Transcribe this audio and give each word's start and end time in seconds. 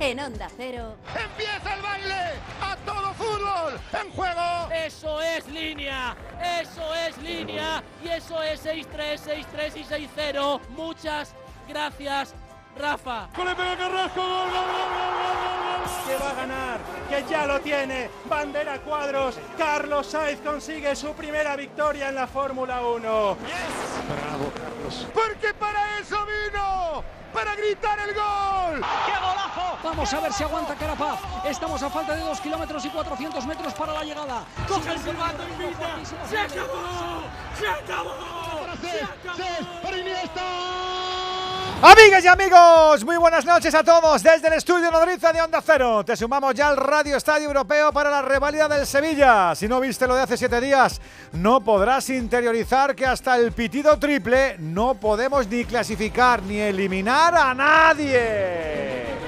en 0.00 0.20
Onda 0.20 0.48
Cero. 0.56 0.96
¡Empieza 1.08 1.74
el 1.74 1.82
baile! 1.82 2.32
¡A 2.62 2.76
todo 2.84 3.12
fútbol! 3.14 3.80
¡En 3.92 4.10
juego! 4.12 4.70
Eso 4.72 5.20
es 5.20 5.46
línea, 5.48 6.16
eso 6.60 6.94
es 6.94 7.18
línea 7.18 7.82
y 8.04 8.08
eso 8.08 8.42
es 8.42 8.64
6-3, 8.64 8.86
6-3 9.52 9.76
y 9.76 9.84
6-0. 9.84 10.60
Muchas 10.70 11.34
gracias, 11.68 12.34
Rafa. 12.76 13.28
¡Que 16.06 16.16
va 16.16 16.30
a 16.30 16.34
ganar! 16.34 16.78
¡Que 17.10 17.24
ya 17.28 17.46
lo 17.46 17.60
tiene! 17.60 18.10
¡Bandera 18.26 18.78
cuadros! 18.80 19.38
Carlos 19.56 20.06
Sainz 20.06 20.40
consigue 20.40 20.94
su 20.94 21.12
primera 21.12 21.56
victoria 21.56 22.08
en 22.08 22.14
la 22.14 22.26
Fórmula 22.26 22.80
1. 22.82 22.98
¡Bravo, 23.00 23.36
Carlos! 24.54 25.06
¡Porque 25.12 25.52
para 25.54 25.98
eso 25.98 26.16
vino! 26.24 26.77
¡Para 27.32 27.54
gritar 27.54 27.98
el 28.00 28.14
gol! 28.14 28.84
¡Qué 29.06 29.12
golazo! 29.12 29.78
Vamos 29.82 30.12
a 30.12 30.20
ver 30.20 30.32
si 30.32 30.42
aguanta 30.42 30.74
Carapaz. 30.74 31.20
Estamos 31.44 31.82
a 31.82 31.90
falta 31.90 32.14
de 32.14 32.22
2 32.22 32.40
kilómetros 32.40 32.84
y 32.84 32.88
400 32.88 33.46
metros 33.46 33.74
para 33.74 33.92
la 33.92 34.04
llegada. 34.04 34.44
¡Coge 34.66 34.92
el 34.92 34.98
silbato, 34.98 35.42
invita! 35.48 35.98
¡Se 36.28 36.38
acabó! 36.38 37.22
¡Se 37.58 37.68
acabó! 37.68 38.14
¡Se 38.80 38.90
acabó! 39.02 39.88
Amigas 41.80 42.24
y 42.24 42.26
amigos, 42.26 43.04
muy 43.04 43.16
buenas 43.18 43.44
noches 43.44 43.72
a 43.72 43.84
todos 43.84 44.20
desde 44.20 44.48
el 44.48 44.54
estudio 44.54 44.90
nodriza 44.90 45.32
de 45.32 45.40
Onda 45.40 45.62
Cero. 45.64 46.04
Te 46.04 46.16
sumamos 46.16 46.52
ya 46.52 46.70
al 46.70 46.76
Radio 46.76 47.16
Estadio 47.16 47.46
Europeo 47.46 47.92
para 47.92 48.10
la 48.10 48.20
revalida 48.20 48.66
del 48.66 48.84
Sevilla. 48.84 49.54
Si 49.54 49.68
no 49.68 49.78
viste 49.78 50.08
lo 50.08 50.16
de 50.16 50.22
hace 50.22 50.36
siete 50.36 50.60
días, 50.60 51.00
no 51.34 51.60
podrás 51.60 52.10
interiorizar 52.10 52.96
que 52.96 53.06
hasta 53.06 53.36
el 53.36 53.52
pitido 53.52 53.96
triple 53.96 54.56
no 54.58 54.94
podemos 54.94 55.46
ni 55.46 55.64
clasificar 55.64 56.42
ni 56.42 56.58
eliminar 56.58 57.36
a 57.36 57.54
nadie. 57.54 59.27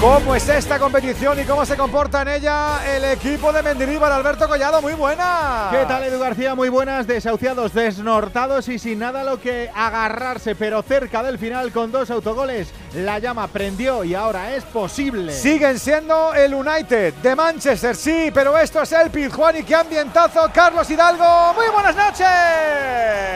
¿Cómo 0.00 0.36
es 0.36 0.48
esta 0.48 0.78
competición 0.78 1.40
y 1.40 1.44
cómo 1.44 1.66
se 1.66 1.76
comporta 1.76 2.22
en 2.22 2.28
ella 2.28 2.78
el 2.94 3.02
equipo 3.02 3.52
de 3.52 3.64
Mendilibar? 3.64 4.12
Alberto 4.12 4.46
Collado, 4.46 4.80
muy 4.80 4.92
buena. 4.92 5.70
¿Qué 5.72 5.84
tal, 5.86 6.04
Edu 6.04 6.20
García? 6.20 6.54
Muy 6.54 6.68
buenas, 6.68 7.08
desahuciados, 7.08 7.74
desnortados 7.74 8.68
y 8.68 8.78
sin 8.78 9.00
nada 9.00 9.22
a 9.22 9.24
lo 9.24 9.40
que 9.40 9.68
agarrarse, 9.74 10.54
pero 10.54 10.82
cerca 10.82 11.24
del 11.24 11.36
final 11.36 11.72
con 11.72 11.90
dos 11.90 12.12
autogoles. 12.12 12.68
La 12.94 13.18
llama 13.18 13.48
prendió 13.48 14.04
y 14.04 14.14
ahora 14.14 14.54
es 14.54 14.62
posible. 14.62 15.32
Siguen 15.32 15.80
siendo 15.80 16.32
el 16.32 16.54
United 16.54 17.14
de 17.14 17.34
Manchester, 17.34 17.96
sí, 17.96 18.30
pero 18.32 18.56
esto 18.56 18.82
es 18.82 18.92
el 18.92 19.10
Pizjuán 19.10 19.56
y 19.56 19.64
qué 19.64 19.74
ambientazo, 19.74 20.48
Carlos 20.54 20.88
Hidalgo. 20.88 21.54
Muy 21.54 21.66
buenas 21.74 21.96
noches. 21.96 22.26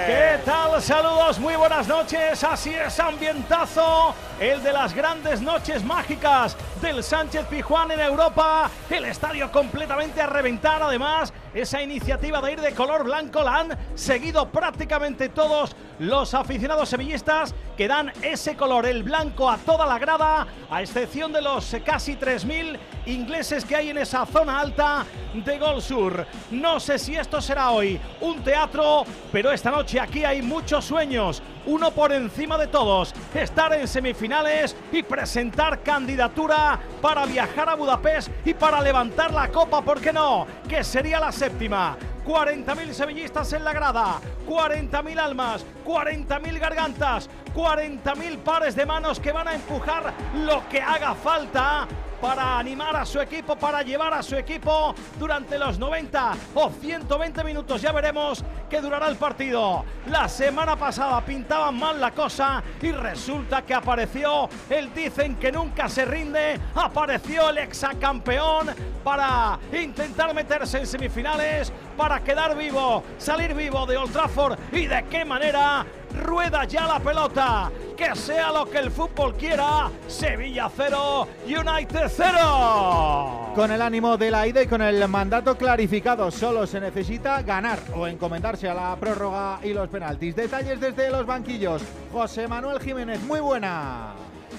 ¿Qué 0.07 0.39
tal? 0.45 0.81
Saludos, 0.81 1.41
muy 1.41 1.57
buenas 1.57 1.89
noches. 1.89 2.43
Así 2.45 2.73
es, 2.73 3.01
ambientazo, 3.01 4.15
el 4.39 4.63
de 4.63 4.73
las 4.73 4.95
grandes 4.95 5.41
noches 5.41 5.85
mágicas 5.85 6.52
del 6.81 7.03
Sánchez 7.03 7.47
Pizjuán 7.47 7.91
en 7.91 8.01
Europa. 8.01 8.71
El 8.91 9.05
estadio 9.05 9.51
completamente 9.51 10.21
a 10.21 10.27
reventar. 10.27 10.83
Además, 10.83 11.33
esa 11.55 11.83
iniciativa 11.83 12.41
de 12.41 12.53
ir 12.53 12.61
de 12.61 12.73
color 12.73 13.05
blanco 13.05 13.43
la 13.43 13.57
han 13.57 13.79
seguido 13.95 14.49
prácticamente 14.51 15.29
todos 15.29 15.77
los 15.99 16.35
aficionados 16.35 16.89
sevillistas 16.89 17.55
que 17.77 17.89
dan 17.89 18.13
ese 18.23 18.57
color, 18.57 18.87
el 18.87 19.03
blanco, 19.03 19.51
a 19.51 19.59
toda 19.59 19.87
la 19.87 19.99
grada, 19.99 20.47
a 20.71 20.83
excepción 20.83 21.33
de 21.33 21.43
los 21.43 21.77
casi 21.85 22.17
3.000 22.17 22.79
ingleses 23.07 23.65
que 23.65 23.77
hay 23.77 23.91
en 23.91 23.99
esa 23.99 24.27
zona 24.27 24.61
alta 24.61 25.05
de 25.35 25.59
Gol 25.59 25.81
Sur. 25.81 26.27
No 26.51 26.81
sé 26.81 26.99
si 26.99 27.17
esto 27.17 27.41
será 27.41 27.71
hoy 27.71 28.01
un 28.21 28.43
teatro, 28.43 29.05
pero 29.31 29.51
esta 29.51 29.71
noche 29.71 30.01
aquí 30.01 30.25
hay 30.25 30.43
muchos 30.43 30.85
sueños. 30.85 31.43
Uno 31.67 31.93
por 31.93 32.13
encima 32.13 32.59
de 32.59 32.67
todos, 32.67 33.15
estar 33.35 33.73
en 33.73 33.87
semifinales 33.87 34.77
y 34.91 35.03
presentar 35.03 35.81
candidatura 35.83 36.81
para 37.01 37.25
viajar 37.25 37.69
a 37.69 37.75
Budapest 37.75 38.31
y 38.45 38.55
para 38.55 38.81
levantar 38.81 39.33
la 39.33 39.49
copa, 39.49 39.81
¿por 39.83 40.01
qué 40.01 40.13
no? 40.13 40.47
Que 40.69 40.83
sería 40.83 41.21
la 41.21 41.31
séptima. 41.31 41.97
40.000 42.27 42.93
sevillistas 42.93 43.53
en 43.53 43.65
la 43.65 43.73
grada, 43.73 44.21
40.000 44.49 45.19
almas, 45.19 45.65
40.000 45.85 46.59
gargantas, 46.59 47.29
40.000 47.55 48.39
pares 48.39 48.77
de 48.77 48.87
manos 48.87 49.19
que 49.19 49.33
van 49.33 49.49
a 49.49 49.55
empujar 49.55 50.13
lo 50.45 50.69
que 50.69 50.81
haga 50.81 51.15
falta 51.15 51.89
para 52.23 52.57
animar 52.57 52.95
a 52.95 53.05
su 53.05 53.21
equipo, 53.21 53.57
para 53.57 53.83
llevar 53.83 54.15
a 54.15 54.23
su 54.23 54.37
equipo 54.37 54.95
durante 55.19 55.59
los 55.59 55.77
90 55.77 56.33
o 56.55 56.71
120 56.71 57.43
minutos. 57.43 57.83
Ya 57.83 57.91
veremos 57.91 58.45
qué 58.71 58.81
durará 58.81 59.09
el 59.09 59.17
partido. 59.17 59.85
La 60.07 60.29
semana 60.29 60.77
pasada 60.77 61.21
pintaban 61.23 61.77
mal 61.77 62.01
la 62.01 62.13
cosa 62.13 62.63
y 62.81 62.93
resulta 62.93 63.63
que 63.63 63.75
apareció 63.75 64.49
el 64.71 64.95
dicen 64.95 65.35
que 65.35 65.51
nunca 65.51 65.89
se 65.89 66.05
rinde, 66.05 66.61
apareció 66.77 67.51
el 67.51 67.59
exacampeón 67.59 68.71
para 69.03 69.59
intentar 69.73 70.33
meterse 70.33 70.79
en 70.79 70.87
semifinales, 70.87 71.73
para 71.97 72.21
quedar 72.21 72.57
vivo, 72.57 73.03
salir 73.19 73.53
vivo 73.53 73.85
de 73.85 73.97
Old 73.97 74.13
Trafford 74.13 74.59
y 74.71 74.87
de 74.87 75.05
qué 75.11 75.25
manera 75.25 75.85
rueda 76.13 76.65
ya 76.65 76.87
la 76.87 77.01
pelota. 77.01 77.71
Que 77.97 78.15
sea 78.17 78.53
lo 78.53 78.69
que 78.69 78.79
el 78.79 78.91
fútbol 78.91 79.35
quiera. 79.35 79.91
Sevilla 80.09 80.71
0, 80.75 81.29
United 81.47 82.09
0. 82.09 83.53
Con 83.55 83.71
el 83.71 83.83
ánimo 83.83 84.17
de 84.17 84.31
la 84.31 84.47
ida 84.47 84.63
y 84.63 84.67
con 84.67 84.83
el 84.83 85.07
mandato 85.09 85.57
clarificado, 85.57 86.31
solo 86.31 86.67
se 86.67 86.81
necesita 86.81 87.43
ganar 87.43 87.79
o 87.95 88.07
encomendarse 88.07 88.69
a 88.69 88.75
la 88.75 88.97
prórroga 88.97 89.61
y 89.63 89.73
los 89.73 89.89
penaltis. 89.89 90.35
Detalles 90.35 90.81
desde 90.81 91.11
los 91.11 91.27
banquillos. 91.27 91.83
José 92.13 92.49
Manuel 92.49 92.81
Jiménez, 92.81 93.21
muy 93.23 93.41
buena. 93.41 94.15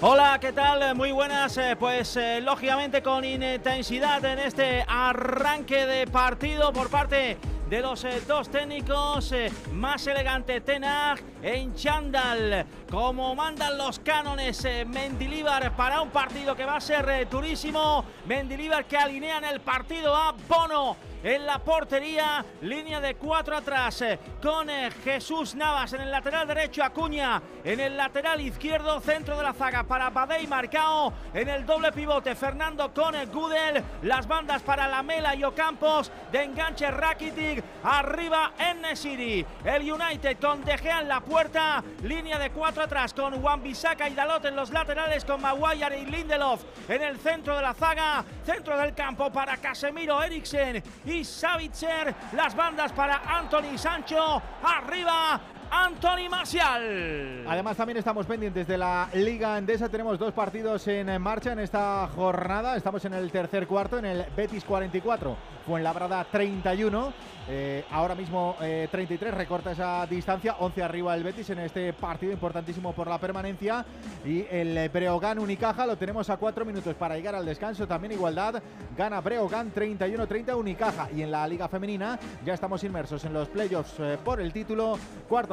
Hola, 0.06 0.36
¿qué 0.38 0.52
tal? 0.52 0.94
Muy 0.94 1.12
buenas. 1.12 1.56
Eh, 1.56 1.76
pues 1.80 2.18
eh, 2.18 2.38
lógicamente 2.42 3.02
con 3.02 3.24
intensidad 3.24 4.22
en 4.22 4.38
este 4.38 4.84
arranque 4.86 5.86
de 5.86 6.06
partido 6.06 6.74
por 6.74 6.90
parte 6.90 7.38
de 7.70 7.80
los 7.80 8.04
eh, 8.04 8.20
dos 8.28 8.50
técnicos. 8.50 9.32
más 9.72 10.06
elegante 10.06 10.60
Tenag 10.60 11.20
en 11.42 11.74
Chandal. 11.74 12.66
Como 12.90 13.34
mandan 13.34 13.78
los 13.78 13.98
cánones 13.98 14.62
eh, 14.66 14.84
Mendilíbar 14.84 15.74
para 15.74 16.02
un 16.02 16.10
partido 16.10 16.54
que 16.54 16.66
va 16.66 16.76
a 16.76 16.82
ser 16.82 17.26
durísimo. 17.30 18.04
Mendilíbar 18.26 18.84
que 18.84 18.98
alinea 18.98 19.38
el 19.38 19.62
partido 19.62 20.14
a 20.14 20.34
Bono 20.46 21.13
en 21.24 21.46
la 21.46 21.58
portería, 21.58 22.44
línea 22.60 23.00
de 23.00 23.14
cuatro 23.14 23.56
atrás, 23.56 24.02
eh, 24.02 24.18
con 24.42 24.68
eh, 24.68 24.90
Jesús 25.02 25.54
Navas 25.54 25.94
en 25.94 26.02
el 26.02 26.10
lateral 26.10 26.46
derecho, 26.46 26.84
Acuña 26.84 27.40
en 27.64 27.80
el 27.80 27.96
lateral 27.96 28.42
izquierdo, 28.42 29.00
centro 29.00 29.38
de 29.38 29.42
la 29.42 29.54
zaga 29.54 29.84
para 29.84 30.10
Badei 30.10 30.46
Marcao, 30.46 31.14
en 31.32 31.48
el 31.48 31.64
doble 31.64 31.92
pivote, 31.92 32.34
Fernando 32.34 32.92
con 32.92 33.14
eh, 33.14 33.24
Gudel, 33.24 33.82
las 34.02 34.28
bandas 34.28 34.60
para 34.60 34.86
Lamela 34.86 35.34
y 35.34 35.44
Ocampos, 35.44 36.12
de 36.30 36.42
enganche 36.42 36.90
Rakitic, 36.90 37.64
arriba 37.82 38.52
Enesiri, 38.58 39.46
el 39.64 39.90
United 39.90 40.36
con 40.38 40.62
De 40.62 40.74
en 40.74 41.08
la 41.08 41.20
puerta, 41.20 41.82
línea 42.02 42.38
de 42.38 42.50
cuatro 42.50 42.82
atrás 42.82 43.14
con 43.14 43.40
Juan 43.40 43.62
Bisaca 43.62 44.10
y 44.10 44.14
Dalot 44.14 44.44
en 44.44 44.56
los 44.56 44.70
laterales 44.70 45.24
con 45.24 45.40
Maguire 45.40 45.98
y 45.98 46.04
Lindelof 46.04 46.62
en 46.86 47.00
el 47.00 47.18
centro 47.18 47.56
de 47.56 47.62
la 47.62 47.72
zaga, 47.72 48.22
centro 48.44 48.76
del 48.76 48.94
campo 48.94 49.32
para 49.32 49.56
Casemiro, 49.56 50.22
Eriksen 50.22 50.82
Savitzer, 51.22 52.14
las 52.32 52.56
bandas 52.56 52.92
para 52.92 53.20
Anthony 53.38 53.76
Sancho, 53.76 54.42
arriba 54.62 55.40
Anthony 55.70 56.28
Marcial. 56.30 57.44
Además 57.46 57.76
también 57.76 57.98
estamos 57.98 58.26
pendientes 58.26 58.66
de 58.66 58.78
la 58.78 59.08
Liga 59.14 59.58
Endesa. 59.58 59.88
Tenemos 59.88 60.18
dos 60.18 60.32
partidos 60.32 60.86
en 60.88 61.20
marcha 61.20 61.52
en 61.52 61.58
esta 61.58 62.08
jornada. 62.14 62.76
Estamos 62.76 63.04
en 63.04 63.14
el 63.14 63.30
tercer 63.30 63.66
cuarto, 63.66 63.98
en 63.98 64.04
el 64.04 64.24
Betis 64.36 64.64
44, 64.64 65.36
Fuenlabrada 65.66 66.24
31. 66.24 67.12
Eh, 67.46 67.84
ahora 67.90 68.14
mismo 68.14 68.56
eh, 68.62 68.88
33, 68.90 69.34
recorta 69.34 69.72
esa 69.72 70.06
distancia. 70.06 70.56
11 70.60 70.82
arriba 70.82 71.14
el 71.14 71.22
Betis 71.22 71.50
en 71.50 71.58
este 71.58 71.92
partido 71.92 72.32
importantísimo 72.32 72.92
por 72.92 73.06
la 73.06 73.18
permanencia. 73.18 73.84
Y 74.24 74.46
el 74.50 74.88
Breogán 74.88 75.38
Unicaja 75.38 75.86
lo 75.86 75.96
tenemos 75.96 76.30
a 76.30 76.36
4 76.36 76.64
minutos 76.64 76.94
para 76.94 77.16
llegar 77.16 77.34
al 77.34 77.44
descanso. 77.44 77.86
También 77.86 78.12
igualdad. 78.12 78.62
Gana 78.96 79.20
Breogán 79.20 79.72
31-30 79.72 80.56
Unicaja. 80.56 81.08
Y 81.14 81.22
en 81.22 81.30
la 81.30 81.46
Liga 81.46 81.68
Femenina 81.68 82.18
ya 82.44 82.54
estamos 82.54 82.82
inmersos 82.84 83.24
en 83.24 83.32
los 83.32 83.48
playoffs 83.48 83.94
eh, 83.98 84.18
por 84.24 84.40
el 84.40 84.52
título. 84.52 84.98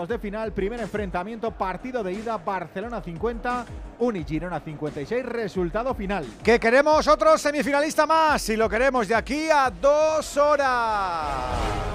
De 0.07 0.18
final, 0.18 0.51
primer 0.51 0.80
enfrentamiento, 0.80 1.51
partido 1.51 2.03
de 2.03 2.13
ida, 2.13 2.36
Barcelona 2.38 3.01
50, 3.01 3.65
Unigirona 4.00 4.59
56, 4.59 5.24
resultado 5.24 5.94
final. 5.94 6.25
Que 6.44 6.59
queremos 6.59 7.07
otro 7.07 7.38
semifinalista 7.38 8.07
más 8.07 8.50
y 8.50 8.57
lo 8.57 8.68
queremos 8.68 9.07
de 9.07 9.13
aquí 9.13 9.48
a 9.51 9.69
dos 9.69 10.38
horas. 10.38 11.92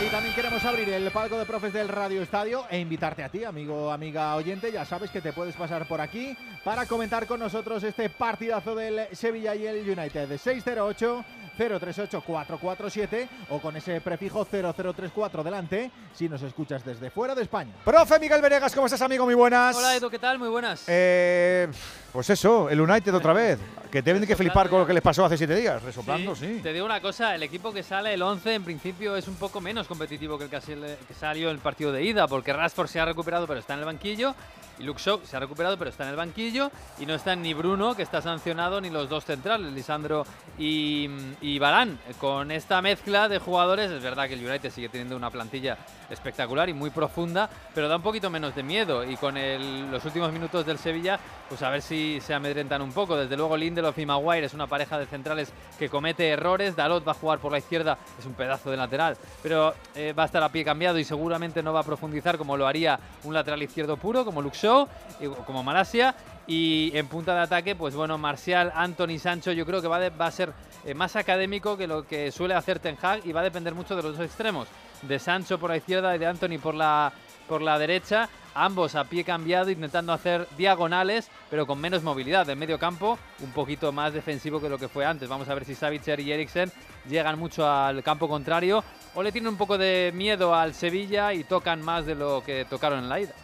Y 0.00 0.06
también 0.06 0.34
queremos 0.34 0.64
abrir 0.64 0.88
el 0.88 1.10
palco 1.10 1.38
de 1.38 1.44
profes 1.44 1.72
del 1.72 1.88
Radio 1.88 2.22
Estadio 2.22 2.64
e 2.70 2.78
invitarte 2.78 3.22
a 3.22 3.28
ti, 3.28 3.44
amigo, 3.44 3.92
amiga 3.92 4.34
oyente. 4.34 4.72
Ya 4.72 4.84
sabes 4.84 5.10
que 5.10 5.20
te 5.20 5.32
puedes 5.32 5.54
pasar 5.54 5.86
por 5.86 6.00
aquí 6.00 6.36
para 6.64 6.86
comentar 6.86 7.26
con 7.26 7.38
nosotros 7.38 7.84
este 7.84 8.08
partidazo 8.08 8.74
del 8.74 9.06
Sevilla 9.12 9.54
y 9.54 9.66
el 9.66 9.88
United. 9.88 10.36
608 10.36 11.24
038 11.56 12.22
447 12.26 13.28
o 13.50 13.60
con 13.60 13.76
ese 13.76 14.00
prefijo 14.00 14.44
0034 14.44 15.44
delante 15.44 15.90
si 16.14 16.28
nos 16.28 16.42
escuchas 16.42 16.84
desde 16.84 17.10
fuera 17.10 17.34
de 17.34 17.42
España. 17.42 17.72
Profe 17.84 18.18
Miguel 18.18 18.40
Venegas, 18.40 18.74
¿cómo 18.74 18.86
estás, 18.86 19.02
amigo? 19.02 19.24
Muy 19.24 19.34
buenas. 19.34 19.76
Hola 19.76 19.94
Edu, 19.94 20.10
¿qué 20.10 20.18
tal? 20.18 20.38
Muy 20.38 20.48
buenas. 20.48 20.84
Eh, 20.86 21.68
pues 22.12 22.30
eso, 22.30 22.68
el 22.70 22.80
United 22.80 23.14
otra 23.14 23.32
vez. 23.32 23.58
Que 23.90 24.00
deben 24.00 24.26
que 24.26 24.34
flipar 24.34 24.70
con 24.70 24.80
lo 24.80 24.86
que 24.86 24.94
les 24.94 25.02
pasó 25.02 25.22
hace 25.22 25.36
siete 25.36 25.54
días. 25.54 25.82
Resoplando, 25.82 26.34
sí. 26.34 26.60
Te 26.62 26.72
digo 26.72 26.86
una 26.86 27.02
cosa, 27.02 27.34
el 27.34 27.42
equipo 27.42 27.74
que 27.74 27.82
sale 27.82 28.14
el 28.14 28.22
11 28.22 28.54
en 28.54 28.64
principio 28.64 29.16
es 29.16 29.28
un 29.28 29.34
poco 29.34 29.60
menos 29.60 29.81
competitivo 29.86 30.38
que 30.38 30.44
el 30.44 30.50
que 30.50 31.14
salió 31.18 31.48
en 31.48 31.56
el 31.56 31.60
partido 31.60 31.92
de 31.92 32.04
ida, 32.04 32.26
porque 32.28 32.52
Rashford 32.52 32.88
se 32.88 33.00
ha 33.00 33.04
recuperado 33.04 33.46
pero 33.46 33.60
está 33.60 33.74
en 33.74 33.80
el 33.80 33.84
banquillo, 33.86 34.34
y 34.78 34.84
Luke 34.84 35.00
Shaw 35.02 35.20
se 35.24 35.36
ha 35.36 35.40
recuperado 35.40 35.76
pero 35.76 35.90
está 35.90 36.04
en 36.04 36.10
el 36.10 36.16
banquillo, 36.16 36.70
y 36.98 37.06
no 37.06 37.14
están 37.14 37.42
ni 37.42 37.54
Bruno, 37.54 37.94
que 37.94 38.02
está 38.02 38.22
sancionado, 38.22 38.80
ni 38.80 38.90
los 38.90 39.08
dos 39.08 39.24
centrales, 39.24 39.72
Lisandro 39.72 40.24
y, 40.58 41.08
y 41.40 41.58
Barán. 41.58 41.98
Con 42.18 42.50
esta 42.50 42.80
mezcla 42.82 43.28
de 43.28 43.38
jugadores, 43.38 43.90
es 43.90 44.02
verdad 44.02 44.28
que 44.28 44.34
el 44.34 44.46
United 44.46 44.70
sigue 44.70 44.88
teniendo 44.88 45.16
una 45.16 45.30
plantilla 45.30 45.76
espectacular 46.10 46.68
y 46.68 46.74
muy 46.74 46.90
profunda, 46.90 47.48
pero 47.74 47.88
da 47.88 47.96
un 47.96 48.02
poquito 48.02 48.30
menos 48.30 48.54
de 48.54 48.62
miedo, 48.62 49.04
y 49.04 49.16
con 49.16 49.36
el- 49.36 49.90
los 49.90 50.04
últimos 50.04 50.32
minutos 50.32 50.64
del 50.66 50.78
Sevilla, 50.78 51.18
pues 51.48 51.62
a 51.62 51.70
ver 51.70 51.82
si 51.82 52.20
se 52.20 52.34
amedrentan 52.34 52.82
un 52.82 52.92
poco. 52.92 53.16
Desde 53.16 53.36
luego 53.36 53.56
Lindelof 53.56 53.98
y 53.98 54.06
Maguire 54.06 54.46
es 54.46 54.54
una 54.54 54.66
pareja 54.66 54.98
de 54.98 55.06
centrales 55.06 55.52
que 55.78 55.88
comete 55.88 56.28
errores, 56.28 56.76
Dalot 56.76 57.06
va 57.06 57.12
a 57.12 57.14
jugar 57.14 57.38
por 57.38 57.52
la 57.52 57.58
izquierda, 57.58 57.98
es 58.18 58.24
un 58.26 58.34
pedazo 58.34 58.70
de 58.70 58.76
lateral, 58.76 59.16
pero 59.42 59.71
eh, 59.94 60.12
va 60.12 60.24
a 60.24 60.26
estar 60.26 60.42
a 60.42 60.48
pie 60.50 60.64
cambiado 60.64 60.98
y 60.98 61.04
seguramente 61.04 61.62
no 61.62 61.72
va 61.72 61.80
a 61.80 61.84
profundizar 61.84 62.38
como 62.38 62.56
lo 62.56 62.66
haría 62.66 62.98
un 63.24 63.34
lateral 63.34 63.62
izquierdo 63.62 63.96
puro, 63.96 64.24
como 64.24 64.42
Luke 64.42 64.56
Shaw, 64.60 64.88
y- 65.20 65.26
o 65.26 65.34
como 65.44 65.62
Malasia. 65.62 66.14
Y 66.46 66.90
en 66.94 67.06
punta 67.06 67.34
de 67.34 67.40
ataque, 67.40 67.76
pues 67.76 67.94
bueno, 67.94 68.18
Marcial, 68.18 68.72
Anthony, 68.74 69.18
Sancho, 69.18 69.52
yo 69.52 69.64
creo 69.64 69.80
que 69.80 69.88
va 69.88 69.98
a 70.18 70.30
ser 70.30 70.52
eh, 70.84 70.92
más 70.94 71.14
académico 71.14 71.76
que 71.76 71.86
lo 71.86 72.04
que 72.06 72.32
suele 72.32 72.54
hacer 72.54 72.80
Ten 72.80 72.98
Hag 73.00 73.24
y 73.24 73.32
va 73.32 73.40
a 73.40 73.44
depender 73.44 73.74
mucho 73.74 73.94
de 73.94 74.02
los 74.02 74.16
dos 74.16 74.26
extremos, 74.26 74.66
de 75.02 75.18
Sancho 75.20 75.58
por 75.58 75.70
la 75.70 75.76
izquierda 75.76 76.14
y 76.16 76.18
de 76.18 76.26
Anthony 76.26 76.58
por 76.60 76.74
la, 76.74 77.12
por 77.48 77.62
la 77.62 77.78
derecha, 77.78 78.28
ambos 78.54 78.96
a 78.96 79.04
pie 79.04 79.22
cambiado 79.22 79.70
intentando 79.70 80.12
hacer 80.12 80.48
diagonales, 80.56 81.30
pero 81.48 81.64
con 81.64 81.80
menos 81.80 82.02
movilidad. 82.02 82.50
En 82.50 82.58
medio 82.58 82.78
campo, 82.78 83.18
un 83.40 83.52
poquito 83.52 83.92
más 83.92 84.12
defensivo 84.12 84.60
que 84.60 84.68
lo 84.68 84.78
que 84.78 84.88
fue 84.88 85.06
antes. 85.06 85.28
Vamos 85.28 85.48
a 85.48 85.54
ver 85.54 85.64
si 85.64 85.76
Savitzer 85.76 86.18
y 86.18 86.32
Eriksen 86.32 86.72
llegan 87.08 87.38
mucho 87.38 87.70
al 87.70 88.02
campo 88.02 88.28
contrario 88.28 88.82
o 89.14 89.22
le 89.22 89.32
tienen 89.32 89.48
un 89.48 89.56
poco 89.56 89.78
de 89.78 90.12
miedo 90.14 90.54
al 90.54 90.74
Sevilla 90.74 91.32
y 91.34 91.44
tocan 91.44 91.82
más 91.82 92.06
de 92.06 92.14
lo 92.14 92.42
que 92.44 92.64
tocaron 92.64 93.00
en 93.00 93.08
la 93.08 93.20
ida. 93.20 93.34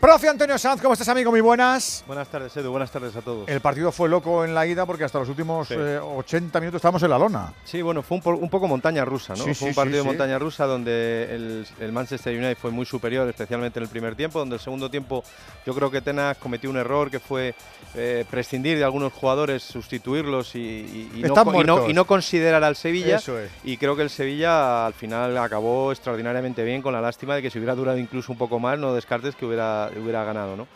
Profe 0.00 0.30
Antonio 0.30 0.56
Sanz, 0.56 0.80
¿cómo 0.80 0.94
estás, 0.94 1.10
amigo? 1.10 1.30
Muy 1.30 1.42
buenas. 1.42 2.02
Buenas 2.06 2.26
tardes, 2.28 2.56
Edu. 2.56 2.70
Buenas 2.70 2.90
tardes 2.90 3.14
a 3.16 3.20
todos. 3.20 3.46
El 3.46 3.60
partido 3.60 3.92
fue 3.92 4.08
loco 4.08 4.46
en 4.46 4.54
la 4.54 4.66
ida 4.66 4.86
porque 4.86 5.04
hasta 5.04 5.18
los 5.18 5.28
últimos 5.28 5.68
Sí. 5.68 5.74
eh, 5.76 5.98
80 5.98 6.58
minutos 6.58 6.78
estábamos 6.78 7.02
en 7.02 7.10
la 7.10 7.18
lona. 7.18 7.52
Sí, 7.64 7.82
bueno, 7.82 8.02
fue 8.02 8.16
un, 8.16 8.22
po- 8.22 8.30
un 8.30 8.48
poco 8.48 8.66
montaña 8.66 9.04
rusa, 9.04 9.34
¿no? 9.34 9.44
Sí, 9.44 9.50
fue 9.50 9.54
sí, 9.54 9.64
un 9.66 9.74
partido 9.74 9.98
de 9.98 10.04
montaña 10.04 10.38
rusa 10.38 10.64
donde 10.64 11.28
el, 11.34 11.66
el 11.80 11.92
Manchester 11.92 12.34
United 12.34 12.56
fue 12.56 12.70
muy 12.70 12.86
superior, 12.86 13.28
especialmente 13.28 13.78
en 13.78 13.82
el 13.82 13.88
primer 13.90 14.14
tiempo, 14.16 14.38
donde 14.38 14.54
el 14.54 14.60
segundo 14.62 14.90
tiempo 14.90 15.22
yo 15.66 15.74
creo 15.74 15.90
que 15.90 16.00
Tenas 16.00 16.38
cometió 16.38 16.70
un 16.70 16.78
error 16.78 17.10
que 17.10 17.20
fue 17.20 17.54
eh, 17.94 18.24
prescindir 18.30 18.78
de 18.78 18.84
algunos 18.84 19.12
jugadores, 19.12 19.62
sustituirlos 19.62 20.54
y, 20.54 20.60
y- 20.60 21.10
y 21.16 21.22
no, 21.24 21.86
y 21.90 21.94
considerar 22.06 22.64
al 22.64 22.74
Sevilla. 22.74 23.16
Eso 23.16 23.38
es. 23.38 23.50
Y 23.64 23.76
creo 23.76 23.94
que 23.96 24.02
el 24.02 24.08
Sevilla 24.10 24.86
al 24.86 24.94
final 24.94 25.36
acabó 25.36 25.92
extraordinariamente 25.92 26.64
bien, 26.64 26.80
con 26.80 26.94
la 26.94 27.02
lástima 27.02 27.34
de 27.34 27.42
que 27.42 27.50
si 27.50 27.58
hubiera 27.58 27.74
durado 27.74 27.98
incluso 27.98 28.32
un 28.32 28.38
poco 28.38 28.58
más, 28.58 28.78
no 28.78 28.94
descartes 28.94 29.36
que 29.36 29.44
hubiera, 29.44 29.89
hubiera 29.98 30.24
ganado, 30.24 30.56
¿no? 30.56 30.66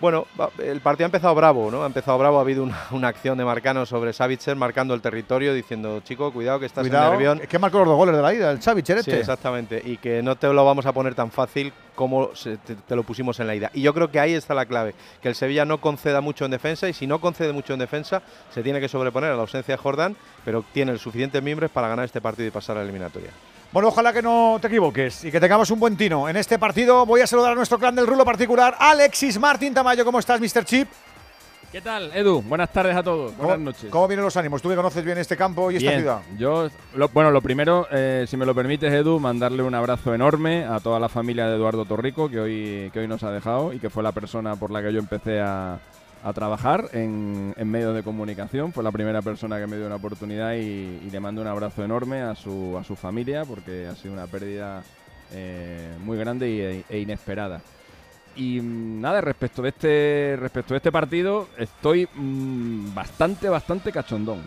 Bueno, 0.00 0.26
el 0.64 0.80
partido 0.80 1.04
ha 1.04 1.08
empezado 1.08 1.34
bravo, 1.34 1.70
¿no? 1.70 1.82
Ha 1.82 1.86
empezado 1.86 2.16
bravo, 2.16 2.38
ha 2.38 2.40
habido 2.40 2.62
una, 2.62 2.78
una 2.92 3.08
acción 3.08 3.36
de 3.36 3.44
Marcano 3.44 3.84
sobre 3.84 4.14
Savitzer 4.14 4.56
marcando 4.56 4.94
el 4.94 5.02
territorio, 5.02 5.52
diciendo, 5.52 6.00
chico, 6.02 6.32
cuidado 6.32 6.58
que 6.58 6.64
estás 6.64 6.86
en 6.86 6.90
Cuidado, 6.90 7.10
Nervión. 7.10 7.40
es 7.42 7.48
que 7.48 7.58
marcó 7.58 7.80
los 7.80 7.88
dos 7.88 7.96
goles 7.98 8.16
de 8.16 8.22
la 8.22 8.32
ida, 8.32 8.50
el 8.50 8.60
Xavi 8.62 8.80
Sí, 8.80 8.84
Cherete. 8.86 9.18
exactamente. 9.20 9.82
Y 9.84 9.98
que 9.98 10.22
no 10.22 10.36
te 10.36 10.46
lo 10.50 10.64
vamos 10.64 10.86
a 10.86 10.92
poner 10.92 11.14
tan 11.14 11.30
fácil 11.30 11.70
como 11.94 12.34
se- 12.34 12.56
te, 12.56 12.76
te 12.76 12.96
lo 12.96 13.02
pusimos 13.02 13.38
en 13.40 13.46
la 13.46 13.54
ida. 13.54 13.70
Y 13.74 13.82
yo 13.82 13.92
creo 13.92 14.10
que 14.10 14.18
ahí 14.18 14.32
está 14.32 14.54
la 14.54 14.64
clave, 14.64 14.94
que 15.20 15.28
el 15.28 15.34
Sevilla 15.34 15.66
no 15.66 15.82
conceda 15.82 16.22
mucho 16.22 16.46
en 16.46 16.52
defensa 16.52 16.88
y 16.88 16.94
si 16.94 17.06
no 17.06 17.20
concede 17.20 17.52
mucho 17.52 17.74
en 17.74 17.80
defensa, 17.80 18.22
se 18.54 18.62
tiene 18.62 18.80
que 18.80 18.88
sobreponer 18.88 19.30
a 19.32 19.34
la 19.34 19.42
ausencia 19.42 19.74
de 19.74 19.78
Jordán, 19.82 20.16
pero 20.46 20.64
tiene 20.72 20.92
los 20.92 21.02
suficientes 21.02 21.42
miembros 21.42 21.70
para 21.70 21.88
ganar 21.88 22.06
este 22.06 22.22
partido 22.22 22.48
y 22.48 22.50
pasar 22.50 22.76
a 22.76 22.78
la 22.80 22.84
eliminatoria. 22.84 23.32
Bueno, 23.72 23.88
ojalá 23.88 24.12
que 24.12 24.20
no 24.22 24.58
te 24.60 24.66
equivoques 24.66 25.24
y 25.24 25.30
que 25.30 25.38
tengamos 25.38 25.70
un 25.70 25.78
buen 25.78 25.96
tino. 25.96 26.28
En 26.28 26.36
este 26.36 26.58
partido 26.58 27.06
voy 27.06 27.20
a 27.20 27.26
saludar 27.26 27.52
a 27.52 27.54
nuestro 27.54 27.78
clan 27.78 27.94
del 27.94 28.06
rulo 28.06 28.24
particular, 28.24 28.74
Alexis 28.78 29.38
Martín 29.38 29.72
Tamayo. 29.72 30.04
¿Cómo 30.04 30.18
estás, 30.18 30.40
Mr. 30.40 30.64
Chip? 30.64 30.88
¿Qué 31.70 31.80
tal, 31.80 32.10
Edu? 32.12 32.42
Buenas 32.42 32.72
tardes 32.72 32.96
a 32.96 33.02
todos. 33.04 33.30
¿Cómo, 33.34 33.50
Buenas 33.50 33.64
noches. 33.64 33.90
¿Cómo 33.90 34.08
vienen 34.08 34.24
los 34.24 34.36
ánimos? 34.36 34.60
Tú 34.60 34.68
que 34.70 34.74
conoces 34.74 35.04
bien 35.04 35.18
este 35.18 35.36
campo 35.36 35.70
y 35.70 35.76
esta 35.76 35.92
ciudad. 35.96 36.20
Yo, 36.36 36.68
lo- 36.96 37.08
bueno, 37.10 37.30
lo 37.30 37.40
primero, 37.40 37.86
eh, 37.92 38.24
si 38.28 38.36
me 38.36 38.44
lo 38.44 38.56
permites, 38.56 38.92
Edu, 38.92 39.20
mandarle 39.20 39.62
un 39.62 39.76
abrazo 39.76 40.12
enorme 40.12 40.64
a 40.64 40.80
toda 40.80 40.98
la 40.98 41.08
familia 41.08 41.46
de 41.46 41.54
Eduardo 41.54 41.84
Torrico, 41.84 42.28
que 42.28 42.40
hoy, 42.40 42.90
que 42.92 42.98
hoy 42.98 43.06
nos 43.06 43.22
ha 43.22 43.30
dejado 43.30 43.72
y 43.72 43.78
que 43.78 43.88
fue 43.88 44.02
la 44.02 44.10
persona 44.10 44.56
por 44.56 44.72
la 44.72 44.82
que 44.82 44.92
yo 44.92 44.98
empecé 44.98 45.38
a, 45.40 45.78
a 46.22 46.32
trabajar 46.32 46.88
en, 46.92 47.54
en 47.56 47.70
medios 47.70 47.94
de 47.94 48.02
comunicación. 48.02 48.72
Fue 48.72 48.84
la 48.84 48.92
primera 48.92 49.22
persona 49.22 49.58
que 49.58 49.66
me 49.66 49.76
dio 49.76 49.86
una 49.86 49.96
oportunidad 49.96 50.54
y, 50.54 51.10
le 51.10 51.20
mando 51.20 51.40
un 51.42 51.48
abrazo 51.48 51.84
enorme 51.84 52.22
a 52.22 52.34
su, 52.34 52.76
a 52.78 52.84
su 52.84 52.94
familia 52.96 53.44
porque 53.44 53.86
ha 53.86 53.94
sido 53.96 54.14
una 54.14 54.26
pérdida 54.26 54.82
eh, 55.32 55.94
muy 56.04 56.16
grande 56.18 56.50
y- 56.50 56.60
e, 56.60 56.84
e 56.88 56.98
inesperada. 57.00 57.60
Y 58.36 58.60
mm, 58.60 59.00
nada, 59.00 59.20
respecto 59.20 59.62
de 59.62 59.68
este 59.70 60.36
respecto 60.38 60.74
de 60.74 60.78
este 60.78 60.92
partido, 60.92 61.48
estoy 61.58 62.08
mm, 62.14 62.94
bastante, 62.94 63.48
bastante 63.48 63.90
cachondón. 63.92 64.40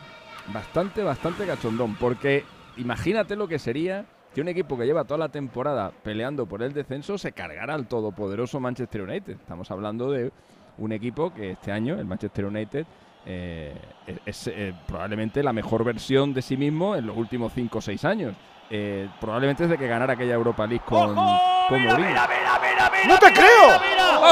Bastante, 0.53 1.03
bastante 1.03 1.45
cachondón. 1.45 1.95
Porque 1.95 2.43
imagínate 2.77 3.35
lo 3.35 3.47
que 3.47 3.59
sería 3.59 4.05
que 4.33 4.41
un 4.41 4.47
equipo 4.47 4.77
que 4.77 4.85
lleva 4.85 5.03
toda 5.03 5.19
la 5.19 5.29
temporada 5.29 5.91
peleando 6.03 6.45
por 6.47 6.63
el 6.63 6.73
descenso 6.73 7.17
se 7.17 7.33
cargara 7.33 7.73
al 7.75 7.87
todopoderoso 7.87 8.59
Manchester 8.59 9.01
United. 9.03 9.33
Estamos 9.33 9.69
hablando 9.69 10.11
de 10.11 10.31
un 10.77 10.91
equipo 10.91 11.33
que 11.33 11.51
este 11.51 11.71
año, 11.71 11.95
el 11.95 12.05
Manchester 12.05 12.45
United, 12.45 12.85
eh, 13.25 13.73
es 14.25 14.47
eh, 14.47 14.73
probablemente 14.85 15.41
la 15.41 15.53
mejor 15.53 15.83
versión 15.83 16.33
de 16.33 16.41
sí 16.41 16.57
mismo 16.57 16.95
en 16.95 17.07
los 17.07 17.15
últimos 17.15 17.53
5 17.53 17.77
o 17.77 17.81
6 17.81 18.05
años. 18.05 18.35
Eh, 18.69 19.07
probablemente 19.19 19.63
desde 19.63 19.77
que 19.77 19.87
ganara 19.87 20.13
aquella 20.13 20.33
Europa 20.33 20.65
League 20.65 20.83
con, 20.85 21.15
con 21.15 21.83
Mourinho. 21.83 22.15
¡No 23.07 23.17
te 23.19 23.33
creo! 23.33 23.79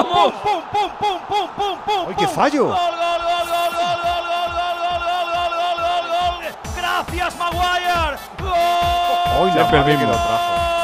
¡Pum, 0.02 0.32
pum, 0.32 0.62
pum, 0.72 0.90
pum, 1.00 1.20
pum, 1.28 1.48
pum, 1.56 1.78
pum! 1.86 2.06
¡Ay, 2.08 2.16
qué 2.18 2.28
fallo! 2.28 2.68
¡Gol, 2.68 2.76
gol, 2.76 2.98
gol, 2.98 3.48
gol, 3.48 3.72
gol, 3.78 3.92
gol, 3.92 4.24
gol, 4.28 4.48
gol, 4.48 4.72
gol, 4.72 5.12
gol, 5.12 5.30
gol, 5.32 5.52
gol, 5.54 5.78
gol, 5.78 6.06
gol! 6.10 6.76
¡Gracias, 6.76 7.38
Maguire! 7.38 8.18
¡Gol! 8.40 9.42
Hoy 9.42 9.50
la 9.50 9.70
Siempre 9.70 10.81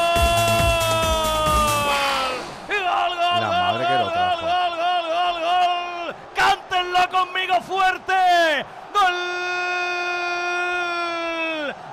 ¡Cántenlo 7.08 7.26
conmigo 7.26 7.60
fuerte! 7.62 8.64
¡Gol! 8.92 9.14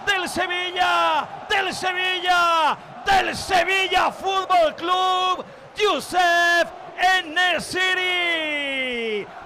¡Del 0.05 0.29
Sevilla! 0.29 1.27
¡Del 1.49 1.73
Sevilla! 1.73 2.77
¡Del 3.05 3.35
Sevilla 3.35 4.11
Fútbol 4.11 4.75
Club! 4.75 5.43
¡Yusef 5.75 6.67
Enesiri! 7.19 8.15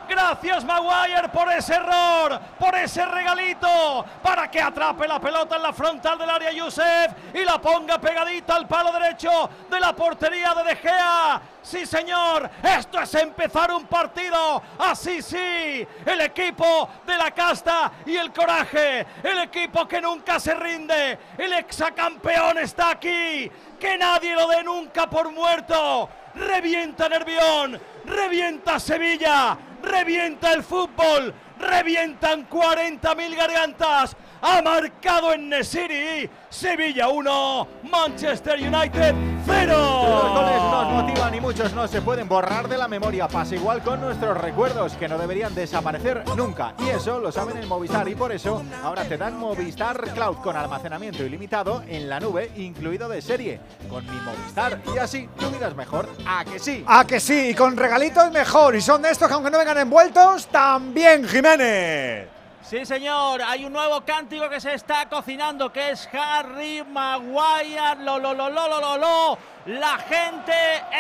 Gracias 0.09 0.65
Maguire 0.65 1.29
por 1.29 1.51
ese 1.51 1.75
error, 1.75 2.39
por 2.57 2.75
ese 2.75 3.05
regalito, 3.05 4.03
para 4.23 4.49
que 4.49 4.59
atrape 4.59 5.07
la 5.07 5.19
pelota 5.19 5.55
en 5.55 5.61
la 5.61 5.71
frontal 5.71 6.17
del 6.17 6.29
área 6.31 6.51
Yusef 6.51 7.11
y 7.31 7.45
la 7.45 7.61
ponga 7.61 8.01
pegadita 8.01 8.55
al 8.55 8.67
palo 8.67 8.91
derecho 8.91 9.47
de 9.69 9.79
la 9.79 9.95
portería 9.95 10.55
de 10.55 10.63
De 10.63 10.75
Gea. 10.77 11.41
Sí, 11.61 11.85
señor, 11.85 12.49
esto 12.63 12.99
es 12.99 13.13
empezar 13.13 13.71
un 13.71 13.85
partido. 13.85 14.63
Así 14.79 15.21
sí, 15.21 15.87
el 16.05 16.21
equipo 16.21 16.89
de 17.05 17.15
la 17.15 17.29
casta 17.29 17.91
y 18.05 18.15
el 18.15 18.33
coraje, 18.33 19.05
el 19.21 19.39
equipo 19.39 19.87
que 19.87 20.01
nunca 20.01 20.39
se 20.39 20.55
rinde, 20.55 21.19
el 21.37 21.53
exacampeón 21.53 22.57
está 22.57 22.91
aquí. 22.91 23.51
Que 23.79 23.97
nadie 23.97 24.33
lo 24.33 24.47
dé 24.47 24.63
nunca 24.63 25.07
por 25.07 25.31
muerto. 25.31 26.09
Revienta 26.35 27.09
Nervión, 27.09 27.79
revienta 28.05 28.79
Sevilla, 28.79 29.57
revienta 29.81 30.53
el 30.53 30.63
fútbol, 30.63 31.33
revientan 31.59 32.47
40.000 32.49 33.35
gargantas. 33.35 34.15
Ha 34.41 34.61
marcado 34.61 35.33
en 35.33 35.49
Nesiri, 35.49 36.29
Sevilla 36.49 37.09
1, 37.09 37.67
Manchester 37.89 38.59
United 38.59 39.15
0. 39.45 39.73
Los 39.73 40.31
goles 40.31 40.61
nos 40.61 40.91
motivan 40.91 41.35
y 41.35 41.39
y 41.39 41.41
muchos 41.41 41.73
no 41.73 41.87
se 41.87 42.01
pueden 42.01 42.27
borrar 42.27 42.67
de 42.67 42.77
la 42.77 42.89
memoria. 42.89 43.27
Pasa 43.29 43.55
igual 43.55 43.81
con 43.81 44.01
nuestros 44.01 44.37
recuerdos, 44.37 44.93
que 44.97 45.07
no 45.07 45.17
deberían 45.17 45.55
desaparecer 45.55 46.23
nunca. 46.35 46.73
Y 46.79 46.89
eso 46.89 47.17
lo 47.19 47.31
saben 47.31 47.55
en 47.55 47.67
Movistar 47.67 48.07
y 48.09 48.15
por 48.15 48.33
eso 48.33 48.61
ahora 48.83 49.05
te 49.05 49.17
dan 49.17 49.37
Movistar 49.37 50.01
Cloud 50.13 50.37
con 50.37 50.57
almacenamiento 50.57 51.23
ilimitado 51.23 51.81
en 51.87 52.09
la 52.09 52.19
nube, 52.19 52.51
incluido 52.57 53.07
de 53.07 53.21
serie. 53.21 53.61
Con 53.89 54.05
mi 54.05 54.19
Movistar 54.19 54.81
y 54.93 54.97
así 54.97 55.29
tu 55.39 55.49
vida 55.49 55.69
es 55.69 55.75
mejor. 55.75 56.09
¿A 56.27 56.43
que 56.43 56.59
sí? 56.59 56.83
¿A 56.85 57.05
que 57.05 57.21
sí? 57.21 57.51
Y 57.51 57.53
con 57.55 57.77
regalitos 57.77 58.29
mejor. 58.31 58.75
Y 58.75 58.81
son 58.81 59.01
de 59.01 59.11
estos 59.11 59.29
que 59.29 59.33
aunque 59.33 59.49
no 59.49 59.59
vengan 59.59 59.77
envueltos, 59.77 60.47
también 60.47 61.25
Jiménez. 61.25 62.38
Sí, 62.61 62.85
señor, 62.85 63.41
hay 63.41 63.65
un 63.65 63.73
nuevo 63.73 64.01
cántico 64.01 64.47
que 64.49 64.59
se 64.59 64.73
está 64.75 65.07
cocinando, 65.09 65.71
que 65.71 65.91
es 65.91 66.07
Harry 66.13 66.83
Maguire, 66.87 67.95
lo, 68.03 68.19
lo, 68.19 68.33
lo, 68.33 68.49
lo, 68.49 68.67
lo, 68.67 68.79
lo, 68.81 68.97
lo. 68.97 69.37
La 69.65 69.97
gente 69.97 70.53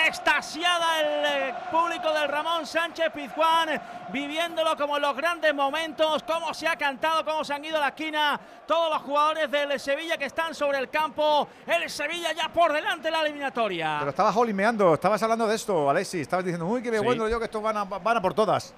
extasiada, 0.07 0.99
el 1.01 1.25
eh, 1.25 1.53
público 1.69 2.11
del 2.11 2.27
Ramón 2.27 2.65
Sánchez 2.65 3.11
Pizjuán, 3.13 3.79
viviéndolo 4.11 4.75
como 4.77 4.95
en 4.97 5.03
los 5.03 5.15
grandes 5.15 5.53
momentos, 5.53 6.23
cómo 6.23 6.53
se 6.53 6.67
ha 6.67 6.75
cantado, 6.75 7.23
cómo 7.23 7.43
se 7.43 7.53
han 7.53 7.63
ido 7.63 7.77
a 7.77 7.81
la 7.81 7.87
esquina 7.89 8.39
todos 8.65 8.91
los 8.93 9.01
jugadores 9.03 9.51
del 9.51 9.79
Sevilla 9.79 10.17
que 10.17 10.25
están 10.25 10.55
sobre 10.55 10.79
el 10.79 10.89
campo. 10.89 11.47
El 11.67 11.89
Sevilla 11.89 12.31
ya 12.31 12.49
por 12.49 12.73
delante 12.73 13.09
de 13.09 13.11
la 13.11 13.21
eliminatoria. 13.21 13.97
Pero 13.99 14.09
estabas 14.11 14.35
holimeando, 14.35 14.93
estabas 14.95 15.21
hablando 15.21 15.45
de 15.47 15.55
esto, 15.55 15.89
Alexis. 15.89 16.21
Estabas 16.21 16.45
diciendo, 16.45 16.65
uy, 16.65 16.81
qué 16.81 16.97
Sí. 16.97 17.03
bueno 17.03 17.27
yo 17.27 17.37
que 17.37 17.45
estos 17.45 17.61
van 17.61 17.77
a, 17.77 17.83
van 17.83 18.17
a 18.17 18.21
por 18.21 18.33
todas. 18.33 18.73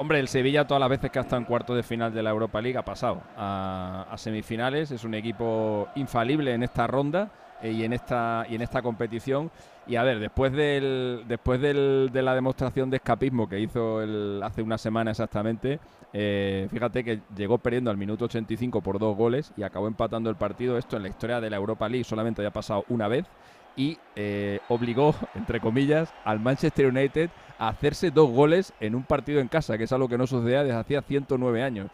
Hombre, 0.00 0.20
el 0.20 0.28
Sevilla 0.28 0.64
todas 0.64 0.80
las 0.80 0.88
veces 0.90 1.10
que 1.10 1.18
ha 1.18 1.22
estado 1.22 1.38
en 1.40 1.44
cuarto 1.44 1.74
de 1.74 1.82
final 1.82 2.14
de 2.14 2.22
la 2.22 2.30
Europa 2.30 2.60
League 2.62 2.78
ha 2.78 2.84
pasado 2.84 3.20
a, 3.36 4.14
semifinales. 4.16 4.92
Es 4.92 5.02
un 5.02 5.14
equipo 5.14 5.88
infalible 5.96 6.54
en 6.54 6.62
esta 6.62 6.86
ronda 6.86 7.30
eh, 7.60 7.72
y 7.72 7.82
en 7.82 7.92
esta 7.92 8.46
y 8.48 8.54
en 8.54 8.62
esta 8.62 8.80
competición. 8.80 9.50
Y 9.88 9.96
a 9.96 10.04
ver, 10.04 10.20
después 10.20 10.52
del 10.52 11.24
después 11.26 11.60
del- 11.60 12.10
de 12.12 12.22
la 12.22 12.36
demostración 12.36 12.90
de 12.90 12.98
escapismo 12.98 13.48
que 13.48 13.58
hizo 13.58 14.00
el- 14.00 14.40
hace 14.44 14.62
una 14.62 14.78
semana 14.78 15.10
exactamente, 15.10 15.80
eh, 16.12 16.68
fíjate 16.70 17.02
que 17.02 17.20
llegó 17.36 17.58
perdiendo 17.58 17.90
al 17.90 17.96
minuto 17.96 18.26
85 18.26 18.80
por 18.80 19.00
dos 19.00 19.16
goles 19.16 19.52
y 19.56 19.64
acabó 19.64 19.88
empatando 19.88 20.30
el 20.30 20.36
partido. 20.36 20.78
Esto 20.78 20.96
en 20.96 21.02
la 21.02 21.08
historia 21.08 21.40
de 21.40 21.50
la 21.50 21.56
Europa 21.56 21.88
League 21.88 22.04
solamente 22.04 22.40
había 22.40 22.52
pasado 22.52 22.84
una 22.88 23.08
vez 23.08 23.26
y 23.76 23.98
eh, 24.14 24.60
obligó, 24.68 25.12
entre 25.34 25.58
comillas, 25.60 26.14
al 26.24 26.38
Manchester 26.38 26.86
United 26.86 27.30
hacerse 27.58 28.10
dos 28.10 28.30
goles 28.30 28.72
en 28.80 28.94
un 28.94 29.02
partido 29.02 29.40
en 29.40 29.48
casa, 29.48 29.76
que 29.76 29.84
es 29.84 29.92
algo 29.92 30.08
que 30.08 30.16
no 30.16 30.26
sucedía 30.26 30.62
desde 30.62 30.78
hacía 30.78 31.02
109 31.02 31.62
años. 31.62 31.90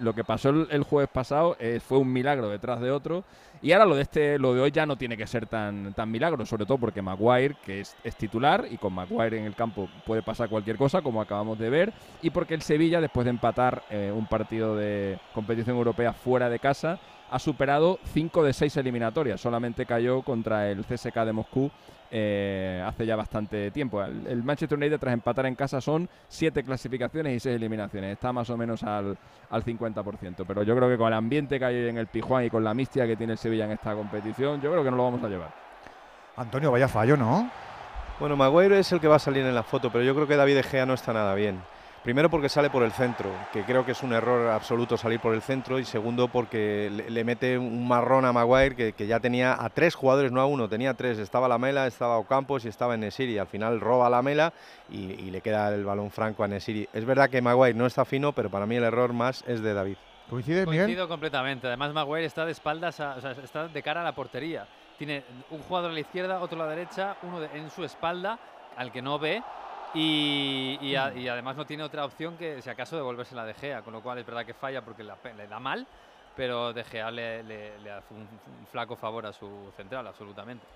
Lo 0.00 0.14
que 0.14 0.24
pasó 0.24 0.50
el, 0.50 0.82
jueves 0.82 1.10
pasado 1.10 1.56
eh, 1.58 1.80
fue 1.80 1.98
un 1.98 2.12
milagro 2.12 2.48
detrás 2.48 2.80
de 2.80 2.90
otro. 2.90 3.24
Y 3.60 3.72
ahora 3.72 3.86
lo 3.86 3.96
de 3.96 4.02
este, 4.02 4.38
lo 4.38 4.54
de 4.54 4.60
hoy 4.60 4.70
ya 4.70 4.86
no 4.86 4.96
tiene 4.96 5.16
que 5.16 5.26
ser 5.26 5.46
tan, 5.46 5.92
tan 5.94 6.10
milagro, 6.10 6.46
sobre 6.46 6.64
todo 6.64 6.78
porque 6.78 7.02
Maguire, 7.02 7.56
que 7.64 7.80
es, 7.80 7.96
es 8.04 8.14
titular, 8.14 8.66
y 8.70 8.76
con 8.76 8.92
Maguire 8.92 9.38
en 9.38 9.44
el 9.44 9.54
campo 9.54 9.88
puede 10.06 10.22
pasar 10.22 10.48
cualquier 10.48 10.76
cosa, 10.76 11.02
como 11.02 11.20
acabamos 11.20 11.58
de 11.58 11.68
ver, 11.68 11.92
y 12.22 12.30
porque 12.30 12.54
el 12.54 12.62
Sevilla, 12.62 13.00
después 13.00 13.24
de 13.24 13.30
empatar 13.30 13.82
eh, 13.90 14.12
un 14.14 14.26
partido 14.26 14.76
de 14.76 15.18
competición 15.34 15.76
europea 15.76 16.12
fuera 16.12 16.48
de 16.48 16.60
casa, 16.60 17.00
ha 17.30 17.38
superado 17.38 17.98
5 18.12 18.44
de 18.44 18.52
6 18.52 18.76
eliminatorias. 18.76 19.40
Solamente 19.40 19.86
cayó 19.86 20.22
contra 20.22 20.70
el 20.70 20.84
CSK 20.84 21.14
de 21.24 21.32
Moscú 21.32 21.70
eh, 22.10 22.82
hace 22.86 23.06
ya 23.06 23.16
bastante 23.16 23.70
tiempo. 23.70 24.02
El, 24.02 24.26
el 24.26 24.42
Manchester 24.42 24.78
United, 24.78 24.98
tras 24.98 25.14
empatar 25.14 25.46
en 25.46 25.54
casa, 25.54 25.80
son 25.80 26.08
7 26.28 26.62
clasificaciones 26.62 27.36
y 27.36 27.40
6 27.40 27.56
eliminaciones. 27.56 28.12
Está 28.12 28.32
más 28.32 28.48
o 28.50 28.56
menos 28.56 28.82
al, 28.82 29.16
al 29.50 29.64
50%. 29.64 30.44
Pero 30.46 30.62
yo 30.62 30.76
creo 30.76 30.88
que 30.88 30.96
con 30.96 31.08
el 31.08 31.14
ambiente 31.14 31.58
que 31.58 31.64
hay 31.64 31.88
en 31.88 31.98
el 31.98 32.06
Pijuán 32.06 32.44
y 32.44 32.50
con 32.50 32.64
la 32.64 32.74
mistia 32.74 33.06
que 33.06 33.16
tiene 33.16 33.32
el 33.34 33.38
Sevilla 33.38 33.64
en 33.64 33.72
esta 33.72 33.94
competición, 33.94 34.60
yo 34.60 34.70
creo 34.70 34.84
que 34.84 34.90
no 34.90 34.96
lo 34.96 35.04
vamos 35.04 35.22
a 35.22 35.28
llevar. 35.28 35.52
Antonio, 36.36 36.70
vaya 36.70 36.88
fallo, 36.88 37.16
¿no? 37.16 37.50
Bueno, 38.20 38.36
Maguire 38.36 38.78
es 38.78 38.90
el 38.92 39.00
que 39.00 39.08
va 39.08 39.16
a 39.16 39.20
salir 39.20 39.44
en 39.44 39.54
la 39.54 39.62
foto, 39.62 39.90
pero 39.92 40.02
yo 40.02 40.14
creo 40.14 40.26
que 40.26 40.36
David 40.36 40.56
De 40.56 40.62
Gea 40.62 40.86
no 40.86 40.94
está 40.94 41.12
nada 41.12 41.34
bien. 41.34 41.60
Primero 42.02 42.30
porque 42.30 42.48
sale 42.48 42.70
por 42.70 42.82
el 42.84 42.92
centro, 42.92 43.48
que 43.52 43.64
creo 43.64 43.84
que 43.84 43.92
es 43.92 44.02
un 44.02 44.12
error 44.12 44.48
absoluto 44.48 44.96
salir 44.96 45.20
por 45.20 45.34
el 45.34 45.42
centro, 45.42 45.78
y 45.78 45.84
segundo 45.84 46.28
porque 46.28 46.88
le, 46.90 47.10
le 47.10 47.24
mete 47.24 47.58
un 47.58 47.86
marrón 47.86 48.24
a 48.24 48.32
Maguire 48.32 48.74
que, 48.76 48.92
que 48.94 49.06
ya 49.06 49.20
tenía 49.20 49.54
a 49.62 49.68
tres 49.70 49.94
jugadores, 49.94 50.32
no 50.32 50.40
a 50.40 50.46
uno, 50.46 50.68
tenía 50.68 50.94
tres. 50.94 51.18
Estaba 51.18 51.48
Lamela, 51.48 51.86
estaba 51.86 52.16
Ocampos 52.18 52.64
y 52.64 52.68
estaba 52.68 52.96
Nesiri. 52.96 53.36
Al 53.38 53.46
final 53.46 53.80
roba 53.80 54.08
Lamela 54.08 54.52
y, 54.88 55.12
y 55.12 55.30
le 55.30 55.40
queda 55.40 55.74
el 55.74 55.84
balón 55.84 56.10
franco 56.10 56.44
a 56.44 56.48
Nesiri. 56.48 56.88
Es 56.92 57.04
verdad 57.04 57.28
que 57.28 57.42
Maguire 57.42 57.74
no 57.74 57.84
está 57.86 58.04
fino, 58.04 58.32
pero 58.32 58.48
para 58.48 58.64
mí 58.64 58.76
el 58.76 58.84
error 58.84 59.12
más 59.12 59.44
es 59.46 59.60
de 59.60 59.74
David. 59.74 59.96
¿Coincides, 60.30 60.64
Coincido 60.66 61.08
completamente. 61.08 61.66
Además, 61.66 61.92
Maguire 61.92 62.24
está 62.26 62.44
de 62.46 62.52
espaldas, 62.52 63.00
a- 63.00 63.16
o 63.16 63.20
sea, 63.20 63.32
está 63.32 63.66
de 63.68 63.82
cara 63.82 64.02
a 64.02 64.04
la 64.04 64.12
portería. 64.14 64.66
Tiene 64.98 65.24
un 65.50 65.60
jugador 65.60 65.90
a 65.90 65.94
la 65.94 66.00
izquierda, 66.00 66.40
otro 66.40 66.62
a 66.62 66.66
la 66.66 66.70
derecha, 66.74 67.16
uno 67.22 67.40
de- 67.40 67.48
en 67.58 67.70
su 67.70 67.84
espalda, 67.84 68.38
al 68.76 68.92
que 68.92 69.02
no 69.02 69.18
ve. 69.18 69.42
Y, 69.94 70.78
y 70.82 70.94
a- 70.96 71.12
y 71.16 71.28
además 71.28 71.56
no 71.56 71.64
tiene 71.66 71.82
otra 71.82 72.04
opción 72.04 72.36
que, 72.36 72.60
si 72.62 72.68
acaso, 72.70 72.96
devolverse 72.96 73.34
la 73.34 73.44
De 73.44 73.54
Gea. 73.54 73.82
Con 73.82 73.92
lo 73.92 74.02
cual 74.02 74.18
es 74.18 74.26
verdad 74.26 74.44
que 74.44 74.54
falla 74.54 74.82
porque 74.82 75.02
la 75.02 75.16
le 75.36 75.46
da 75.46 75.58
mal, 75.58 75.86
pero 76.36 76.72
De 76.72 76.84
Gea 76.84 77.10
le, 77.10 77.42
le- 77.42 77.78
le 77.80 77.90
hace 77.90 78.12
un, 78.14 78.20
un 78.20 78.66
flaco 78.70 78.96
favor 78.96 79.26
a 79.26 79.32
su 79.32 79.70
central, 79.76 80.06
absolutamente. 80.06 80.66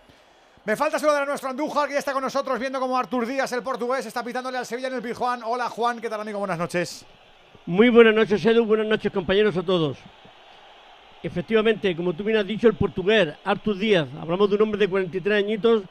Me 0.65 0.77
falta 0.77 0.99
saludar 0.99 1.25
a 1.25 1.27
nuestro 1.27 1.51
Andújar, 1.51 1.89
que 1.89 1.95
ya 1.95 1.99
está 1.99 2.13
con 2.13 2.23
nosotros, 2.23 2.59
viendo 2.59 2.79
cómo 2.79 2.97
Artur 2.97 3.27
Díaz, 3.27 3.51
el 3.53 3.63
portugués, 3.63 4.07
está 4.07 4.23
pitándole 4.23 4.59
al 4.59 4.65
Sevilla 4.67 4.89
en 4.89 4.95
el 4.95 5.03
Pijuán. 5.03 5.43
Hola, 5.45 5.69
Juan, 5.69 6.01
¿qué 6.01 6.09
tal, 6.09 6.21
amigo? 6.21 6.39
Buenas 6.39 6.59
noches. 6.59 7.05
Muy 7.67 7.89
buenas 7.91 8.15
noches, 8.15 8.45
Edu. 8.47 8.65
Buenas 8.65 8.87
noches, 8.87 9.13
compañeros 9.13 9.57
a 9.57 9.63
todos. 9.63 9.99
Efectivamente, 11.23 11.95
como 11.97 12.13
tú 12.15 12.25
bien 12.25 12.39
has 12.39 12.47
dicho, 12.47 12.67
el 12.69 12.75
portugués 12.75 13.35
Artur 13.45 13.77
Díaz, 13.77 14.09
hablamos 14.21 14.49
de 14.51 14.57
un 14.57 14.63
hombre 14.63 14.79
de 14.79 14.89
43 14.89 15.39
añitos, 15.45 15.83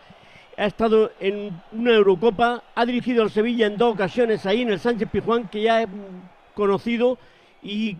ha 0.58 0.66
estado 0.66 1.12
en 1.20 1.62
una 1.72 1.94
Eurocopa, 1.94 2.64
ha 2.76 2.86
dirigido 2.86 3.24
al 3.24 3.32
Sevilla 3.32 3.68
en 3.68 3.78
dos 3.78 3.94
ocasiones 3.94 4.46
ahí 4.46 4.62
en 4.62 4.72
el 4.72 4.80
Sánchez 4.80 5.10
Pizjuán, 5.10 5.48
que 5.48 5.62
ya 5.62 5.84
es 5.84 5.88
conocido 6.54 7.18
y 7.64 7.98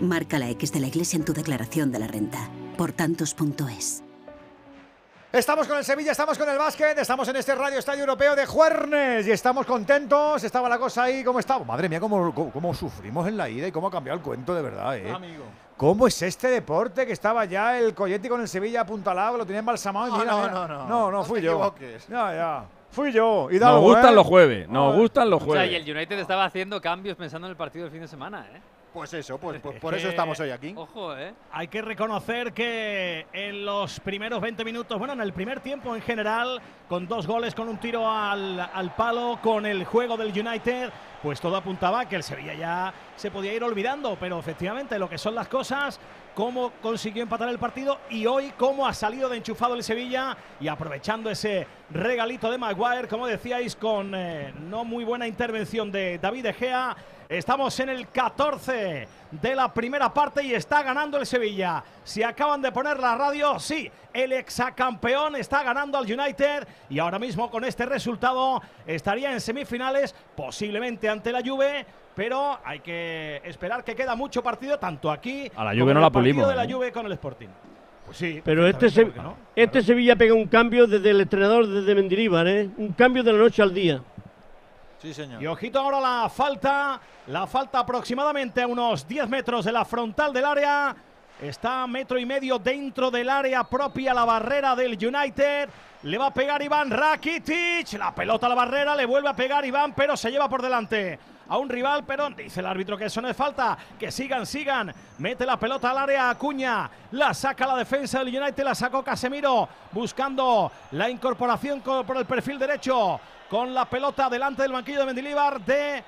Marca 0.00 0.38
la 0.38 0.50
X 0.50 0.72
de 0.72 0.80
la 0.80 0.88
iglesia 0.88 1.16
en 1.16 1.24
tu 1.24 1.32
declaración 1.32 1.92
de 1.92 2.00
la 2.00 2.06
renta. 2.06 2.50
Por 2.76 2.92
tantos.es. 2.92 4.02
Estamos 5.34 5.66
con 5.66 5.76
el 5.76 5.84
Sevilla, 5.84 6.12
estamos 6.12 6.38
con 6.38 6.48
el 6.48 6.56
básquet, 6.56 6.96
estamos 6.96 7.26
en 7.26 7.34
este 7.34 7.56
Radio 7.56 7.80
Estadio 7.80 8.02
Europeo 8.02 8.36
de 8.36 8.46
Juernes 8.46 9.26
y 9.26 9.32
estamos 9.32 9.66
contentos. 9.66 10.44
Estaba 10.44 10.68
la 10.68 10.78
cosa 10.78 11.02
ahí, 11.02 11.24
¿cómo 11.24 11.40
estaba? 11.40 11.64
Madre 11.64 11.88
mía, 11.88 11.98
cómo, 11.98 12.32
cómo, 12.32 12.52
cómo 12.52 12.72
sufrimos 12.72 13.26
en 13.26 13.36
la 13.36 13.48
ida 13.48 13.66
y 13.66 13.72
cómo 13.72 13.88
ha 13.88 13.90
cambiado 13.90 14.16
el 14.16 14.22
cuento 14.24 14.54
de 14.54 14.62
verdad, 14.62 14.96
¿eh? 14.96 15.10
Amigo. 15.10 15.42
¿Cómo 15.76 16.06
es 16.06 16.22
este 16.22 16.46
deporte 16.46 17.04
que 17.04 17.12
estaba 17.12 17.46
ya 17.46 17.76
el 17.76 17.94
Coyetti 17.94 18.28
con 18.28 18.42
el 18.42 18.46
Sevilla 18.46 18.82
apuntalado, 18.82 19.36
lo 19.38 19.44
tenía 19.44 19.58
embalsamado 19.58 20.06
y 20.06 20.10
No, 20.12 20.18
mira, 20.18 20.30
no, 20.30 20.38
mira. 20.42 20.52
no, 20.52 20.68
no. 20.68 20.86
no, 20.86 21.10
No 21.10 21.24
fui 21.24 21.42
yo. 21.42 21.74
Ya, 22.08 22.32
ya. 22.32 22.64
Fui 22.92 23.10
yo. 23.10 23.48
Nos 23.50 23.80
gustan 23.80 24.12
¿eh? 24.12 24.14
los 24.14 24.26
jueves, 24.28 24.68
nos 24.68 24.94
gustan 24.94 25.30
los 25.30 25.42
O 25.42 25.46
sea, 25.46 25.66
y 25.66 25.70
jueves. 25.70 25.88
el 25.88 25.96
United 25.96 26.16
estaba 26.20 26.44
haciendo 26.44 26.80
cambios 26.80 27.16
pensando 27.16 27.48
en 27.48 27.50
el 27.50 27.56
partido 27.56 27.86
del 27.86 27.90
fin 27.90 28.02
de 28.02 28.06
semana, 28.06 28.46
¿eh? 28.54 28.60
Pues 28.94 29.12
eso, 29.12 29.38
pues, 29.38 29.60
pues 29.60 29.76
por 29.80 29.92
eso 29.94 30.08
estamos 30.08 30.38
hoy 30.38 30.50
aquí. 30.50 30.72
Ojo, 30.76 31.16
¿eh? 31.16 31.34
Hay 31.50 31.66
que 31.66 31.82
reconocer 31.82 32.52
que 32.52 33.26
en 33.32 33.66
los 33.66 33.98
primeros 33.98 34.40
20 34.40 34.64
minutos, 34.64 34.96
bueno, 35.00 35.14
en 35.14 35.20
el 35.20 35.32
primer 35.32 35.58
tiempo 35.58 35.96
en 35.96 36.00
general, 36.00 36.62
con 36.88 37.08
dos 37.08 37.26
goles, 37.26 37.56
con 37.56 37.68
un 37.68 37.78
tiro 37.78 38.08
al, 38.08 38.60
al 38.60 38.94
palo, 38.94 39.40
con 39.42 39.66
el 39.66 39.84
juego 39.84 40.16
del 40.16 40.28
United, 40.28 40.90
pues 41.24 41.40
todo 41.40 41.56
apuntaba 41.56 42.00
a 42.00 42.06
que 42.06 42.16
el 42.16 42.22
Sevilla 42.22 42.52
ya 42.52 42.92
se 43.16 43.30
podía 43.30 43.54
ir 43.54 43.64
olvidando. 43.64 44.14
Pero 44.20 44.38
efectivamente, 44.38 44.98
lo 44.98 45.08
que 45.08 45.16
son 45.16 45.34
las 45.34 45.48
cosas, 45.48 45.98
cómo 46.34 46.72
consiguió 46.82 47.22
empatar 47.22 47.48
el 47.48 47.58
partido 47.58 47.98
y 48.10 48.26
hoy 48.26 48.52
cómo 48.58 48.86
ha 48.86 48.92
salido 48.92 49.30
de 49.30 49.38
enchufado 49.38 49.74
el 49.74 49.82
Sevilla 49.82 50.36
y 50.60 50.68
aprovechando 50.68 51.30
ese 51.30 51.66
regalito 51.90 52.50
de 52.50 52.58
Maguire, 52.58 53.08
como 53.08 53.26
decíais, 53.26 53.74
con 53.74 54.14
eh, 54.14 54.52
no 54.68 54.84
muy 54.84 55.02
buena 55.02 55.26
intervención 55.26 55.90
de 55.90 56.18
David 56.18 56.42
De 56.42 56.52
Gea. 56.52 56.94
Estamos 57.26 57.80
en 57.80 57.88
el 57.88 58.08
14 58.08 59.08
de 59.30 59.54
la 59.54 59.72
primera 59.72 60.12
parte 60.12 60.42
y 60.44 60.54
está 60.54 60.82
ganando 60.82 61.18
el 61.18 61.26
Sevilla. 61.26 61.82
Si 62.04 62.22
acaban 62.22 62.60
de 62.60 62.70
poner 62.70 63.00
la 63.00 63.14
radio, 63.14 63.58
sí, 63.58 63.90
el 64.12 64.32
exacampeón 64.32 65.34
está 65.36 65.62
ganando 65.62 65.98
al 65.98 66.04
United 66.04 66.68
y 66.88 66.98
ahora 66.98 67.18
mismo 67.18 67.50
con 67.50 67.64
este 67.64 67.86
resultado 67.86 68.62
estaría 68.86 69.32
en 69.32 69.40
semifinales, 69.40 70.14
posiblemente 70.36 71.08
ante 71.14 71.32
la 71.32 71.40
Juve, 71.44 71.86
pero 72.14 72.58
hay 72.64 72.80
que 72.80 73.40
esperar 73.44 73.82
que 73.82 73.96
queda 73.96 74.14
mucho 74.14 74.42
partido 74.42 74.78
tanto 74.78 75.10
aquí 75.10 75.50
A 75.56 75.64
la 75.64 75.70
como 75.70 75.82
Juve 75.82 75.90
en 75.92 75.94
no 75.94 76.00
la 76.00 76.10
pulimos, 76.10 76.46
de 76.48 76.54
la. 76.54 76.70
Juve 76.70 76.92
con 76.92 77.06
el 77.06 77.12
Sporting. 77.12 77.48
Pues 78.04 78.18
sí, 78.18 78.42
Pero 78.44 78.66
este, 78.66 78.90
Se- 78.90 79.06
¿por 79.06 79.14
qué 79.14 79.20
no? 79.22 79.36
este 79.56 79.80
Sevilla 79.82 80.14
pega 80.14 80.34
un 80.34 80.46
cambio 80.46 80.86
desde 80.86 81.08
el 81.10 81.22
entrenador, 81.22 81.66
desde 81.66 81.94
Mendilibar, 81.94 82.46
¿eh? 82.46 82.68
Un 82.76 82.92
cambio 82.92 83.22
de 83.22 83.32
la 83.32 83.38
noche 83.38 83.62
al 83.62 83.72
día. 83.72 84.02
Sí, 84.98 85.14
señor. 85.14 85.42
Y 85.42 85.46
ojito 85.46 85.78
ahora 85.80 86.00
la 86.00 86.28
falta, 86.28 87.00
la 87.28 87.46
falta 87.46 87.78
aproximadamente 87.80 88.60
a 88.62 88.66
unos 88.66 89.08
10 89.08 89.28
metros 89.28 89.64
de 89.64 89.72
la 89.72 89.84
frontal 89.86 90.32
del 90.34 90.44
área. 90.44 90.94
Está 91.40 91.82
a 91.82 91.86
metro 91.86 92.18
y 92.18 92.24
medio 92.24 92.58
dentro 92.58 93.10
del 93.10 93.28
área 93.28 93.64
propia 93.64 94.14
la 94.14 94.24
barrera 94.24 94.74
del 94.76 94.92
United. 94.92 95.68
Le 96.04 96.18
va 96.18 96.26
a 96.26 96.34
pegar 96.34 96.62
Iván 96.62 96.90
Rakitic. 96.90 97.92
La 97.94 98.14
pelota 98.14 98.46
a 98.46 98.48
la 98.50 98.54
barrera, 98.54 98.94
le 98.94 99.04
vuelve 99.06 99.28
a 99.28 99.34
pegar 99.34 99.64
Iván, 99.64 99.92
pero 99.94 100.16
se 100.16 100.30
lleva 100.30 100.48
por 100.48 100.62
delante 100.62 101.18
a 101.48 101.58
un 101.58 101.68
rival, 101.68 102.04
pero 102.06 102.30
dice 102.30 102.60
el 102.60 102.66
árbitro 102.66 102.96
que 102.96 103.06
eso 103.06 103.20
no 103.20 103.28
es 103.28 103.36
falta. 103.36 103.76
Que 103.98 104.10
sigan, 104.12 104.46
sigan. 104.46 104.94
Mete 105.18 105.44
la 105.44 105.58
pelota 105.58 105.90
al 105.90 105.98
área 105.98 106.30
Acuña. 106.30 106.88
La 107.10 107.34
saca 107.34 107.66
la 107.66 107.76
defensa 107.76 108.22
del 108.22 108.34
United, 108.40 108.62
la 108.64 108.74
sacó 108.74 109.02
Casemiro. 109.02 109.68
Buscando 109.92 110.70
la 110.92 111.10
incorporación 111.10 111.80
co- 111.80 112.04
por 112.04 112.16
el 112.16 112.26
perfil 112.26 112.58
derecho. 112.58 113.20
Con 113.50 113.74
la 113.74 113.84
pelota 113.86 114.30
delante 114.30 114.62
del 114.62 114.72
banquillo 114.72 115.00
de 115.00 115.06
Mendilibar 115.06 115.60
de 115.60 116.02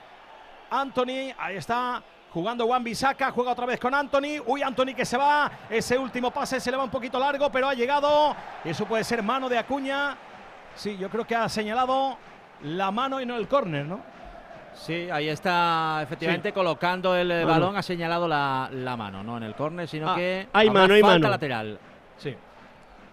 Anthony. 0.71 1.35
Ahí 1.39 1.57
está. 1.57 2.03
Jugando 2.37 2.67
Juan 2.67 2.85
Bisaca, 2.85 3.31
juega 3.31 3.53
otra 3.53 3.65
vez 3.65 3.81
con 3.81 3.95
Anthony. 3.95 4.43
Uy, 4.45 4.61
Anthony 4.63 4.93
que 4.95 5.07
se 5.07 5.17
va. 5.17 5.51
Ese 5.71 5.97
último 5.97 6.31
pase 6.31 6.61
se 6.61 6.71
le 6.71 6.77
va 6.77 6.85
un 6.85 6.91
poquito 6.91 7.19
largo, 7.19 7.51
pero 7.51 7.67
ha 7.67 7.73
llegado. 7.73 8.37
Eso 8.63 8.85
puede 8.85 9.05
ser 9.05 9.23
mano 9.23 9.49
de 9.49 9.57
Acuña. 9.57 10.15
Sí, 10.75 10.99
yo 10.99 11.09
creo 11.09 11.27
que 11.27 11.35
ha 11.35 11.49
señalado 11.49 12.19
la 12.65 12.91
mano 12.91 13.23
y 13.23 13.25
no 13.25 13.37
el 13.37 13.49
córner, 13.49 13.87
¿no? 13.87 14.01
Sí, 14.75 15.09
ahí 15.11 15.31
está 15.31 16.01
efectivamente 16.03 16.51
Sí. 16.51 16.53
colocando 16.53 17.17
el 17.17 17.31
eh, 17.31 17.37
Mano. 17.47 17.53
balón, 17.59 17.77
ha 17.79 17.83
señalado 17.83 18.29
la, 18.29 18.69
la 18.71 18.99
mano, 18.99 19.23
no 19.23 19.39
en 19.39 19.43
el 19.45 19.55
córner, 19.55 19.89
sino 19.89 20.11
Ah, 20.11 20.15
que 20.17 20.47
hay 20.53 20.69
mano, 20.69 20.93
hay 20.93 21.01
falta 21.01 21.15
mano. 21.21 21.29
lateral. 21.31 21.79
Sí. 22.19 22.37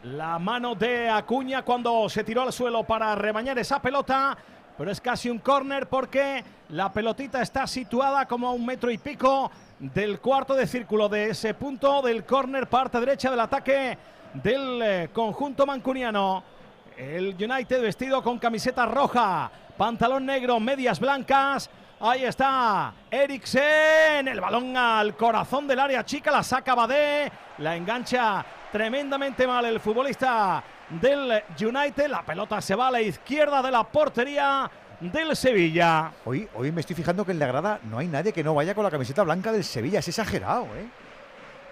La 0.03 0.38
mano 0.38 0.75
de 0.75 1.10
Acuña 1.10 1.62
cuando 1.62 2.10
se 2.10 2.25
tiró 2.25 2.42
al 2.42 2.51
suelo 2.51 2.84
para 2.84 3.15
remañar 3.15 3.58
esa 3.58 3.82
pelota, 3.82 4.38
pero 4.77 4.92
es 4.92 5.00
casi 5.00 5.30
un 5.30 5.39
córner 5.39 5.88
porque 5.88 6.44
la 6.70 6.92
pelotita 6.92 7.42
está 7.42 7.68
situada 7.68 8.25
como 8.25 8.48
a 8.48 8.51
un 8.51 8.65
metro 8.65 8.89
y 8.89 8.98
pico 8.98 9.51
del 9.80 10.20
cuarto 10.20 10.56
de 10.56 10.65
círculo 10.65 11.10
de 11.10 11.30
ese 11.30 11.53
punto 11.53 12.01
del 12.01 12.25
córner, 12.25 12.68
parte 12.68 13.00
derecha 13.00 13.30
del 13.30 13.39
ataque 13.39 13.98
del 14.34 14.82
eh, 14.82 15.10
conjunto 15.13 15.65
mancuniano. 15.65 16.44
El 16.98 17.36
United 17.36 17.82
vestido 17.82 18.22
con 18.24 18.39
camiseta 18.39 18.86
roja, 18.86 19.51
pantalón 19.77 20.25
negro, 20.25 20.60
medias 20.60 21.00
blancas. 21.00 21.70
Ahí 22.00 22.25
está 22.25 22.94
Eriksen, 23.10 24.27
el 24.27 24.42
balón 24.42 24.75
al 24.75 25.15
corazón 25.15 25.68
del 25.68 25.80
área 25.80 26.03
chica, 26.03 26.32
la 26.32 26.44
saca 26.44 26.75
Badé, 26.75 27.32
la 27.60 27.75
engancha 27.75 28.46
tremendamente 28.72 29.46
mal 29.48 29.65
el 29.65 29.80
futbolista 29.80 30.63
del 30.89 31.43
United, 31.59 32.07
la 32.07 32.23
pelota 32.23 32.61
se 32.61 32.75
va 32.75 32.87
a 32.87 32.91
la 32.91 33.01
izquierda 33.01 33.61
de 33.61 33.71
la 33.71 33.83
portería 33.83 34.69
del 34.99 35.35
Sevilla. 35.35 36.11
Hoy, 36.25 36.47
hoy 36.55 36.71
me 36.71 36.81
estoy 36.81 36.95
fijando 36.95 37.25
que 37.25 37.31
en 37.31 37.39
la 37.39 37.47
grada 37.47 37.79
no 37.89 37.97
hay 37.97 38.07
nadie 38.07 38.31
que 38.31 38.43
no 38.43 38.53
vaya 38.53 38.75
con 38.75 38.83
la 38.83 38.91
camiseta 38.91 39.23
blanca 39.23 39.51
del 39.51 39.63
Sevilla. 39.63 39.99
Es 39.99 40.07
exagerado, 40.07 40.65
¿eh? 40.75 41.02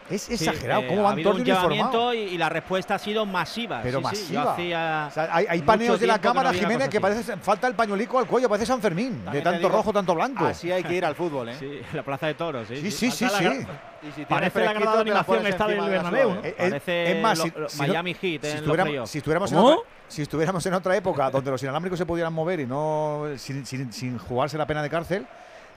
Es 0.09 0.29
exagerado. 0.29 0.81
Sí, 0.81 0.85
eh, 0.85 0.89
¿Cómo 0.89 1.01
ha 1.01 1.03
van 1.03 1.13
habido 1.13 1.29
todos 1.31 1.41
un 1.41 1.47
uniformados? 1.49 2.15
y, 2.15 2.17
y 2.17 2.37
la 2.37 2.49
respuesta 2.49 2.95
ha 2.95 2.99
sido 2.99 3.25
masiva. 3.25 3.79
Pero 3.81 3.99
Sí, 3.99 4.15
sí, 4.15 4.33
masiva. 4.33 4.53
hacía 4.53 5.05
O 5.09 5.11
sea, 5.13 5.29
hay, 5.31 5.45
hay 5.49 5.61
paneos 5.61 5.99
de 5.99 6.07
la 6.07 6.15
no 6.17 6.21
cámara, 6.21 6.49
una 6.49 6.59
Jiménez, 6.59 6.89
que 6.89 6.97
así. 6.97 7.01
parece 7.01 7.37
falta 7.37 7.67
el 7.67 7.75
pañuelico 7.75 8.19
al 8.19 8.27
cuello, 8.27 8.49
parece 8.49 8.65
San 8.65 8.81
Fermín, 8.81 9.19
de 9.19 9.23
También 9.23 9.43
te 9.43 9.49
tanto 9.51 9.67
digo, 9.67 9.77
rojo, 9.77 9.93
tanto 9.93 10.15
blanco. 10.15 10.45
Así 10.45 10.71
hay 10.71 10.83
que 10.83 10.93
ir 10.95 11.05
al 11.05 11.15
fútbol, 11.15 11.49
¿eh? 11.49 11.55
Sí, 11.59 11.79
la 11.93 12.03
plaza 12.03 12.27
de 12.27 12.33
toros, 12.33 12.67
sí. 12.67 12.77
Sí, 12.77 12.91
sí, 12.91 13.11
sí, 13.11 13.25
la 13.25 13.31
sí. 13.37 13.45
Y 13.45 14.11
si 14.13 14.25
Parece 14.25 14.59
la 14.65 14.73
de 14.73 14.79
la 14.83 14.99
animación 15.01 15.45
está 15.47 15.67
del 15.67 15.81
de 15.83 15.89
Bernabéu. 15.89 16.29
¿no? 16.33 16.41
Eh, 16.43 16.55
Parece 16.57 17.11
es 17.17 17.21
más, 17.23 17.39
si, 17.39 17.51
lo- 17.55 17.69
si 17.69 17.81
no- 17.81 17.87
Miami 17.87 18.13
Heat 18.15 18.19
si 18.21 18.35
en 18.35 18.41
los 18.41 18.53
estuviéramos, 18.61 19.09
si, 19.09 19.17
estuviéramos 19.19 19.51
en 19.51 19.57
otra, 19.59 19.75
si 20.07 20.21
estuviéramos 20.23 20.65
en 20.65 20.73
otra 20.73 20.97
época 20.97 21.29
donde 21.29 21.51
los 21.51 21.61
inalámbricos 21.63 21.99
se 21.99 22.05
pudieran 22.05 22.33
mover 22.33 22.59
y 22.61 22.65
no 22.65 23.25
sin, 23.37 23.65
sin- 23.65 23.93
sin 23.93 24.17
jugarse 24.17 24.57
la 24.57 24.65
pena 24.65 24.81
de 24.81 24.89
cárcel, 24.89 25.25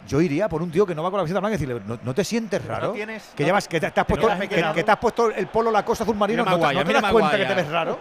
yo 0.06 0.20
iría 0.20 0.48
por 0.48 0.60
un 0.62 0.70
tío 0.70 0.84
que 0.86 0.94
no 0.94 1.02
va 1.02 1.10
con 1.10 1.18
la 1.18 1.22
camiseta 1.22 1.40
blanca 1.40 1.56
y 1.56 1.58
decirle, 1.58 1.80
¿no, 1.86 1.98
no 2.02 2.14
te 2.14 2.24
sientes 2.24 2.64
raro? 2.64 2.92
tienes- 2.92 3.32
que 3.34 3.42
no- 3.42 3.46
llevas, 3.46 3.66
que 3.68 3.80
te, 3.80 3.90
te 3.90 4.00
has 4.00 4.06
puesto, 4.06 4.28
que, 4.74 4.82
te 4.84 4.90
has 4.90 4.98
puesto 4.98 5.30
el 5.30 5.46
polo 5.46 5.70
la 5.70 5.84
cosa 5.84 6.04
azul 6.04 6.16
marino, 6.16 6.42
Mira 6.44 6.56
¿no, 6.56 6.68
te- 6.84 6.92
das 6.92 7.12
cuenta 7.12 7.36
que 7.36 7.44
te 7.46 7.54
ves 7.54 7.68
raro? 7.70 7.98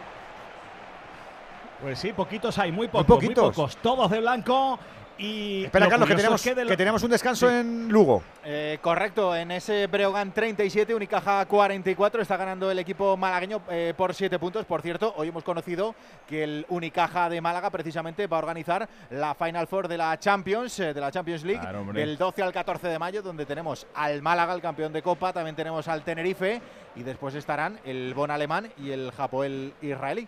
Pues 1.82 2.00
sí, 2.00 2.14
poquitos 2.14 2.58
hay, 2.60 2.72
muy 2.72 2.88
pocos, 2.88 3.08
muy, 3.08 3.18
poquitos. 3.18 3.56
pocos, 3.56 3.78
todos 3.78 4.10
de 4.10 4.20
blanco 4.22 4.80
y 5.18 5.66
Espera, 5.66 5.86
lo 5.86 5.92
Carlos, 5.92 6.10
que 6.10 6.16
tenemos, 6.16 6.42
que 6.42 6.56
de 6.56 6.64
lo- 6.66 6.70
que 6.72 6.78
tenemos 6.78 7.04
un 7.04 7.12
descanso 7.12 7.48
Sí. 7.48 7.56
en 7.56 7.90
Lugo. 7.90 8.24
Eh, 8.44 8.80
correcto, 8.82 9.36
en 9.36 9.52
ese 9.52 9.88
Breogán 9.88 10.32
37, 10.34 10.94
Unicaja 10.96 11.46
44, 11.46 12.22
está 12.22 12.36
ganando 12.36 12.72
el 12.72 12.80
equipo 12.80 13.16
malagueño 13.16 13.62
eh, 13.70 13.94
por 13.96 14.14
7 14.14 14.40
puntos. 14.40 14.66
Por 14.66 14.82
cierto, 14.82 15.14
hoy 15.18 15.28
hemos 15.30 15.44
conocido 15.44 15.94
que 16.28 16.44
el 16.44 16.66
Unicaja 16.70 17.30
de 17.30 17.42
Málaga 17.42 17.70
precisamente 17.70 18.26
va 18.28 18.38
a 18.38 18.40
organizar 18.40 18.90
la 19.12 19.36
Final 19.36 19.68
Four 19.68 19.88
de 19.88 19.98
la 19.98 20.18
Champions, 20.20 20.80
eh, 20.80 20.94
de 20.94 21.02
la 21.02 21.12
Champions 21.12 21.44
League, 21.44 21.62
Claro, 21.62 21.86
del 21.94 22.18
12 22.18 22.42
al 22.42 22.52
14 22.52 22.88
de 22.88 22.98
mayo, 23.00 23.22
donde 23.22 23.46
tenemos 23.46 23.86
al 23.96 24.22
Málaga, 24.22 24.54
el 24.54 24.62
campeón 24.62 24.92
de 24.94 25.02
Copa, 25.04 25.32
también 25.32 25.56
tenemos 25.56 25.88
al 25.88 26.04
Tenerife 26.04 26.62
y 26.96 27.04
después 27.04 27.36
estarán 27.36 27.80
el 27.86 28.14
Bon 28.16 28.32
alemán 28.32 28.72
y 28.78 28.92
el 28.92 29.12
Japoel 29.12 29.74
israelí. 29.82 30.28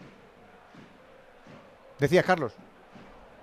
Decías, 2.00 2.26
Carlos. 2.26 2.54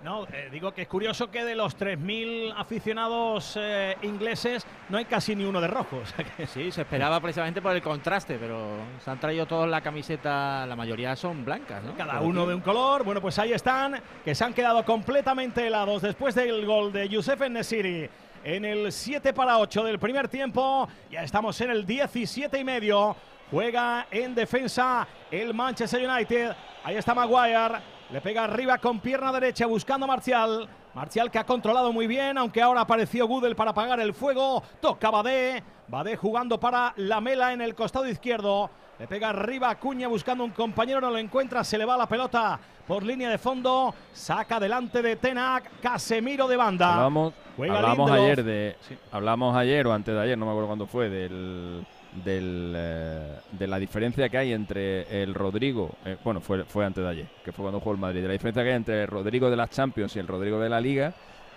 No, 0.03 0.25
eh, 0.25 0.49
digo 0.51 0.73
que 0.73 0.81
es 0.81 0.87
curioso 0.87 1.31
que 1.31 1.45
de 1.45 1.55
los 1.55 1.77
3.000 1.77 2.53
aficionados 2.57 3.57
eh, 3.59 3.95
ingleses 4.01 4.65
no 4.89 4.97
hay 4.97 5.05
casi 5.05 5.33
ni 5.35 5.45
uno 5.45 5.61
de 5.61 5.67
rojo. 5.67 5.97
o 6.03 6.05
sea 6.05 6.25
que- 6.25 6.45
Sí, 6.45 6.71
se 6.71 6.81
esperaba 6.81 7.19
precisamente 7.21 7.61
por 7.61 7.73
el 7.73 7.81
contraste, 7.81 8.37
pero 8.37 8.77
se 9.03 9.09
han 9.09 9.19
traído 9.19 9.45
todos 9.45 9.67
la 9.69 9.79
camiseta, 9.81 10.65
la 10.65 10.75
mayoría 10.75 11.15
son 11.15 11.45
blancas, 11.45 11.81
¿no? 11.83 11.93
Cada 11.95 12.19
uno 12.19 12.41
aquí. 12.41 12.49
de 12.49 12.55
un 12.55 12.61
color. 12.61 13.03
Bueno, 13.05 13.21
pues 13.21 13.39
ahí 13.39 13.53
están, 13.53 14.01
que 14.25 14.35
se 14.35 14.43
han 14.43 14.53
quedado 14.53 14.83
completamente 14.83 15.65
helados 15.65 16.01
después 16.01 16.35
del 16.35 16.65
gol 16.65 16.91
de 16.91 17.07
Youssef 17.07 17.39
Nesiri 17.49 18.09
en 18.43 18.65
el 18.65 18.91
7 18.91 19.33
para 19.33 19.57
8 19.57 19.85
del 19.85 19.99
primer 19.99 20.27
tiempo. 20.27 20.87
Ya 21.09 21.23
estamos 21.23 21.59
en 21.61 21.71
el 21.71 21.85
17 21.85 22.59
y 22.59 22.63
medio. 22.65 23.15
Juega 23.49 24.07
en 24.11 24.35
defensa 24.35 25.07
el 25.31 25.53
Manchester 25.53 26.09
United. 26.09 26.53
Ahí 26.83 26.95
está 26.97 27.13
Maguire. 27.13 27.92
Le 28.13 28.21
pega 28.21 28.43
arriba 28.43 28.77
con 28.77 28.99
pierna 28.99 29.31
derecha 29.31 29.65
buscando 29.65 30.03
a 30.03 30.07
Marcial. 30.07 30.69
Marcial 30.93 31.31
que 31.31 31.39
ha 31.39 31.45
controlado 31.47 31.91
muy 31.91 32.05
bien, 32.05 32.37
aunque 32.37 32.61
ahora 32.61 32.81
apareció 32.81 33.25
Gudel 33.25 33.55
para 33.55 33.71
apagar 33.71 33.99
el 33.99 34.13
fuego. 34.13 34.61
Toca 34.79 35.09
Badé. 35.09 35.63
Badé 35.87 36.15
jugando 36.15 36.59
para 36.59 36.93
Lamela 36.97 37.53
en 37.53 37.61
el 37.61 37.73
costado 37.73 38.07
izquierdo. 38.07 38.69
Le 38.99 39.07
pega 39.07 39.29
arriba 39.29 39.71
a 39.71 39.79
Cuña 39.79 40.07
buscando 40.07 40.43
un 40.43 40.51
compañero, 40.51 41.01
no 41.01 41.09
lo 41.09 41.17
encuentra, 41.17 41.63
se 41.63 41.75
le 41.75 41.85
va 41.85 41.97
la 41.97 42.05
pelota 42.05 42.59
por 42.87 43.01
línea 43.01 43.31
de 43.31 43.39
fondo. 43.39 43.95
Saca 44.13 44.59
delante 44.59 45.01
de 45.01 45.15
Tenac, 45.15 45.79
Casemiro 45.81 46.47
de 46.47 46.55
banda. 46.55 46.93
Hablamos, 46.93 47.33
hablamos 47.57 48.11
ayer 48.11 48.43
de. 48.43 48.75
Hablamos 49.11 49.57
ayer 49.57 49.87
o 49.87 49.91
antes 49.91 50.13
de 50.13 50.21
ayer, 50.21 50.37
no 50.37 50.45
me 50.45 50.51
acuerdo 50.51 50.67
cuándo 50.67 50.85
fue, 50.85 51.09
del. 51.09 51.83
Del, 52.23 52.73
eh, 52.75 53.39
de 53.51 53.67
la 53.67 53.79
diferencia 53.79 54.29
que 54.29 54.37
hay 54.37 54.53
entre 54.53 55.23
el 55.23 55.33
Rodrigo, 55.33 55.91
eh, 56.05 56.17
bueno, 56.23 56.41
fue, 56.41 56.63
fue 56.65 56.85
antes 56.85 57.03
de 57.03 57.09
ayer, 57.09 57.27
que 57.43 57.51
fue 57.51 57.63
cuando 57.63 57.79
jugó 57.79 57.93
el 57.93 57.99
Madrid, 57.99 58.21
de 58.21 58.27
la 58.27 58.33
diferencia 58.33 58.63
que 58.63 58.69
hay 58.69 58.75
entre 58.75 59.01
el 59.03 59.07
Rodrigo 59.07 59.49
de 59.49 59.55
las 59.55 59.69
Champions 59.69 60.15
y 60.15 60.19
el 60.19 60.27
Rodrigo 60.27 60.59
de 60.59 60.69
la 60.69 60.79
Liga, 60.79 61.13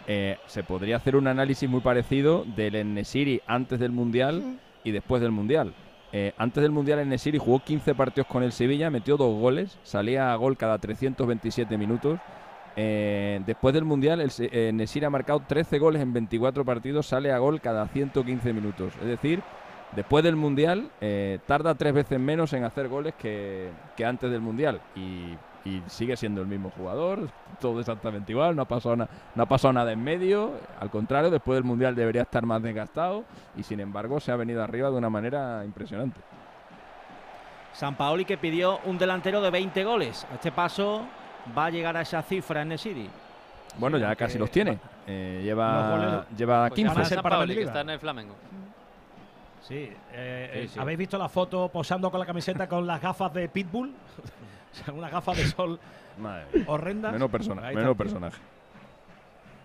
eh, 0.07 0.39
se 0.47 0.63
podría 0.63 0.97
hacer 0.97 1.17
un 1.17 1.27
análisis 1.27 1.69
muy 1.69 1.81
parecido 1.81 2.45
del 2.45 2.77
Enesiri 2.77 3.41
antes 3.47 3.79
del 3.81 3.93
Mundial 3.93 4.59
y 4.85 4.93
después 4.93 5.21
del 5.21 5.33
Mundial. 5.33 5.75
Antes 6.39 6.63
del 6.63 6.73
Mundial 6.73 7.01
Enesiri 7.01 7.37
jugó 7.37 7.59
15 7.63 7.95
partidos 7.95 8.27
con 8.27 8.43
el 8.43 8.51
Sevilla, 8.51 8.89
metió 8.89 9.19
dos 9.19 9.39
goles, 9.39 9.79
salía 9.83 10.33
a 10.33 10.37
gol 10.37 10.57
cada 10.57 10.79
327 10.79 11.77
minutos 11.77 12.19
después 12.75 13.75
del 13.75 13.85
Mundial, 13.85 14.21
el, 14.21 14.77
Nesiri 14.77 15.05
ha 15.05 15.11
marcado 15.11 15.41
13 15.41 15.79
goles 15.79 16.01
en 16.01 16.15
24 16.15 16.65
partidos, 16.65 17.07
sale 17.07 17.33
a 17.33 17.39
gol 17.39 17.61
cada 17.61 17.87
115 17.89 18.53
minutos. 18.55 18.95
Es 19.01 19.07
decir, 19.07 19.43
después 19.95 20.25
del 20.25 20.37
Mundial, 20.37 20.91
eh, 21.01 21.39
tarda 21.47 21.75
tres 21.75 21.93
veces 21.95 22.19
menos 22.19 22.53
en 22.53 22.65
hacer 22.65 22.89
goles 22.89 23.15
que, 23.15 23.71
que 23.97 24.05
antes 24.05 24.31
del 24.31 24.41
Mundial. 24.41 24.81
Y, 24.95 25.35
y 25.65 25.83
sigue 25.89 26.17
siendo 26.17 26.41
el 26.43 26.47
mismo 26.47 26.71
jugador, 26.77 27.29
todo 27.61 27.81
exactamente 27.81 28.31
igual, 28.33 28.55
no 28.55 28.63
ha, 28.63 28.67
pasado 28.69 28.95
na- 28.97 29.09
no 29.35 29.43
ha 29.43 29.47
pasado 29.47 29.73
nada 29.73 29.91
en 29.93 30.03
medio. 30.03 30.53
Al 30.81 30.91
contrario, 30.91 31.31
después 31.31 31.57
del 31.57 31.65
Mundial 31.65 31.95
debería 31.97 32.23
estar 32.23 32.47
más 32.47 32.63
desgastado 32.63 33.25
y 33.57 33.63
sin 33.65 33.81
embargo 33.81 34.21
se 34.21 34.31
ha 34.31 34.37
venido 34.37 34.63
arriba 34.63 34.91
de 34.91 34.97
una 34.97 35.11
manera 35.11 35.65
impresionante. 35.65 36.21
San 37.73 37.95
Paoli 37.97 38.25
que 38.25 38.39
pidió 38.39 38.79
un 38.85 38.97
delantero 38.97 39.41
de 39.43 39.51
20 39.51 39.85
goles. 39.85 40.27
A 40.31 40.35
este 40.37 40.51
paso 40.53 41.03
va 41.57 41.67
a 41.67 41.71
llegar 41.71 41.97
a 41.97 42.01
esa 42.03 42.23
cifra 42.23 42.63
en 42.63 42.73
el 42.73 42.79
City. 42.79 43.09
Bueno, 43.79 43.99
ya 43.99 44.15
casi 44.17 44.39
los 44.39 44.51
tiene. 44.51 44.79
Eh, 45.07 45.41
lleva 45.45 46.25
lleva 46.37 46.69
Pues 46.69 46.75
15. 46.75 46.89
llama 46.95 47.01
a 47.03 47.05
San 47.05 47.23
Paoli, 47.23 47.55
que 47.55 47.63
está 47.65 47.81
en 47.83 47.91
el 47.91 47.99
Flamengo. 47.99 48.35
Sí, 49.67 49.89
eh, 50.13 50.51
Sí, 50.53 50.59
eh, 50.61 50.69
sí. 50.73 50.79
¿habéis 50.79 50.99
visto 50.99 51.19
la 51.19 51.29
foto 51.29 51.69
posando 51.71 52.11
con 52.11 52.21
la 52.21 52.27
camiseta 52.27 52.69
con 52.69 52.87
las 52.87 53.01
gafas 53.01 53.33
de 53.33 53.49
Pitbull? 53.49 53.91
O 54.73 54.85
sea, 54.85 54.93
unas 54.93 55.11
gafas 55.11 55.39
de 55.39 55.47
sol 55.47 55.81
horrendas. 56.67 57.13
Menos, 57.15 57.31
persona, 57.31 57.63
menos 57.73 57.97
personaje. 57.97 58.37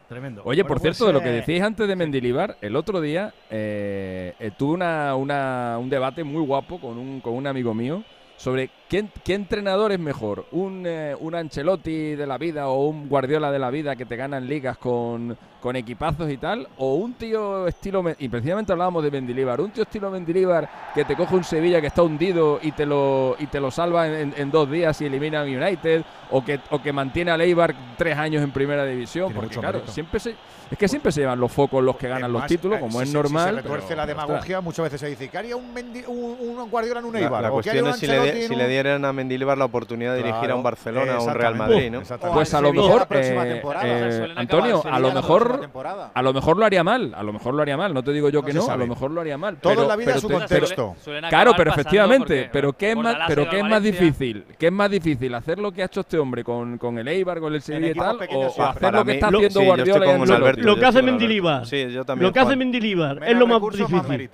Tremendo. 0.08 0.42
Oye, 0.46 0.62
Bueno, 0.64 0.68
por 0.68 0.82
pues, 0.82 0.98
cierto, 0.98 1.08
de 1.08 1.14
lo 1.14 1.22
que 1.22 1.30
eh, 1.30 1.34
decíais 1.34 1.62
antes 1.64 1.86
de 1.88 1.96
Mendilibar, 1.98 2.58
el 2.62 2.76
otro 2.78 3.02
día 3.02 3.34
eh, 3.50 4.34
eh, 4.40 4.52
tuve 4.58 4.74
una, 4.74 5.16
una- 5.16 5.78
un 5.80 5.90
debate 5.90 6.24
muy 6.24 6.42
guapo 6.46 6.80
con 6.80 6.98
un, 6.98 7.20
con 7.22 7.34
un 7.34 7.46
amigo 7.48 7.74
mío 7.74 8.04
sobre 8.38 8.70
qué, 8.92 9.06
qué 9.24 9.34
entrenador 9.36 9.94
es 9.94 10.00
mejor, 10.00 10.46
un, 10.52 10.84
eh, 10.86 11.16
un 11.18 11.34
Ancelotti 11.34 12.16
de 12.16 12.28
la 12.28 12.38
vida 12.38 12.68
o 12.68 12.88
un 12.88 13.08
Guardiola 13.08 13.50
de 13.50 13.58
la 13.58 13.70
vida 13.70 13.96
que 13.96 14.06
te 14.06 14.18
ganan 14.18 14.46
ligas 14.50 14.78
con, 14.78 15.38
con 15.62 15.78
equipazos 15.78 16.30
y 16.30 16.36
tal, 16.36 16.68
o 16.78 16.96
un 16.96 17.14
tío 17.14 17.68
estilo, 17.68 18.04
y 18.20 18.28
precisamente 18.28 18.74
hablábamos 18.74 19.02
de 19.04 19.10
Mendilibar, 19.12 19.62
un 19.62 19.72
tío 19.72 19.84
estilo 19.84 20.12
Mendilibar 20.12 20.70
que 20.94 21.06
te 21.06 21.16
coge 21.16 21.36
un 21.36 21.44
Sevilla 21.46 21.80
que 21.80 21.88
está 21.88 22.04
hundido 22.04 22.60
y 22.62 22.74
te 22.74 22.86
lo, 22.86 23.38
y 23.40 23.48
te 23.48 23.62
lo 23.62 23.72
salva 23.72 24.08
en, 24.10 24.52
dos 24.52 24.70
días 24.70 25.00
y 25.02 25.06
elimina 25.06 25.40
a 25.42 25.44
United, 25.46 26.04
o 26.32 26.44
que, 26.44 26.60
o 26.72 26.82
que 26.82 26.92
mantiene 26.92 27.32
a 27.32 27.38
Leibar 27.38 27.74
tres 27.98 28.18
años 28.18 28.44
en 28.44 28.52
primera 28.52 28.84
división, 28.86 29.28
Tiene 29.28 29.40
porque 29.40 29.56
claro, 29.56 29.78
mérito. 29.80 29.94
siempre 29.94 30.20
se, 30.20 30.36
es 30.70 30.78
que 30.78 30.88
siempre 30.90 31.12
se 31.14 31.22
llevan 31.22 31.40
los 31.40 31.52
focos 31.52 31.82
los 31.84 31.96
que 31.96 32.08
ganan 32.10 32.32
los 32.32 32.46
títulos, 32.46 32.78
eh, 32.78 32.82
como 32.82 33.00
si 33.00 33.04
es 33.08 33.14
normal. 33.14 33.50
Si 33.50 33.56
se 33.56 33.62
retuerce 33.62 33.88
pero, 33.90 33.96
la 33.98 34.04
ostras. 34.04 34.28
demagogia, 34.28 34.62
muchas 34.62 34.84
veces 34.84 35.00
se 35.00 35.08
dice 35.08 35.30
que 35.30 35.38
haría 35.38 35.56
un, 35.56 35.74
Mendi- 35.74 36.06
un, 36.08 36.58
un 36.60 36.70
Guardiola 36.70 37.00
en 37.00 37.06
un 37.06 37.14
La, 37.14 37.20
Eibar. 37.20 37.42
la 37.44 37.48
que 37.50 37.54
cuestión 37.54 37.88
es 37.88 37.96
si 37.98 38.08
le, 38.08 38.48
si 38.48 38.56
le 38.56 38.68
dieran 38.84 39.06
a 39.06 39.14
Mendilibar 39.14 39.58
la 39.58 39.66
oportunidad 39.66 40.14
de 40.14 40.24
dirigir 40.24 40.52
a 40.52 40.56
un 40.56 40.64
Barcelona 40.64 41.20
o 41.20 41.24
un 41.26 41.34
Real. 41.34 41.56
Madrid, 41.56 41.92
¿no? 41.92 42.02
Pues 42.34 42.54
a 42.54 42.60
O 42.60 42.62
lo 42.62 42.74
mejor, 42.74 43.08
eh, 43.12 43.62
eh, 43.84 44.34
Antonio, 44.36 44.82
a 44.86 45.00
lo 45.00 45.12
mejor, 45.12 45.70
a 46.14 46.22
lo 46.22 46.34
mejor 46.34 46.58
lo 46.58 46.66
haría 46.66 46.84
mal, 46.84 47.14
a 47.16 47.24
lo 47.24 47.34
mejor 47.34 47.54
lo 47.54 47.62
haría 47.62 47.78
mal. 47.78 47.94
No 47.94 48.04
te 48.04 48.12
digo 48.12 48.30
yo 48.30 48.42
No 48.42 48.46
que 48.46 48.54
no, 48.54 48.68
a 48.70 48.78
lo 48.78 48.88
mejor 48.88 49.12
lo 49.12 49.22
haría 49.22 49.38
mal. 49.38 49.58
Todo 49.58 49.82
en 49.84 49.88
la 49.88 49.96
vida 49.96 50.14
pero 50.14 50.18
es 50.18 50.28
te- 50.28 50.34
contexto. 50.34 50.96
Suelen 51.04 51.30
Claro, 51.30 51.54
pero 51.56 51.72
efectivamente, 51.72 52.44
porque 52.44 52.50
pero 52.52 52.74
qué 52.74 52.92
es 52.92 52.98
más, 52.98 53.18
pero 53.28 53.50
qué 53.50 53.60
es 53.60 53.66
más 53.66 53.84
difícil, 53.84 54.46
qué 54.58 54.68
es 54.68 54.72
más 54.74 54.90
difícil 54.90 55.34
hacer 55.36 55.60
lo 55.60 55.72
que 55.72 55.82
ha 55.84 55.86
hecho 55.86 56.02
este 56.02 56.18
hombre 56.18 56.44
con, 56.44 56.78
con 56.78 56.98
el 56.98 57.08
Eibar, 57.08 57.40
con 57.40 57.54
el 57.54 57.62
Sevilla 57.62 57.92
y 57.92 57.94
tal, 57.94 58.18
o, 58.34 58.64
hacer 58.64 58.94
lo 58.94 59.06
que 59.06 59.12
está 59.14 59.28
haciendo 59.28 59.62
Guardiola 59.62 60.54
Lo 60.58 60.76
que 60.78 60.86
hace. 60.86 61.02
Mendilibar. 61.02 61.66
Sí, 61.66 61.92
yo 61.92 62.06
también. 62.06 62.28
Lo 62.28 62.34
que 62.34 62.40
hace. 62.40 62.56
Mendilibar 62.56 63.24
es 63.24 63.38
lo 63.38 63.48
más 63.48 63.62
difícil. 63.72 64.30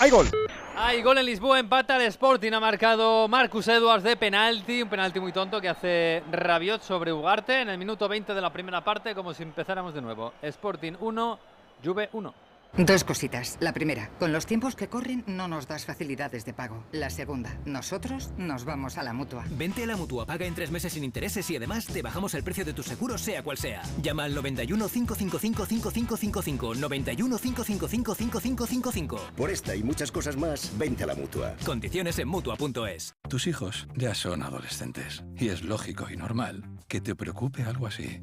Hay 0.00 0.08
gol. 0.08 0.28
Hay 0.78 1.02
gol 1.02 1.18
en 1.18 1.26
Lisboa, 1.26 1.58
empata 1.58 1.96
el 1.96 2.02
Sporting, 2.06 2.52
ha 2.52 2.58
marcado 2.58 3.28
Marcus 3.28 3.68
Edwards 3.68 4.02
de 4.02 4.16
penalti, 4.16 4.80
un 4.80 4.88
penalti 4.88 5.20
muy 5.20 5.30
tonto 5.30 5.60
que 5.60 5.68
hace 5.68 6.22
Rabiot 6.32 6.80
sobre 6.80 7.12
Ugarte 7.12 7.60
en 7.60 7.68
el 7.68 7.76
minuto 7.76 8.08
20 8.08 8.32
de 8.32 8.40
la 8.40 8.50
primera 8.50 8.82
parte, 8.82 9.14
como 9.14 9.34
si 9.34 9.42
empezáramos 9.42 9.92
de 9.92 10.00
nuevo. 10.00 10.32
Sporting 10.40 10.94
1, 10.98 11.38
Juve 11.84 12.08
1. 12.14 12.34
Dos 12.76 13.04
cositas. 13.04 13.58
La 13.60 13.72
primera, 13.72 14.10
con 14.18 14.32
los 14.32 14.46
tiempos 14.46 14.76
que 14.76 14.88
corren 14.88 15.24
no 15.26 15.48
nos 15.48 15.66
das 15.66 15.84
facilidades 15.84 16.44
de 16.44 16.54
pago. 16.54 16.84
La 16.92 17.10
segunda, 17.10 17.58
nosotros 17.64 18.30
nos 18.38 18.64
vamos 18.64 18.96
a 18.96 19.02
la 19.02 19.12
mutua. 19.12 19.44
Vente 19.50 19.82
a 19.82 19.86
la 19.86 19.96
mutua, 19.96 20.24
paga 20.24 20.46
en 20.46 20.54
tres 20.54 20.70
meses 20.70 20.92
sin 20.92 21.04
intereses 21.04 21.50
y 21.50 21.56
además 21.56 21.86
te 21.86 22.02
bajamos 22.02 22.34
el 22.34 22.44
precio 22.44 22.64
de 22.64 22.72
tu 22.72 22.82
seguro, 22.82 23.18
sea 23.18 23.42
cual 23.42 23.58
sea. 23.58 23.82
Llama 24.00 24.24
al 24.24 24.34
91 24.34 24.88
555 24.88 25.66
5555. 25.66 26.74
91 26.76 27.38
555 27.38 28.14
5555. 28.14 29.20
Por 29.36 29.50
esta 29.50 29.74
y 29.74 29.82
muchas 29.82 30.12
cosas 30.12 30.36
más, 30.36 30.72
vente 30.78 31.04
a 31.04 31.08
la 31.08 31.14
mutua. 31.14 31.56
Condiciones 31.66 32.18
en 32.18 32.28
mutua.es. 32.28 33.14
Tus 33.28 33.46
hijos 33.46 33.88
ya 33.96 34.14
son 34.14 34.42
adolescentes 34.42 35.24
y 35.36 35.48
es 35.48 35.62
lógico 35.62 36.06
y 36.10 36.16
normal 36.16 36.64
que 36.88 37.00
te 37.00 37.14
preocupe 37.14 37.62
algo 37.62 37.86
así. 37.86 38.22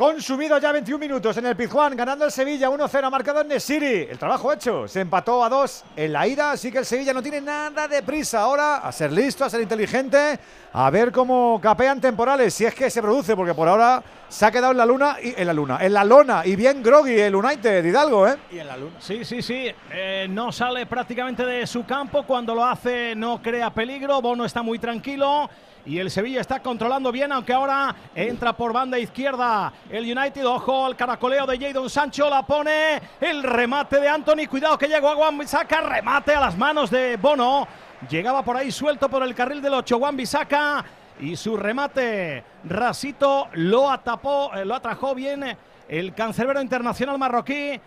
Consumido 0.00 0.56
ya 0.56 0.72
21 0.72 0.98
minutos 0.98 1.36
en 1.36 1.44
el 1.44 1.54
Pizjuán, 1.54 1.94
ganando 1.94 2.24
el 2.24 2.30
Sevilla 2.30 2.70
1-0, 2.70 3.04
ha 3.04 3.10
marcado 3.10 3.42
en 3.42 3.48
Nesiri. 3.48 4.08
El 4.08 4.18
trabajo 4.18 4.50
hecho, 4.50 4.88
se 4.88 5.02
empató 5.02 5.44
a 5.44 5.50
2 5.50 5.84
en 5.94 6.14
la 6.14 6.26
ida, 6.26 6.52
así 6.52 6.72
que 6.72 6.78
el 6.78 6.86
Sevilla 6.86 7.12
no 7.12 7.22
tiene 7.22 7.42
nada 7.42 7.86
de 7.86 8.02
prisa 8.02 8.40
ahora 8.40 8.76
a 8.78 8.90
ser 8.92 9.12
listo, 9.12 9.44
a 9.44 9.50
ser 9.50 9.60
inteligente, 9.60 10.38
a 10.72 10.88
ver 10.88 11.12
cómo 11.12 11.60
capean 11.62 12.00
temporales, 12.00 12.54
si 12.54 12.64
es 12.64 12.74
que 12.74 12.88
se 12.88 13.02
produce, 13.02 13.36
porque 13.36 13.52
por 13.52 13.68
ahora 13.68 14.02
se 14.26 14.46
ha 14.46 14.50
quedado 14.50 14.72
en 14.72 14.78
la 14.78 14.86
luna 14.86 15.18
y 15.22 15.34
en 15.36 15.46
la 15.46 15.52
luna, 15.52 15.78
en 15.82 15.92
la 15.92 16.02
lona 16.02 16.46
y 16.46 16.56
bien 16.56 16.82
groggy 16.82 17.20
el 17.20 17.34
United, 17.34 17.84
Hidalgo, 17.84 18.26
¿eh? 18.26 18.38
Y 18.50 18.58
en 18.58 18.68
la 18.68 18.78
luna. 18.78 18.96
Sí, 19.00 19.22
sí, 19.22 19.42
sí. 19.42 19.70
Eh, 19.92 20.26
no 20.30 20.50
sale 20.50 20.86
prácticamente 20.86 21.44
de 21.44 21.66
su 21.66 21.84
campo. 21.84 22.22
Cuando 22.22 22.54
lo 22.54 22.64
hace 22.64 23.14
no 23.14 23.42
crea 23.42 23.68
peligro. 23.68 24.22
Bono 24.22 24.46
está 24.46 24.62
muy 24.62 24.78
tranquilo. 24.78 25.50
Y 25.86 25.98
el 25.98 26.10
Sevilla 26.10 26.40
está 26.40 26.60
controlando 26.60 27.10
bien, 27.10 27.32
aunque 27.32 27.52
ahora 27.52 27.94
entra 28.14 28.52
por 28.52 28.72
banda 28.72 28.98
izquierda 28.98 29.72
el 29.88 30.04
United. 30.04 30.46
Ojo 30.46 30.84
al 30.84 30.96
caracoleo 30.96 31.46
de 31.46 31.58
Jadon 31.58 31.88
Sancho. 31.88 32.28
La 32.28 32.44
pone 32.44 33.00
el 33.20 33.42
remate 33.42 33.98
de 34.00 34.08
Anthony. 34.08 34.46
Cuidado 34.48 34.76
que 34.76 34.88
llegó 34.88 35.08
a 35.08 35.16
Juan 35.16 35.38
Bisaca. 35.38 35.80
Remate 35.80 36.34
a 36.34 36.40
las 36.40 36.56
manos 36.56 36.90
de 36.90 37.16
Bono. 37.16 37.66
Llegaba 38.08 38.42
por 38.42 38.56
ahí 38.56 38.70
suelto 38.70 39.08
por 39.08 39.22
el 39.22 39.34
carril 39.34 39.62
del 39.62 39.74
8. 39.74 39.98
Juan 39.98 40.16
Bisaca. 40.16 40.84
Y 41.18 41.36
su 41.36 41.56
remate, 41.56 42.44
Rasito, 42.64 43.48
lo 43.52 43.90
atapó, 43.90 44.54
eh, 44.54 44.64
lo 44.64 44.74
atrajó 44.74 45.14
bien 45.14 45.44
el 45.86 46.14
cancerbero 46.14 46.62
internacional 46.62 47.18
marroquí. 47.18 47.78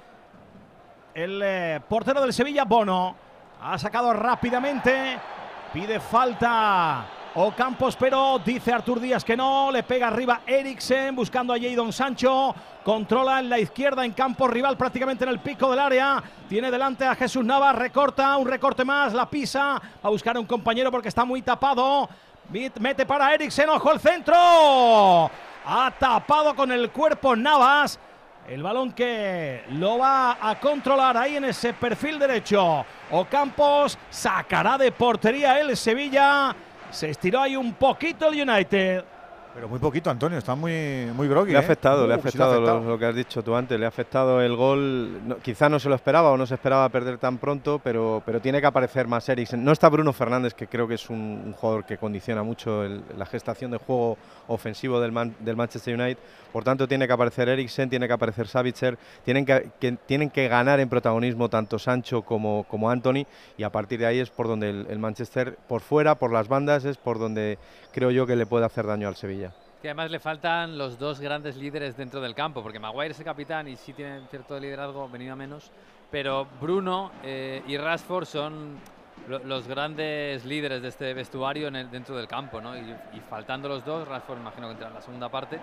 El 1.16 1.42
eh, 1.44 1.80
portero 1.88 2.22
del 2.22 2.34
Sevilla, 2.34 2.66
Bono, 2.66 3.16
ha 3.62 3.78
sacado 3.78 4.14
rápidamente. 4.14 5.18
Pide 5.72 6.00
falta 6.00 7.08
Ocampos, 7.36 7.96
pero 7.96 8.39
dice 8.46 8.72
Artur 8.72 9.00
Díaz 9.00 9.24
que 9.24 9.36
no. 9.36 9.72
Le 9.72 9.82
pega 9.82 10.08
arriba 10.08 10.41
Eriksen 10.46 11.15
buscando 11.15 11.52
a 11.52 11.58
Jadon 11.60 11.91
Sancho. 11.91 12.54
Controla 12.84 13.39
en 13.39 13.50
la 13.50 13.58
izquierda 13.58 14.06
en 14.06 14.12
campo 14.12 14.48
rival 14.48 14.78
prácticamente 14.78 15.24
en 15.24 15.32
el 15.32 15.39
pico 15.39 15.72
del 15.72 15.80
área. 15.80 16.22
Tiene 16.48 16.69
delante 16.69 17.06
a 17.06 17.15
Jesús 17.15 17.43
Navas. 17.43 17.76
Recorta, 17.76 18.38
un 18.38 18.48
recorte 18.48 18.86
más. 18.86 19.13
La 19.13 19.28
pisa. 19.28 19.82
A 20.04 20.10
buscar 20.10 20.38
a 20.38 20.39
un 20.39 20.46
compañero 20.46 20.91
porque 20.91 21.08
está 21.08 21.26
muy 21.26 21.41
tapado. 21.41 22.08
Mete 22.50 23.06
para 23.08 23.34
Eriksen. 23.34 23.67
Ojo 23.69 23.89
al 23.89 24.00
centro. 24.00 25.32
Ha 25.65 25.91
tapado 25.98 26.56
con 26.56 26.72
el 26.72 26.91
cuerpo 26.91 27.36
Navas. 27.36 28.00
El 28.48 28.62
balón 28.62 28.91
que 28.91 29.63
lo 29.72 29.98
va 29.98 30.38
a 30.39 30.60
controlar 30.60 31.17
ahí 31.17 31.38
en 31.38 31.46
ese 31.46 31.74
perfil 31.74 32.19
derecho. 32.19 32.86
Ocampos 33.10 33.98
sacará 34.12 34.78
de 34.78 34.91
portería 34.91 35.60
el 35.60 35.76
Sevilla. 35.76 36.54
Se 36.94 37.10
estiró 37.10 37.42
ahí 37.42 37.56
un 37.56 37.74
poquito 37.74 38.30
el 38.30 38.48
United. 38.50 39.04
Pero 39.56 39.70
muy 39.70 39.78
poquito, 39.78 40.10
Antonio, 40.10 40.40
está 40.40 40.56
muy, 40.56 41.06
muy 41.16 41.28
groggy. 41.28 41.52
Le 41.52 41.58
ha 41.60 41.62
¿eh? 41.62 41.64
afectado, 41.64 42.08
le 42.08 42.16
ha 42.16 42.18
Uh, 42.18 42.22
sí 42.22 42.24
le 42.24 42.44
ha 42.44 42.48
afectado, 42.48 42.54
lo- 42.60 42.68
afectado. 42.70 42.90
Lo, 42.90 42.98
que 42.98 43.06
has 43.06 43.16
dicho 43.16 43.44
tú 43.44 43.56
antes, 43.56 43.80
le 43.80 43.86
ha 43.86 43.90
afectado 43.90 44.42
el 44.42 44.56
gol. 44.56 45.28
No, 45.28 45.36
quizá 45.38 45.70
no 45.70 45.78
se 45.80 45.90
lo 45.90 45.96
esperaba 45.96 46.32
o 46.32 46.38
no 46.38 46.48
se 46.48 46.56
esperaba 46.56 46.90
perder 46.90 47.20
tan 47.20 47.38
pronto, 47.38 47.80
pero, 47.84 48.24
pero 48.26 48.40
tiene 48.42 48.60
que 48.60 48.66
aparecer 48.66 49.08
más 49.08 49.30
Eriksen. 49.30 49.64
No 49.64 49.72
está 49.72 49.90
Bruno 49.90 50.12
Fernández, 50.12 50.56
que 50.56 50.66
creo 50.66 50.88
que 50.88 50.96
es 50.96 51.08
un, 51.08 51.18
un 51.46 51.54
jugador 51.54 51.86
que 51.86 52.00
condiciona 52.00 52.42
mucho 52.42 52.84
el- 52.84 53.04
la 53.16 53.28
gestación 53.28 53.70
de 53.70 53.78
juego 53.78 54.18
ofensivo 54.48 55.00
del, 55.00 55.12
Man- 55.12 55.36
del 55.40 55.56
Manchester 55.56 56.00
United. 56.00 56.18
Por 56.52 56.64
tanto, 56.64 56.88
tiene 56.88 57.08
que 57.08 57.14
aparecer 57.14 57.50
Eriksen, 57.50 57.90
tiene 57.90 58.08
que 58.08 58.14
aparecer 58.14 58.48
Savitzer, 58.48 58.98
tienen 59.24 59.46
que, 59.46 59.72
tienen 60.06 60.30
que 60.30 60.48
ganar 60.48 60.80
en 60.80 60.90
protagonismo 60.90 61.50
tanto 61.50 61.80
Sancho 61.80 62.22
como, 62.22 62.66
como 62.70 62.90
Anthony, 62.90 63.26
y 63.58 63.64
a 63.64 63.72
partir 63.72 64.00
de 64.00 64.06
ahí 64.06 64.20
es 64.20 64.30
por 64.30 64.48
donde 64.48 64.70
el, 64.70 65.00
Manchester, 65.00 65.58
por 65.68 65.82
fuera, 65.82 66.16
por 66.16 66.32
las 66.32 66.48
bandas, 66.48 66.86
es 66.86 66.98
por 66.98 67.20
donde 67.20 67.58
creo 67.92 68.12
yo 68.12 68.28
que 68.28 68.36
le 68.36 68.46
puede 68.46 68.66
hacer 68.66 68.86
daño 68.86 69.08
al 69.08 69.16
Sevilla. 69.16 69.54
Que 69.82 69.90
además 69.90 70.12
le 70.12 70.20
faltan 70.20 70.78
los 70.78 70.98
dos 70.98 71.20
grandes 71.20 71.58
líderes 71.58 71.98
dentro 71.98 72.22
del 72.22 72.36
campo, 72.36 72.64
porque 72.64 72.80
Maguire 72.80 73.12
es 73.12 73.20
el 73.20 73.26
capitán 73.26 73.68
y 73.68 73.76
sí 73.76 73.92
tiene 73.94 74.22
cierto 74.30 74.60
liderazgo, 74.60 75.10
venido 75.10 75.34
a 75.34 75.36
menos, 75.36 75.72
pero 76.10 76.48
Bruno 76.62 77.12
eh, 77.24 77.62
y 77.68 77.76
Rashford 77.78 78.26
son 78.26 78.78
los 79.28 79.68
grandes 79.68 80.44
líderes 80.46 80.82
de 80.82 80.88
este 80.90 81.14
vestuario 81.14 81.68
en 81.68 81.76
el- 81.78 81.90
dentro 81.92 82.16
del 82.16 82.28
campo, 82.28 82.60
¿no? 82.62 82.76
Y, 82.78 82.82
y 83.14 83.20
faltando 83.30 83.68
los 83.70 83.86
dos, 83.86 84.08
Rashford 84.08 84.40
imagino 84.40 84.68
que 84.68 84.74
entra 84.74 84.88
en 84.90 84.94
la 84.96 85.02
segunda 85.02 85.30
parte, 85.30 85.60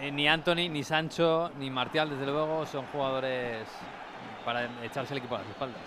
eh, 0.00 0.10
ni 0.10 0.26
Anthony, 0.28 0.68
ni 0.70 0.82
Sancho, 0.82 1.50
ni 1.58 1.70
Martial, 1.70 2.08
desde 2.10 2.24
luego, 2.26 2.64
son 2.66 2.84
jugadores 2.86 3.66
para 4.44 4.68
echarse 4.82 5.12
el 5.14 5.18
equipo 5.18 5.34
a 5.34 5.38
las 5.38 5.48
espaldas. 5.48 5.80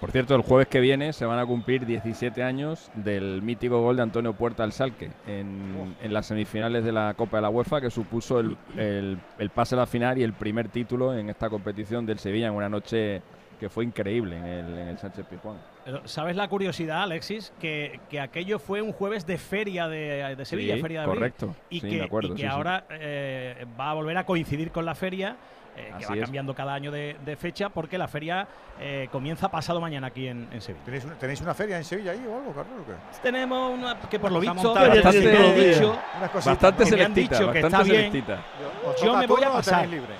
Por 0.00 0.10
cierto, 0.12 0.34
el 0.34 0.40
jueves 0.40 0.66
que 0.68 0.80
viene 0.80 1.12
se 1.12 1.26
van 1.26 1.38
a 1.38 1.44
cumplir 1.44 1.84
17 1.84 2.42
años 2.42 2.90
del 2.94 3.42
mítico 3.42 3.82
gol 3.82 3.96
de 3.96 4.02
Antonio 4.02 4.32
Puerta 4.32 4.64
al 4.64 4.72
Salque 4.72 5.10
en, 5.26 5.94
en 6.00 6.14
las 6.14 6.24
semifinales 6.24 6.82
de 6.84 6.92
la 6.92 7.12
Copa 7.12 7.36
de 7.36 7.42
la 7.42 7.50
UEFA, 7.50 7.82
que 7.82 7.90
supuso 7.90 8.40
el, 8.40 8.56
el- 8.78 9.18
el 9.38 9.50
pase 9.50 9.74
a 9.74 9.78
la 9.78 9.86
final 9.86 10.16
y 10.16 10.22
el 10.22 10.32
primer 10.32 10.68
título 10.70 11.14
en 11.14 11.28
esta 11.28 11.50
competición 11.50 12.06
del 12.06 12.18
Sevilla 12.18 12.46
en 12.46 12.54
una 12.54 12.70
noche 12.70 13.20
que 13.60 13.68
fue 13.68 13.84
increíble 13.84 14.38
en 14.38 14.46
el, 14.46 14.78
en 14.78 14.88
el 14.88 14.96
Sánchez 14.98 15.26
Pizjuán. 15.26 15.58
Pero, 15.84 16.06
¿Sabes 16.06 16.36
la 16.36 16.46
curiosidad, 16.48 17.02
Alexis? 17.02 17.52
Que, 17.60 18.00
que 18.10 18.20
aquello 18.20 18.58
fue 18.58 18.82
un 18.82 18.92
jueves 18.92 19.26
de 19.26 19.38
feria 19.38 19.88
de, 19.88 20.36
de 20.36 20.44
Sevilla, 20.44 20.74
Sí, 20.76 20.82
feria 20.82 21.00
de 21.00 21.04
abril, 21.06 21.18
correcto. 21.20 21.54
Y 21.70 21.80
Sí, 21.80 21.88
que, 21.88 21.96
me 21.98 22.04
acuerdo, 22.04 22.28
y 22.28 22.30
que 22.32 22.36
sí, 22.36 22.42
sí. 22.42 22.46
ahora 22.48 22.84
eh, 22.90 23.64
va 23.78 23.90
a 23.90 23.94
volver 23.94 24.16
a 24.18 24.24
coincidir 24.26 24.70
con 24.72 24.84
la 24.84 24.94
feria, 24.94 25.36
eh, 25.76 25.90
que 25.98 26.06
va 26.06 26.14
es. 26.16 26.22
cambiando 26.22 26.54
cada 26.54 26.74
año 26.74 26.90
de, 26.90 27.16
de 27.24 27.36
fecha, 27.36 27.70
porque 27.70 27.96
la 27.96 28.08
feria 28.08 28.46
eh, 28.78 29.08
comienza 29.10 29.48
pasado 29.50 29.80
mañana 29.80 30.08
aquí 30.08 30.26
en, 30.28 30.48
en 30.52 30.60
Sevilla. 30.60 30.84
¿Tenéis 30.84 31.04
una, 31.04 31.14
tenéis 31.14 31.40
una 31.40 31.54
feria 31.54 31.78
en 31.78 31.84
Sevilla 31.84 32.10
ahí 32.12 32.26
o 32.28 32.36
algo, 32.36 32.52
Carlos? 32.52 32.80
o 32.82 32.86
qué? 32.86 33.20
Tenemos 33.22 33.78
una 33.78 33.98
que 34.00 34.18
por 34.18 34.32
lo 34.32 34.40
visto, 34.40 34.74
bastante, 34.74 35.54
dicho, 35.70 35.98
Bastante 36.34 36.82
han 36.82 36.88
selectita, 36.88 37.38
que 37.38 37.44
bastante 37.44 37.66
está 37.66 37.84
selectita. 37.84 38.38
¿Os 38.86 39.02
Yo 39.02 39.16
me 39.16 39.26
voy 39.26 39.42
a 39.44 39.50
pasar. 39.50 39.88
libre? 39.88 40.14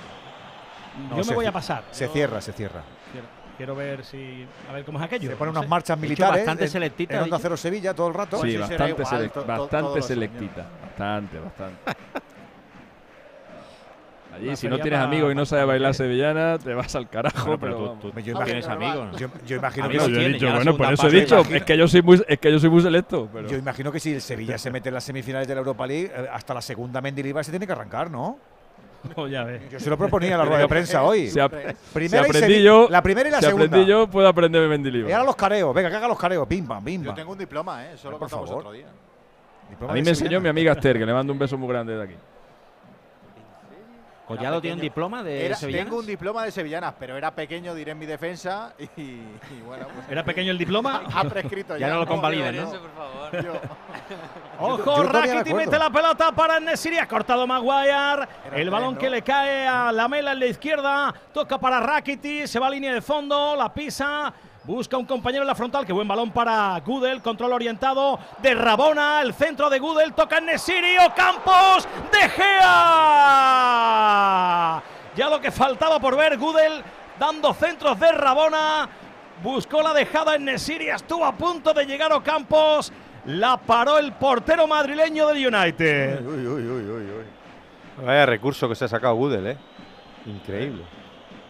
No, 1.11 1.17
Yo 1.19 1.25
me 1.25 1.35
voy 1.35 1.47
a 1.47 1.53
pasar. 1.53 1.85
Se 1.91 2.07
Yo 2.07 2.13
cierra, 2.13 2.41
se 2.41 2.53
cierra. 2.53 2.83
Quiero, 3.61 3.77
ver 3.77 4.03
si 4.07 4.47
a 4.71 4.73
ver 4.73 4.85
cómo 4.87 4.99
es 4.99 5.05
aquello. 5.05 5.29
Se 5.29 5.37
ponen 5.37 5.53
no 5.53 5.61
unas 5.61 5.67
sé. 5.67 5.71
marchas 5.71 5.99
militares 5.99 6.37
bastante 6.39 6.65
en, 6.65 6.71
selectita, 6.71 7.13
en 7.15 7.19
Onda 7.25 7.37
dicho. 7.37 7.43
Cero 7.43 7.57
Sevilla 7.59 7.93
todo 7.93 8.09
el 8.09 8.15
rato. 8.15 8.41
Sí, 8.41 8.57
bastante, 8.57 8.89
igual, 8.91 9.07
selec- 9.07 9.33
to- 9.33 9.41
to- 9.43 9.47
bastante 9.47 10.03
selectita. 10.03 10.67
Bastante, 10.83 11.39
bastante. 11.41 11.77
Allí, 14.35 14.47
Una 14.47 14.57
si 14.57 14.69
no 14.69 14.79
tienes 14.79 15.01
amigos 15.01 15.33
y 15.33 15.35
no 15.35 15.45
sabes 15.45 15.67
bailar 15.67 15.93
sevillana, 15.93 16.57
te 16.57 16.73
vas 16.73 16.95
al 16.95 17.11
carajo. 17.11 17.57
Bueno, 17.57 17.61
pero 17.61 17.77
tú, 18.01 18.11
tú, 18.13 18.21
Yo 18.21 18.39
tú 18.39 18.45
tienes 18.45 18.65
imagino- 18.65 18.91
amigos. 18.93 19.21
Yo, 19.21 19.29
yo 19.45 19.57
imagino 19.57 19.85
Amigos 19.87 20.07
que 20.07 20.13
yo 20.15 20.21
he 20.21 20.29
dicho, 20.29 20.53
bueno, 20.53 20.77
por 20.77 20.93
eso 20.95 21.09
he 21.09 21.11
dicho, 21.11 21.41
es 21.41 21.63
que 21.65 21.77
yo 21.77 21.87
soy 21.89 22.01
muy, 22.03 22.23
es 22.29 22.39
que 22.39 22.51
yo 22.53 22.59
soy 22.59 22.71
muy 22.71 22.81
selecto. 22.81 23.29
Pero 23.33 23.47
Yo 23.49 23.59
imagino 23.59 23.91
que 23.93 24.01
si 24.01 24.15
el 24.15 24.23
Sevilla 24.23 24.57
se 24.57 24.71
mete 24.71 24.89
en 24.89 24.95
las 24.95 25.05
semifinales 25.05 25.47
de 25.49 25.55
la 25.55 25.59
Europa 25.61 25.87
League, 25.87 26.11
eh, 26.17 26.29
hasta 26.33 26.55
la 26.55 26.63
segunda 26.63 27.01
Mendilibar 27.03 27.45
se 27.45 27.51
tiene 27.51 27.67
que 27.67 27.73
arrancar, 27.73 28.11
¿no? 28.11 28.39
No, 29.17 29.27
ya 29.29 29.45
ves. 29.45 29.63
Yo 29.71 29.81
se 29.81 29.91
lo 29.91 29.97
proponía 29.97 30.33
en 30.33 30.39
la 30.39 30.45
rueda 30.47 30.59
de 30.61 30.69
prensa 30.69 31.03
hoy. 31.03 31.31
Primera 31.93 32.27
y 32.27 32.31
aprendí 32.31 32.63
yo, 32.63 32.89
la 32.91 33.03
primera 33.03 33.29
y 33.29 33.33
la 33.33 33.41
segunda. 33.41 33.67
aprendí 33.67 33.87
yo, 33.87 34.07
puedo 34.09 34.29
aprender 34.29 34.61
de 34.61 34.67
Y 34.67 34.71
Mendilibar. 34.71 35.13
ahora 35.13 35.25
los 35.25 35.37
careos, 35.37 35.75
venga, 35.75 35.91
que 35.91 35.97
haga 35.97 36.09
los 36.09 36.19
careos, 36.19 36.47
pim 36.47 36.67
pam, 36.67 36.85
pim 36.85 37.03
Yo 37.05 37.15
tengo 37.15 37.33
un 37.33 37.39
diploma, 37.39 37.85
¿eh? 37.87 37.93
Eso 37.95 38.11
lo 38.11 38.19
Por 38.19 38.29
favor. 38.29 38.49
otro 38.59 38.73
día. 38.73 38.87
Diploma 39.69 39.93
A 39.93 39.97
mí 39.97 40.03
me 40.03 40.11
enseñó 40.11 40.41
mi 40.41 40.49
amiga 40.49 40.73
Esther, 40.73 40.99
que 40.99 41.07
le 41.07 41.13
mando 41.13 41.33
un 41.33 41.39
beso 41.39 41.57
muy 41.57 41.69
grande 41.69 41.97
de 41.97 42.03
aquí. 42.03 42.15
Collado 44.37 44.61
tiene 44.61 44.75
un 44.77 44.81
diploma 44.81 45.23
de 45.23 45.47
Era- 45.47 45.57
sevillanas. 45.57 45.87
tengo 45.87 45.99
un 46.01 46.07
diploma 46.07 46.45
de 46.45 46.51
sevillanas, 46.53 46.95
pero 46.99 47.17
era 47.17 47.35
pequeño, 47.35 47.75
diré 47.75 47.93
en 47.93 47.99
mi 47.99 48.07
defensa, 48.07 48.75
y, 48.79 49.01
y 49.01 49.27
bueno, 49.67 49.87
pues 49.95 50.09
¿Era 50.09 50.25
pequeño 50.25 50.51
el 50.53 50.59
diploma? 50.59 51.03
ha 51.15 51.25
prescrito 51.25 51.77
ya. 51.77 51.89
Ya 51.89 51.93
no 51.95 52.01
lo 52.01 52.07
yo 52.07 52.09
¿no? 52.53 52.69
Eso, 52.69 52.81
por 52.81 52.91
favor. 52.95 53.45
Yo- 53.45 53.53
Ojo, 54.61 55.03
acuerdo. 55.49 55.57
mete 55.57 55.79
la 55.79 55.91
pelota 55.91 56.33
para 56.33 56.61
Nesiri, 56.61 56.99
ha 56.99 57.09
cortado 57.09 57.47
Maguire. 57.47 58.29
El 58.55 58.69
balón 58.71 58.95
¿no? 58.95 59.01
que 59.01 59.09
le 59.09 59.23
cae 59.23 59.67
a 59.67 59.91
la 59.93 60.07
mela 60.09 60.33
en 60.33 60.41
la 60.41 60.47
izquierda, 60.47 61.15
toca 61.33 61.59
para 61.59 61.81
Rakitic, 61.81 62.47
se 62.47 62.59
va 62.59 62.67
a 62.67 62.71
línea 62.71 62.93
de 62.95 63.01
fondo, 63.01 63.57
la 63.57 63.73
pisa. 63.73 64.33
Busca 64.65 64.99
un 64.99 65.07
compañero 65.07 65.43
en 65.43 65.49
la 65.49 65.55
frontal, 65.55 65.87
qué 65.87 65.93
buen 65.93 66.07
balón 66.07 66.33
para 66.33 66.79
Gudel, 66.85 67.23
control 67.23 67.55
orientado 67.55 68.19
de 68.43 68.55
Rabona, 68.55 69.23
el 69.23 69.33
centro 69.33 69.71
de 69.71 69.79
Gudel, 69.79 70.13
toca 70.13 70.39
Nesiri, 70.39 70.97
Campos, 71.17 71.89
De 72.13 72.29
Gea. 72.29 72.61
Ya 75.17 75.31
lo 75.31 75.41
que 75.41 75.51
faltaba 75.51 75.99
por 75.99 76.15
ver, 76.15 76.37
Gudel 76.37 76.85
dando 77.19 77.55
centros 77.55 77.99
de 77.99 78.13
Rabona, 78.13 78.87
buscó 79.43 79.81
la 79.81 79.95
dejada 79.95 80.35
en 80.35 80.45
Nesiri, 80.45 80.91
estuvo 80.91 81.25
a 81.25 81.33
punto 81.33 81.73
de 81.73 81.87
llegar 81.87 82.13
Ocampos, 82.13 82.93
la 83.25 83.57
paró 83.57 83.97
el 83.97 84.13
portero 84.13 84.67
madrileño 84.67 85.27
del 85.29 85.47
United. 85.55 86.21
Uy, 86.21 86.47
uy, 86.47 86.67
uy, 86.67 86.83
uy, 86.85 87.11
uy. 87.13 87.25
Vaya 88.05 88.27
recurso 88.27 88.69
que 88.69 88.75
se 88.75 88.85
ha 88.85 88.89
sacado 88.89 89.15
Gudel, 89.15 89.47
¿eh? 89.47 89.57
Increíble. 90.27 90.85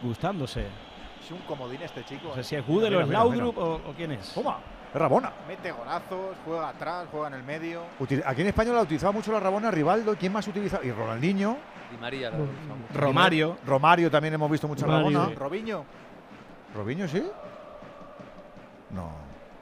Gustándose. 0.01 0.90
Es 1.31 1.37
un 1.37 1.43
comodín 1.47 1.81
este 1.83 2.03
chico. 2.05 2.29
No 2.29 2.35
sé 2.35 2.41
¿eh? 2.41 2.45
si 2.45 2.57
es 2.57 2.67
Gudel 2.67 2.93
o 2.97 3.07
mira, 3.07 3.07
Slaudrup 3.07 3.57
o, 3.57 3.75
o 3.77 3.93
quién 3.97 4.11
es. 4.11 4.33
Toma, 4.35 4.59
es 4.93 4.99
Rabona. 4.99 5.31
Mete 5.47 5.71
golazos, 5.71 6.37
juega 6.45 6.71
atrás, 6.71 7.07
juega 7.13 7.29
en 7.29 7.35
el 7.35 7.45
medio. 7.45 7.83
Util- 8.01 8.25
Aquí 8.27 8.41
en 8.41 8.49
España 8.49 8.73
la 8.73 8.83
utilizaba 8.83 9.13
mucho 9.13 9.31
la 9.31 9.39
Rabona, 9.39 9.71
Rivaldo. 9.71 10.17
¿Quién 10.17 10.33
más 10.33 10.49
utilizaba? 10.49 10.85
Y 10.85 10.91
Ronaldinho. 10.91 11.57
Di 11.93 11.97
María. 11.99 12.31
usamos. 12.31 12.49
Romario. 12.95 13.57
Romario 13.65 14.11
también 14.11 14.35
hemos 14.35 14.51
visto 14.51 14.67
mucho 14.67 14.87
Romario. 14.87 15.19
Rabona. 15.21 15.35
Robinho. 15.39 15.85
¿Robinho 16.75 17.07
sí? 17.07 17.23
No. 18.91 19.13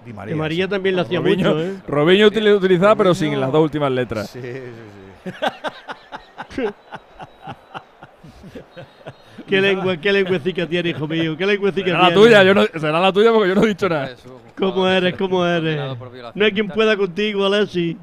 Di 0.06 0.12
María. 0.14 0.34
De 0.34 0.38
María 0.38 0.64
sí. 0.64 0.70
también 0.70 0.96
lo 0.96 1.02
hacía 1.02 1.18
Robinho, 1.20 1.50
mucho, 1.54 1.60
¿eh? 1.64 1.76
Robinho 1.86 2.26
utilizaba, 2.28 2.96
pero 2.96 3.14
sin 3.14 3.38
las 3.38 3.52
dos 3.52 3.62
últimas 3.62 3.92
letras. 3.92 4.30
Sí, 4.30 4.40
sí, 4.40 4.62
sí. 6.50 6.62
¿Qué 9.48 9.60
lengua, 9.60 9.96
qué 9.96 10.12
lengüecica 10.12 10.66
tiene, 10.66 10.90
hijo 10.90 11.08
mío? 11.08 11.36
¿Qué 11.36 11.46
lengüecica 11.46 11.86
Será 11.86 12.08
la 12.08 12.14
tuya, 12.14 12.42
yo 12.42 12.54
no, 12.54 12.64
será 12.66 13.00
la 13.00 13.12
tuya 13.12 13.32
porque 13.32 13.48
yo 13.48 13.54
no 13.54 13.64
he 13.64 13.68
dicho 13.68 13.88
nada. 13.88 14.10
¿Cómo 14.56 14.88
eres? 14.88 15.16
¿Cómo 15.16 15.46
eres? 15.46 15.80
No 16.34 16.44
hay 16.44 16.52
quien 16.52 16.68
pueda 16.68 16.96
contigo, 16.96 17.46
Alessi. 17.46 17.96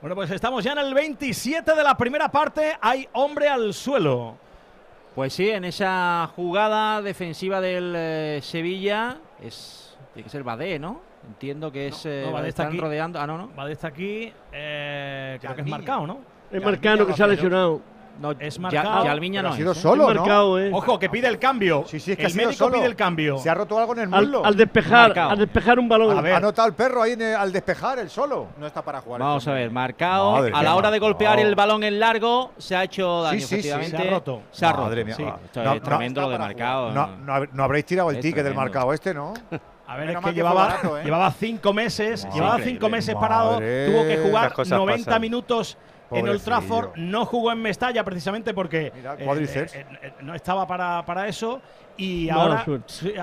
Bueno, 0.00 0.16
pues 0.16 0.30
estamos 0.30 0.62
ya 0.62 0.72
en 0.72 0.78
el 0.78 0.92
27 0.94 1.74
de 1.74 1.82
la 1.82 1.96
primera 1.96 2.28
parte. 2.30 2.76
Hay 2.80 3.08
hombre 3.12 3.48
al 3.48 3.72
suelo. 3.72 4.36
Pues 5.14 5.32
sí, 5.32 5.48
en 5.48 5.64
esa 5.64 6.28
jugada 6.34 7.00
defensiva 7.00 7.60
del 7.60 7.94
eh, 7.96 8.40
Sevilla 8.42 9.18
es 9.42 9.96
tiene 10.12 10.24
que 10.24 10.30
ser 10.30 10.42
Badé, 10.42 10.78
¿no? 10.78 11.00
Entiendo 11.26 11.72
que 11.72 11.88
es 11.88 12.04
eh, 12.04 12.24
no, 12.26 12.32
Badé 12.32 12.48
está 12.48 12.62
están 12.64 12.74
aquí. 12.74 12.82
rodeando. 12.82 13.18
Ah, 13.20 13.26
no, 13.26 13.38
no. 13.38 13.50
Va 13.56 13.66
desde 13.66 13.88
aquí. 13.88 14.32
eh, 14.52 15.38
creo 15.40 15.54
que 15.54 15.62
es 15.62 15.68
marcado, 15.68 16.06
¿no? 16.06 16.20
Es 16.50 16.62
niña 16.62 17.06
que 17.06 17.12
se 17.14 17.22
ha 17.22 17.26
lesionado. 17.26 17.93
No, 18.20 18.30
Es 18.38 18.58
marcado. 18.60 19.04
ya 19.04 19.10
Almiña 19.10 19.40
Pero 19.40 19.48
no 19.48 19.54
ha 19.54 19.56
sido 19.56 19.72
es, 19.72 19.78
¿eh? 19.78 19.80
solo, 19.82 20.08
¿no? 20.14 20.20
marcado, 20.20 20.58
¿eh? 20.60 20.70
Ojo, 20.72 20.98
que 20.98 21.10
pide 21.10 21.26
el 21.28 21.38
cambio. 21.38 21.84
Sí, 21.86 21.98
sí, 21.98 22.12
es 22.12 22.16
que 22.16 22.22
el 22.22 22.26
ha 22.26 22.30
sido 22.30 22.46
médico 22.46 22.64
solo. 22.64 22.76
pide 22.76 22.86
el 22.86 22.94
cambio. 22.96 23.38
Se 23.38 23.50
ha 23.50 23.54
roto 23.54 23.78
algo 23.78 23.92
en 23.94 23.98
el 24.00 24.08
muslo. 24.08 24.44
al 24.46 24.56
despejar, 24.56 25.08
Marcado. 25.08 25.30
al 25.30 25.38
despejar 25.38 25.78
un 25.78 25.88
balón. 25.88 26.16
A 26.16 26.20
ver. 26.20 26.34
Ha 26.34 26.40
notado 26.40 26.68
el 26.68 26.74
perro 26.74 27.02
ahí 27.02 27.12
en 27.12 27.22
el- 27.22 27.34
al 27.34 27.52
despejar 27.52 27.98
el 27.98 28.08
solo. 28.10 28.46
No 28.58 28.66
está 28.66 28.82
para 28.82 29.00
jugar. 29.00 29.20
Vamos 29.20 29.46
a 29.48 29.52
ver, 29.52 29.70
marcado. 29.70 30.32
Madre 30.32 30.52
a 30.54 30.62
la 30.62 30.74
hora 30.76 30.90
de 30.90 30.98
golpear 31.00 31.38
el 31.40 31.54
balón 31.54 31.82
en 31.82 31.98
largo, 31.98 32.52
se 32.56 32.76
ha 32.76 32.84
hecho 32.84 33.22
daño, 33.22 33.40
Sí, 33.40 33.46
sí, 33.46 33.46
sí, 33.62 33.68
efectivamente. 33.68 33.96
se 33.96 34.08
ha 34.08 34.10
roto. 34.10 34.42
Se 34.52 34.66
ha 34.66 34.72
roto. 34.72 34.82
Madre 34.84 35.04
mía. 35.04 35.14
sí. 35.16 35.24
Ah, 35.26 35.36
no, 35.56 35.72
es 35.74 35.82
no, 35.82 35.82
tremendo 35.82 36.20
lo 36.20 36.30
de 36.30 36.38
marcado. 36.38 36.92
No, 36.92 37.06
no, 37.16 37.32
hab- 37.32 37.48
no 37.52 37.64
habréis 37.64 37.84
tirado 37.86 38.10
el 38.10 38.16
Es 38.16 38.22
ticket 38.22 38.44
del 38.44 38.54
marcado 38.54 38.92
este, 38.92 39.12
¿no? 39.12 39.34
A 39.86 39.96
ver, 39.98 40.06
Menos 40.06 40.22
es 40.24 40.28
que 40.30 40.34
llevaba, 40.34 40.66
barato, 40.66 40.98
¿eh? 40.98 41.04
llevaba 41.04 41.30
cinco 41.32 41.74
meses, 41.74 42.24
Madre. 42.24 42.38
llevaba 42.40 42.58
cinco 42.60 42.88
meses 42.88 43.14
parado, 43.16 43.52
Madre. 43.52 43.86
tuvo 43.90 44.02
que 44.08 44.16
jugar 44.16 44.44
Estas 44.44 44.56
cosas 44.56 44.78
90 44.78 45.04
pasan. 45.04 45.20
minutos 45.20 45.76
en 46.10 46.28
Old. 46.28 46.42
Trafford, 46.42 46.90
no 46.96 47.24
jugó 47.26 47.50
en 47.52 47.60
Mestalla 47.62 48.04
precisamente 48.04 48.52
porque 48.54 48.92
Mira, 48.94 49.14
eh, 49.18 49.26
eh, 49.74 49.86
eh, 50.02 50.12
no 50.22 50.34
estaba 50.34 50.66
para, 50.66 51.04
para 51.04 51.26
eso 51.28 51.60
y 51.96 52.28
ahora 52.28 52.64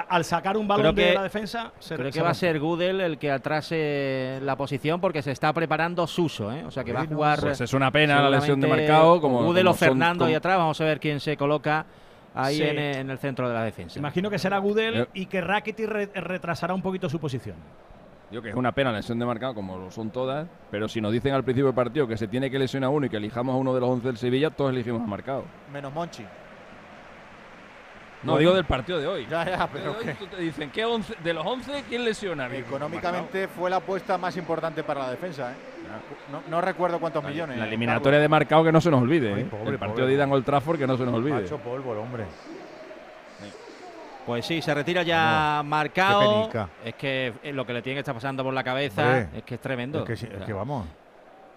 al 0.10 0.24
sacar 0.26 0.56
un 0.58 0.68
balón 0.68 0.94
Creo 0.94 0.94
de 0.94 1.10
que- 1.12 1.14
la 1.16 1.24
defensa 1.24 1.72
se 1.80 1.96
Creo 1.96 2.12
se 2.12 2.20
que 2.20 2.24
va 2.24 2.30
a 2.30 2.34
ser 2.34 2.60
Gudel 2.60 3.02
el 3.02 3.18
que 3.18 3.30
atrase 3.32 4.40
la 4.42 4.56
posición 4.56 5.00
porque 5.02 5.22
se 5.22 5.32
está 5.32 5.52
preparando 5.54 6.08
Suso, 6.08 6.52
¿eh? 6.52 6.64
O 6.66 6.72
sea 6.72 6.84
que 6.84 6.94
va 6.94 7.02
a 7.02 7.06
jugar. 7.08 7.40
Pues 7.40 7.62
es 7.62 7.74
una 7.74 7.92
pena 7.92 8.22
la 8.22 8.30
lesión 8.30 8.60
de 8.60 8.68
marcado. 8.68 9.20
Como, 9.22 9.44
Gudel 9.44 9.68
o 9.68 9.72
son- 9.72 9.78
Fernando 9.80 10.26
ahí 10.26 10.32
como- 10.32 10.38
atrás. 10.38 10.58
Vamos 10.58 10.82
a 10.82 10.86
ver 10.86 11.00
quién 11.00 11.20
se 11.20 11.36
coloca 11.38 11.86
ahí 12.34 12.58
Sí. 12.58 12.64
en, 12.64 12.80
en 12.80 13.10
el 13.10 13.18
centro 13.18 13.48
de 13.50 13.54
la 13.54 13.64
defensa. 13.64 14.00
Imagino 14.00 14.30
que 14.30 14.40
será 14.40 14.58
Gudel 14.60 15.08
y 15.14 15.26
que 15.26 15.42
Rakitic 15.42 15.88
re- 15.88 16.06
retrasará 16.16 16.74
un 16.74 16.82
poquito 16.82 17.10
su 17.10 17.20
posición. 17.20 17.58
Yo 18.32 18.42
que 18.42 18.50
es 18.50 18.56
una 18.56 18.72
pena 18.72 18.92
la 18.92 18.98
lesión 18.98 19.20
de 19.20 19.26
marcado, 19.26 19.54
como 19.54 19.78
lo 19.78 19.92
son 19.92 20.10
todas, 20.10 20.48
pero 20.70 20.88
si 20.88 21.02
nos 21.02 21.12
dicen 21.12 21.34
al 21.34 21.44
principio 21.44 21.68
del 21.68 21.76
partido 21.76 22.08
que 22.08 22.18
se 22.18 22.28
tiene 22.28 22.50
que 22.50 22.58
lesionar 22.58 22.90
uno 22.90 23.06
y 23.06 23.10
que 23.10 23.18
elijamos 23.18 23.54
a 23.54 23.58
uno 23.58 23.74
de 23.74 23.82
los 23.82 23.90
11 23.90 24.08
del 24.08 24.18
Sevilla, 24.18 24.50
todos 24.50 24.72
elegimos 24.72 25.02
a 25.02 25.06
marcado. 25.06 25.44
Menos 25.72 25.94
Monchi. 25.94 26.24
No 28.24 28.38
digo 28.38 28.54
del 28.54 28.66
partido 28.66 29.00
de 29.00 29.08
hoy. 29.08 29.28
Ya, 29.30 29.46
ya, 29.46 29.58
De 29.58 29.68
pero 29.74 29.98
hoy 29.98 30.06
que 30.06 30.14
tú 30.14 30.28
te 30.28 30.42
dicen, 30.42 30.70
¿qué 30.70 30.86
11 30.86 31.16
de 31.24 31.34
los 31.34 31.46
11 31.46 31.86
quién 31.90 32.06
lesiona? 32.06 32.48
Económicamente 32.56 33.48
fue 33.48 33.70
la 33.70 33.78
apuesta 33.78 34.18
más 34.18 34.38
importante 34.38 34.84
para 34.84 35.02
la 35.02 35.12
defensa. 35.12 35.52
¿eh? 35.52 35.56
No, 36.32 36.42
no 36.48 36.62
recuerdo 36.62 37.00
cuántos 37.00 37.24
millones. 37.24 37.58
La 37.58 37.66
eliminatoria 37.66 38.20
de 38.20 38.28
marcado 38.28 38.64
que 38.64 38.72
no 38.72 38.80
se 38.80 38.92
nos 38.92 39.02
olvide. 39.02 39.34
Ay, 39.34 39.42
¿eh? 39.42 39.48
pobre, 39.50 39.72
el 39.72 39.80
partido 39.80 40.02
pobre. 40.02 40.08
de 40.08 40.14
ida 40.14 40.24
en 40.26 40.32
Old 40.32 40.46
Trafford 40.46 40.78
que 40.78 40.88
no 40.88 40.98
se 40.98 41.06
nos 41.06 41.16
olvide. 41.16 41.42
Macho 41.42 41.58
polvo 41.58 41.94
el 41.94 42.00
hombre. 42.00 42.26
Pues 44.26 44.46
sí, 44.46 44.62
se 44.62 44.74
retira 44.74 45.04
ya 45.04 45.62
marcado. 45.66 46.50
Es 46.86 46.96
que 46.96 47.34
eh, 47.44 47.52
lo 47.54 47.66
que 47.66 47.74
le 47.74 47.82
tiene 47.82 47.96
que 47.96 48.00
estar 48.02 48.14
pasando 48.16 48.44
por 48.44 48.54
la 48.54 48.64
cabeza 48.64 49.22
es 49.36 49.44
que 49.44 49.56
es 49.56 49.62
tremendo. 49.62 50.00
Es 50.00 50.06
que, 50.06 50.16
sí, 50.16 50.26
O 50.28 50.32
es 50.32 50.38
sea, 50.38 50.46
que 50.46 50.54
vamos. 50.54 50.86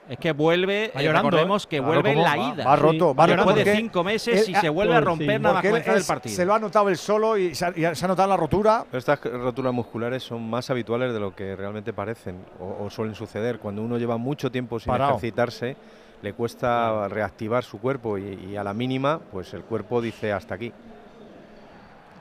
Es 0.09 0.18
que 0.18 0.33
vuelve, 0.33 0.92
Va 0.94 1.00
eh, 1.00 1.05
llorando, 1.05 1.31
recordemos 1.31 1.64
¿eh? 1.64 1.66
que 1.70 1.77
Claro, 1.79 1.92
vuelve 1.94 2.12
en 2.12 2.22
la 2.22 2.37
va- 2.37 2.48
ida. 2.55 2.64
va 2.66 2.77
roto, 2.77 3.14
va 3.14 3.27
Después 3.27 3.57
de 3.57 3.77
cinco 3.77 4.05
meses 4.05 4.48
y 4.50 4.55
se 4.55 4.68
vuelve 4.68 4.94
a 4.94 5.00
romper 5.00 5.40
nada 5.40 5.55
más 5.55 5.62
Porque 5.62 5.68
él 5.68 5.72
comenzar 5.72 5.94
el 5.94 6.00
es- 6.03 6.07
partido. 6.07 6.37
Se 6.37 6.44
lo 6.44 6.55
ha 6.55 6.59
notado 6.59 6.88
él 6.90 6.96
solo 6.98 7.38
y 7.38 7.55
se 7.55 7.64
ha, 7.64 7.70
y 7.70 7.94
se 7.96 8.05
ha 8.05 8.09
notado 8.09 8.29
la 8.29 8.37
rotura. 8.37 8.85
Pero 8.90 8.98
estas 8.98 9.18
roturas 9.22 9.72
musculares 9.72 10.22
son 10.22 10.48
más 10.48 10.68
habituales 10.68 11.12
de 11.14 11.20
lo 11.20 11.35
que 11.35 11.57
realmente 11.57 11.94
parecen 11.94 12.37
o, 12.61 12.85
o 12.85 12.90
suelen 12.90 13.14
suceder. 13.14 13.59
Cuando 13.61 13.81
uno 13.83 13.96
lleva 13.96 14.18
mucho 14.18 14.50
tiempo 14.53 14.79
sin 14.79 14.90
Parado. 14.92 15.12
ejercitarse, 15.12 15.74
le 16.20 16.33
cuesta 16.35 17.09
reactivar 17.09 17.64
su 17.64 17.79
cuerpo 17.81 18.18
y, 18.18 18.48
y 18.50 18.57
a 18.57 18.64
la 18.64 18.74
mínima, 18.74 19.20
pues 19.33 19.55
el 19.55 19.62
cuerpo 19.62 20.03
dice 20.03 20.33
hasta 20.35 20.55
aquí. 20.55 20.70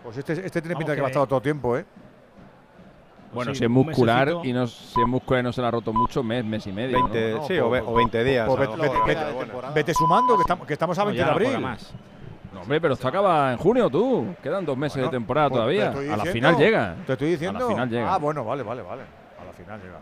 Pues 0.03 0.17
este, 0.17 0.33
este 0.33 0.61
tiene 0.61 0.73
Vamos 0.75 0.79
pinta 0.79 0.91
de 0.91 0.95
que 0.95 0.97
que- 0.97 1.01
va 1.01 1.07
a 1.07 1.11
estar 1.11 1.27
todo 1.27 1.37
el 1.37 1.43
tiempo, 1.43 1.77
¿eh? 1.77 1.85
Bueno, 3.33 3.51
sí, 3.53 3.59
si 3.59 3.63
es 3.63 3.69
muscular 3.69 4.27
mesecito. 4.27 4.47
y 4.47 4.53
no, 4.53 4.67
si 4.67 5.01
es 5.01 5.07
muscular 5.07 5.39
y 5.39 5.43
no 5.43 5.51
se 5.53 5.61
la 5.61 5.69
ha 5.69 5.71
roto 5.71 5.91
mucho, 5.91 6.21
mes, 6.21 6.45
mes 6.45 6.67
y 6.67 6.71
medio. 6.71 6.99
¿no? 6.99 7.07
20, 7.07 7.31
no, 7.33 7.41
sí, 7.41 7.47
pues- 7.47 7.61
o, 7.61 7.69
ve- 7.71 7.81
o 7.81 7.93
20 7.95 8.23
días. 8.23 8.47
Pues 8.47 8.69
a 8.69 8.75
lo 8.75 9.73
vete, 9.73 9.93
sumando, 9.95 10.35
que 10.35 10.41
estamos, 10.41 10.67
que 10.67 10.73
estamos 10.73 10.97
a 10.99 11.01
No, 11.01 11.05
20 11.07 11.19
ya 11.19 11.25
de 11.25 11.31
abril. 11.31 11.59
más. 11.59 11.93
No, 12.53 12.61
hombre, 12.61 12.79
pero 12.79 12.93
esto 12.93 13.07
acaba 13.07 13.51
en 13.53 13.57
junio, 13.57 13.89
tú. 13.89 14.35
Quedan 14.43 14.63
dos 14.65 14.77
meses 14.77 14.97
Bueno, 14.97 15.09
de 15.11 15.17
temporada 15.17 15.49
pues 15.49 15.57
te 15.67 15.79
todavía. 15.79 16.13
A 16.13 16.17
la 16.17 16.25
final 16.25 16.57
llega. 16.57 16.95
Te 17.07 17.13
estoy 17.13 17.31
diciendo. 17.31 17.57
A 17.57 17.61
la 17.63 17.67
final 17.69 17.89
llega. 17.89 18.13
Ah, 18.13 18.17
bueno, 18.19 18.45
vale, 18.45 18.61
vale, 18.61 18.81
vale. 18.83 19.01
A 19.41 19.45
la 19.45 19.53
final 19.53 19.81
llega. 19.81 19.99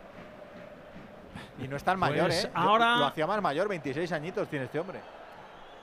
Y 1.63 1.67
no 1.69 1.77
es 1.77 1.83
tan 1.85 1.97
Pues 1.99 2.11
mayor, 2.11 2.31
¿eh? 2.31 2.51
Ahora- 2.53 2.97
Lo 2.97 3.05
hacía 3.05 3.25
más 3.27 3.41
mayor, 3.41 3.69
26 3.69 4.11
añitos 4.11 4.49
tiene 4.49 4.65
este 4.65 4.77
hombre. 4.79 4.99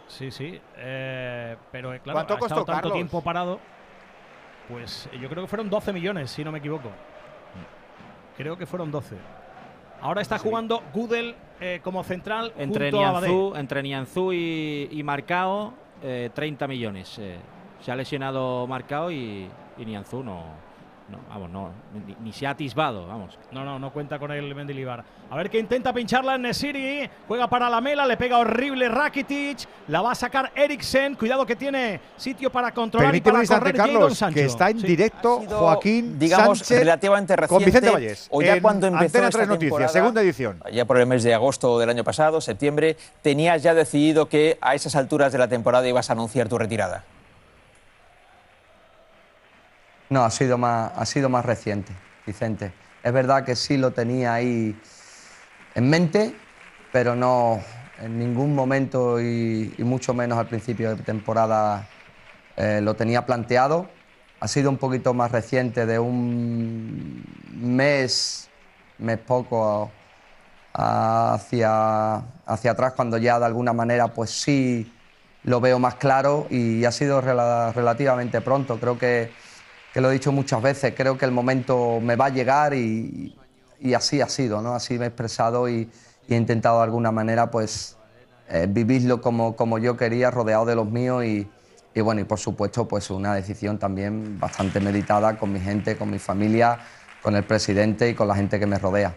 Sí, 0.09 0.31
sí. 0.31 0.61
eh, 0.76 1.57
pero 1.72 1.94
eh, 1.94 2.00
claro, 2.00 2.16
¿Cuánto 2.16 2.35
ha 2.35 2.37
estado 2.37 2.61
costó, 2.61 2.64
tanto 2.64 2.72
Carlos? 2.88 2.92
tiempo 2.94 3.22
parado. 3.22 3.59
Pues 4.68 5.09
yo 5.20 5.28
creo 5.28 5.42
que 5.42 5.48
fueron 5.48 5.70
12 5.70 5.92
millones, 5.92 6.31
si 6.31 6.44
no 6.44 6.52
me 6.52 6.59
equivoco. 6.59 6.90
Creo 8.37 8.57
que 8.57 8.66
fueron 8.66 8.90
12. 8.90 9.16
Ahora 10.00 10.20
está 10.20 10.38
jugando 10.38 10.83
Gudel 10.94 11.35
eh, 11.61 11.81
como 11.83 12.04
central 12.04 12.52
Entre 12.57 12.90
junto 12.92 13.04
a. 13.04 13.20
Nianzú, 13.20 13.52
entre 13.57 13.83
Nianzú 13.83 14.33
y, 14.33 14.88
y 14.92 15.02
Marcao, 15.02 15.74
eh, 16.02 16.31
30 16.33 16.68
millones. 16.68 17.18
eh. 17.18 17.37
Se 17.81 17.90
ha 17.90 17.96
lesionado 17.96 18.66
Marcao 18.66 19.11
y, 19.11 19.48
y 19.76 19.85
Nianzú 19.85 20.22
no, 20.22 20.44
no, 21.09 21.18
vamos, 21.29 21.51
no, 21.51 21.71
ni, 22.07 22.14
ni 22.23 22.33
se 22.33 22.47
ha 22.47 22.51
atisbado, 22.51 23.07
vamos. 23.07 23.38
No, 23.51 23.64
no, 23.64 23.79
no 23.79 23.90
cuenta 23.92 24.18
con 24.18 24.31
el 24.31 24.55
Mendilibar. 24.55 25.03
A 25.31 25.37
ver 25.37 25.49
que 25.49 25.59
intenta 25.59 25.92
pincharla 25.92 26.35
en 26.35 26.42
Nesiri. 26.42 27.09
Juega 27.27 27.49
para 27.49 27.71
la 27.71 27.81
mela, 27.81 28.07
le 28.07 28.16
pega 28.16 28.38
horrible 28.38 28.88
Rakitic. 28.88 29.59
La 29.88 30.03
va 30.03 30.12
a 30.12 30.14
sacar 30.14 30.53
Eriksen. 30.55 31.14
Cuidado 31.14 31.47
que 31.47 31.57
tiene 31.57 32.01
sitio 32.16 32.51
para 32.51 32.73
controlar 32.73 33.14
y 33.14 33.21
Permíteme 33.21 33.40
un 33.40 33.47
para 33.47 33.59
correr 33.61 33.77
Carlos, 33.77 34.18
Sancho. 34.18 34.35
que 34.35 34.44
está 34.44 34.71
en 34.71 34.81
Sí. 34.81 34.87
directo 34.87 35.40
Joaquín 35.49 36.18
digamos, 36.18 36.59
Sánchez 36.59 36.79
relativamente 36.81 37.35
con 37.37 37.42
reciente, 37.42 37.64
Vicente 37.66 37.90
Vallés. 37.90 38.29
o 38.31 38.42
ya 38.42 38.55
en 38.57 38.62
cuando 38.62 38.87
empezó 38.87 39.05
Antena 39.07 39.27
esta 39.29 39.38
3 39.38 39.49
Noticias, 39.49 39.68
temporada, 39.71 39.92
segunda 39.92 40.21
edición. 40.23 40.61
Ya 40.73 40.85
por 40.85 40.99
el 40.99 41.07
mes 41.07 41.23
de 41.23 41.35
agosto 41.35 41.79
del 41.79 41.88
año 41.90 42.05
pasado, 42.05 42.40
septiembre, 42.40 42.97
tenías 43.23 43.62
ya 43.62 43.73
decidido 43.75 44.29
que 44.29 44.59
a 44.61 44.75
esas 44.75 44.94
alturas 44.97 45.33
de 45.33 45.38
la 45.38 45.49
temporada 45.49 45.88
ibas 45.88 46.11
a 46.11 46.12
anunciar 46.12 46.49
tu 46.49 46.59
retirada. 46.59 47.05
No, 50.11 50.25
ha 50.25 50.31
sido 50.31 50.57
más, 50.59 50.92
ha 50.94 51.05
sido 51.07 51.29
más 51.29 51.44
reciente, 51.44 52.01
Vicente. 52.25 52.75
Es 53.03 53.12
verdad 53.12 53.44
que 53.44 53.57
sí 53.57 53.77
lo 53.77 53.92
tenía 53.92 54.35
ahí 54.35 54.81
en 55.75 55.90
mente, 55.90 56.40
pero 56.90 57.14
no 57.16 57.64
en 57.99 58.18
ningún 58.18 58.55
momento 58.55 59.21
y, 59.21 59.75
mucho 59.81 60.14
menos 60.14 60.38
al 60.38 60.49
principio 60.49 60.94
de 60.97 61.03
temporada 61.03 61.90
eh, 62.57 62.81
lo 62.83 62.97
tenía 62.97 63.27
planteado. 63.27 63.97
Ha 64.40 64.49
sido 64.49 64.71
un 64.71 64.79
poquito 64.79 65.14
más 65.14 65.33
reciente, 65.33 65.87
de 65.87 65.99
un 65.99 67.25
mes, 67.49 68.51
mes 68.99 69.18
poco 69.21 69.94
hacia, 70.73 72.16
hacia 72.47 72.71
atrás, 72.73 72.92
cuando 72.94 73.18
ya 73.18 73.38
de 73.38 73.47
alguna 73.47 73.73
manera 73.73 74.12
pues 74.14 74.31
sí 74.31 74.94
lo 75.42 75.61
veo 75.61 75.79
más 75.79 75.97
claro 75.97 76.47
y 76.51 76.85
ha 76.85 76.92
sido 76.92 77.21
rela- 77.23 77.73
relativamente 77.73 78.40
pronto. 78.40 78.79
Creo 78.81 78.99
que, 78.99 79.35
que 79.92 80.01
lo 80.01 80.11
he 80.11 80.14
dicho 80.14 80.33
muchas 80.33 80.62
veces, 80.62 80.94
creo 80.96 81.16
que 81.16 81.24
el 81.24 81.33
momento 81.33 82.01
me 82.01 82.16
va 82.16 82.27
a 82.27 82.31
llegar 82.31 82.74
y, 82.74 83.35
así 83.94 84.20
ha 84.20 84.29
sido, 84.29 84.61
¿no? 84.61 84.74
Así 84.74 84.98
me 84.98 85.07
he 85.07 85.09
expresado 85.09 85.68
y, 85.68 85.90
y 86.27 86.35
he 86.35 86.37
intentado 86.37 86.79
de 86.79 86.85
alguna 86.85 87.11
manera 87.11 87.51
pues 87.51 87.96
eh, 88.48 88.66
vivirlo 88.68 89.20
como, 89.20 89.57
como 89.57 89.79
yo 89.79 89.96
quería, 89.96 90.31
rodeado 90.31 90.66
de 90.66 90.74
los 90.74 90.90
míos 90.90 91.24
y, 91.24 91.48
y 91.94 92.01
bueno, 92.01 92.20
y 92.20 92.24
por 92.24 92.38
supuesto 92.38 92.87
pues 92.87 93.11
una 93.11 93.35
decisión 93.35 93.79
también 93.79 94.38
bastante 94.38 94.81
meditada 94.81 95.38
con 95.38 95.53
mi 95.53 95.61
gente, 95.61 95.96
con 95.96 96.11
mi 96.11 96.18
familia, 96.18 96.79
con 97.22 97.35
el 97.37 97.44
presidente 97.44 98.09
y 98.09 98.14
con 98.14 98.29
la 98.29 98.35
gente 98.35 98.59
que 98.59 98.66
me 98.66 98.79
rodea. 98.79 99.14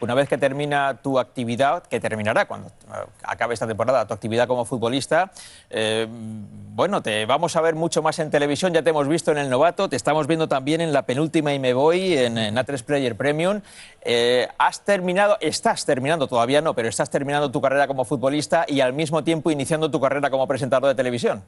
Una 0.00 0.14
vez 0.14 0.28
que 0.28 0.38
termina 0.38 0.98
tu 1.02 1.18
actividad, 1.18 1.82
que 1.82 2.00
terminará 2.00 2.46
cuando 2.46 2.68
eh, 2.68 3.06
acabe 3.22 3.52
esta 3.52 3.66
temporada, 3.66 4.06
tu 4.06 4.14
actividad 4.14 4.48
como 4.48 4.64
futbolista, 4.64 5.30
eh, 5.68 6.06
bueno, 6.08 7.02
te 7.02 7.26
vamos 7.26 7.54
a 7.56 7.60
ver 7.60 7.74
mucho 7.74 8.00
más 8.00 8.18
en 8.18 8.30
televisión, 8.30 8.72
ya 8.72 8.82
te 8.82 8.90
hemos 8.90 9.06
visto 9.08 9.30
en 9.30 9.36
El 9.38 9.50
Novato, 9.50 9.90
te 9.90 9.96
estamos 9.96 10.26
viendo 10.26 10.48
también 10.48 10.80
en 10.80 10.94
la 10.94 11.02
penúltima 11.02 11.52
y 11.52 11.58
me 11.58 11.74
voy, 11.74 12.16
en, 12.16 12.38
en 12.38 12.56
A3 12.56 12.82
Player 12.82 13.14
Premium. 13.14 13.60
Eh, 14.00 14.48
has 14.56 14.84
terminado, 14.86 15.36
estás 15.40 15.84
terminando, 15.84 16.26
todavía 16.28 16.62
no, 16.62 16.74
pero 16.74 16.88
estás 16.88 17.10
terminando 17.10 17.50
tu 17.50 17.60
carrera 17.60 17.86
como 17.86 18.06
futbolista 18.06 18.64
y 18.66 18.80
al 18.80 18.94
mismo 18.94 19.22
tiempo 19.22 19.50
iniciando 19.50 19.90
tu 19.90 20.00
carrera 20.00 20.30
como 20.30 20.48
presentador 20.48 20.88
de 20.88 20.94
televisión. 20.94 21.44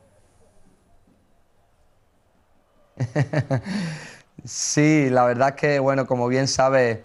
Sí, 4.45 5.09
la 5.09 5.25
verdad 5.25 5.51
es 5.51 5.55
que, 5.55 5.79
bueno, 5.79 6.07
como 6.07 6.27
bien 6.27 6.49
sabes, 6.49 6.99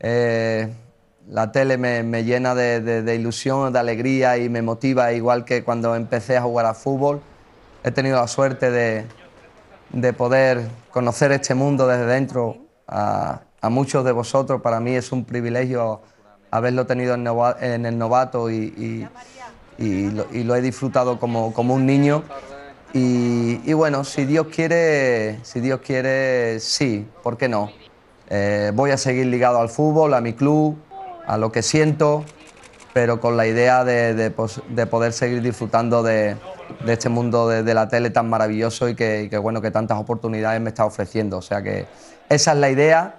eh, 0.00 0.72
la 1.28 1.52
tele 1.52 1.76
me, 1.78 2.24
llena 2.24 2.54
de, 2.54 3.14
ilusión, 3.14 3.72
de 3.72 3.78
alegría 3.78 4.38
y 4.38 4.48
me 4.48 4.62
motiva, 4.62 5.12
igual 5.12 5.44
que 5.44 5.62
cuando 5.62 5.94
empecé 5.94 6.36
a 6.36 6.42
jugar 6.42 6.66
a 6.66 6.74
fútbol. 6.74 7.20
He 7.84 7.90
tenido 7.92 8.18
la 8.18 8.26
suerte 8.26 8.70
de, 8.70 9.06
de 9.90 10.12
poder 10.12 10.68
conocer 10.90 11.32
este 11.32 11.54
mundo 11.54 11.86
desde 11.86 12.06
dentro 12.06 12.58
a, 12.88 13.42
muchos 13.62 14.04
de 14.04 14.12
vosotros. 14.12 14.60
Para 14.60 14.80
mí 14.80 14.96
es 14.96 15.12
un 15.12 15.24
privilegio 15.24 16.00
haberlo 16.50 16.86
tenido 16.86 17.14
en, 17.14 17.86
el 17.86 17.96
novato 17.96 18.50
y, 18.50 19.06
lo, 19.78 20.56
he 20.56 20.60
disfrutado 20.60 21.20
como, 21.20 21.52
como 21.52 21.74
un 21.74 21.86
niño. 21.86 22.24
Y, 22.92 23.60
y 23.70 23.72
bueno, 23.72 24.02
si 24.02 24.24
Dios 24.24 24.48
quiere, 24.48 25.38
si 25.44 25.60
Dios 25.60 25.80
quiere, 25.80 26.58
sí, 26.58 27.06
¿por 27.22 27.36
qué 27.36 27.48
no? 27.48 27.70
Eh, 28.30 28.70
voy 28.74 28.92
a 28.92 28.96
seguir 28.96 29.26
ligado 29.26 29.60
al 29.60 29.68
fútbol, 29.68 30.14
a 30.14 30.20
mi 30.20 30.32
club, 30.32 30.78
a 31.26 31.36
lo 31.36 31.50
que 31.52 31.62
siento, 31.62 32.24
pero 32.92 33.20
con 33.20 33.36
la 33.36 33.46
idea 33.46 33.84
de, 33.84 34.14
de 34.14 34.86
poder 34.86 35.12
seguir 35.12 35.42
disfrutando 35.42 36.02
de, 36.02 36.36
este 36.86 37.08
mundo 37.08 37.48
de, 37.48 37.74
la 37.74 37.88
tele 37.88 38.10
tan 38.10 38.28
maravilloso 38.28 38.88
y 38.88 38.94
que, 38.94 39.28
bueno, 39.42 39.60
que 39.60 39.70
tantas 39.70 39.98
oportunidades 39.98 40.60
me 40.60 40.70
está 40.70 40.84
ofreciendo. 40.84 41.38
O 41.38 41.42
sea 41.42 41.62
que 41.62 41.86
esa 42.28 42.52
es 42.52 42.58
la 42.58 42.70
idea. 42.70 43.16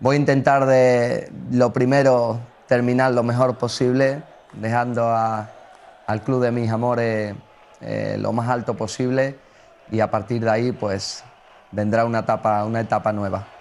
Voy 0.00 0.16
a 0.16 0.18
intentar 0.18 0.66
de 0.66 1.30
lo 1.50 1.72
primero 1.72 2.40
terminar 2.66 3.12
lo 3.12 3.22
mejor 3.22 3.56
posible, 3.58 4.22
dejando 4.52 5.12
al 5.12 6.22
club 6.22 6.42
de 6.42 6.50
mis 6.50 6.70
amores 6.70 7.34
eh, 7.80 8.16
lo 8.18 8.32
más 8.32 8.48
alto 8.48 8.74
posible 8.74 9.38
y 9.90 10.00
a 10.00 10.10
partir 10.10 10.42
de 10.42 10.50
ahí 10.50 10.72
pues 10.72 11.22
vendrá 11.72 12.04
una 12.04 12.20
etapa, 12.20 12.64
una 12.64 12.80
etapa 12.80 13.12
nueva. 13.12 13.55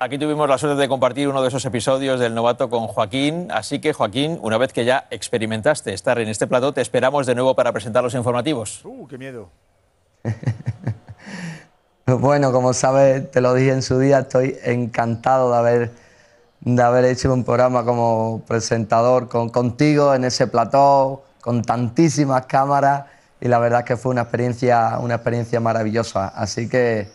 Aquí 0.00 0.18
tuvimos 0.18 0.48
la 0.48 0.58
suerte 0.58 0.80
de 0.80 0.88
compartir 0.88 1.28
uno 1.28 1.40
de 1.40 1.48
esos 1.48 1.64
episodios 1.64 2.18
del 2.18 2.34
novato 2.34 2.68
con 2.68 2.88
Joaquín, 2.88 3.48
así 3.50 3.80
que 3.80 3.92
Joaquín, 3.92 4.38
una 4.42 4.58
vez 4.58 4.72
que 4.72 4.84
ya 4.84 5.06
experimentaste 5.10 5.94
estar 5.94 6.18
en 6.18 6.28
este 6.28 6.46
plató, 6.46 6.74
te 6.74 6.80
esperamos 6.80 7.26
de 7.26 7.34
nuevo 7.34 7.54
para 7.54 7.72
presentar 7.72 8.02
los 8.02 8.14
informativos. 8.14 8.80
Uh, 8.84 9.06
qué 9.06 9.18
miedo. 9.18 9.48
Bueno, 12.06 12.52
como 12.52 12.74
sabes, 12.74 13.30
te 13.30 13.40
lo 13.40 13.54
dije 13.54 13.70
en 13.70 13.80
su 13.80 13.98
día, 13.98 14.18
estoy 14.18 14.58
encantado 14.62 15.50
de 15.50 15.56
haber, 15.56 15.90
de 16.60 16.82
haber 16.82 17.06
hecho 17.06 17.32
un 17.32 17.44
programa 17.44 17.82
como 17.86 18.42
presentador 18.46 19.26
con, 19.30 19.48
contigo 19.48 20.14
en 20.14 20.24
ese 20.24 20.46
plató, 20.46 21.24
con 21.40 21.62
tantísimas 21.62 22.44
cámaras 22.44 23.06
y 23.40 23.48
la 23.48 23.58
verdad 23.58 23.80
es 23.80 23.86
que 23.86 23.96
fue 23.96 24.12
una 24.12 24.20
experiencia, 24.20 24.98
una 25.00 25.14
experiencia 25.14 25.60
maravillosa. 25.60 26.28
Así 26.28 26.68
que 26.68 27.08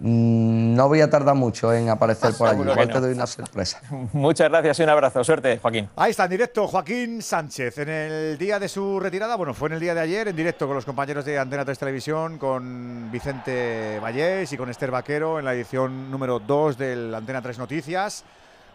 no 0.00 0.86
voy 0.88 1.00
a 1.00 1.10
tardar 1.10 1.34
mucho 1.34 1.72
en 1.72 1.88
aparecer 1.88 2.32
por 2.34 2.48
allí, 2.48 2.60
igual 2.60 2.88
te 2.88 2.94
no. 2.94 3.00
doy 3.00 3.12
una 3.12 3.26
sorpresa. 3.26 3.80
Muchas 4.12 4.48
gracias 4.48 4.78
y 4.78 4.82
un 4.82 4.88
abrazo. 4.88 5.24
Suerte, 5.24 5.58
Joaquín. 5.60 5.88
Ahí 5.96 6.10
está, 6.12 6.24
en 6.24 6.30
directo 6.30 6.66
Joaquín 6.68 7.20
Sánchez. 7.22 7.78
En 7.78 7.88
el 7.88 8.38
día 8.38 8.58
de 8.58 8.68
su 8.68 9.00
retirada, 9.00 9.36
bueno, 9.36 9.54
fue 9.54 9.68
en 9.68 9.74
el 9.74 9.80
día 9.80 9.94
de 9.94 10.00
ayer, 10.00 10.28
en 10.28 10.36
directo 10.36 10.66
con 10.66 10.76
los 10.76 10.84
compañeros 10.84 11.24
de 11.24 11.38
Antena 11.38 11.64
3 11.64 11.78
Televisión, 11.78 12.38
con 12.38 13.10
Vicente 13.10 13.98
Vallés 14.00 14.52
y 14.52 14.56
con 14.56 14.70
Esther 14.70 14.90
Vaquero 14.90 15.38
en 15.38 15.44
la 15.44 15.54
edición 15.54 16.10
número 16.10 16.38
2 16.38 16.78
del 16.78 17.14
Antena 17.14 17.42
3 17.42 17.58
Noticias. 17.58 18.24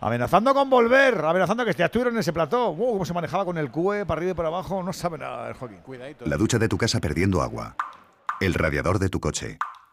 Amenazando 0.01 0.53
con 0.53 0.69
volver, 0.69 1.23
amenazando 1.23 1.63
que 1.63 1.73
ya 1.73 1.85
estuvieron 1.85 2.13
en 2.15 2.19
ese 2.19 2.33
plató. 2.33 2.71
Uh, 2.71 2.91
cómo 2.93 3.05
se 3.05 3.13
manejaba 3.13 3.45
con 3.45 3.57
el 3.57 3.71
CUE, 3.71 4.05
para 4.05 4.19
arriba 4.19 4.31
y 4.33 4.35
para 4.35 4.49
abajo. 4.49 4.83
No 4.83 4.91
sabe 4.91 5.17
nada 5.17 5.53
Joaquín. 5.53 5.77
Cuidadito. 5.77 6.25
La 6.25 6.35
ducha 6.35 6.59
de 6.59 6.67
tu 6.67 6.77
casa 6.77 6.99
perdiendo 6.99 7.41
agua. 7.41 7.77
El 8.41 8.53
radiador 8.53 8.99
de 8.99 9.07
tu 9.07 9.21
coche. 9.21 9.57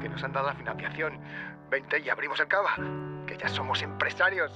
Que 0.00 0.08
nos 0.08 0.22
han 0.22 0.32
dado 0.32 0.46
la 0.46 0.54
financiación. 0.54 1.18
Vente 1.70 2.00
y 2.00 2.08
abrimos 2.08 2.40
el 2.40 2.48
cava, 2.48 2.76
que 3.26 3.36
ya 3.36 3.48
somos 3.48 3.82
empresarios. 3.82 4.50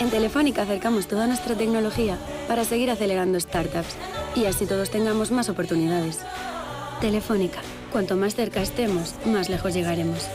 En 0.00 0.10
Telefónica 0.10 0.62
acercamos 0.62 1.06
toda 1.06 1.26
nuestra 1.26 1.54
tecnología 1.54 2.16
para 2.48 2.64
seguir 2.64 2.90
acelerando 2.90 3.38
startups 3.38 3.96
y 4.34 4.46
así 4.46 4.66
todos 4.66 4.90
tengamos 4.90 5.30
más 5.30 5.48
oportunidades. 5.48 6.24
Telefónica, 7.00 7.60
cuanto 7.92 8.16
más 8.16 8.34
cerca 8.34 8.62
estemos, 8.62 9.14
más 9.26 9.50
lejos 9.50 9.74
llegaremos. 9.74 10.28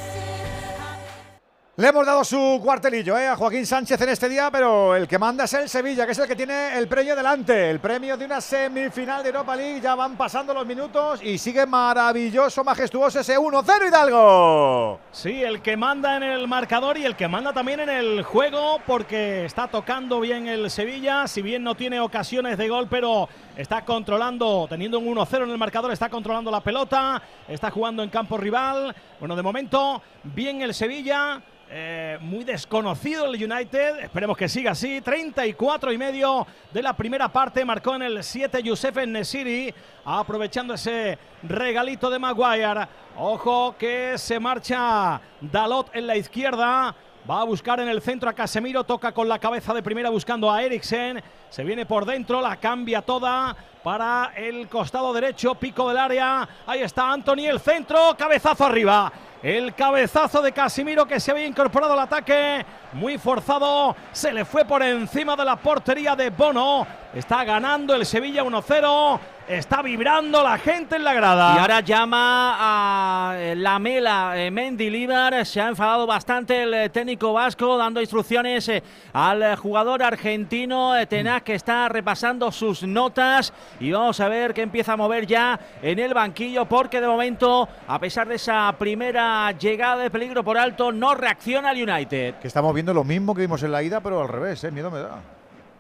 Le 1.80 1.88
hemos 1.88 2.06
dado 2.06 2.26
su 2.26 2.60
cuartelillo 2.62 3.18
¿eh? 3.18 3.26
a 3.26 3.38
Joaquín 3.38 3.66
Sánchez 3.66 4.02
en 4.02 4.10
este 4.10 4.28
día, 4.28 4.50
pero 4.52 4.98
el 4.98 5.08
que 5.08 5.18
manda 5.18 5.46
es 5.46 5.54
el 5.54 5.70
Sevilla, 5.70 6.06
que 6.06 6.12
es 6.12 6.20
el 6.20 6.28
que 6.28 6.36
tiene 6.36 6.78
el 6.78 6.90
premio 6.90 7.16
delante, 7.16 7.70
el 7.70 7.80
premio 7.80 8.18
de 8.18 8.26
una 8.26 8.42
semifinal 8.42 9.24
de 9.24 9.30
Europa 9.30 9.56
League. 9.56 9.80
Ya 9.80 9.96
van 9.96 10.18
pasando 10.18 10.54
los 10.54 10.66
minutos 10.66 11.24
y 11.24 11.38
sigue 11.38 11.66
maravilloso, 11.66 12.66
majestuoso 12.66 13.22
ese 13.22 13.38
1-0 13.38 13.88
Hidalgo. 13.88 15.00
Sí, 15.14 15.42
el 15.42 15.62
que 15.62 15.78
manda 15.78 16.18
en 16.18 16.24
el 16.24 16.50
marcador 16.50 16.98
y 16.98 17.06
el 17.06 17.16
que 17.16 17.30
manda 17.30 17.54
también 17.54 17.80
en 17.80 17.90
el 17.90 18.24
juego, 18.24 18.82
porque 18.86 19.46
está 19.46 19.70
tocando 19.70 20.20
bien 20.20 20.50
el 20.50 20.70
Sevilla, 20.70 21.28
si 21.30 21.42
bien 21.42 21.64
no 21.64 21.76
tiene 21.76 22.02
ocasiones 22.02 22.58
de 22.58 22.68
gol, 22.68 22.88
pero 22.90 23.30
está 23.56 23.86
controlando, 23.86 24.68
teniendo 24.70 25.00
un 25.00 25.16
1-0 25.16 25.44
en 25.44 25.50
el 25.52 25.58
marcador, 25.58 25.94
está 25.94 26.10
controlando 26.10 26.52
la 26.52 26.60
pelota, 26.60 27.24
está 27.48 27.72
jugando 27.72 28.04
en 28.04 28.10
campo 28.10 28.36
rival. 28.36 28.94
Bueno, 29.18 29.34
de 29.38 29.44
momento, 29.44 30.02
bien 30.26 30.62
el 30.62 30.74
Sevilla. 30.74 31.42
Eh, 31.72 32.18
muy 32.22 32.44
desconocido 32.44 33.26
el 33.26 33.36
United. 33.36 34.00
Esperemos 34.00 34.36
que 34.36 34.50
siga 34.50 34.72
así. 34.72 35.02
34 35.02 35.94
y 35.94 36.00
medio 36.00 36.48
de 36.74 36.82
la 36.82 36.94
primera 36.94 37.30
parte. 37.30 37.64
Marcó 37.64 37.94
en 37.94 38.02
el 38.02 38.24
7 38.24 38.64
Youssef 38.64 38.96
Nesiri. 39.06 39.72
Aprovechando 40.04 40.74
ese 40.74 41.20
regalito 41.44 42.10
de 42.10 42.18
Maguire. 42.18 42.88
Ojo 43.18 43.76
que 43.78 44.18
se 44.18 44.40
marcha 44.40 45.22
Dalot 45.42 45.96
en 45.96 46.08
la 46.08 46.18
izquierda. 46.18 46.96
Va 47.30 47.42
a 47.42 47.44
buscar 47.44 47.80
en 47.80 47.88
el 47.88 48.02
centro 48.02 48.28
a 48.28 48.34
Casemiro. 48.34 48.84
Toca 48.84 49.12
con 49.12 49.30
la 49.30 49.38
cabeza 49.38 49.72
de 49.72 49.84
primera 49.84 50.10
buscando 50.10 50.50
a 50.50 50.64
Eriksen. 50.64 51.22
Se 51.52 51.64
viene 51.64 51.86
por 51.86 52.04
dentro. 52.04 52.42
La 52.42 52.56
cambia 52.56 53.04
toda 53.04 53.56
para 53.84 54.32
el 54.36 54.68
costado 54.68 55.14
derecho. 55.14 55.54
Pico 55.54 55.88
del 55.90 56.00
área. 56.00 56.50
Ahí 56.66 56.82
está 56.82 57.12
Anthony. 57.12 57.46
El 57.46 57.60
centro. 57.60 58.16
Cabezazo 58.18 58.66
arriba. 58.66 59.14
El 59.44 59.76
cabezazo 59.76 60.42
de 60.42 60.52
Casimiro 60.52 61.06
que 61.06 61.20
se 61.20 61.30
había 61.30 61.46
incorporado 61.46 61.94
al 61.94 62.00
ataque. 62.00 62.66
Muy 62.94 63.20
forzado. 63.20 63.96
Se 64.12 64.34
le 64.34 64.44
fue 64.44 64.66
por 64.66 64.82
encima 64.82 65.36
de 65.36 65.46
la 65.46 65.56
portería 65.56 66.16
de 66.16 66.32
Bono. 66.32 66.88
Está 67.14 67.44
ganando 67.44 67.94
el 67.94 68.08
Sevilla 68.08 68.44
1-0. 68.44 69.20
Está 69.50 69.82
vibrando 69.82 70.44
la 70.44 70.60
gente 70.60 70.98
en 70.98 71.04
la 71.04 71.12
grada. 71.12 71.56
Y 71.56 71.58
ahora 71.58 71.80
llama 71.80 72.56
a 72.60 73.34
eh, 73.36 73.56
la 73.56 73.80
Mela 73.80 74.34
eh, 74.36 74.52
Mendy 74.52 74.92
Líbar. 74.92 75.44
Se 75.44 75.60
ha 75.60 75.70
enfadado 75.70 76.06
bastante 76.06 76.62
el 76.62 76.72
eh, 76.72 76.90
técnico 76.90 77.34
vasco, 77.34 77.76
dando 77.76 78.00
instrucciones 78.00 78.70
eh, 78.70 78.84
al 79.12 79.56
jugador 79.56 80.04
argentino 80.04 80.96
eh, 80.96 81.08
Tenaz, 81.08 81.42
que 81.42 81.56
está 81.56 81.90
repasando 81.90 82.52
sus 82.52 82.84
notas. 82.84 83.52
Y 83.80 83.92
vamos 83.92 84.20
a 84.20 84.30
ver 84.30 84.54
que 84.54 84.62
empieza 84.62 84.94
a 84.94 84.98
mover 84.98 85.26
ya 85.26 85.60
en 85.82 85.98
el 85.98 86.14
banquillo, 86.14 86.66
porque 86.66 87.02
de 87.02 87.08
momento, 87.08 87.68
a 87.88 87.98
pesar 87.98 88.28
de 88.28 88.36
esa 88.36 88.72
primera 88.78 89.52
llegada 89.54 90.04
de 90.04 90.12
peligro 90.12 90.44
por 90.44 90.60
alto, 90.60 90.92
no 90.92 91.16
reacciona 91.16 91.72
el 91.72 91.90
United. 91.90 92.36
Que 92.36 92.48
estamos 92.48 92.72
viendo 92.76 92.94
lo 92.94 93.04
mismo 93.04 93.34
que 93.34 93.42
vimos 93.42 93.64
en 93.64 93.72
la 93.72 93.82
ida, 93.82 94.00
pero 94.00 94.22
al 94.22 94.28
revés, 94.28 94.64
¿eh? 94.64 94.70
miedo 94.70 94.92
me 94.92 95.00
da. 95.00 95.18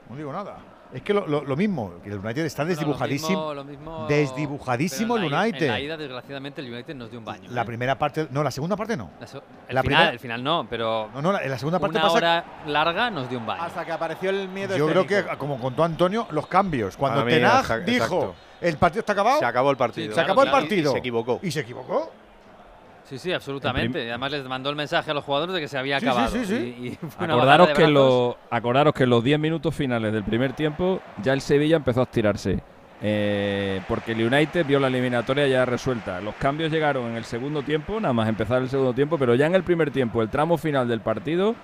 No 0.09 0.15
digo 0.15 0.33
nada. 0.33 0.57
Es 0.91 1.03
que 1.03 1.13
lo, 1.13 1.27
lo- 1.27 1.43
lo 1.43 1.55
mismo, 1.55 1.93
que 2.03 2.09
el 2.09 2.17
United 2.17 2.45
está 2.45 2.65
desdibujadísimo. 2.65 3.53
Lo 3.53 3.63
mismo- 3.63 3.91
lo 3.91 3.99
mismo- 3.99 4.07
desdibujadísimo 4.07 5.17
el 5.17 5.31
United. 5.31 5.61
En 5.63 5.71
la 5.71 5.79
ida, 5.79 5.97
desgraciadamente, 5.97 6.61
el 6.61 6.73
United 6.73 6.95
nos 6.95 7.11
dio 7.11 7.19
un 7.19 7.25
baño. 7.25 7.49
La 7.51 7.61
¿eh? 7.61 7.65
primera 7.65 7.97
parte, 7.99 8.27
no, 8.31 8.41
la 8.43 8.49
segunda 8.51 8.75
parte 8.75 8.97
no. 8.97 9.11
La 9.19 9.27
se- 9.27 9.37
el, 9.37 9.43
la 9.75 9.81
final, 9.81 9.83
primera- 9.83 10.09
el 10.09 10.19
final 10.19 10.43
no, 10.43 10.67
pero. 10.69 11.09
No, 11.13 11.21
no, 11.21 11.31
la- 11.31 11.43
en 11.43 11.51
la 11.51 11.57
segunda 11.59 11.77
parte 11.79 11.97
una 11.97 12.01
pasa- 12.07 12.17
hora 12.17 12.45
larga 12.65 13.09
nos 13.11 13.29
dio 13.29 13.37
un 13.37 13.45
baño. 13.45 13.61
Hasta 13.61 13.85
que 13.85 13.91
apareció 13.91 14.29
el 14.31 14.49
miedo 14.49 14.75
Yo 14.75 14.87
creo 14.87 15.05
que, 15.05 15.23
como 15.37 15.59
contó 15.59 15.83
Antonio, 15.83 16.27
los 16.31 16.47
cambios. 16.47 16.97
Cuando 16.97 17.23
Tenag 17.23 17.59
exacto. 17.61 17.91
dijo, 17.91 18.35
el 18.61 18.77
partido 18.77 19.01
está 19.01 19.13
acabado. 19.13 19.39
Se 19.39 19.45
acabó 19.45 19.69
el 19.71 19.77
partido. 19.77 20.15
Se 20.15 20.21
acabó 20.21 20.43
el 20.43 20.49
partido. 20.51 20.89
Y 20.89 20.93
se 20.93 20.99
equivocó. 20.99 21.39
Y 21.43 21.51
se 21.51 21.59
equivocó. 21.59 22.11
Sí, 23.09 23.17
sí, 23.17 23.33
absolutamente. 23.33 24.05
Y 24.05 24.09
además 24.09 24.31
les 24.31 24.43
mandó 24.47 24.69
el 24.69 24.75
mensaje 24.75 25.09
a 25.09 25.13
los 25.15 25.23
jugadores 25.23 25.55
de 25.55 25.61
que 25.61 25.67
se 25.67 25.77
había 25.79 25.99
Sí, 25.99 26.05
acabado. 26.05 26.29
sí, 26.31 26.45
sí. 26.45 26.55
Y- 27.01 27.23
Acordaros 27.23 27.69
que, 27.69 27.87
los, 27.87 28.35
acordaros 28.51 28.93
que 28.93 29.03
en 29.03 29.09
los 29.09 29.23
10 29.23 29.39
minutos 29.39 29.73
finales 29.73 30.13
del 30.13 30.23
primer 30.23 30.53
tiempo 30.53 31.01
ya 31.23 31.33
el 31.33 31.41
Sevilla 31.41 31.75
empezó 31.77 32.01
a 32.01 32.03
estirarse. 32.03 32.59
eh, 33.01 33.79
porque 33.87 34.11
el 34.11 34.25
United 34.25 34.65
vio 34.65 34.77
la 34.79 34.87
eliminatoria 34.87 35.47
ya 35.47 35.63
resuelta. 35.65 36.19
Los 36.21 36.35
cambios 36.35 36.69
llegaron 36.71 37.05
en 37.09 37.15
el 37.15 37.23
segundo 37.23 37.63
tiempo, 37.63 37.97
nada 37.99 38.13
más 38.13 38.27
empezar 38.27 38.61
el 38.61 38.67
segundo 38.69 38.93
tiempo, 38.93 39.17
pero 39.17 39.35
ya 39.35 39.45
en 39.47 39.55
el 39.55 39.63
primer 39.63 39.89
tiempo, 39.89 40.21
el 40.21 40.29
tramo 40.29 40.57
final 40.57 40.85
del 40.87 40.99
partido, 40.99 41.55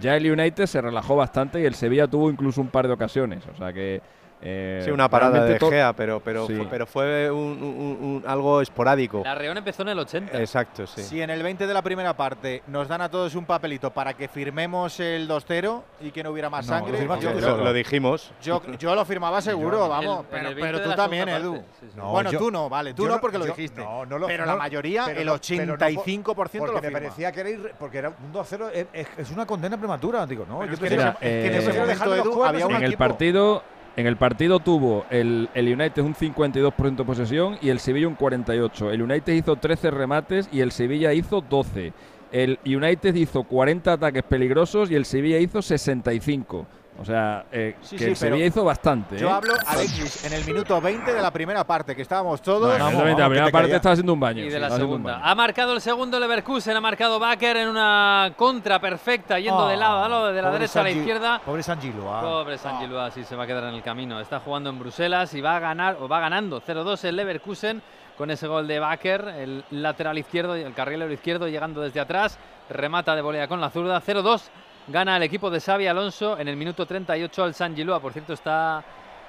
ya 0.00 0.16
el 0.16 0.30
United 0.30 0.66
se 0.66 0.80
relajó 0.80 1.16
bastante 1.16 1.60
y 1.60 1.64
el 1.64 1.74
Sevilla 1.74 2.06
tuvo 2.06 2.30
incluso 2.30 2.60
un 2.60 2.68
par 2.68 2.86
de 2.86 2.92
ocasiones. 2.94 3.42
O 3.52 3.56
sea 3.58 3.72
que. 3.72 4.00
Eh, 4.42 4.82
Sí, 4.84 4.90
una 4.90 5.08
parada 5.08 5.44
de 5.44 5.58
Gea, 5.58 5.92
pero, 5.94 6.20
pero, 6.20 6.46
Sí. 6.46 6.54
fue, 6.54 6.66
pero 6.68 6.86
fue 6.86 7.30
un- 7.30 7.62
un- 7.62 8.22
un- 8.22 8.24
algo 8.26 8.60
esporádico. 8.60 9.22
La 9.24 9.34
Reón 9.34 9.56
empezó 9.56 9.82
en 9.82 9.88
el 9.90 9.98
80. 9.98 10.38
Exacto, 10.38 10.86
sí. 10.86 11.02
Si 11.02 11.22
en 11.22 11.30
el 11.30 11.42
20 11.42 11.66
de 11.66 11.72
la 11.74 11.82
primera 11.82 12.14
parte 12.14 12.62
nos 12.66 12.88
dan 12.88 13.00
a 13.00 13.08
todos 13.10 13.34
un 13.34 13.46
papelito 13.46 13.90
para 13.90 14.12
que 14.14 14.28
firmemos 14.28 15.00
el 15.00 15.26
2-0 15.28 15.84
y 16.00 16.10
que 16.10 16.22
no 16.22 16.30
hubiera 16.30 16.50
más 16.50 16.66
No, 16.66 16.74
sangre, 16.74 17.04
lo 17.06 17.20
yo, 17.20 17.32
lo, 17.32 17.56
lo 17.64 17.72
dijimos. 17.72 18.32
yo- 18.42 18.60
yo 18.78 18.94
lo 18.94 19.04
firmaba 19.04 19.40
seguro, 19.40 19.78
Yo 19.78 19.88
vamos. 19.88 20.18
En 20.20 20.26
pero 20.30 20.48
el 20.48 20.54
pero 20.56 20.66
20 20.78 20.90
tú 20.90 20.96
también, 20.96 21.28
Edu. 21.28 21.54
sí, 21.56 21.62
sí. 21.80 21.86
No, 21.96 22.10
bueno, 22.10 22.30
yo- 22.30 22.38
tú 22.38 22.50
no, 22.50 22.68
vale, 22.68 22.92
tú 22.94 23.06
no 23.06 23.20
porque 23.20 23.38
lo 23.38 23.46
dijiste. 23.46 23.80
No, 23.82 24.04
no 24.04 24.18
lo 24.18 24.26
pero 24.26 24.44
no, 24.44 24.52
la 24.52 24.58
mayoría, 24.58 25.04
pero 25.06 25.20
el 25.20 25.26
no- 25.26 25.38
pero 25.38 25.66
no 25.66 25.72
por- 25.78 25.88
85% 25.88 26.58
porque 26.58 26.74
lo 26.76 26.82
me 26.82 26.88
firma. 26.88 26.98
parecía 26.98 27.32
que 27.32 27.40
era 27.40 27.50
irre- 27.50 27.72
porque 27.78 27.98
era 27.98 28.08
un 28.10 28.32
2-0 28.32 28.68
es, 28.70 28.86
es- 28.92 29.30
una 29.30 29.46
condena 29.46 29.76
prematura, 29.78 30.26
digo, 30.26 30.44
no, 30.48 30.58
Pero 30.60 30.68
yo 30.68 30.74
es 30.74 30.80
que 30.80 30.86
en 30.94 31.00
ese- 31.00 31.16
eh, 31.22 31.56
ese 31.58 31.72
momento, 31.72 32.14
Edu, 32.14 32.44
había 32.44 32.66
un 32.66 32.74
en 32.76 32.82
el 32.84 32.96
partido 32.96 33.62
en 33.96 34.06
el 34.06 34.16
partido 34.16 34.58
tuvo 34.58 35.04
el, 35.10 35.48
el 35.54 35.72
United 35.72 36.02
un 36.02 36.14
52% 36.14 36.96
de 36.96 37.04
posesión 37.04 37.58
y 37.60 37.68
el 37.68 37.78
Sevilla 37.78 38.08
un 38.08 38.16
48. 38.16 38.90
El 38.90 39.02
United 39.02 39.32
hizo 39.32 39.56
13 39.56 39.90
remates 39.90 40.48
y 40.52 40.60
el 40.60 40.72
Sevilla 40.72 41.12
hizo 41.12 41.40
12. 41.40 41.92
El 42.32 42.58
United 42.64 43.14
hizo 43.14 43.44
40 43.44 43.92
ataques 43.92 44.24
peligrosos 44.24 44.90
y 44.90 44.96
el 44.96 45.04
Sevilla 45.04 45.38
hizo 45.38 45.62
65. 45.62 46.66
O 46.96 47.04
sea, 47.04 47.46
eh, 47.50 47.76
Sí, 47.80 47.96
que 47.96 48.04
sí, 48.04 48.10
el 48.10 48.16
Sevilla 48.16 48.46
hizo 48.46 48.64
bastante. 48.64 49.18
Yo 49.18 49.28
¿eh? 49.28 49.32
hablo, 49.32 49.54
Alexis, 49.66 50.24
en 50.24 50.32
el 50.32 50.44
minuto 50.44 50.80
20 50.80 51.12
de 51.12 51.20
la 51.20 51.32
primera 51.32 51.64
parte, 51.64 51.96
que 51.96 52.02
estábamos 52.02 52.40
todos. 52.40 52.78
No, 52.78 52.88
en 52.88 52.96
el 52.96 53.04
20, 53.04 53.20
la 53.22 53.28
primera 53.28 53.50
parte 53.50 53.66
caía. 53.68 53.76
estaba 53.76 53.92
haciendo 53.94 54.12
un 54.12 54.20
baño. 54.20 54.42
Y 54.42 54.46
sí, 54.46 54.50
de 54.50 54.60
la 54.60 54.70
segunda. 54.70 55.20
Ha 55.22 55.34
marcado 55.34 55.72
el 55.72 55.80
segundo 55.80 56.20
Leverkusen, 56.20 56.76
ha 56.76 56.80
marcado 56.80 57.18
Baker 57.18 57.56
en 57.56 57.68
una 57.68 58.32
contra 58.36 58.80
perfecta, 58.80 59.38
yendo 59.38 59.66
de 59.66 59.76
lado 59.76 60.04
a 60.04 60.08
lado, 60.08 60.26
de 60.28 60.34
la 60.40 60.48
Pobre 60.48 60.60
derecha 60.60 60.80
a 60.80 60.82
la 60.84 60.90
izquierda. 60.90 61.40
Pobre 61.44 61.62
San 61.62 61.80
Gilo, 61.80 62.14
ah. 62.14 62.20
Pobre 62.22 62.58
San 62.58 62.78
Gilua, 62.78 63.10
sí 63.10 63.24
se 63.24 63.34
va 63.34 63.44
a 63.44 63.46
quedar 63.46 63.64
en 63.64 63.74
el 63.74 63.82
camino. 63.82 64.20
Está 64.20 64.38
jugando 64.38 64.70
en 64.70 64.78
Bruselas 64.78 65.34
y 65.34 65.40
va 65.40 65.56
a 65.56 65.60
ganar, 65.60 65.96
o 66.00 66.08
va 66.08 66.20
ganando 66.20 66.60
0-2 66.60 67.04
el 67.04 67.16
Leverkusen 67.16 67.82
con 68.16 68.30
ese 68.30 68.46
gol 68.46 68.66
de 68.68 68.78
Baker, 68.78 69.28
el 69.28 69.64
lateral 69.70 70.16
izquierdo, 70.18 70.54
el 70.54 70.72
carrilero 70.74 71.12
izquierdo 71.12 71.48
llegando 71.48 71.80
desde 71.80 72.00
atrás, 72.00 72.38
remata 72.70 73.16
de 73.16 73.22
volea 73.22 73.48
con 73.48 73.60
la 73.60 73.70
zurda, 73.70 74.00
0-2. 74.00 74.42
Gana 74.88 75.16
el 75.16 75.22
equipo 75.22 75.50
de 75.50 75.60
Xavi 75.60 75.86
Alonso 75.86 76.38
en 76.38 76.46
el 76.48 76.56
minuto 76.56 76.84
38 76.86 77.44
al 77.44 77.54
San 77.54 77.74
Gilua. 77.74 78.00
Por 78.00 78.12
cierto, 78.12 78.34
está, 78.34 78.82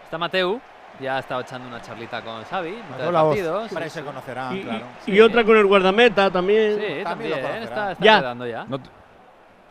está 0.04 0.18
Mateu, 0.18 0.60
ya 1.00 1.16
ha 1.16 1.20
estado 1.20 1.42
echando 1.42 1.68
una 1.70 1.82
charlita 1.82 2.22
con 2.22 2.44
Xavi. 2.44 2.72
mitad 2.72 2.84
de 2.84 2.92
Mateo 2.92 3.12
la 3.12 3.22
voz. 3.22 3.30
partido, 3.36 3.68
sí, 3.70 3.74
Para 3.74 3.90
se 3.90 4.04
conocerán, 4.04 4.58
Y, 4.58 4.62
claro. 4.64 4.86
y- 5.06 5.12
y 5.14 5.22
otra 5.22 5.44
con 5.46 5.56
el 5.58 5.66
guardameta 5.66 6.30
también. 6.30 6.76
Sí, 6.78 7.04
También 7.04 7.34
está, 7.64 7.92
está 7.94 8.04
Ya. 8.04 8.20
quedando 8.20 8.46
ya. 8.48 8.66
No, 8.68 8.80
te, 8.80 8.90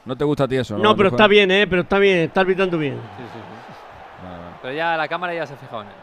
no 0.07 0.17
te 0.17 0.25
gusta 0.25 0.45
a 0.45 0.49
ti 0.49 0.57
eso, 0.57 0.77
¿no? 0.79 0.83
No, 0.83 0.97
pero 0.97 1.11
está 1.11 1.27
bien, 1.27 1.51
¿eh? 1.51 1.67
Pero 1.67 1.83
está 1.83 1.99
bien, 1.99 2.19
está 2.21 2.41
arbitrando 2.41 2.79
bien. 2.79 2.95
Sí, 3.19 3.23
sí, 3.25 3.29
sí. 3.35 4.25
Vale, 4.27 4.39
vale. 4.39 4.57
Pero 4.63 4.75
ya 4.75 4.97
la 4.97 5.07
cámara 5.09 5.35
ya 5.35 5.47
se 5.47 5.53
ha 5.53 5.57
fijado 5.59 5.83
en 5.83 5.89
él. 5.89 5.95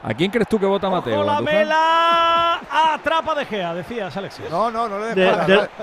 ¿A 0.00 0.14
quién 0.14 0.30
crees 0.30 0.46
tú 0.48 0.58
que 0.60 0.66
vota 0.66 0.88
Mateo? 0.88 1.16
¡Ojo 1.20 1.24
la 1.24 1.40
mela! 1.40 2.60
Atrapa 2.94 3.34
de 3.34 3.44
Gea, 3.46 3.74
decías 3.74 4.16
Alexis. 4.16 4.44
No, 4.48 4.70
no, 4.70 4.88
no 4.88 4.98
le 5.00 5.06
des 5.06 5.16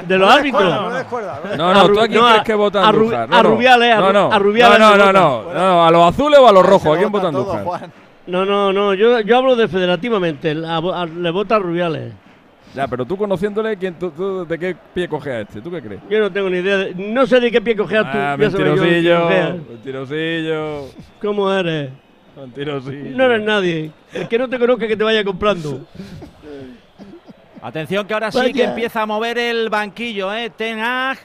De- 0.07 0.17
los 0.17 0.27
no 0.27 0.33
árbitros. 0.33 0.63
No 0.63 0.81
no 0.83 0.89
le 0.89 0.97
des 0.99 1.57
No, 1.57 1.73
no, 1.73 1.87
¿tú 1.89 1.99
a 1.99 2.07
quién 2.07 2.23
crees 2.23 2.43
que 2.43 2.55
vota 2.55 2.87
Andújar? 2.87 3.27
a. 3.31 3.43
Rubiales, 3.43 3.93
a 3.93 3.99
no, 3.99 4.13
no. 4.13 4.31
a 4.31 4.39
Rubiales 4.39 4.79
No, 4.79 4.95
no, 4.97 5.11
no, 5.11 5.53
no, 5.53 5.85
¿A 5.85 5.91
los 5.91 6.03
azules 6.13 6.39
o 6.39 6.47
a 6.47 6.51
los 6.53 6.65
rojos? 6.65 6.95
¿A 6.95 6.97
quién 6.99 7.11
vota 7.11 7.27
Andújar? 7.27 7.89
No, 8.27 8.43
no, 8.45 8.73
no, 8.73 8.93
yo, 8.93 9.19
yo 9.19 9.37
hablo 9.37 9.55
de 9.55 9.67
federativamente, 9.67 10.51
el- 10.51 10.65
a- 10.65 10.77
a- 10.77 11.05
le 11.05 11.29
vota 11.31 11.57
a 11.57 11.59
Rubiales. 11.59 12.13
Ya, 12.73 12.87
pero 12.87 13.05
tú 13.05 13.15
conociéndole, 13.17 13.77
¿quién, 13.77 13.93
tú, 13.99 14.11
tú 14.11 14.45
¿de 14.45 14.57
qué 14.59 14.75
pie 14.93 15.07
coge 15.07 15.31
a 15.31 15.39
este? 15.41 15.61
¿Tú 15.61 15.69
qué 15.71 15.81
crees? 15.81 16.01
Yo 16.09 16.19
no 16.19 16.31
tengo 16.31 16.49
ni 16.49 16.57
idea, 16.57 16.77
de- 16.77 16.93
no 16.95 17.25
sé 17.27 17.39
de 17.39 17.51
qué 17.51 17.61
pie 17.61 17.75
cojeas 17.75 18.11
tú. 18.11 18.17
Ah, 18.17 18.35
qué 18.37 18.43
mentirosillo, 18.49 19.29
mentirosillo, 19.29 20.85
¿Cómo 21.21 21.53
eres? 21.53 21.91
No 22.35 23.25
eres 23.25 23.41
nadie. 23.41 23.91
El 24.13 24.27
que 24.27 24.37
no 24.37 24.49
te 24.49 24.59
conozca 24.59 24.87
que 24.87 24.97
te 24.97 25.03
vaya 25.03 25.23
comprando. 25.23 25.85
Atención 27.61 28.05
que 28.05 28.13
ahora 28.13 28.31
sí 28.31 28.37
Vaya. 28.37 28.53
que 28.53 28.63
empieza 28.63 29.01
a 29.01 29.05
mover 29.05 29.37
el 29.37 29.69
banquillo, 29.69 30.33
¿eh? 30.33 30.49
Ten 30.49 30.79
Hag. 30.79 31.17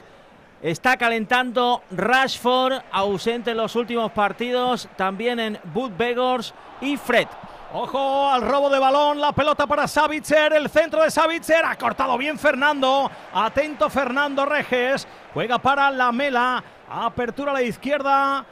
Está 0.61 0.95
calentando 0.95 1.83
Rashford, 1.91 2.81
ausente 2.91 3.51
en 3.51 3.57
los 3.57 3.75
últimos 3.75 4.11
partidos. 4.11 4.87
También 4.95 5.39
en 5.39 5.59
Bud 5.73 5.91
Begors 5.97 6.53
y 6.79 6.97
Fred. 6.97 7.27
Ojo 7.73 8.29
al 8.29 8.41
robo 8.41 8.69
de 8.69 8.79
balón, 8.79 9.21
la 9.21 9.31
pelota 9.31 9.65
para 9.65 9.87
Savitzer, 9.87 10.51
el 10.51 10.69
centro 10.69 11.03
de 11.03 11.09
Savitzer, 11.09 11.63
ha 11.63 11.77
cortado 11.77 12.17
bien 12.17 12.37
Fernando, 12.37 13.09
atento 13.33 13.89
Fernando 13.89 14.45
Reges, 14.45 15.07
juega 15.33 15.57
para 15.57 15.89
la 15.89 16.11
Mela, 16.11 16.61
apertura 16.89 17.51
a 17.51 17.53
la 17.53 17.61
izquierda 17.61 18.45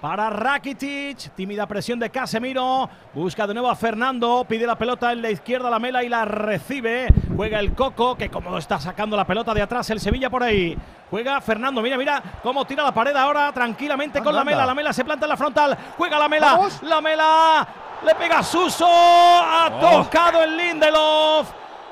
para 0.00 0.30
Rakitic, 0.30 1.30
tímida 1.34 1.66
presión 1.66 1.98
de 1.98 2.08
Casemiro, 2.08 2.88
busca 3.12 3.46
de 3.46 3.52
nuevo 3.52 3.68
a 3.68 3.76
Fernando, 3.76 4.46
pide 4.48 4.66
la 4.66 4.76
pelota 4.78 5.12
en 5.12 5.20
la 5.20 5.30
izquierda 5.30 5.68
la 5.68 5.78
Mela 5.78 6.02
y 6.02 6.08
la 6.08 6.24
recibe, 6.24 7.08
juega 7.36 7.60
el 7.60 7.74
Coco, 7.74 8.16
que 8.16 8.30
cómodo 8.30 8.56
está 8.56 8.80
sacando 8.80 9.14
la 9.14 9.26
pelota 9.26 9.52
de 9.52 9.60
atrás 9.60 9.90
el 9.90 10.00
Sevilla 10.00 10.30
por 10.30 10.42
ahí, 10.42 10.74
juega 11.10 11.38
Fernando, 11.42 11.82
mira, 11.82 11.98
mira 11.98 12.22
cómo 12.42 12.64
tira 12.64 12.82
la 12.82 12.94
pared 12.94 13.14
ahora 13.14 13.52
tranquilamente 13.52 14.22
con 14.22 14.34
la. 14.34 14.42
Mela, 14.42 14.64
la 14.64 14.74
Mela 14.74 14.92
se 14.94 15.04
planta 15.04 15.26
en 15.26 15.30
la 15.30 15.36
frontal, 15.36 15.76
juega 15.98 16.18
la 16.18 16.28
Mela, 16.30 16.52
Vamos. 16.52 16.82
la 16.82 17.00
Mela, 17.02 17.68
le 18.02 18.14
pega 18.14 18.42
Suso, 18.42 18.86
ha 18.88 19.68
Oh. 19.70 20.02
tocado 20.04 20.42
el 20.42 20.56
Lindelof, 20.56 21.50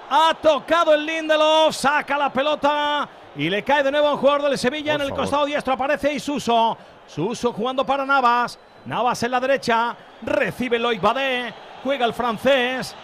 ha 0.08 0.32
tocado 0.40 0.94
el 0.94 1.04
Lindelof, 1.04 1.76
saca 1.76 2.16
la 2.16 2.32
pelota 2.32 3.06
y 3.36 3.50
le 3.50 3.62
cae 3.62 3.82
de 3.82 3.90
nuevo 3.92 4.08
a 4.08 4.12
un 4.14 4.18
jugador 4.18 4.48
del 4.48 4.56
Sevilla 4.56 4.92
Por 4.92 5.00
en 5.02 5.02
el 5.02 5.08
favor. 5.10 5.24
costado 5.24 5.44
diestro, 5.44 5.74
aparece 5.74 6.14
Isuso, 6.14 6.76
Suso 7.08 7.54
jugando 7.54 7.86
para 7.86 8.04
Navas, 8.04 8.58
Navas 8.84 9.22
en 9.22 9.30
la 9.30 9.40
derecha, 9.40 9.96
recibe 10.22 10.78
Loic 10.78 11.00
Badé, 11.00 11.54
juega 11.82 12.04
el 12.04 12.12
francés, 12.12 12.94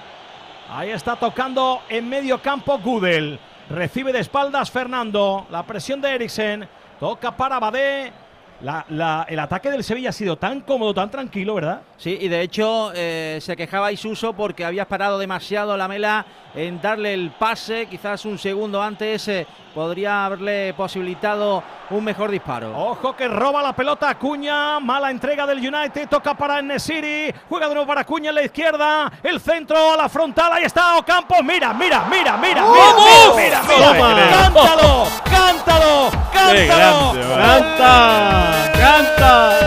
ahí 0.70 0.90
está 0.90 1.16
tocando 1.16 1.80
en 1.88 2.06
medio 2.08 2.40
campo 2.42 2.78
Gudel, 2.78 3.40
recibe 3.70 4.12
de 4.12 4.20
espaldas 4.20 4.70
Fernando, 4.70 5.46
la 5.50 5.62
presión 5.62 6.02
de 6.02 6.14
Eriksen, 6.14 6.68
toca 7.00 7.34
para 7.34 7.58
Badé, 7.58 8.12
la- 8.60 8.84
la- 8.88 9.26
el 9.28 9.38
ataque 9.38 9.70
del 9.70 9.84
Sevilla 9.84 10.10
ha 10.10 10.12
sido 10.12 10.36
tan 10.36 10.60
cómodo, 10.62 10.94
tan 10.94 11.10
tranquilo, 11.10 11.54
¿verdad? 11.54 11.80
Sí, 11.96 12.16
y 12.20 12.28
de 12.28 12.40
hecho 12.42 12.92
eh, 12.94 13.38
se 13.40 13.56
quejaba 13.56 13.92
Isuso 13.92 14.32
porque 14.32 14.64
había 14.64 14.86
parado 14.86 15.18
demasiado 15.18 15.76
la 15.76 15.86
mela 15.88 16.24
en 16.54 16.80
darle 16.80 17.14
el 17.14 17.30
pase, 17.32 17.86
quizás 17.86 18.24
un 18.24 18.38
segundo 18.38 18.80
antes 18.80 19.26
eh, 19.28 19.46
podría 19.74 20.24
haberle 20.26 20.72
posibilitado 20.74 21.62
un 21.90 22.04
mejor 22.04 22.30
disparo. 22.30 22.72
Ojo 22.78 23.14
que 23.16 23.26
roba 23.26 23.60
la 23.60 23.72
pelota 23.74 24.08
Acuña, 24.08 24.78
mala 24.80 25.10
entrega 25.10 25.46
del 25.46 25.58
United, 25.58 26.08
toca 26.08 26.34
para 26.34 26.62
Nesiri, 26.62 27.34
juega 27.48 27.66
de 27.68 27.74
nuevo 27.74 27.88
para 27.88 28.02
Acuña 28.02 28.28
en 28.30 28.36
la 28.36 28.42
izquierda, 28.44 29.10
el 29.22 29.40
centro 29.40 29.92
a 29.94 29.96
la 29.96 30.08
frontal, 30.08 30.52
ahí 30.52 30.62
está 30.64 30.96
Ocampo, 30.96 31.42
mira, 31.42 31.74
mira, 31.74 32.04
mira, 32.08 32.36
mira, 32.36 32.62
mira, 32.66 32.94
mira, 33.36 33.62
mira, 33.66 33.94
Toma. 33.96 34.30
cántalo, 34.30 35.06
cántalo, 35.24 36.10
cántalo, 36.32 37.12
va. 37.36 38.43
¡Canta! 38.72 39.58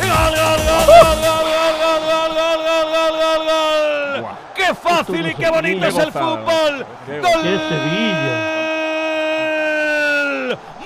¡Canta! 0.00 0.64
¡Qué 4.54 4.74
fácil 4.74 5.26
y 5.26 5.34
qué 5.34 5.50
bonito 5.50 5.86
es 5.86 5.96
el 5.98 6.12
fútbol! 6.12 6.86
¡Gol! 7.06 7.42
Sevilla! 7.68 8.54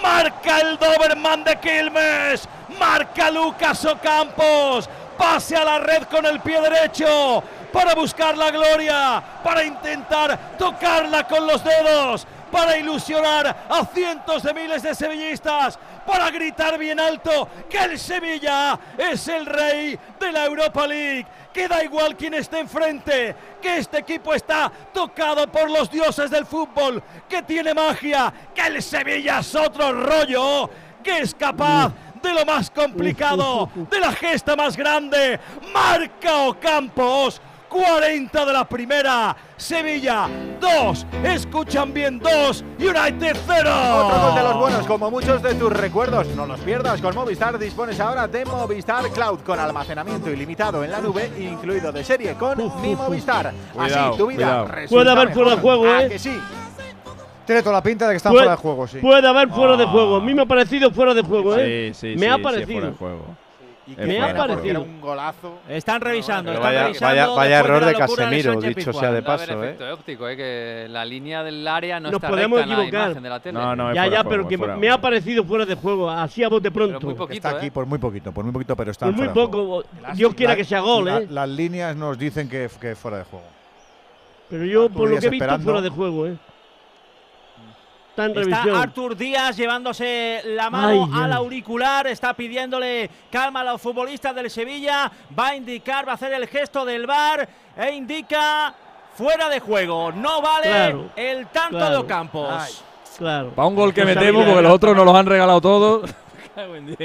Marca 0.02 0.60
el 0.60 0.78
Doberman 0.78 1.44
de 1.44 1.56
Quilmes, 1.60 2.48
marca 2.78 3.30
Lucas 3.30 3.84
Ocampos, 3.84 4.88
pase 5.16 5.56
a 5.56 5.64
la 5.64 5.78
red 5.78 6.04
con 6.04 6.24
el 6.26 6.40
pie 6.40 6.60
derecho 6.60 7.42
para 7.72 7.94
buscar 7.94 8.36
la 8.36 8.50
gloria, 8.50 9.22
para 9.44 9.62
intentar 9.64 10.56
tocarla 10.58 11.24
con 11.28 11.46
los 11.46 11.62
dedos, 11.62 12.26
para 12.50 12.76
ilusionar 12.78 13.46
a 13.68 13.84
cientos 13.86 14.42
de 14.42 14.54
miles 14.54 14.82
de 14.82 14.94
sevillistas 14.94 15.78
para 16.08 16.30
gritar 16.30 16.78
bien 16.78 16.98
alto 16.98 17.46
que 17.68 17.76
el 17.76 17.98
Sevilla 17.98 18.80
es 18.96 19.28
el 19.28 19.44
rey 19.44 19.98
de 20.18 20.32
la 20.32 20.46
Europa 20.46 20.86
League. 20.86 21.26
Que 21.52 21.68
da 21.68 21.84
igual 21.84 22.16
quién 22.16 22.32
esté 22.32 22.60
enfrente. 22.60 23.36
Que 23.60 23.76
este 23.76 23.98
equipo 23.98 24.32
está 24.32 24.72
tocado 24.94 25.46
por 25.52 25.70
los 25.70 25.90
dioses 25.90 26.30
del 26.30 26.46
fútbol. 26.46 27.02
Que 27.28 27.42
tiene 27.42 27.74
magia. 27.74 28.32
Que 28.54 28.68
el 28.68 28.82
Sevilla 28.82 29.40
es 29.40 29.54
otro 29.54 29.92
rollo. 29.92 30.70
Que 31.04 31.18
es 31.18 31.34
capaz 31.34 31.92
de 32.22 32.32
lo 32.32 32.46
más 32.46 32.70
complicado. 32.70 33.68
De 33.90 34.00
la 34.00 34.12
gesta 34.12 34.56
más 34.56 34.78
grande. 34.78 35.38
Marca 35.74 36.38
Ocampos. 36.38 37.42
40 37.68 38.44
de 38.46 38.52
la 38.52 38.68
primera. 38.68 39.36
Sevilla 39.56 40.28
2. 40.60 41.06
Escuchan 41.24 41.92
bien 41.92 42.18
2. 42.18 42.64
United 42.78 43.36
0. 43.46 43.70
Otro 44.06 44.20
gol 44.20 44.34
de 44.34 44.42
los 44.42 44.58
buenos, 44.58 44.86
como 44.86 45.10
muchos 45.10 45.42
de 45.42 45.54
tus 45.54 45.72
recuerdos. 45.72 46.26
No 46.28 46.46
los 46.46 46.60
pierdas. 46.60 47.00
Con 47.00 47.14
Movistar 47.14 47.58
dispones 47.58 47.98
ahora 48.00 48.26
de 48.28 48.44
Movistar 48.44 49.04
Cloud 49.10 49.40
con 49.40 49.58
almacenamiento 49.58 50.30
ilimitado 50.30 50.82
en 50.84 50.90
la 50.90 51.00
nube, 51.00 51.30
incluido 51.38 51.92
de 51.92 52.04
serie 52.04 52.34
con 52.34 52.58
mi 52.80 52.94
Movistar. 52.94 53.52
Cuidado, 53.74 54.08
Así 54.10 54.18
tu 54.18 54.26
vida 54.28 54.36
cuidado. 54.38 54.66
resulta 54.68 54.88
Puede 54.94 55.10
haber 55.10 55.34
fuera 55.34 55.50
de 55.50 55.56
juego, 55.56 55.84
¿A 55.86 56.02
¿eh? 56.04 56.08
que 56.08 56.18
sí. 56.18 56.38
Tiene 57.46 57.62
toda 57.62 57.76
la 57.76 57.82
pinta 57.82 58.06
de 58.06 58.12
que 58.12 58.16
está 58.18 58.28
Puede- 58.28 58.42
fuera 58.44 58.56
de 58.56 58.62
juego, 58.62 58.86
sí. 58.86 58.98
Puede 58.98 59.26
haber 59.26 59.48
fuera 59.48 59.76
de 59.76 59.84
Ah. 59.84 59.88
juego. 59.88 60.16
A 60.16 60.20
mí 60.20 60.34
me 60.34 60.42
ha 60.42 60.46
parecido 60.46 60.90
fuera 60.90 61.14
de 61.14 61.22
juego, 61.22 61.56
¿eh? 61.56 61.92
Sí, 61.94 62.08
sí, 62.12 62.14
me 62.18 62.26
sí, 62.26 62.32
ha 62.32 62.36
sí, 62.36 62.42
parecido. 62.42 62.72
fuera 62.72 62.86
de 62.90 62.96
juego. 62.96 63.24
Y 63.90 63.94
qué 63.96 64.04
Me 64.06 64.20
ha 64.20 64.36
parecido. 64.36 64.82
Un 64.82 65.00
golazo. 65.00 65.60
Están 65.68 66.00
revisando, 66.02 66.50
Pero 66.52 66.58
están 66.58 66.70
vaya, 66.74 66.82
revisando. 66.88 67.14
vaya, 67.14 67.26
vaya 67.34 67.58
error 67.60 67.84
de 67.86 67.94
Casemiro, 67.94 68.52
Sánchez 68.52 68.76
dicho 68.76 68.92
sea 68.92 69.12
de 69.12 69.22
paso, 69.22 69.44
¿eh? 69.50 69.66
efecto 69.70 69.94
óptico, 69.94 70.28
¿eh? 70.28 70.36
que 70.36 70.86
la 70.90 71.04
línea 71.06 71.42
del 71.42 71.66
área 71.66 71.98
no 71.98 72.10
Nos 72.10 72.16
está 72.18 72.28
podemos 72.28 72.58
recta 72.58 72.70
en 72.72 72.78
la 72.78 72.84
equivocar. 72.84 73.06
imagen 73.06 73.22
de 73.22 73.28
la 73.30 73.40
tele. 73.40 73.58
No, 73.58 73.74
no, 73.76 73.94
Ya, 73.94 74.02
fuera 74.02 74.16
ya, 74.18 74.22
de 74.22 74.28
pero 74.28 74.48
que 74.48 74.58
fuera 74.58 74.74
de 74.74 74.78
me 74.80 74.90
ha 74.90 75.00
parecido 75.00 75.44
fuera 75.44 75.64
de 75.64 75.74
juego, 75.74 76.10
así 76.10 76.44
a 76.44 76.48
bote 76.48 76.70
pronto. 76.70 77.00
muy 77.00 77.14
poquito, 77.14 77.48
Está 77.48 77.56
aquí 77.56 77.66
¿eh? 77.68 77.70
por 77.70 77.86
muy 77.86 77.98
poquito, 77.98 78.30
por 78.30 78.44
muy 78.44 78.52
poquito, 78.52 78.76
pero 78.76 78.90
está 78.90 79.06
Por 79.06 79.14
muy 79.14 79.26
fuera 79.28 79.32
de 79.32 79.40
juego. 79.52 79.82
poco. 79.82 80.12
Dios 80.14 80.34
quiera 80.34 80.52
La- 80.52 80.56
que 80.58 80.64
sea 80.64 80.80
gol, 80.80 81.04
la- 81.06 81.18
¿eh? 81.18 81.26
Las 81.30 81.48
líneas 81.48 81.96
nos 81.96 82.18
dicen 82.18 82.48
que, 82.48 82.68
que 82.80 82.94
fuera 82.94 83.18
de 83.18 83.24
juego. 83.24 83.46
Pero 84.50 84.64
yo, 84.64 84.82
Artur 84.84 84.96
por 84.96 85.10
lo 85.10 85.18
que 85.18 85.26
he 85.26 85.30
visto, 85.30 85.58
fuera 85.60 85.80
de 85.80 85.88
juego, 85.88 86.26
¿eh? 86.26 86.36
Está 88.18 88.40
en 88.40 88.52
Está. 88.52 88.82
Artur 88.82 89.16
Díaz 89.16 89.56
llevándose 89.56 90.42
la 90.44 90.70
mano 90.70 91.08
Ay, 91.12 91.22
al 91.22 91.32
ay. 91.32 91.38
auricular, 91.38 92.08
está 92.08 92.34
pidiéndole 92.34 93.08
calma 93.30 93.60
a 93.60 93.64
los 93.64 93.80
futbolistas 93.80 94.34
del 94.34 94.50
Sevilla, 94.50 95.10
va 95.38 95.48
a 95.50 95.54
indicar, 95.54 96.04
va 96.06 96.12
a 96.12 96.14
hacer 96.16 96.32
el 96.32 96.48
gesto 96.48 96.84
del 96.84 97.06
bar 97.06 97.48
e 97.76 97.92
indica 97.92 98.74
fuera 99.14 99.48
de 99.48 99.60
juego. 99.60 100.10
No 100.10 100.42
vale 100.42 100.66
Claro, 100.66 101.10
el 101.14 101.46
tanto 101.46 101.76
claro. 101.78 101.92
de 101.92 101.96
Ocampos. 101.98 102.84
Claro. 103.18 103.50
Para 103.50 103.68
un 103.68 103.76
gol 103.76 103.94
que 103.94 104.04
metemos, 104.04 104.44
porque 104.44 104.62
los 104.62 104.72
otros 104.72 104.96
nos 104.96 105.04
los 105.04 105.14
han 105.14 105.26
regalado 105.26 105.60
todos. 105.60 106.10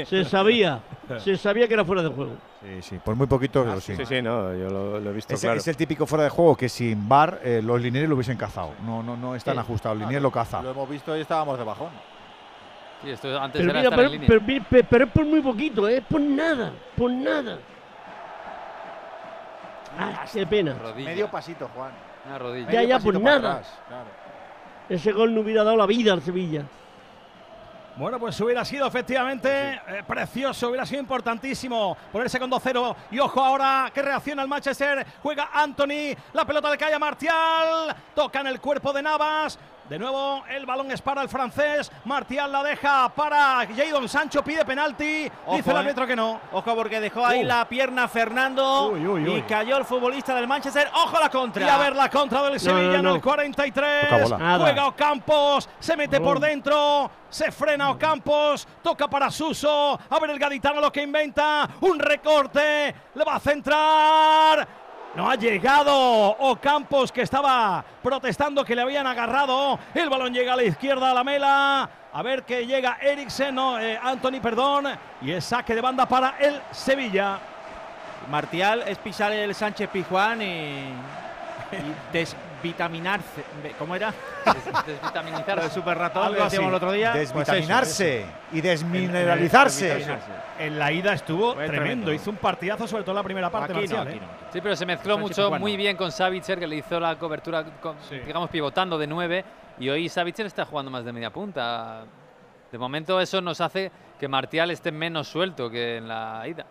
Se 0.06 0.24
sabía. 0.24 0.80
Se 1.18 1.36
sabía 1.36 1.68
que 1.68 1.74
era 1.74 1.84
fuera 1.84 2.02
de 2.02 2.08
juego. 2.08 2.32
Sí, 2.62 2.82
sí, 2.82 2.98
por 3.04 3.14
muy 3.14 3.26
poquito, 3.26 3.62
pero 3.64 3.80
sí. 3.80 3.94
Sí, 3.96 4.04
sí, 4.06 4.22
no, 4.22 4.54
yo 4.54 4.68
lo, 4.70 4.98
lo 5.00 5.10
he 5.10 5.12
visto 5.12 5.34
Es, 5.34 5.40
claro. 5.40 5.58
es 5.58 5.68
el 5.68 5.76
típico 5.76 6.06
fuera 6.06 6.24
de 6.24 6.30
juego 6.30 6.56
que 6.56 6.68
sin 6.68 7.08
bar 7.08 7.40
eh, 7.44 7.60
los 7.62 7.80
linieros 7.80 8.08
lo 8.08 8.14
hubiesen 8.16 8.36
cazado. 8.36 8.72
No, 8.84 9.02
no, 9.02 9.16
no 9.16 9.34
están 9.34 9.54
Sí. 9.54 9.60
ajustados. 9.60 9.96
El 9.96 10.02
linier 10.02 10.22
lo 10.22 10.30
caza. 10.30 10.62
Lo 10.62 10.70
hemos 10.70 10.88
visto 10.88 11.16
y 11.16 11.20
estábamos 11.20 11.58
de 11.58 11.64
bajón. 11.64 11.90
Sí, 13.02 13.10
esto 13.10 13.28
antes 13.38 13.60
Pero, 13.60 13.70
era 13.70 13.80
mira, 13.80 13.90
estar 13.90 13.96
pero, 13.98 14.06
en 14.06 14.12
línea. 14.12 14.26
pero, 14.28 14.40
mi- 14.40 14.60
pe- 14.60 14.84
pero 14.84 15.04
es 15.04 15.10
por 15.12 15.24
muy 15.26 15.40
poquito, 15.42 15.88
¿eh? 15.88 16.02
Por 16.08 16.20
nada. 16.20 16.72
Por 16.96 17.10
nada. 17.10 17.58
Ah, 19.98 20.24
qué 20.32 20.46
pena. 20.46 20.74
Rodilla. 20.82 21.10
Medio 21.10 21.30
pasito, 21.30 21.68
Juan. 21.74 21.92
Una 22.26 22.38
rodilla. 22.38 22.66
Ya, 22.70 22.80
Medio 22.80 22.88
ya, 22.88 22.98
por 23.04 23.20
nada. 23.20 23.52
atrás, 23.52 23.78
claro. 23.88 24.06
Ese 24.88 25.12
gol 25.12 25.34
no 25.34 25.42
hubiera 25.42 25.62
dado 25.64 25.76
la 25.76 25.86
vida 25.86 26.12
al 26.12 26.22
Sevilla. 26.22 26.64
Bueno, 27.96 28.18
pues 28.18 28.40
hubiera 28.40 28.64
sido 28.64 28.88
efectivamente 28.88 29.80
eh, 29.86 30.02
precioso, 30.04 30.68
hubiera 30.68 30.84
sido 30.84 31.00
importantísimo 31.00 31.96
ponerse 32.10 32.40
con 32.40 32.50
2-0. 32.50 32.96
Y 33.12 33.20
ojo 33.20 33.40
ahora 33.40 33.88
que 33.94 34.02
reacciona 34.02 34.42
el 34.42 34.48
Manchester. 34.48 35.06
Juega 35.22 35.50
Anthony, 35.52 36.16
la 36.32 36.44
pelota 36.44 36.70
le 36.70 36.76
cae 36.76 36.92
a 36.92 36.98
Martial, 36.98 37.94
toca 38.12 38.40
en 38.40 38.48
el 38.48 38.60
cuerpo 38.60 38.92
de 38.92 39.00
Navas. 39.00 39.56
De 39.88 39.98
nuevo 39.98 40.42
el 40.48 40.64
balón 40.64 40.90
es 40.90 41.02
para 41.02 41.20
el 41.20 41.28
francés. 41.28 41.92
Martial 42.06 42.50
la 42.50 42.62
deja 42.62 43.08
para 43.10 43.66
Jadon 43.76 44.08
Sancho, 44.08 44.42
pide 44.42 44.64
penalti. 44.64 45.30
Ojo, 45.46 45.56
Dice 45.56 45.70
el 45.70 45.76
eh. 45.76 45.80
árbitro 45.80 46.06
que 46.06 46.16
no. 46.16 46.40
Ojo 46.52 46.74
porque 46.74 47.00
dejó 47.00 47.24
ahí 47.26 47.42
Uh. 47.44 47.46
la 47.46 47.68
pierna 47.68 48.08
Fernando 48.08 48.88
Uy, 48.92 49.06
uy, 49.06 49.28
uy. 49.28 49.34
y 49.38 49.42
cayó 49.42 49.76
el 49.76 49.84
futbolista 49.84 50.34
del 50.34 50.48
Manchester. 50.48 50.88
Ojo 50.94 51.16
a 51.18 51.20
la 51.20 51.28
contra. 51.28 51.66
Y 51.66 51.68
a 51.68 51.76
ver 51.76 51.94
la 51.96 52.08
contra 52.08 52.42
del 52.44 52.58
Sevilla 52.58 52.92
no, 52.92 52.94
en 52.94 53.02
no. 53.04 53.14
el 53.16 53.20
43. 53.20 54.08
Toca 54.08 54.22
bola. 54.22 54.38
Nada. 54.38 54.58
Juega 54.64 54.86
Ocampos, 54.86 55.68
se 55.78 55.96
mete 55.98 56.18
por 56.20 56.40
dentro, 56.40 57.10
se 57.28 57.52
frena 57.52 57.90
Ocampos, 57.90 58.66
toca 58.82 59.08
para 59.08 59.30
Suso. 59.30 59.98
A 60.08 60.18
ver 60.18 60.30
el 60.30 60.38
gaditano 60.38 60.80
lo 60.80 60.90
que 60.90 61.02
inventa. 61.02 61.68
Un 61.82 61.98
recorte, 61.98 62.94
le 63.14 63.24
va 63.24 63.34
a 63.36 63.40
centrar. 63.40 64.83
No 65.16 65.30
ha 65.30 65.36
llegado 65.36 65.92
Ocampos 66.38 67.12
que 67.12 67.22
estaba 67.22 67.84
protestando 68.02 68.64
que 68.64 68.74
le 68.74 68.82
habían 68.82 69.06
agarrado. 69.06 69.78
El 69.94 70.10
balón 70.10 70.32
llega 70.32 70.54
a 70.54 70.56
la 70.56 70.64
izquierda 70.64 71.10
a 71.10 71.14
la 71.14 71.22
mela. 71.24 71.88
A 72.12 72.22
ver 72.22 72.42
que 72.44 72.66
llega 72.66 72.98
Eriksen, 73.00 73.54
no, 73.54 73.78
eh, 73.78 73.98
Anthony, 74.02 74.40
perdón. 74.42 74.86
Y 75.22 75.32
es 75.32 75.44
saque 75.44 75.74
de 75.74 75.80
banda 75.80 76.06
para 76.06 76.36
el 76.38 76.60
Sevilla. 76.72 77.38
Martial 78.30 78.82
es 78.86 78.98
pisar 78.98 79.32
el 79.32 79.54
Sánchez 79.54 79.88
Pizjuán 79.90 80.42
y 80.42 80.92
y 81.72 82.53
desvitaminarse. 82.64 83.44
¿Cómo 83.78 83.94
era? 83.94 84.12
Desvitaminizarse. 84.86 85.56
Lo 85.56 85.62
de 85.62 85.70
super 85.70 85.98
ratón 85.98 86.24
Algo 86.24 86.38
que 86.38 86.44
decíamos 86.44 86.68
el 86.70 86.74
otro 86.74 86.92
día. 86.92 87.12
Desvitaminarse 87.12 88.24
y 88.52 88.56
En- 88.58 88.62
desmineralizarse. 88.62 90.02
en- 90.02 90.18
En 90.58 90.78
la 90.78 90.92
ida 90.92 91.12
estuvo 91.12 91.52
tremendo. 91.54 91.72
tremendo. 91.80 92.12
Hizo 92.12 92.30
un 92.30 92.36
partidazo, 92.36 92.86
sobre 92.86 93.02
todo 93.02 93.12
en 93.12 93.16
la 93.16 93.22
primera 93.22 93.50
parte. 93.50 93.72
Aquí 93.72 93.86
no, 93.88 93.96
Marcial, 93.96 94.08
aquí 94.08 94.16
¿eh? 94.16 94.20
no. 94.20 94.52
Sí, 94.52 94.60
pero 94.60 94.76
se 94.76 94.86
mezcló 94.86 95.18
mucho, 95.18 95.50
muy 95.58 95.76
bien 95.76 95.96
con 95.96 96.10
Savitzer, 96.10 96.58
que 96.58 96.66
le 96.66 96.76
hizo 96.76 96.98
la 96.98 97.16
cobertura, 97.18 97.64
con- 97.80 97.96
digamos, 98.26 98.48
pivotando 98.50 98.96
de 98.98 99.06
9. 99.06 99.44
Y 99.78 99.88
hoy 99.88 100.08
Savitzer 100.08 100.46
está 100.46 100.64
jugando 100.64 100.90
más 100.90 101.04
de 101.04 101.12
media 101.12 101.30
punta. 101.30 102.04
De 102.70 102.78
momento 102.78 103.20
eso 103.20 103.40
nos 103.40 103.60
hace 103.60 103.90
que 104.18 104.26
Martial 104.28 104.70
esté 104.70 104.90
menos 104.90 105.28
suelto 105.28 105.68
que 105.70 105.98
en 105.98 106.08
la 106.08 106.42
ida. 106.46 106.64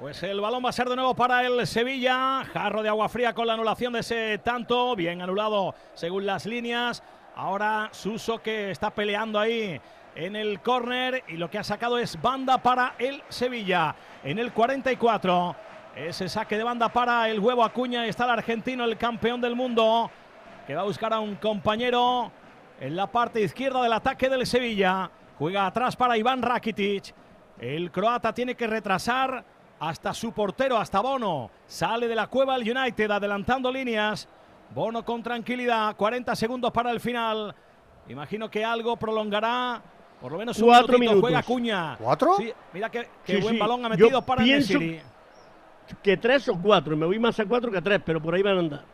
Pues 0.00 0.22
el 0.22 0.40
balón 0.40 0.64
va 0.64 0.70
a 0.70 0.72
ser 0.72 0.88
de 0.88 0.96
nuevo 0.96 1.14
para 1.14 1.44
el 1.44 1.66
Sevilla. 1.66 2.42
Jarro 2.54 2.82
de 2.82 2.88
agua 2.88 3.10
fría 3.10 3.34
con 3.34 3.46
la 3.46 3.52
anulación 3.52 3.92
de 3.92 4.00
ese 4.00 4.38
tanto. 4.38 4.96
Bien 4.96 5.20
anulado 5.20 5.74
según 5.92 6.24
las 6.24 6.46
líneas. 6.46 7.02
Ahora 7.36 7.90
Suso 7.92 8.38
que 8.38 8.70
está 8.70 8.88
peleando 8.88 9.38
ahí 9.38 9.78
en 10.14 10.36
el 10.36 10.60
córner 10.60 11.22
y 11.28 11.36
lo 11.36 11.50
que 11.50 11.58
ha 11.58 11.64
sacado 11.64 11.98
es 11.98 12.18
banda 12.18 12.62
para 12.62 12.94
el 12.98 13.22
Sevilla. 13.28 13.94
En 14.24 14.38
el 14.38 14.54
44. 14.54 15.54
Ese 15.94 16.30
saque 16.30 16.56
de 16.56 16.64
banda 16.64 16.88
para 16.88 17.28
el 17.28 17.38
huevo 17.38 17.62
Acuña. 17.62 18.06
Está 18.06 18.24
el 18.24 18.30
argentino, 18.30 18.84
el 18.84 18.96
campeón 18.96 19.38
del 19.42 19.54
mundo. 19.54 20.10
Que 20.66 20.76
va 20.76 20.80
a 20.80 20.86
buscar 20.86 21.12
a 21.12 21.20
un 21.20 21.34
compañero 21.34 22.32
en 22.80 22.96
la 22.96 23.06
parte 23.06 23.42
izquierda 23.42 23.82
del 23.82 23.92
ataque 23.92 24.30
del 24.30 24.46
Sevilla. 24.46 25.10
Juega 25.38 25.66
atrás 25.66 25.94
para 25.94 26.16
Iván 26.16 26.40
Rakitic. 26.40 27.14
El 27.58 27.90
croata 27.90 28.32
tiene 28.32 28.54
que 28.54 28.66
retrasar 28.66 29.44
hasta 29.80 30.12
su 30.14 30.32
portero, 30.32 30.76
hasta 30.76 31.00
Bono. 31.00 31.50
Sale 31.66 32.06
de 32.06 32.14
la 32.14 32.26
cueva 32.26 32.54
el 32.56 32.62
United 32.70 33.10
adelantando 33.10 33.72
líneas. 33.72 34.28
Bono 34.74 35.04
con 35.04 35.22
tranquilidad. 35.22 35.96
40 35.96 36.36
segundos 36.36 36.70
para 36.70 36.90
el 36.90 37.00
final. 37.00 37.54
Imagino 38.08 38.50
que 38.50 38.64
algo 38.64 38.96
prolongará. 38.96 39.80
Por 40.20 40.32
lo 40.32 40.38
menos 40.38 40.58
un 40.58 40.66
Cuatro 40.66 40.98
minutito. 40.98 41.00
minutos. 41.10 41.22
Juega 41.22 41.38
Acuña. 41.38 41.96
¿Cuatro? 41.98 42.36
Sí, 42.36 42.52
mira 42.74 42.90
qué, 42.90 43.08
qué 43.24 43.36
Sí, 43.36 43.40
buen 43.40 43.54
sí. 43.54 43.60
balón 43.60 43.84
ha 43.86 43.88
Yo 43.96 44.04
metido 44.04 44.22
para 44.22 44.42
pienso 44.44 44.74
Nesiri. 44.74 45.00
Que 46.02 46.16
tres 46.18 46.48
o 46.50 46.58
cuatro. 46.60 46.94
Me 46.96 47.06
voy 47.06 47.18
más 47.18 47.40
a 47.40 47.46
cuatro 47.46 47.70
que 47.72 47.78
a 47.78 47.82
tres, 47.82 48.00
pero 48.04 48.20
por 48.20 48.34
ahí 48.34 48.42
van 48.42 48.56
a 48.56 48.60
andar. 48.60 48.84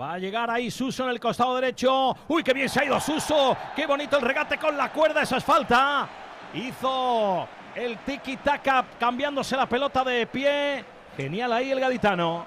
Va 0.00 0.14
a 0.14 0.18
llegar 0.18 0.50
ahí 0.50 0.70
Suso 0.70 1.04
en 1.04 1.10
el 1.10 1.20
costado 1.20 1.54
derecho. 1.56 2.16
Uy, 2.28 2.42
qué 2.42 2.54
bien 2.54 2.68
se 2.68 2.80
ha 2.80 2.84
ido 2.86 2.98
Suso. 2.98 3.54
Qué 3.76 3.86
bonito 3.86 4.16
el 4.16 4.22
regate 4.22 4.56
con 4.56 4.76
la 4.76 4.90
cuerda. 4.90 5.22
Eso 5.22 5.36
es 5.36 5.44
falta. 5.44 6.08
Hizo 6.54 7.46
el 7.74 7.98
tiki-taka 7.98 8.84
cambiándose 8.98 9.56
la 9.56 9.66
pelota 9.66 10.04
de 10.04 10.26
pie. 10.26 10.84
Genial 11.16 11.52
ahí 11.52 11.70
el 11.70 11.80
gaditano. 11.80 12.46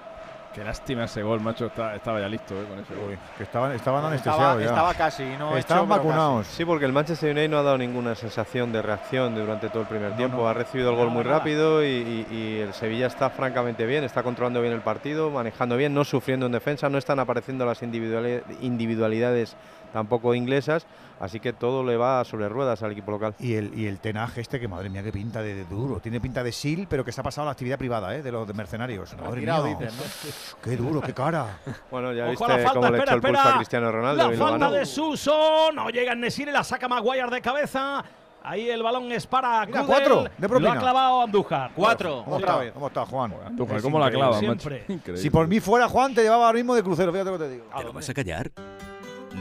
Qué 0.54 0.64
lástima 0.64 1.04
ese 1.04 1.22
gol, 1.22 1.38
macho. 1.40 1.66
Está- 1.66 1.94
estaba 1.94 2.18
ya 2.18 2.28
listo 2.30 2.54
eh, 2.54 2.64
con 2.66 2.78
ese 2.78 2.94
gol. 2.94 3.18
que 3.36 3.42
estaban, 3.42 3.72
estaban 3.72 4.00
No, 4.00 4.08
anestesiados 4.08 4.62
ya. 4.62 4.68
estaba 4.70 4.94
casi, 4.94 5.22
no 5.38 5.54
Estaban 5.54 5.86
vacunados. 5.86 6.46
Sí, 6.46 6.64
porque 6.64 6.86
el 6.86 6.94
Manchester 6.94 7.30
United 7.32 7.50
no 7.50 7.58
ha 7.58 7.62
dado 7.62 7.76
ninguna 7.76 8.14
sensación 8.14 8.72
de 8.72 8.80
reacción 8.80 9.34
durante 9.34 9.68
todo 9.68 9.82
el 9.82 9.88
primer 9.88 10.16
tiempo. 10.16 10.38
no. 10.38 10.48
Ha 10.48 10.54
recibido 10.54 10.90
el 10.92 10.96
gol 10.96 11.10
muy 11.10 11.24
nada. 11.24 11.38
rápido 11.40 11.84
y, 11.84 11.88
y- 11.88 12.26
y 12.34 12.60
el 12.60 12.72
Sevilla 12.72 13.06
está 13.06 13.28
francamente 13.28 13.84
bien, 13.84 14.02
está 14.02 14.22
controlando 14.22 14.62
bien 14.62 14.72
el 14.72 14.80
partido, 14.80 15.30
manejando 15.30 15.76
bien, 15.76 15.92
no 15.92 16.04
sufriendo 16.06 16.46
en 16.46 16.52
defensa, 16.52 16.88
no 16.88 16.96
están 16.96 17.18
apareciendo 17.18 17.66
las 17.66 17.82
individuali- 17.82 18.42
individualidades 18.62 19.56
tampoco 19.92 20.34
inglesas, 20.34 20.86
así 21.20 21.40
que 21.40 21.52
todo 21.52 21.82
le 21.84 21.96
va 21.96 22.24
sobre 22.24 22.48
ruedas 22.48 22.82
al 22.82 22.92
equipo 22.92 23.10
local. 23.10 23.34
Y 23.38 23.54
el, 23.54 23.78
y 23.78 23.86
el 23.86 23.98
tenaje 24.00 24.40
este, 24.40 24.58
que 24.60 24.68
madre 24.68 24.88
mía, 24.90 25.02
qué 25.02 25.12
pinta 25.12 25.42
de, 25.42 25.54
de 25.54 25.64
duro. 25.64 26.00
Tiene 26.00 26.20
pinta 26.20 26.42
de 26.42 26.52
SIL, 26.52 26.86
pero 26.88 27.04
que 27.04 27.12
se 27.12 27.20
ha 27.20 27.24
pasado 27.24 27.42
a 27.42 27.46
la 27.46 27.52
actividad 27.52 27.78
privada, 27.78 28.14
¿eh? 28.14 28.22
De 28.22 28.30
los 28.32 28.46
de 28.46 28.54
mercenarios. 28.54 29.16
Madre 29.16 29.40
mía. 29.40 29.62
dicen, 29.62 29.86
¿no? 29.96 30.60
Qué 30.62 30.76
duro, 30.76 31.00
qué 31.00 31.12
cara. 31.14 31.58
Bueno, 31.90 32.12
ya 32.12 32.24
Ojo 32.24 32.30
viste 32.46 32.64
cómo 32.72 32.90
le 32.90 32.98
echó 32.98 33.14
el 33.14 33.20
pulso 33.20 33.36
espera. 33.38 33.54
a 33.54 33.56
Cristiano 33.56 33.92
Ronaldo 33.92 34.28
La 34.28 34.34
y 34.34 34.36
falta 34.36 34.58
ganó. 34.66 34.72
de 34.72 34.86
Suso. 34.86 35.70
No 35.72 35.88
llega 35.90 36.14
Nesiri, 36.14 36.50
la 36.52 36.62
saca 36.64 36.88
Maguire 36.88 37.30
de 37.30 37.40
cabeza. 37.40 38.04
Ahí 38.42 38.68
el 38.70 38.80
balón 38.80 39.10
es 39.10 39.26
para 39.26 39.66
Mira, 39.66 39.82
cuatro, 39.84 40.24
de 40.38 40.48
Lo 40.60 40.70
ha 40.70 40.76
clavado 40.78 41.22
Andújar. 41.22 41.70
Cuatro. 41.74 42.22
¿Cómo 42.24 42.36
Otra 42.36 42.48
está? 42.52 42.60
vez. 42.64 42.72
¿Cómo 42.72 42.86
está, 42.86 43.04
Juan? 43.06 43.34
Andújar, 43.44 43.82
¿cómo 43.82 43.98
la 43.98 44.08
clava? 44.10 44.38
Siempre. 44.38 44.84
Si 45.16 45.30
por 45.30 45.48
mí 45.48 45.58
fuera 45.58 45.88
Juan, 45.88 46.14
te 46.14 46.22
llevaba 46.22 46.46
ahora 46.46 46.56
mismo 46.56 46.74
de 46.74 46.82
crucero, 46.84 47.10
fíjate 47.10 47.30
lo 47.32 47.38
que 47.38 47.44
te 47.44 47.50
digo. 47.50 47.64
¿Te 47.76 47.82
lo 47.84 47.92
vas 47.92 48.08
a 48.08 48.14
callar? 48.14 48.50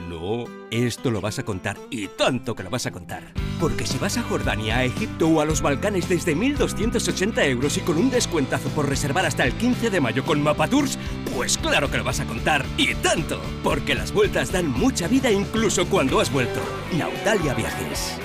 No, 0.10 0.46
esto 0.72 1.10
lo 1.10 1.22
vas 1.22 1.40
a 1.40 1.44
contar 1.44 1.78
y 1.90 2.08
tanto 2.08 2.56
que 2.56 2.64
lo 2.64 2.70
vas 2.70 2.86
a 2.86 2.92
contar. 2.92 3.34
Porque 3.60 3.86
si 3.86 3.98
vas 3.98 4.18
a 4.18 4.24
Jordania, 4.24 4.78
a 4.78 4.84
Egipto 4.84 5.30
o 5.30 5.42
a 5.42 5.46
los 5.46 5.62
Balcanes 5.62 6.10
desde 6.10 6.36
1.280 6.36 7.46
euros 7.46 7.78
y 7.78 7.82
con 7.82 7.98
un 7.98 8.10
descuentazo 8.10 8.70
por 8.70 8.90
reservar 8.90 9.26
hasta 9.26 9.46
el 9.46 9.54
15 9.54 9.90
de 9.90 10.02
mayo 10.02 10.26
con 10.26 10.42
Mapatours, 10.44 11.00
pues 11.36 11.58
claro 11.58 11.90
que 11.90 11.98
lo 11.98 12.04
vas 12.04 12.20
a 12.20 12.26
contar 12.26 12.66
y 12.78 12.94
tanto. 12.96 13.40
Porque 13.64 13.96
las 13.96 14.12
vueltas 14.12 14.52
dan 14.52 14.70
mucha 14.70 15.08
vida 15.08 15.32
incluso 15.32 15.88
cuando 15.88 16.20
has 16.20 16.32
vuelto. 16.32 16.60
Nautalia 16.98 17.54
Viajes. 17.54 18.20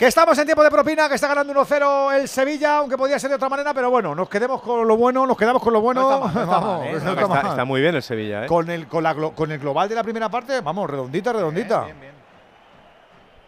Que 0.00 0.06
estamos 0.06 0.38
en 0.38 0.46
tiempo 0.46 0.62
de 0.64 0.70
propina, 0.70 1.10
que 1.10 1.16
está 1.16 1.28
ganando 1.28 1.52
1-0 1.52 2.14
el 2.14 2.26
Sevilla, 2.26 2.78
aunque 2.78 2.96
podía 2.96 3.18
ser 3.18 3.28
de 3.28 3.36
otra 3.36 3.50
manera, 3.50 3.74
pero 3.74 3.90
bueno, 3.90 4.14
nos 4.14 4.30
quedemos 4.30 4.62
con 4.62 4.88
lo 4.88 4.96
bueno, 4.96 5.26
nos 5.26 5.36
quedamos 5.36 5.62
con 5.62 5.74
lo 5.74 5.82
bueno. 5.82 6.30
No 6.32 6.96
está 6.96 7.60
¿eh? 7.60 7.64
muy 7.66 7.82
bien 7.82 7.94
el 7.94 8.02
Sevilla, 8.02 8.44
¿eh? 8.44 8.46
Con 8.46 8.70
el, 8.70 8.88
con, 8.88 9.02
la 9.04 9.14
glo- 9.14 9.34
con 9.34 9.52
el 9.52 9.58
global 9.58 9.90
de 9.90 9.96
la 9.96 10.02
primera 10.02 10.30
parte, 10.30 10.62
vamos, 10.62 10.88
redondita, 10.88 11.34
redondita. 11.34 11.86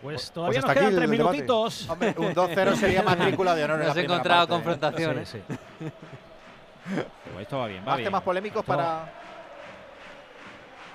Pues 0.02 0.30
todavía 0.30 0.58
hasta 0.58 0.68
nos 0.74 0.76
aquí 0.76 0.90
quedan 0.90 0.96
tres 0.96 1.08
minutitos. 1.08 1.88
Hombre, 1.88 2.14
un 2.18 2.34
2-0 2.34 2.74
sería 2.76 3.02
matrícula 3.02 3.54
de 3.54 3.64
honor 3.64 3.80
en 3.80 3.88
No 3.88 3.94
la 3.94 4.00
encontrado 4.02 4.40
parte. 4.48 4.52
confrontaciones. 4.52 5.28
Sí, 5.30 5.40
Pues 7.32 7.42
esto 7.44 7.58
va 7.60 7.66
bien, 7.68 7.80
va 7.80 7.86
Más 7.86 7.96
bien. 7.96 8.08
temas 8.08 8.22
polémicos 8.22 8.60
Esto- 8.60 8.72
para... 8.76 9.21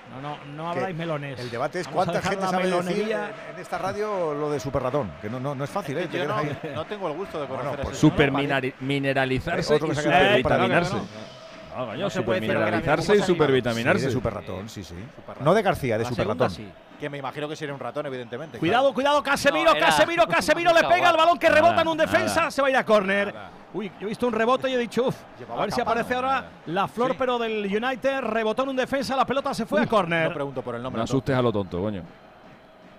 No, 0.09 0.21
no, 0.21 0.37
no 0.45 0.71
Que 0.71 0.79
habláis 0.79 0.95
melones. 0.95 1.39
El 1.39 1.49
debate 1.49 1.81
es 1.81 1.87
Vamos 1.87 2.05
cuánta 2.05 2.21
gente 2.21 2.45
sabe 2.47 2.69
decir 2.69 3.11
en, 3.11 3.55
en 3.55 3.61
esta 3.61 3.77
radio 3.77 4.33
lo 4.33 4.49
de 4.49 4.59
super 4.59 4.83
ratón, 4.83 5.11
que 5.21 5.29
no, 5.29 5.39
no, 5.39 5.55
no 5.55 5.63
es 5.63 5.69
fácil, 5.69 5.97
¿eh? 5.97 6.07
Yo 6.11 6.25
no, 6.73 6.85
tengo 6.85 7.07
el 7.07 7.15
gusto 7.15 7.41
de 7.41 7.47
conocer 7.47 7.79
pues 7.81 7.89
ese 7.89 8.01
Super 8.01 8.31
mineralizarse 8.79 9.75
y 9.75 9.95
se 9.95 10.13
ha 10.13 10.37
para 11.85 11.95
supervitaminarse. 11.95 11.95
no, 11.95 11.95
No, 11.97 12.03
No 12.03 12.09
se 12.09 12.21
puede 12.21 12.39
supermineralizarse 12.41 13.15
y 13.15 13.21
supervitaminarse. 13.21 13.99
Sí, 14.01 14.05
de 14.07 14.11
super 14.11 14.33
ratón, 14.33 14.69
sí, 14.69 14.83
sí. 14.83 14.95
No 15.41 15.53
de 15.53 15.61
García, 15.61 15.97
de 15.97 16.03
La 16.03 16.09
super 16.09 16.23
segunda 16.25 16.45
ratón. 16.45 16.55
sí. 16.57 16.67
Que 16.99 17.09
me 17.11 17.19
imagino 17.19 17.47
que 17.47 17.55
sería 17.55 17.73
un 17.75 17.79
ratón, 17.79 18.07
evidentemente. 18.07 18.57
Cuidado, 18.57 18.91
cuidado, 18.91 19.21
Casemiro, 19.21 19.73
No, 19.73 19.79
Casemiro, 19.79 20.27
Casemiro 20.27 20.73
le 20.73 20.83
pega 20.83 21.11
el 21.11 21.17
balón 21.17 21.37
que 21.37 21.47
Nada, 21.47 21.61
rebota 21.61 21.81
en 21.81 21.87
un 21.89 21.97
defensa, 21.97 22.35
nada. 22.39 22.51
se 22.51 22.61
va 22.61 22.67
a 22.69 22.71
ir 22.71 22.77
a 22.77 22.83
córner. 22.83 23.35
Uy, 23.73 23.91
yo 23.99 24.07
he 24.07 24.09
visto 24.09 24.25
un 24.25 24.33
rebote 24.33 24.67
y 24.69 24.73
he 24.73 24.77
dicho, 24.79 25.07
uff, 25.09 25.15
a 25.55 25.61
ver 25.61 25.71
si 25.71 25.79
aparece 25.81 26.15
ahora 26.15 26.45
la 26.65 26.87
flor, 26.87 27.15
pero 27.15 27.37
del 27.37 27.63
United, 27.65 28.21
rebotó 28.21 28.63
en 28.63 28.69
un 28.69 28.75
defensa, 28.75 29.15
la 29.15 29.25
pelota 29.25 29.53
se 29.53 29.67
fue 29.67 29.81
a 29.81 29.83
No 29.83 29.89
córner. 29.89 30.33
pregunto 30.33 30.63
por 30.63 30.73
el 30.73 30.81
nombre. 30.81 30.97
No 30.99 31.03
asustes 31.03 31.35
a 31.35 31.41
lo 31.43 31.51
tonto, 31.53 31.79
coño. 31.79 32.01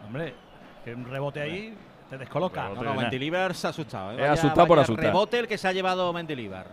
Hombre, 0.06 0.34
que 0.84 0.94
un 0.94 1.04
rebote 1.04 1.40
ahí 1.40 1.76
te 2.08 2.18
descoloca. 2.18 2.68
No, 2.68 2.82
no, 2.82 2.94
Mendilibar 2.94 3.52
se 3.54 3.66
ha 3.66 3.70
asustado. 3.70 4.12
¿eh? 4.12 4.14
Es 4.14 4.20
Vaya- 4.20 4.32
asustado 4.34 4.66
por 4.68 4.76
vaya 4.76 4.84
asustar. 4.84 5.04
Rebote 5.06 5.38
el 5.40 5.48
que 5.48 5.58
se 5.58 5.66
ha 5.66 5.72
llevado 5.72 6.12
Mendilibar. 6.12 6.66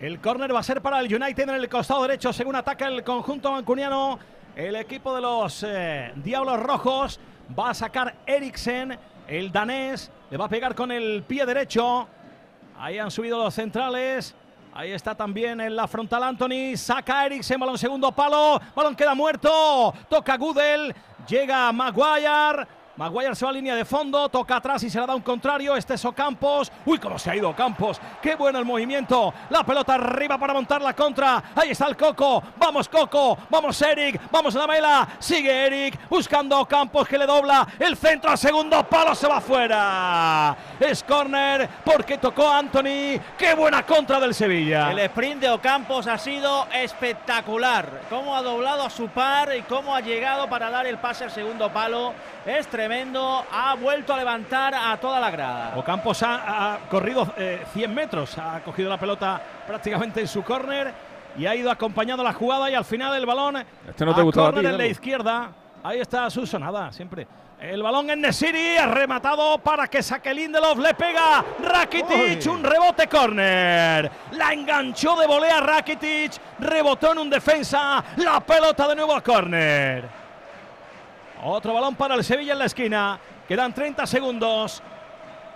El 0.00 0.18
córner 0.18 0.54
va 0.54 0.60
a 0.60 0.62
ser 0.62 0.80
para 0.80 0.98
el 0.98 1.14
United 1.14 1.42
en 1.42 1.56
el 1.56 1.68
costado 1.68 2.00
derecho, 2.00 2.32
según 2.32 2.56
ataca 2.56 2.88
el 2.88 3.04
conjunto 3.04 3.52
mancuniano. 3.52 4.18
El 4.56 4.74
equipo 4.76 5.14
de 5.14 5.20
los 5.20 5.62
eh, 5.62 6.12
Diablos 6.16 6.58
Rojos 6.58 7.20
va 7.56 7.68
a 7.68 7.74
sacar 7.74 8.14
Eriksen, 8.24 8.98
el 9.28 9.52
danés, 9.52 10.10
le 10.30 10.38
va 10.38 10.46
a 10.46 10.48
pegar 10.48 10.74
con 10.74 10.90
el 10.90 11.22
pie 11.24 11.44
derecho. 11.44 12.08
Ahí 12.78 12.98
han 12.98 13.10
subido 13.10 13.44
los 13.44 13.52
centrales. 13.52 14.34
Ahí 14.72 14.90
está 14.90 15.14
también 15.14 15.60
en 15.60 15.76
la 15.76 15.86
frontal 15.86 16.22
Anthony. 16.22 16.76
Saca 16.76 17.26
Eriksen, 17.26 17.60
balón 17.60 17.76
segundo 17.76 18.10
palo. 18.10 18.58
Balón 18.74 18.96
queda 18.96 19.14
muerto. 19.14 19.92
Toca 20.08 20.38
Gudel. 20.38 20.94
Llega 21.28 21.70
Maguire. 21.72 22.66
Maguire 22.96 23.34
se 23.34 23.44
va 23.44 23.50
a 23.50 23.54
línea 23.54 23.74
de 23.74 23.84
fondo, 23.84 24.28
toca 24.28 24.56
atrás 24.56 24.82
y 24.82 24.90
se 24.90 25.00
la 25.00 25.06
da 25.06 25.14
un 25.14 25.22
contrario. 25.22 25.76
Este 25.76 25.94
es 25.94 26.04
Ocampos. 26.04 26.70
Uy, 26.84 26.98
cómo 26.98 27.18
se 27.18 27.30
ha 27.30 27.36
ido 27.36 27.48
Ocampos. 27.48 28.00
Qué 28.20 28.34
bueno 28.34 28.58
el 28.58 28.64
movimiento. 28.64 29.32
La 29.48 29.64
pelota 29.64 29.94
arriba 29.94 30.36
para 30.36 30.52
montar 30.52 30.82
la 30.82 30.92
contra. 30.92 31.42
Ahí 31.54 31.70
está 31.70 31.86
el 31.86 31.96
Coco. 31.96 32.42
Vamos, 32.58 32.88
Coco. 32.88 33.38
Vamos, 33.48 33.80
Eric. 33.80 34.20
Vamos, 34.30 34.54
Lamela. 34.54 35.08
Sigue 35.18 35.66
Eric 35.66 35.98
buscando 36.10 36.56
a 36.56 36.60
Ocampos 36.60 37.08
que 37.08 37.16
le 37.16 37.26
dobla. 37.26 37.66
El 37.78 37.96
centro 37.96 38.32
a 38.32 38.36
segundo 38.36 38.82
palo 38.84 39.14
se 39.14 39.28
va 39.28 39.40
fuera. 39.40 40.56
Es 40.78 41.02
córner 41.02 41.68
porque 41.84 42.18
tocó 42.18 42.50
Anthony. 42.50 43.18
Qué 43.38 43.54
buena 43.56 43.86
contra 43.86 44.20
del 44.20 44.34
Sevilla. 44.34 44.90
El 44.90 44.98
sprint 44.98 45.40
de 45.40 45.48
Ocampos 45.48 46.06
ha 46.06 46.18
sido 46.18 46.66
espectacular. 46.74 48.02
Cómo 48.10 48.36
ha 48.36 48.42
doblado 48.42 48.82
a 48.82 48.90
su 48.90 49.08
par 49.08 49.56
y 49.56 49.62
cómo 49.62 49.94
ha 49.94 50.00
llegado 50.00 50.50
para 50.50 50.68
dar 50.68 50.86
el 50.86 50.98
pase 50.98 51.24
al 51.24 51.30
segundo 51.30 51.72
palo. 51.72 52.12
Es 52.44 52.66
tremendo. 52.66 52.89
Ha 52.92 53.76
vuelto 53.80 54.12
a 54.12 54.16
levantar 54.16 54.74
a 54.74 54.96
toda 54.98 55.20
la 55.20 55.30
grada. 55.30 55.74
Ocampos 55.76 56.24
ha, 56.24 56.72
ha 56.74 56.78
corrido 56.88 57.32
eh, 57.36 57.62
100 57.72 57.94
metros, 57.94 58.36
ha 58.36 58.60
cogido 58.64 58.88
la 58.88 58.98
pelota 58.98 59.40
prácticamente 59.64 60.20
en 60.20 60.26
su 60.26 60.42
córner 60.42 60.92
y 61.38 61.46
ha 61.46 61.54
ido 61.54 61.70
acompañando 61.70 62.24
la 62.24 62.32
jugada 62.32 62.68
y 62.68 62.74
al 62.74 62.84
final 62.84 63.14
el 63.14 63.24
balón 63.24 63.64
Este 63.88 64.04
no 64.04 64.12
te 64.12 64.22
gustaba 64.22 64.48
a 64.48 64.52
ti, 64.54 64.66
en 64.66 64.76
la 64.76 64.86
izquierda. 64.86 65.52
Ahí 65.84 66.00
está 66.00 66.28
Suso, 66.30 66.58
nada, 66.58 66.90
siempre. 66.90 67.28
El 67.60 67.80
balón 67.80 68.10
en 68.10 68.22
Nesiri, 68.22 68.76
ha 68.76 68.86
rematado 68.86 69.58
para 69.58 69.86
que 69.86 70.02
saque 70.02 70.34
Lindelof, 70.34 70.78
le 70.78 70.92
pega 70.94 71.44
Rakitic, 71.62 72.44
un 72.50 72.64
rebote 72.64 73.06
córner. 73.06 74.10
La 74.32 74.52
enganchó 74.52 75.14
de 75.14 75.28
volea 75.28 75.60
Rakitic, 75.60 76.32
rebotó 76.58 77.12
en 77.12 77.18
un 77.18 77.30
defensa, 77.30 78.02
la 78.16 78.40
pelota 78.40 78.88
de 78.88 78.96
nuevo 78.96 79.14
a 79.14 79.22
córner. 79.22 80.19
Otro 81.42 81.72
balón 81.72 81.94
para 81.94 82.14
el 82.16 82.24
Sevilla 82.24 82.52
en 82.52 82.58
la 82.58 82.66
esquina, 82.66 83.18
quedan 83.48 83.72
30 83.72 84.06
segundos. 84.06 84.82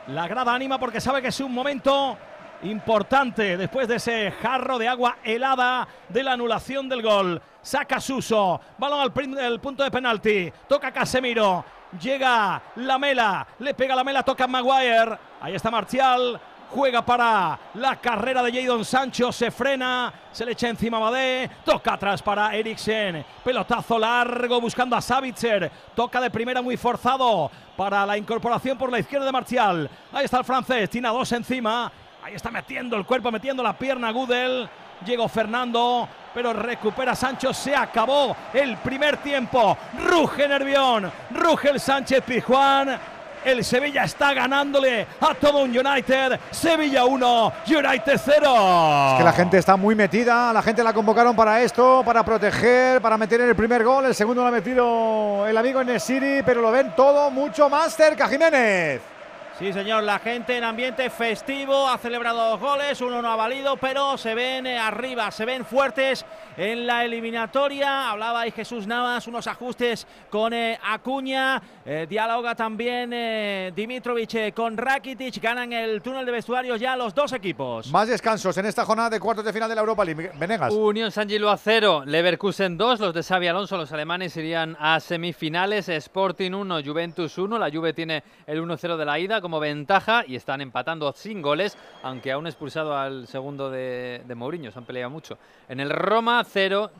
La 0.06 0.26
grada 0.26 0.54
anima 0.54 0.78
porque 0.78 1.00
sabe 1.00 1.20
que 1.20 1.28
es 1.28 1.40
un 1.40 1.52
momento 1.52 2.16
importante 2.62 3.58
después 3.58 3.86
de 3.86 3.96
ese 3.96 4.30
jarro 4.30 4.78
de 4.78 4.88
agua 4.88 5.18
helada 5.22 5.86
de 6.08 6.22
la 6.22 6.32
anulación 6.32 6.88
del 6.88 7.02
gol. 7.02 7.40
Saca 7.60 8.00
Suso, 8.00 8.60
balón 8.78 9.00
al 9.00 9.60
punto 9.60 9.84
de 9.84 9.90
penalti, 9.90 10.50
toca 10.68 10.90
Casemiro, 10.90 11.64
llega 12.00 12.62
Lamela, 12.76 13.46
le 13.58 13.74
pega 13.74 13.94
Lamela, 13.94 14.22
toca 14.22 14.46
Maguire, 14.46 15.18
ahí 15.40 15.54
está 15.54 15.70
Marcial, 15.70 16.40
juega 16.74 17.06
para 17.06 17.56
la 17.74 17.96
carrera 18.00 18.42
de 18.42 18.52
Jadon 18.52 18.84
Sancho, 18.84 19.30
se 19.30 19.52
frena, 19.52 20.12
se 20.32 20.44
le 20.44 20.52
echa 20.52 20.68
encima 20.68 20.98
Badé, 20.98 21.48
toca 21.64 21.92
atrás 21.92 22.20
para 22.20 22.52
Eriksen, 22.56 23.24
pelotazo 23.44 23.96
largo 23.96 24.60
buscando 24.60 24.96
a 24.96 25.00
Savitzer, 25.00 25.70
toca 25.94 26.20
de 26.20 26.30
primera 26.30 26.60
muy 26.62 26.76
forzado 26.76 27.48
para 27.76 28.04
la 28.04 28.18
incorporación 28.18 28.76
por 28.76 28.90
la 28.90 28.98
izquierda 28.98 29.26
de 29.26 29.32
Marcial, 29.32 29.88
ahí 30.12 30.24
está 30.24 30.38
el 30.38 30.44
francés, 30.44 30.90
tiene 30.90 31.08
dos 31.08 31.30
encima, 31.30 31.92
ahí 32.24 32.34
está 32.34 32.50
metiendo 32.50 32.96
el 32.96 33.06
cuerpo, 33.06 33.30
metiendo 33.30 33.62
la 33.62 33.78
pierna 33.78 34.10
Gudel, 34.10 34.68
llegó 35.06 35.28
Fernando, 35.28 36.08
pero 36.34 36.52
recupera 36.52 37.14
Sancho, 37.14 37.54
se 37.54 37.76
acabó 37.76 38.34
el 38.52 38.76
primer 38.78 39.18
tiempo, 39.18 39.78
ruge 40.08 40.48
Nervión, 40.48 41.10
ruge 41.30 41.70
el 41.70 41.78
Sánchez 41.78 42.24
Pizjuán, 42.24 42.98
el 43.44 43.64
Sevilla 43.64 44.04
está 44.04 44.32
ganándole 44.34 45.06
a 45.20 45.34
todo 45.34 45.62
un 45.62 45.76
United. 45.76 46.38
Sevilla 46.50 47.04
1, 47.04 47.52
United 47.66 48.20
0. 48.24 49.12
Es 49.12 49.18
que 49.18 49.24
la 49.24 49.32
gente 49.32 49.58
está 49.58 49.76
muy 49.76 49.94
metida, 49.94 50.52
la 50.52 50.62
gente 50.62 50.82
la 50.82 50.92
convocaron 50.92 51.36
para 51.36 51.62
esto, 51.62 52.02
para 52.04 52.24
proteger, 52.24 53.00
para 53.00 53.16
meter 53.16 53.40
el 53.40 53.54
primer 53.54 53.84
gol. 53.84 54.06
El 54.06 54.14
segundo 54.14 54.42
lo 54.42 54.48
ha 54.48 54.52
metido 54.52 55.46
el 55.46 55.56
amigo 55.56 55.82
Nesiri, 55.84 56.42
pero 56.44 56.60
lo 56.60 56.70
ven 56.70 56.94
todo 56.96 57.30
mucho 57.30 57.68
más 57.68 57.94
cerca, 57.94 58.28
Jiménez. 58.28 59.13
Sí, 59.56 59.72
señor, 59.72 60.02
la 60.02 60.18
gente 60.18 60.56
en 60.56 60.64
ambiente 60.64 61.08
festivo 61.10 61.88
ha 61.88 61.96
celebrado 61.96 62.50
dos 62.50 62.60
goles, 62.60 63.00
uno 63.00 63.22
no 63.22 63.30
ha 63.30 63.36
valido, 63.36 63.76
pero 63.76 64.18
se 64.18 64.34
ven 64.34 64.66
eh, 64.66 64.76
arriba, 64.76 65.30
se 65.30 65.44
ven 65.44 65.64
fuertes 65.64 66.26
en 66.56 66.88
la 66.88 67.04
eliminatoria. 67.04 68.10
Hablaba 68.10 68.40
ahí 68.40 68.50
Jesús 68.50 68.88
Navas, 68.88 69.28
unos 69.28 69.46
ajustes 69.46 70.08
con 70.28 70.52
eh, 70.52 70.76
Acuña, 70.82 71.62
eh, 71.86 72.04
dialoga 72.08 72.56
también 72.56 73.12
eh, 73.12 73.72
Dimitrovic 73.76 74.34
eh, 74.34 74.52
con 74.52 74.76
Rakitic, 74.76 75.40
ganan 75.40 75.72
el 75.72 76.02
túnel 76.02 76.26
de 76.26 76.32
vestuarios 76.32 76.80
ya 76.80 76.96
los 76.96 77.14
dos 77.14 77.32
equipos. 77.32 77.92
Más 77.92 78.08
descansos 78.08 78.58
en 78.58 78.66
esta 78.66 78.84
jornada 78.84 79.10
de 79.10 79.20
cuartos 79.20 79.44
de 79.44 79.52
final 79.52 79.68
de 79.68 79.76
la 79.76 79.82
Europa 79.82 80.04
League. 80.04 80.32
Venegas. 80.34 80.74
Unión 80.74 81.12
San 81.12 81.28
Gilo 81.28 81.56
0, 81.56 82.02
Leverkusen 82.06 82.76
2, 82.76 82.98
los 82.98 83.14
de 83.14 83.22
Xavi 83.22 83.46
Alonso, 83.46 83.76
los 83.76 83.92
alemanes 83.92 84.36
irían 84.36 84.76
a 84.80 84.98
semifinales, 84.98 85.88
Sporting 85.88 86.50
1, 86.50 86.82
Juventus 86.84 87.38
1, 87.38 87.56
la 87.56 87.70
Juve 87.70 87.92
tiene 87.92 88.24
el 88.48 88.60
1-0 88.60 88.96
de 88.96 89.04
la 89.04 89.16
ida 89.20 89.40
como 89.44 89.60
ventaja 89.60 90.24
y 90.26 90.36
están 90.36 90.62
empatando 90.62 91.12
sin 91.12 91.42
goles, 91.42 91.76
aunque 92.02 92.32
aún 92.32 92.46
expulsado 92.46 92.96
al 92.96 93.28
segundo 93.28 93.70
de, 93.70 94.24
Mourinho, 94.34 94.70
se 94.70 94.78
han 94.78 94.86
peleado 94.86 95.10
mucho. 95.10 95.36
En 95.68 95.80
el 95.80 95.90
Roma 95.90 96.42
0, 96.42 96.90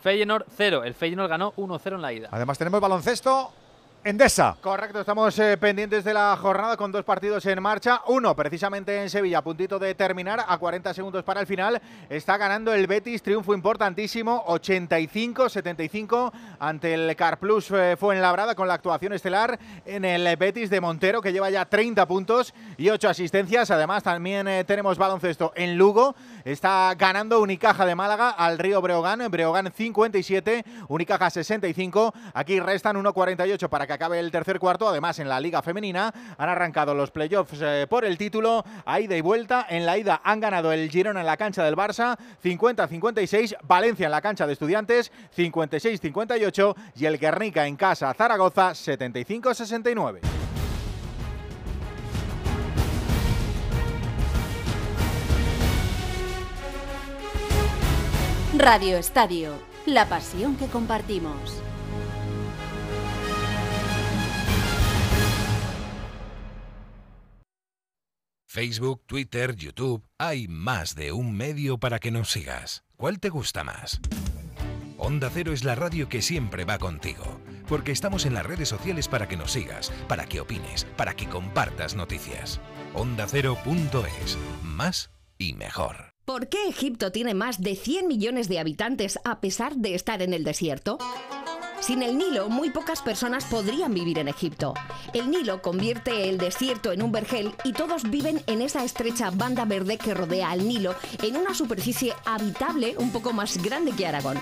Feyenoord 0.00 0.46
0, 0.56 0.82
el 0.82 0.94
Feyenoord 0.94 1.30
ganó 1.30 1.52
1-0 1.52 1.94
en 1.94 2.02
la 2.02 2.12
ida. 2.12 2.28
Además 2.32 2.58
tenemos 2.58 2.80
baloncesto. 2.80 3.52
Endesa. 4.04 4.56
Correcto, 4.60 4.98
estamos 4.98 5.38
eh, 5.38 5.56
pendientes 5.56 6.02
de 6.02 6.12
la 6.12 6.36
jornada 6.36 6.76
con 6.76 6.90
dos 6.90 7.04
partidos 7.04 7.46
en 7.46 7.62
marcha. 7.62 8.02
Uno, 8.08 8.34
precisamente 8.34 9.00
en 9.00 9.08
Sevilla, 9.08 9.38
a 9.38 9.44
puntito 9.44 9.78
de 9.78 9.94
terminar, 9.94 10.44
a 10.44 10.58
40 10.58 10.92
segundos 10.92 11.22
para 11.22 11.40
el 11.40 11.46
final. 11.46 11.80
Está 12.08 12.36
ganando 12.36 12.74
el 12.74 12.88
Betis, 12.88 13.22
triunfo 13.22 13.54
importantísimo, 13.54 14.44
85-75 14.46 16.32
ante 16.58 16.94
el 16.94 17.14
Carplus 17.14 17.70
eh, 17.70 17.96
Fuenlabrada 17.96 18.56
con 18.56 18.66
la 18.66 18.74
actuación 18.74 19.12
estelar 19.12 19.56
en 19.84 20.04
el 20.04 20.36
Betis 20.36 20.68
de 20.68 20.80
Montero, 20.80 21.22
que 21.22 21.32
lleva 21.32 21.50
ya 21.50 21.64
30 21.64 22.04
puntos 22.08 22.54
y 22.78 22.90
8 22.90 23.08
asistencias. 23.08 23.70
Además, 23.70 24.02
también 24.02 24.48
eh, 24.48 24.64
tenemos 24.64 24.98
baloncesto 24.98 25.52
en 25.54 25.78
Lugo. 25.78 26.16
Está 26.44 26.92
ganando 26.98 27.40
Unicaja 27.40 27.86
de 27.86 27.94
Málaga 27.94 28.30
al 28.30 28.58
Río 28.58 28.82
Breogán. 28.82 29.30
Breogán 29.30 29.72
57, 29.72 30.64
Unicaja 30.88 31.30
65. 31.30 32.12
Aquí 32.34 32.58
restan 32.58 32.96
1.48 32.96 33.68
para 33.68 33.86
que 33.86 33.91
acabe 33.92 34.18
el 34.18 34.30
tercer 34.30 34.58
cuarto. 34.58 34.88
Además, 34.88 35.18
en 35.18 35.28
la 35.28 35.40
Liga 35.40 35.62
Femenina 35.62 36.12
han 36.36 36.48
arrancado 36.48 36.94
los 36.94 37.10
playoffs 37.10 37.60
eh, 37.60 37.86
por 37.88 38.04
el 38.04 38.18
título 38.18 38.64
a 38.84 39.00
ida 39.00 39.16
y 39.16 39.20
vuelta. 39.20 39.66
En 39.68 39.86
la 39.86 39.98
ida 39.98 40.20
han 40.24 40.40
ganado 40.40 40.72
el 40.72 40.90
Girona 40.90 41.20
en 41.20 41.26
la 41.26 41.36
cancha 41.36 41.64
del 41.64 41.76
Barça 41.76 42.16
50-56, 42.42 43.56
Valencia 43.62 44.06
en 44.06 44.12
la 44.12 44.20
cancha 44.20 44.46
de 44.46 44.52
Estudiantes 44.54 45.12
56-58 45.36 46.74
y 46.96 47.06
el 47.06 47.18
Guernica 47.18 47.66
en 47.66 47.76
casa 47.76 48.12
Zaragoza 48.14 48.72
75-69. 48.72 50.20
Radio 58.54 58.98
Estadio, 58.98 59.54
la 59.86 60.06
pasión 60.10 60.56
que 60.56 60.66
compartimos. 60.66 61.62
Facebook, 68.52 69.00
Twitter, 69.06 69.56
YouTube, 69.56 70.04
hay 70.18 70.46
más 70.46 70.94
de 70.94 71.10
un 71.10 71.34
medio 71.34 71.78
para 71.78 71.98
que 71.98 72.10
nos 72.10 72.30
sigas. 72.30 72.84
¿Cuál 72.98 73.18
te 73.18 73.30
gusta 73.30 73.64
más? 73.64 73.98
Onda 74.98 75.30
Cero 75.32 75.54
es 75.54 75.64
la 75.64 75.74
radio 75.74 76.10
que 76.10 76.20
siempre 76.20 76.66
va 76.66 76.76
contigo, 76.76 77.40
porque 77.66 77.92
estamos 77.92 78.26
en 78.26 78.34
las 78.34 78.44
redes 78.44 78.68
sociales 78.68 79.08
para 79.08 79.26
que 79.26 79.38
nos 79.38 79.52
sigas, 79.52 79.90
para 80.06 80.26
que 80.26 80.42
opines, 80.42 80.84
para 80.98 81.16
que 81.16 81.30
compartas 81.30 81.96
noticias. 81.96 82.60
OndaCero.es, 82.92 84.36
más 84.62 85.10
y 85.38 85.54
mejor. 85.54 86.12
¿Por 86.26 86.50
qué 86.50 86.68
Egipto 86.68 87.10
tiene 87.10 87.32
más 87.32 87.62
de 87.62 87.74
100 87.74 88.06
millones 88.06 88.48
de 88.50 88.58
habitantes 88.58 89.18
a 89.24 89.40
pesar 89.40 89.76
de 89.76 89.94
estar 89.94 90.20
en 90.20 90.34
el 90.34 90.44
desierto? 90.44 90.98
Sin 91.82 92.00
el 92.04 92.16
Nilo, 92.16 92.48
muy 92.48 92.70
pocas 92.70 93.02
personas 93.02 93.44
podrían 93.44 93.92
vivir 93.92 94.20
en 94.20 94.28
Egipto. 94.28 94.72
El 95.12 95.32
Nilo 95.32 95.60
convierte 95.60 96.28
el 96.28 96.38
desierto 96.38 96.92
en 96.92 97.02
un 97.02 97.10
vergel 97.10 97.52
y 97.64 97.72
todos 97.72 98.08
viven 98.08 98.40
en 98.46 98.62
esa 98.62 98.84
estrecha 98.84 99.32
banda 99.32 99.64
verde 99.64 99.98
que 99.98 100.14
rodea 100.14 100.52
al 100.52 100.68
Nilo 100.68 100.94
en 101.20 101.36
una 101.36 101.54
superficie 101.54 102.14
habitable 102.24 102.94
un 102.98 103.10
poco 103.10 103.32
más 103.32 103.60
grande 103.60 103.90
que 103.90 104.06
Aragón. 104.06 104.38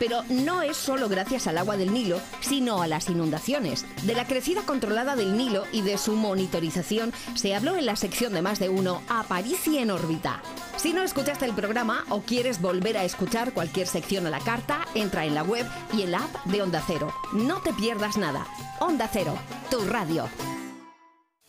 Pero 0.00 0.24
no 0.28 0.62
es 0.62 0.76
solo 0.76 1.08
gracias 1.08 1.46
al 1.46 1.58
agua 1.58 1.76
del 1.76 1.92
Nilo, 1.92 2.20
sino 2.40 2.82
a 2.82 2.88
las 2.88 3.08
inundaciones. 3.08 3.86
De 4.02 4.14
la 4.14 4.26
crecida 4.26 4.62
controlada 4.62 5.14
del 5.14 5.36
Nilo 5.36 5.64
y 5.70 5.82
de 5.82 5.96
su 5.98 6.16
monitorización 6.16 7.12
se 7.34 7.54
habló 7.54 7.76
en 7.76 7.86
la 7.86 7.94
sección 7.94 8.32
de 8.32 8.42
más 8.42 8.58
de 8.58 8.68
uno 8.68 9.02
Aparici 9.08 9.78
en 9.78 9.92
órbita. 9.92 10.42
Si 10.76 10.92
no 10.92 11.02
escuchaste 11.02 11.44
el 11.44 11.52
programa 11.52 12.04
o 12.08 12.22
quieres 12.22 12.60
volver 12.60 12.96
a 12.96 13.04
escuchar 13.04 13.52
cualquier 13.52 13.86
sección 13.86 14.26
a 14.26 14.30
la 14.30 14.40
carta, 14.40 14.80
entra 14.94 15.26
en 15.26 15.34
la 15.34 15.42
web 15.42 15.66
y 15.92 16.02
en 16.02 16.12
la 16.12 16.24
app 16.24 16.44
de 16.46 16.62
Onda 16.62 16.82
Cero. 16.86 17.12
No 17.34 17.60
te 17.60 17.72
pierdas 17.74 18.16
nada. 18.16 18.46
Onda 18.80 19.08
Cero, 19.12 19.38
tu 19.70 19.80
radio. 19.84 20.28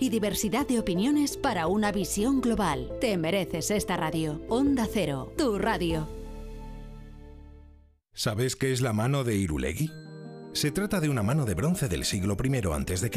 y 0.00 0.08
diversidad 0.08 0.66
de 0.66 0.78
opiniones 0.78 1.36
para 1.36 1.66
una 1.66 1.92
visión 1.92 2.40
global. 2.40 2.90
Te 3.00 3.16
mereces 3.16 3.70
esta 3.70 3.96
radio. 3.96 4.40
Onda 4.48 4.88
Cero, 4.90 5.32
tu 5.36 5.58
radio. 5.58 6.08
¿Sabes 8.14 8.56
qué 8.56 8.72
es 8.72 8.80
la 8.80 8.92
mano 8.92 9.22
de 9.22 9.36
Irulegui? 9.36 9.90
Se 10.52 10.70
trata 10.72 11.00
de 11.00 11.08
una 11.08 11.22
mano 11.22 11.44
de 11.44 11.54
bronce 11.54 11.88
del 11.88 12.04
siglo 12.04 12.36
I 12.42 12.56
a.C., 12.56 13.10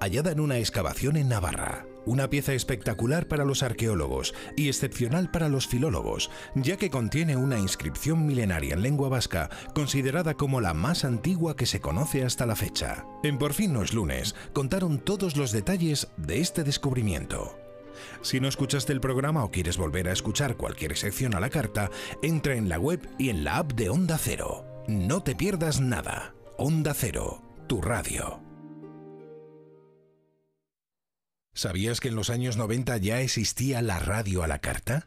hallada 0.00 0.30
en 0.30 0.40
una 0.40 0.58
excavación 0.58 1.16
en 1.16 1.28
Navarra. 1.28 1.86
una 2.08 2.30
pieza 2.30 2.54
espectacular 2.54 3.28
para 3.28 3.44
los 3.44 3.62
arqueólogos 3.62 4.34
y 4.56 4.68
excepcional 4.68 5.30
para 5.30 5.50
los 5.50 5.66
filólogos, 5.66 6.30
ya 6.54 6.78
que 6.78 6.88
contiene 6.88 7.36
una 7.36 7.58
inscripción 7.58 8.24
milenaria 8.26 8.74
en 8.74 8.82
lengua 8.82 9.10
vasca 9.10 9.50
considerada 9.74 10.32
como 10.34 10.62
la 10.62 10.72
más 10.72 11.04
antigua 11.04 11.54
que 11.54 11.66
se 11.66 11.80
conoce 11.80 12.24
hasta 12.24 12.46
la 12.46 12.56
fecha. 12.56 13.04
En 13.22 13.36
Por 13.36 13.52
fin 13.52 13.74
no 13.74 13.82
es 13.82 13.92
lunes, 13.92 14.34
contaron 14.54 14.98
todos 14.98 15.36
los 15.36 15.52
detalles 15.52 16.08
de 16.16 16.40
este 16.40 16.64
descubrimiento. 16.64 17.58
Si 18.22 18.40
no 18.40 18.48
escuchaste 18.48 18.92
el 18.92 19.00
programa 19.00 19.44
o 19.44 19.50
quieres 19.50 19.76
volver 19.76 20.08
a 20.08 20.12
escuchar 20.12 20.56
cualquier 20.56 20.96
sección 20.96 21.34
a 21.34 21.40
la 21.40 21.50
carta, 21.50 21.90
entra 22.22 22.54
en 22.54 22.70
la 22.70 22.78
web 22.78 23.06
y 23.18 23.28
en 23.28 23.44
la 23.44 23.58
app 23.58 23.72
de 23.72 23.90
Onda 23.90 24.16
Cero. 24.16 24.64
No 24.86 25.22
te 25.22 25.34
pierdas 25.34 25.80
nada. 25.80 26.34
Onda 26.60 26.92
Cero, 26.92 27.40
tu 27.68 27.80
radio. 27.80 28.42
¿Sabías 31.54 32.00
que 32.00 32.08
en 32.08 32.16
los 32.16 32.30
años 32.30 32.56
90 32.56 32.96
ya 32.96 33.20
existía 33.20 33.80
la 33.80 34.00
radio 34.00 34.42
a 34.42 34.48
la 34.48 34.58
carta? 34.58 35.06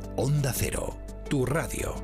Onda 0.17 0.51
Cero, 0.51 0.97
tu 1.29 1.45
radio. 1.45 1.95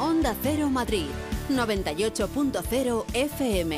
Onda 0.00 0.34
Cero 0.42 0.68
Madrid, 0.68 1.06
98.0 1.48 3.04
FM. 3.14 3.72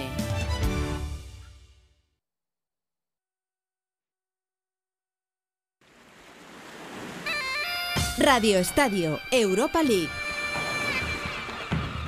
Radio 8.19 8.59
Estadio, 8.59 9.19
Europa 9.31 9.83
League. 9.83 10.28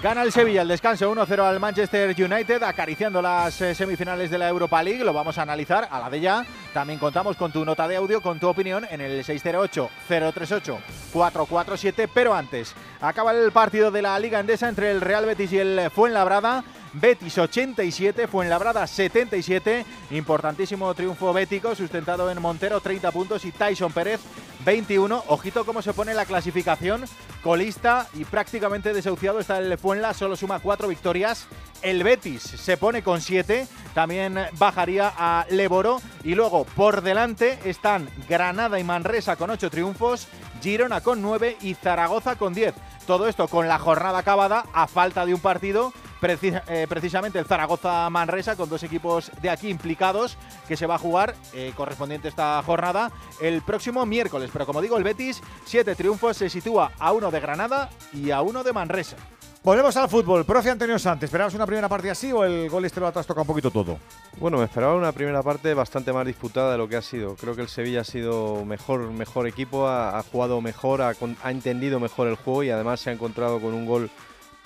Gana 0.03 0.23
el 0.23 0.33
Sevilla 0.33 0.63
el 0.63 0.69
descanso 0.69 1.15
1-0 1.15 1.41
al 1.41 1.61
Manchester 1.61 2.17
United, 2.19 2.63
acariciando 2.63 3.21
las 3.21 3.61
eh, 3.61 3.75
semifinales 3.75 4.31
de 4.31 4.39
la 4.39 4.49
Europa 4.49 4.83
League. 4.83 5.05
Lo 5.05 5.13
vamos 5.13 5.37
a 5.37 5.43
analizar 5.43 5.87
a 5.91 6.01
la 6.01 6.09
de 6.09 6.21
ya. 6.21 6.47
También 6.73 6.99
contamos 6.99 7.37
con 7.37 7.53
tu 7.53 7.67
nota 7.67 7.87
de 7.87 7.97
audio, 7.97 8.23
con 8.23 8.41
tu 8.41 8.49
opinión 8.49 8.87
en 8.91 9.03
el 9.03 9.23
608-038-447. 9.23 12.09
Pero 12.15 12.33
antes, 12.33 12.75
acaba 13.03 13.33
el 13.33 13.53
partido 13.53 13.91
de 13.91 14.01
la 14.01 14.19
Liga 14.19 14.41
Endesa 14.41 14.71
entre 14.71 14.91
el 14.91 15.03
Real 15.03 15.27
Betis 15.27 15.53
y 15.53 15.59
el 15.59 15.91
Fuenlabrada. 15.91 16.65
Betis 16.93 17.39
87, 17.39 18.27
Fuenlabrada 18.27 18.87
77. 18.87 19.85
Importantísimo 20.11 20.93
triunfo 20.95 21.33
bético, 21.33 21.75
sustentado 21.75 22.31
en 22.31 22.43
Montero 22.43 22.81
30 22.81 23.13
puntos 23.13 23.45
y 23.45 23.53
Tyson 23.53 23.93
Pérez 23.93 24.21
21. 24.65 25.25
Ojito 25.29 25.65
cómo 25.65 25.83
se 25.83 25.93
pone 25.93 26.15
la 26.15 26.25
clasificación. 26.25 27.05
Colista 27.43 28.09
y 28.15 28.25
prácticamente 28.25 28.93
desahuciado 28.93 29.39
está 29.39 29.59
el 29.59 29.79
Fuenla, 29.79 30.15
solo 30.15 30.37
suma 30.37 30.59
cuatro 30.59 30.89
victorias. 30.89 31.47
El 31.81 32.03
Betis 32.03 32.43
se 32.43 32.77
pone 32.77 33.03
con 33.03 33.23
7, 33.23 33.67
también 33.95 34.39
bajaría 34.59 35.13
a 35.17 35.47
Leboro. 35.49 36.03
Y 36.25 36.35
luego 36.35 36.65
por 36.65 37.03
delante 37.03 37.59
están 37.65 38.11
Granada 38.29 38.79
y 38.79 38.85
Manresa 38.85 39.37
con 39.37 39.49
8 39.49 39.71
triunfos, 39.71 40.29
Girona 40.61 41.01
con 41.01 41.23
9 41.23 41.57
y 41.63 41.75
Zaragoza 41.75 42.37
con 42.37 42.53
10. 42.53 42.75
Todo 43.07 43.29
esto 43.29 43.49
con 43.49 43.69
la 43.69 43.79
jornada 43.79 44.19
acabada 44.19 44.67
a 44.75 44.87
falta 44.87 45.25
de 45.25 45.33
un 45.33 45.41
partido 45.41 45.93
Precis- 46.21 46.61
eh, 46.69 46.87
precisamente 46.89 47.39
el 47.39 47.47
Zaragoza-Manresa 47.47 48.55
con 48.55 48.69
dos 48.69 48.83
equipos 48.83 49.31
de 49.41 49.49
aquí 49.49 49.69
implicados 49.69 50.37
que 50.69 50.77
se 50.77 50.87
va 50.87 50.97
a 50.97 50.99
jugar 50.99 51.35
eh, 51.55 51.73
correspondiente 51.77 52.29
a 52.29 52.31
esta 52.31 52.63
jornada 52.63 53.11
el 53.41 53.63
próximo 53.63 54.05
miércoles. 54.05 54.51
Pero 54.53 54.67
como 54.67 54.83
digo, 54.83 54.99
el 54.99 55.05
Betis, 55.05 55.41
siete 55.65 55.95
triunfos, 55.95 56.37
se 56.37 56.51
sitúa 56.51 56.93
a 56.99 57.13
uno 57.13 57.31
de 57.31 57.41
Granada 57.41 57.89
y 58.13 58.31
a 58.31 58.43
uno 58.43 58.63
de 58.63 58.73
Manresa. 58.73 59.17
Volvemos 59.63 59.95
al 59.99 60.09
fútbol. 60.09 60.47
Profe 60.47 60.71
Antonio 60.71 60.99
Santos, 60.99 61.25
¿esperabas 61.25 61.53
una 61.53 61.67
primera 61.67 61.87
parte 61.87 62.11
así 62.11 62.33
o 62.33 62.45
el 62.45 62.71
gol 62.71 62.85
este 62.87 62.99
lo 62.99 63.07
ha 63.07 63.13
trastocado 63.13 63.43
un 63.43 63.47
poquito 63.49 63.71
todo? 63.71 63.99
Bueno, 64.39 64.57
me 64.57 64.65
esperaba 64.65 64.95
una 64.95 65.13
primera 65.13 65.43
parte 65.43 65.75
bastante 65.75 66.15
más 66.15 66.27
disputada 66.27 66.73
de 66.73 66.79
lo 66.79 66.89
que 66.89 66.97
ha 66.97 67.03
sido. 67.03 67.37
Creo 67.37 67.55
que 67.55 67.61
el 67.61 67.69
Sevilla 67.69 68.01
ha 68.01 68.05
sido 68.05 68.65
mejor, 68.65 69.11
mejor 69.11 69.47
equipo, 69.47 69.87
ha, 69.87 70.19
ha 70.19 70.23
jugado 70.23 70.61
mejor, 70.63 71.03
ha 71.03 71.51
entendido 71.51 72.01
mejor 72.01 72.29
el 72.29 72.37
juego 72.37 72.63
y 72.63 72.71
además 72.71 73.01
se 73.01 73.11
ha 73.11 73.13
encontrado 73.13 73.61
con 73.61 73.75
un 73.75 73.85
gol 73.85 74.11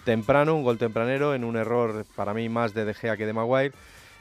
temprano, 0.05 0.55
un 0.55 0.63
gol 0.63 0.79
tempranero, 0.79 1.35
en 1.35 1.45
un 1.45 1.57
error 1.57 2.05
para 2.15 2.35
mí 2.35 2.49
más 2.49 2.75
de 2.75 2.85
De 2.85 2.95
Gea 2.95 3.17
que 3.17 3.27
de 3.27 3.33
Maguire. 3.33 3.73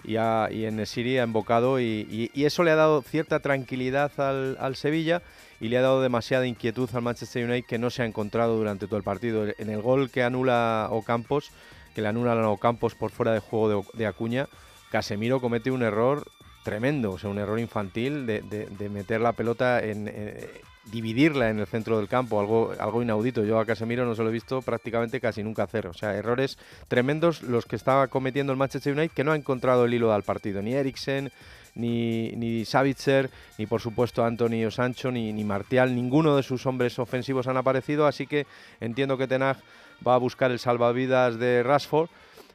Y, 0.06 0.16
y 0.16 0.66
en 0.66 0.76
Nesiri 0.76 1.18
ha 1.18 1.24
embocado 1.24 1.80
y, 1.80 2.30
y- 2.34 2.44
eso 2.44 2.64
le 2.64 2.72
ha 2.72 2.76
dado 2.76 3.02
cierta 3.04 3.40
tranquilidad 3.40 4.12
al, 4.20 4.76
Sevilla 4.76 5.22
y 5.62 5.70
le 5.70 5.78
ha 5.78 5.82
dado 5.82 6.02
demasiada 6.02 6.46
inquietud 6.46 6.90
al 6.94 7.04
Manchester 7.04 7.46
United 7.50 7.66
que 7.70 7.78
no 7.78 7.90
se 7.90 8.02
ha 8.02 8.06
encontrado 8.06 8.58
durante 8.58 8.86
todo 8.88 8.98
el 8.98 9.04
partido. 9.04 9.46
En 9.58 9.70
el 9.70 9.82
gol 9.82 10.10
que 10.10 10.22
anula 10.24 10.90
Ocampos, 10.92 11.52
que 11.96 12.02
le 12.02 12.10
anulan 12.10 12.38
a 12.40 12.50
Ocampos 12.50 12.96
por 12.96 13.12
fuera 13.12 13.32
de 13.32 13.40
juego 13.40 13.86
de, 13.94 14.06
Acuña, 14.06 14.48
Casemiro 14.92 15.40
comete 15.40 15.72
un 15.72 15.84
error 15.84 16.26
tremendo, 16.66 17.12
o 17.12 17.18
sea, 17.18 17.30
un 17.30 17.38
error 17.40 17.60
infantil 17.60 18.26
de, 18.26 18.42
de- 18.42 18.66
de 18.66 18.90
meter 18.90 19.22
la 19.22 19.32
pelota 19.32 19.82
en, 19.82 20.10
eh, 20.10 20.50
dividirla 20.86 21.50
en 21.50 21.60
el 21.60 21.68
centro 21.68 21.98
del 21.98 22.08
campo, 22.08 22.40
algo, 22.40 22.74
algo 22.78 23.02
inaudito. 23.02 23.44
Yo 23.44 23.60
a 23.60 23.66
Casemiro 23.66 24.06
no 24.06 24.16
se 24.16 24.24
lo 24.24 24.30
he 24.30 24.34
visto 24.34 24.62
prácticamente 24.62 25.22
casi 25.22 25.44
nunca 25.44 25.64
hacer. 25.64 25.88
O 25.88 25.94
sea, 25.94 26.16
errores 26.16 26.58
tremendos 26.88 27.42
los 27.42 27.66
que 27.66 27.76
estaba 27.76 28.08
cometiendo 28.08 28.52
el 28.52 28.58
Manchester 28.58 28.94
United 28.94 29.16
que 29.16 29.24
no 29.24 29.32
ha 29.32 29.36
encontrado 29.36 29.86
el 29.86 29.94
hilo 29.94 30.12
del 30.12 30.24
partido. 30.24 30.62
Ni 30.62 30.74
Eriksen, 30.74 31.32
ni, 31.76 32.32
ni 32.32 32.66
Savitzer, 32.66 33.30
ni 33.58 33.66
por 33.66 33.82
supuesto 33.82 34.24
Antonio 34.24 34.72
Sancho, 34.72 35.12
ni, 35.12 35.34
ni 35.34 35.44
Martial, 35.44 35.96
ninguno 35.96 36.36
de 36.36 36.44
sus 36.44 36.66
hombres 36.66 37.00
ofensivos 37.00 37.48
han 37.48 37.58
aparecido, 37.58 38.06
así 38.06 38.28
que 38.28 38.46
entiendo 38.80 39.18
que 39.18 39.28
Tenag 39.28 39.58
va 40.06 40.16
a 40.16 40.20
buscar 40.20 40.52
el 40.52 40.60
salvavidas 40.60 41.40
de 41.40 41.64
Rashford 41.64 42.10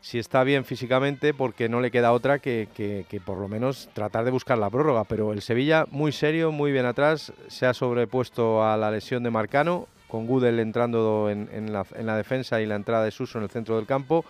si 0.08 0.18
está 0.18 0.42
bien 0.42 0.64
físicamente, 0.64 1.34
porque 1.34 1.68
no 1.68 1.82
le 1.82 1.90
queda 1.90 2.12
otra 2.12 2.38
que, 2.38 2.66
que- 2.74 3.04
que 3.10 3.20
por 3.20 3.36
lo 3.36 3.46
menos 3.46 3.90
tratar 3.92 4.24
de 4.24 4.30
buscar 4.30 4.56
la 4.56 4.70
prórroga. 4.70 5.04
Pero 5.04 5.34
el 5.34 5.42
Sevilla, 5.42 5.84
muy 5.90 6.12
serio, 6.12 6.50
muy 6.50 6.72
bien 6.72 6.86
atrás, 6.86 7.30
se 7.48 7.66
ha 7.66 7.74
sobrepuesto 7.74 8.64
a 8.64 8.78
la 8.78 8.90
lesión 8.90 9.22
de 9.22 9.28
Marcano, 9.30 9.86
con 10.08 10.26
Gudel 10.26 10.60
entrando 10.60 11.28
en, 11.28 11.50
en 11.52 11.74
la, 11.74 11.84
en 11.94 12.06
la 12.06 12.16
defensa 12.16 12.62
y 12.62 12.64
la 12.64 12.76
entrada 12.76 13.04
de 13.04 13.10
Suso 13.10 13.36
en 13.36 13.44
el 13.44 13.50
centro 13.50 13.76
del 13.76 13.84
campo. 13.84 14.24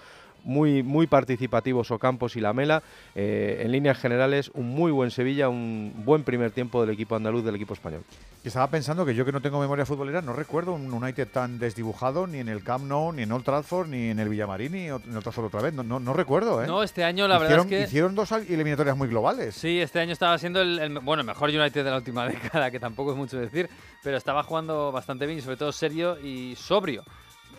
Muy, 0.45 0.83
muy 0.83 1.07
participativos 1.07 1.91
Ocampos 1.91 2.37
y 2.37 2.41
Lamela. 2.41 2.83
Eh, 3.15 3.63
en 3.65 3.73
líneas 3.73 3.99
generales, 3.99 4.51
un 4.55 4.69
muy 4.69 4.91
buen 4.93 5.11
Sevilla, 5.11 5.49
un 5.49 5.93
buen 6.05 6.23
primer 6.23 6.51
tiempo 6.53 6.81
del 6.81 6.91
equipo 6.95 7.17
andaluz, 7.17 7.45
del 7.45 7.55
equipo 7.57 7.75
español. 7.75 8.03
Y 8.45 8.49
estaba 8.49 8.69
pensando 8.71 9.05
que 9.05 9.15
yo 9.15 9.25
que 9.25 9.33
no 9.33 9.43
tengo 9.43 9.61
memoria 9.61 9.85
futbolera 9.85 10.23
no 10.23 10.33
recuerdo 10.33 10.73
un 10.73 10.91
United 10.93 11.29
tan 11.29 11.59
desdibujado 11.59 12.27
ni 12.27 12.39
en 12.39 12.49
el 12.49 12.63
Camp 12.63 12.85
Nou, 12.87 13.13
ni 13.13 13.23
en 13.23 13.33
Old 13.33 13.45
Trafford, 13.45 13.89
ni 13.89 14.11
en 14.11 14.21
el 14.21 14.29
Villamarín, 14.29 14.73
ni 14.73 14.87
en 14.87 14.93
Old 14.93 15.23
Trafford 15.23 15.47
otra 15.47 15.61
vez. 15.61 15.75
No, 15.75 15.83
no, 15.83 15.99
no 16.01 16.13
recuerdo, 16.15 16.63
¿eh? 16.63 16.67
No, 16.67 16.83
este 16.83 17.03
año 17.05 17.27
la 17.29 17.39
verdad 17.39 17.57
Hicieron- 17.59 17.67
es 17.67 17.71
que- 17.71 17.83
Hicieron 17.89 18.15
dos 18.15 18.31
eliminatorias 18.33 18.97
muy 18.97 19.09
globales. 19.09 19.55
Sí, 19.55 19.81
este 19.81 19.99
año 20.01 20.13
estaba 20.13 20.39
siendo 20.39 20.63
el, 20.63 20.79
el- 20.79 20.99
bueno, 21.01 21.21
el 21.23 21.27
mejor 21.27 21.51
United 21.51 21.85
de 21.85 21.91
la 21.91 21.97
última 21.97 22.27
década, 22.29 22.71
que 22.71 22.79
tampoco 22.81 23.11
es 23.11 23.17
mucho 23.19 23.37
decir, 23.39 23.69
pero 24.03 24.17
estaba 24.17 24.43
jugando 24.45 24.93
bastante 24.93 25.27
bien 25.27 25.39
y 25.39 25.43
sobre 25.43 25.57
todo 25.57 25.73
serio 25.73 26.17
y 26.19 26.55
sobrio. 26.57 27.03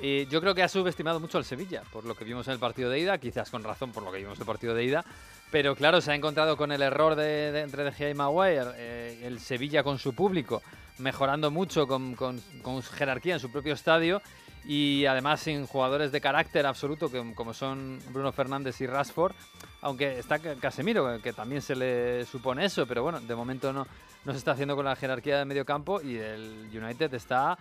Y 0.02 0.26
yo 0.28 0.40
creo 0.40 0.56
que 0.56 0.64
ha 0.64 0.70
subestimado 0.70 1.20
mucho 1.20 1.38
al 1.38 1.44
Sevilla, 1.46 1.84
por 1.92 2.06
lo 2.06 2.16
que 2.16 2.24
vimos 2.24 2.48
en 2.48 2.54
el 2.54 2.60
partido 2.60 2.90
de 2.90 3.00
ida, 3.00 3.18
quizás 3.18 3.50
con 3.50 3.64
razón 3.64 3.92
por 3.92 4.04
lo 4.04 4.12
que 4.12 4.20
vimos 4.20 4.36
en 4.38 4.42
el 4.44 4.48
partido 4.48 4.74
de 4.74 4.86
ida, 4.86 5.04
pero 5.52 5.76
claro, 5.76 6.00
se 6.00 6.12
ha 6.12 6.16
encontrado 6.16 6.56
con 6.56 6.72
el 6.72 6.82
error 6.82 7.16
de, 7.16 7.52
de- 7.52 7.62
entre 7.62 7.84
De 7.84 7.92
Gea 7.92 8.10
y 8.10 8.14
Maguire, 8.14 8.72
eh, 8.78 9.22
el 9.26 9.40
Sevilla 9.40 9.84
con 9.84 10.00
su 10.00 10.14
público, 10.14 10.62
mejorando 11.00 11.52
mucho 11.52 11.86
con, 11.88 12.16
con- 12.16 12.40
con 12.62 12.82
su 12.82 12.94
jerarquía 12.94 13.34
en 13.34 13.40
su 13.42 13.52
propio 13.52 13.74
estadio 13.74 14.22
y 14.66 15.06
además 15.06 15.40
sin 15.42 15.66
jugadores 15.66 16.12
de 16.12 16.22
carácter 16.22 16.66
absoluto 16.66 17.12
que- 17.12 17.34
como 17.34 17.54
son 17.54 18.00
Bruno 18.12 18.32
Fernández 18.32 18.80
y 18.80 18.88
Rashford, 18.88 19.34
aunque 19.82 20.20
está 20.20 20.40
Ca- 20.40 20.56
Casemiro, 20.56 21.22
que- 21.22 21.34
también 21.34 21.62
se 21.62 21.76
le 21.76 22.26
supone 22.26 22.64
eso, 22.64 22.86
pero 22.86 23.04
bueno, 23.04 23.20
de 23.20 23.36
momento 23.36 23.74
no, 23.74 23.86
no 24.24 24.32
se 24.32 24.38
está 24.38 24.52
haciendo 24.52 24.76
con 24.78 24.86
la 24.86 24.96
jerarquía 24.96 25.40
de 25.40 25.46
medio 25.46 25.66
campo 25.66 26.02
y 26.02 26.16
el 26.18 26.70
United 26.74 27.14
está 27.14 27.58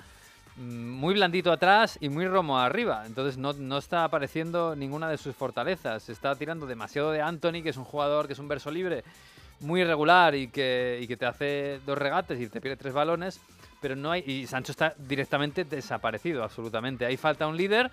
muy 0.59 1.15
blandito 1.15 1.53
atrás 1.53 1.99
y 2.01 2.09
muy 2.09 2.27
romo 2.27 2.59
arriba. 2.59 3.05
Entonces 3.07 3.39
no, 3.39 3.53
no 3.53 3.79
está 3.79 4.05
apareciendo 4.05 4.75
ninguna 4.75 5.09
de 5.09 5.17
sus 5.17 5.35
fortalezas. 5.35 6.03
Se 6.03 6.13
está 6.13 6.35
tirando 6.35 6.67
demasiado 6.67 7.13
de 7.13 7.23
Anthony, 7.23 7.63
que 7.63 7.71
es 7.71 7.77
un 7.77 7.85
jugador 7.85 8.27
que 8.27 8.33
es 8.33 8.39
un 8.39 8.49
verso 8.49 8.71
libre 8.71 9.05
muy 9.61 9.81
irregular 9.81 10.35
y 10.35 10.49
que, 10.49 10.99
y 11.01 11.07
que 11.07 11.17
te 11.17 11.27
hace 11.27 11.81
dos 11.87 11.99
regates 11.99 12.41
y 12.41 12.49
te 12.49 12.61
pierde 12.61 12.77
tres 12.77 12.93
balones. 12.93 13.41
Pero 13.81 13.95
no 13.95 14.11
hay. 14.11 14.25
Y 14.27 14.47
Sancho 14.47 14.73
está 14.73 14.95
directamente 14.99 15.65
desaparecido, 15.65 16.43
absolutamente. 16.43 17.07
Ahí 17.07 17.17
falta 17.17 17.47
un 17.47 17.57
líder. 17.57 17.91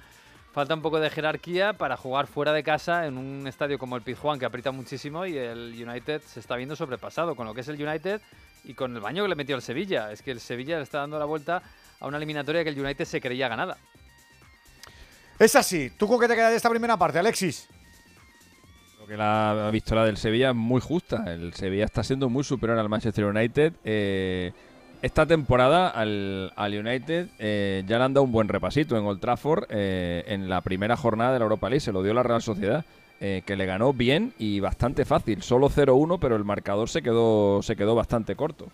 falta 0.52 0.74
un 0.74 0.82
poco 0.82 1.00
de 1.00 1.10
jerarquía 1.10 1.74
para 1.74 1.98
jugar 1.98 2.28
fuera 2.28 2.54
de 2.54 2.64
casa 2.64 3.06
en 3.06 3.18
un 3.18 3.46
estadio 3.46 3.78
como 3.78 3.98
el 3.98 4.02
Pizjuán 4.02 4.40
que 4.40 4.46
aprieta 4.46 4.72
muchísimo 4.72 5.26
y 5.26 5.38
el 5.38 5.76
United 5.78 6.22
se 6.22 6.40
está 6.40 6.56
viendo 6.56 6.78
sobrepasado 6.78 7.36
con 7.36 7.46
lo 7.46 7.54
que 7.54 7.60
es 7.62 7.68
el 7.68 7.76
United 7.80 8.22
y 8.64 8.74
con 8.74 8.96
el 8.96 9.02
baño 9.02 9.24
que 9.24 9.30
le 9.30 9.36
metió 9.36 9.56
el 9.56 9.62
Sevilla. 9.62 10.12
Es 10.12 10.22
que 10.22 10.32
el 10.32 10.40
Sevilla 10.40 10.78
le 10.78 10.84
está 10.84 11.00
dando 11.00 11.20
la 11.20 11.26
vuelta 11.26 11.62
a 12.00 12.08
una 12.08 12.18
eliminatoria 12.18 12.64
que 12.64 12.70
el 12.70 12.80
United 12.80 13.06
se 13.06 13.22
creía 13.22 13.48
ganada. 13.48 13.78
Es 15.40 15.56
así. 15.56 15.92
¿Tú 15.98 16.08
con 16.08 16.20
qué 16.20 16.28
te 16.28 16.36
quedas 16.36 16.52
de 16.52 16.58
esta 16.58 16.70
primera 16.70 16.98
parte, 16.98 17.20
Alexis? 17.20 17.68
Creo 18.96 19.08
que 19.08 19.18
la 19.18 19.70
victoria 19.72 20.04
del 20.04 20.18
Sevilla 20.18 20.50
es 20.50 20.56
muy 20.56 20.80
justa. 20.80 21.26
El 21.28 21.54
Sevilla 21.54 21.86
está 21.86 22.04
siendo 22.04 22.30
muy 22.30 22.44
superior 22.44 22.80
al 22.80 22.88
Manchester 22.88 23.26
United. 23.26 23.74
Eh, 23.84 24.54
esta 25.02 25.26
temporada 25.26 25.90
al, 25.90 26.52
United 26.58 27.28
eh, 27.38 27.84
ya 27.86 27.98
le 27.98 28.04
han 28.06 28.14
dado 28.14 28.24
un 28.24 28.32
buen 28.32 28.48
repasito 28.48 28.98
en 28.98 29.06
Old 29.06 29.20
Trafford 29.20 29.66
eh, 29.70 30.24
en 30.28 30.50
la 30.50 30.62
primera 30.62 30.96
jornada 30.96 31.34
de 31.34 31.40
la 31.40 31.46
Europa 31.46 31.70
League. 31.70 31.82
Se 31.82 31.92
lo 31.92 32.02
dio 32.02 32.14
la 32.14 32.24
Real 32.24 32.42
Sociedad. 32.42 32.86
que 33.20 33.56
le 33.56 33.66
ganó 33.66 33.94
bien 33.94 34.34
y 34.38 34.60
bastante 34.60 35.04
fácil, 35.06 35.42
solo 35.42 35.70
0-1, 35.70 36.20
pero 36.20 36.36
el 36.36 36.44
marcador 36.44 36.90
se 36.90 37.02
quedó, 37.02 37.62
se 37.64 37.76
quedó 37.76 37.96
bastante 37.96 38.36
corto. 38.36 38.68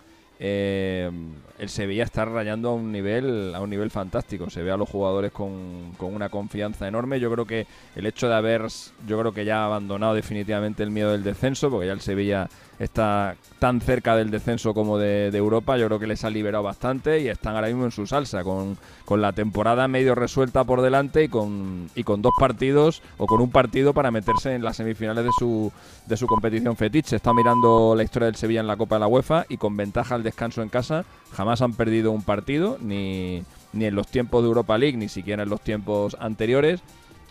Eh, 0.43 1.11
el 1.59 1.69
Sevilla 1.69 2.03
está 2.03 2.25
rayando 2.25 2.69
a 2.69 2.73
un 2.73 2.91
nivel 2.91 3.53
a 3.53 3.61
un 3.61 3.69
nivel 3.69 3.91
fantástico. 3.91 4.49
Se 4.49 4.63
ve 4.63 4.71
a 4.71 4.77
los 4.77 4.89
jugadores 4.89 5.31
con, 5.31 5.91
con, 5.97 6.15
una 6.15 6.29
confianza 6.29 6.87
enorme. 6.87 7.19
Yo 7.19 7.31
creo 7.31 7.45
que 7.45 7.67
el 7.95 8.07
hecho 8.07 8.27
de 8.27 8.33
haber, 8.33 8.65
yo 9.05 9.19
creo 9.19 9.31
que 9.31 9.45
ya 9.45 9.61
ha 9.61 9.65
abandonado 9.67 10.15
definitivamente 10.15 10.81
el 10.81 10.89
miedo 10.89 11.11
del 11.11 11.23
descenso, 11.23 11.69
porque 11.69 11.85
ya 11.85 11.93
el 11.93 12.01
Sevilla 12.01 12.49
está 12.81 13.35
tan 13.59 13.79
cerca 13.79 14.15
del 14.15 14.31
descenso 14.31 14.73
como 14.73 14.97
de, 14.97 15.27
Europa, 15.27 15.77
yo 15.77 15.85
creo 15.85 15.99
que 15.99 16.07
les 16.07 16.23
ha 16.23 16.29
liberado 16.31 16.63
bastante 16.63 17.19
y 17.21 17.27
están 17.27 17.55
ahora 17.55 17.67
mismo 17.67 17.85
en 17.85 17.91
su 17.91 18.07
salsa, 18.07 18.43
con, 18.43 18.75
con, 19.05 19.21
la 19.21 19.33
temporada 19.33 19.87
medio 19.87 20.15
resuelta 20.15 20.63
por 20.63 20.81
delante 20.81 21.23
y 21.23 21.27
con, 21.29 21.89
y 21.93 22.03
con 22.03 22.23
dos 22.23 22.33
partidos 22.39 23.03
o 23.17 23.27
con 23.27 23.39
un 23.39 23.51
partido 23.51 23.93
para 23.93 24.09
meterse 24.09 24.55
en 24.55 24.63
las 24.63 24.77
semifinales 24.77 25.23
de 25.23 25.31
su, 25.37 25.71
de 26.07 26.17
su 26.17 26.25
competición 26.25 26.75
fetiche. 26.75 27.15
Está 27.15 27.33
mirando 27.33 27.93
la 27.95 28.03
historia 28.03 28.25
del 28.25 28.35
Sevilla 28.35 28.61
en 28.61 28.67
la 28.67 28.77
Copa 28.77 28.95
de 28.95 29.01
la 29.01 29.07
UEFA 29.07 29.45
y 29.47 29.57
con 29.57 29.77
ventaja 29.77 30.15
al 30.15 30.23
descanso 30.23 30.63
en 30.63 30.69
casa 30.69 31.05
jamás 31.33 31.61
han 31.61 31.73
perdido 31.73 32.11
un 32.11 32.23
partido, 32.23 32.77
ni, 32.81 33.43
ni 33.73 33.85
en 33.85 33.95
los 33.95 34.07
tiempos 34.07 34.41
de 34.41 34.47
Europa 34.47 34.77
League, 34.79 34.97
ni 34.97 35.07
siquiera 35.07 35.43
en 35.43 35.49
los 35.49 35.61
tiempos 35.61 36.17
anteriores. 36.19 36.81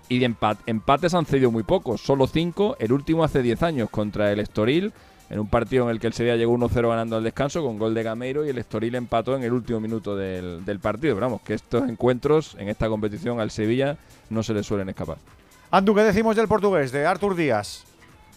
Y 0.09 0.18
de 0.18 0.34
empates 0.66 1.14
han 1.14 1.24
cedido 1.24 1.53
muy 1.53 1.62
pocos, 1.62 2.01
solo 2.01 2.26
cinco, 2.26 2.76
el 2.80 2.92
último 2.92 3.22
hace 3.22 3.42
10 3.42 3.62
años 3.62 3.90
contra 3.90 4.32
el 4.32 4.40
Estoril 4.40 4.92
en 5.31 5.39
un 5.39 5.47
partido 5.47 5.85
en 5.85 5.91
el 5.91 6.01
que 6.01 6.09
el 6.09 6.12
Sevilla 6.12 6.35
llegó 6.35 6.53
1-0 6.59 6.89
ganando 6.89 7.16
al 7.16 7.22
descanso 7.22 7.62
con 7.62 7.78
gol 7.78 7.95
de 7.95 8.03
Gameiro 8.03 8.45
y 8.45 8.49
el 8.49 8.59
Estoril 8.59 8.97
empató 8.97 9.37
en 9.37 9.45
el 9.45 9.53
último 9.53 9.78
minuto 9.78 10.16
del, 10.16 10.81
partido. 10.83 11.14
Pero 11.14 11.26
vamos, 11.26 11.43
que 11.43 11.55
estos 11.55 11.89
encuentros 11.89 12.57
en 12.59 12.68
esta 12.68 12.89
competición 12.89 13.39
al 13.39 13.53
Sevilla 13.53 13.97
no 14.28 14.43
se 14.43 14.53
le 14.53 14.64
suelen 14.64 14.89
escapar. 14.89 15.18
Andu, 15.70 15.95
¿qué 15.95 16.03
decimos 16.03 16.35
del 16.35 16.49
portugués, 16.49 16.91
de 16.91 17.07
Artur 17.07 17.37
Díaz? 17.37 17.85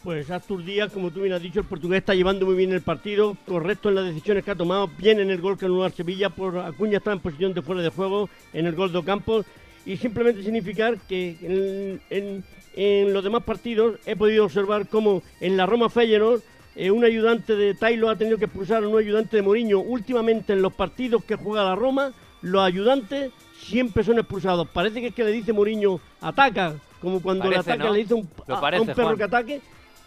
Pues 0.04 0.30
Artur 0.30 0.64
Díaz, 0.64 0.92
como 0.92 1.10
tú 1.10 1.22
bien 1.22 1.34
has 1.34 1.42
dicho, 1.42 1.62
el 1.62 1.66
portugués 1.66 2.00
está 2.00 2.14
llevando 2.14 2.46
muy 2.46 2.56
bien 2.56 2.72
el 2.72 2.82
partido, 2.82 3.36
correcto 3.48 3.90
en 3.90 3.96
las 3.96 4.06
decisiones 4.06 4.44
que 4.44 4.52
ha 4.52 4.56
tomado, 4.56 4.88
bien 5.00 5.20
en 5.20 5.32
el 5.32 5.42
gol 5.42 5.58
que 5.58 5.66
anuló 5.66 5.86
al 5.86 5.94
Sevilla, 5.94 6.30
por 6.30 6.60
Acuña 6.60 7.00
está 7.00 7.12
en 7.12 7.22
posición 7.22 7.54
de 7.56 7.64
fuera 7.64 7.82
de 7.82 7.90
juego 7.90 8.30
en 8.52 8.68
el 8.68 8.76
gol 8.76 8.92
de 8.92 9.00
Ocampo 9.00 9.44
y 9.86 9.98
simplemente 9.98 10.44
significar 10.44 10.98
que 11.08 12.00
en, 12.10 12.44
en 12.76 13.14
los 13.14 13.24
demás 13.24 13.44
partidos 13.44 13.96
he 14.06 14.16
podido 14.16 14.46
observar 14.46 14.88
cómo 14.88 15.24
en 15.40 15.58
la 15.58 15.66
Roma 15.66 15.90
Feyenoord 15.90 16.42
eh, 16.76 16.92
un 16.92 17.04
ayudante 17.04 17.56
de 17.56 17.74
Tailo 17.76 18.10
ha 18.10 18.16
tenido 18.16 18.38
que 18.38 18.46
expulsar 18.46 18.84
a 18.84 18.88
un 18.88 18.98
ayudante 18.98 19.38
de 19.38 19.44
Mourinho. 19.44 19.80
Últimamente 19.80 20.54
en 20.54 20.62
los 20.62 20.74
partidos 20.74 21.24
que 21.24 21.36
juega 21.36 21.64
la 21.64 21.76
Roma, 21.76 22.14
los 22.42 22.64
ayudantes 22.64 23.32
siempre 23.58 24.04
son 24.04 24.20
expulsados. 24.20 24.68
Parece 24.70 25.02
que 25.02 25.08
es 25.08 25.16
que 25.16 25.24
le 25.24 25.32
dice 25.32 25.54
Mourinho, 25.54 26.00
ataca, 26.22 26.76
como 27.02 27.22
cuando 27.22 27.50
le 27.50 27.58
ataca 27.58 27.90
le 27.90 28.00
dice 28.00 28.14
un, 28.16 28.28
a, 28.48 28.82
un 28.82 28.88
perro 28.88 29.16
que 29.16 29.24
ataque. 29.24 29.62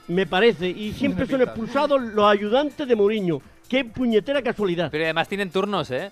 Me 0.09 0.27
parece. 0.27 0.69
Y 0.69 0.93
siempre 0.93 1.27
son 1.27 1.43
expulsados 1.43 2.01
los 2.01 2.25
ayudantes 2.25 2.87
de 2.87 2.95
Mourinho. 2.95 3.41
Qué 3.69 3.85
puñetera 3.85 4.43
casualidad. 4.43 4.91
Pero 4.91 5.05
además 5.05 5.29
tienen 5.29 5.51
turnos, 5.51 5.91
¿eh? 5.91 6.11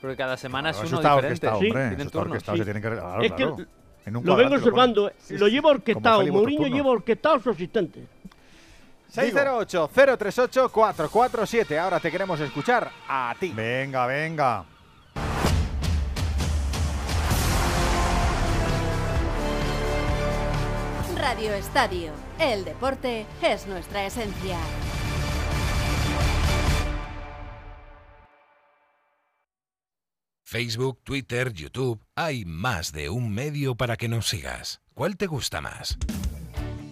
Porque 0.00 0.16
cada 0.16 0.36
semana 0.36 0.70
es 0.70 0.78
uno 0.78 1.00
diferente. 1.00 1.48
sí, 1.60 1.70
tienen 1.70 2.10
turnos. 2.10 2.42
Se 2.42 2.64
tienen 2.64 2.82
que, 2.82 3.26
es 3.26 3.32
que 3.32 3.44
lo 4.10 4.36
vengo 4.36 4.54
observando. 4.56 5.12
Lo 5.30 5.48
lleva 5.48 5.70
orquestado. 5.70 6.26
Mourinho 6.26 6.66
lleva 6.66 6.90
orquestado 6.90 7.36
a 7.36 7.40
su 7.40 7.50
asistente. 7.50 8.04
608-038-447. 9.12 11.78
Ahora 11.78 12.00
te 12.00 12.10
queremos 12.10 12.40
escuchar 12.40 12.90
a 13.08 13.34
ti. 13.38 13.52
Venga, 13.54 14.06
venga. 14.06 14.64
Radio 21.16 21.54
Estadio. 21.54 22.12
El 22.38 22.64
deporte 22.64 23.26
es 23.42 23.66
nuestra 23.66 24.04
esencia. 24.04 24.58
Facebook, 30.52 31.00
Twitter, 31.04 31.52
YouTube. 31.52 32.04
Hay 32.14 32.44
más 32.44 32.92
de 32.92 33.08
un 33.08 33.32
medio 33.32 33.74
para 33.74 33.96
que 33.96 34.08
nos 34.08 34.28
sigas. 34.28 34.82
¿Cuál 34.92 35.16
te 35.16 35.26
gusta 35.26 35.62
más? 35.62 35.96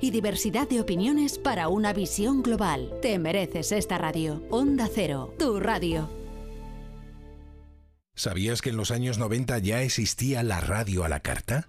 y 0.00 0.10
diversidad 0.10 0.68
de 0.68 0.80
opiniones 0.80 1.38
para 1.38 1.68
una 1.68 1.92
visión 1.92 2.42
global. 2.42 2.92
Te 3.02 3.18
mereces 3.18 3.72
esta 3.72 3.98
radio. 3.98 4.42
Onda 4.50 4.88
Cero, 4.92 5.34
tu 5.38 5.60
radio. 5.60 6.08
¿Sabías 8.14 8.62
que 8.62 8.70
en 8.70 8.76
los 8.76 8.90
años 8.90 9.18
90 9.18 9.58
ya 9.58 9.82
existía 9.82 10.42
la 10.42 10.60
radio 10.60 11.04
a 11.04 11.08
la 11.08 11.20
carta? 11.20 11.68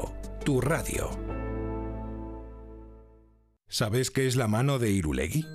tu 0.43 0.59
radio. 0.59 1.09
¿Sabes 3.67 4.11
qué 4.11 4.27
es 4.27 4.35
la 4.35 4.47
mano 4.47 4.79
de 4.79 4.91
Irulegui? 4.91 5.45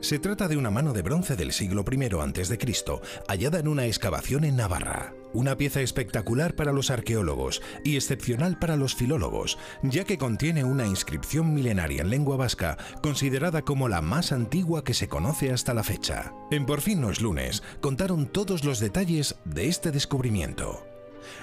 Se 0.00 0.18
trata 0.18 0.48
de 0.48 0.56
una 0.56 0.70
mano 0.70 0.92
de 0.92 1.02
bronce 1.02 1.34
del 1.34 1.52
siglo 1.52 1.84
I 1.90 2.04
a.C., 2.04 2.58
hallada 3.26 3.58
en 3.58 3.68
una 3.68 3.86
excavación 3.86 4.44
en 4.44 4.56
Navarra. 4.56 5.14
Una 5.32 5.56
pieza 5.56 5.80
espectacular 5.80 6.54
para 6.54 6.72
los 6.72 6.90
arqueólogos 6.90 7.62
y 7.84 7.96
excepcional 7.96 8.58
para 8.58 8.76
los 8.76 8.94
filólogos, 8.94 9.58
ya 9.82 10.04
que 10.04 10.18
contiene 10.18 10.62
una 10.62 10.86
inscripción 10.86 11.54
milenaria 11.54 12.02
en 12.02 12.10
lengua 12.10 12.36
vasca, 12.36 12.76
considerada 13.02 13.62
como 13.62 13.88
la 13.88 14.02
más 14.02 14.32
antigua 14.32 14.84
que 14.84 14.94
se 14.94 15.08
conoce 15.08 15.52
hasta 15.52 15.72
la 15.74 15.84
fecha. 15.84 16.34
En 16.50 16.66
Por 16.66 16.82
fin 16.82 17.00
no 17.00 17.10
es 17.10 17.22
lunes, 17.22 17.62
contaron 17.80 18.26
todos 18.26 18.64
los 18.64 18.78
detalles 18.78 19.36
de 19.44 19.68
este 19.68 19.90
descubrimiento. 19.90 20.93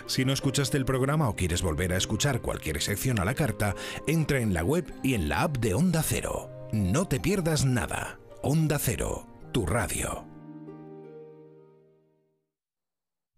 Si 0.06 0.26
no 0.26 0.34
escuchaste 0.34 0.78
el 0.78 0.86
programa 0.86 1.30
o 1.30 1.36
quieres 1.36 1.62
volver 1.62 1.94
a 1.94 1.98
escuchar 1.98 2.42
cualquier 2.42 2.82
sección 2.82 3.20
a 3.20 3.26
la 3.26 3.36
carta, 3.36 3.76
entra 4.08 4.40
en 4.40 4.54
la 4.54 4.64
web 4.64 4.94
y 5.04 5.14
en 5.14 5.30
la 5.30 5.44
app 5.44 5.58
de 5.58 5.74
Onda 5.74 6.04
Cero. 6.04 6.50
No 6.72 7.08
te 7.08 7.20
pierdas 7.20 7.66
nada. 7.66 8.20
Onda 8.42 8.80
Cero, 8.80 9.28
tu 9.52 9.66
radio. 9.66 10.26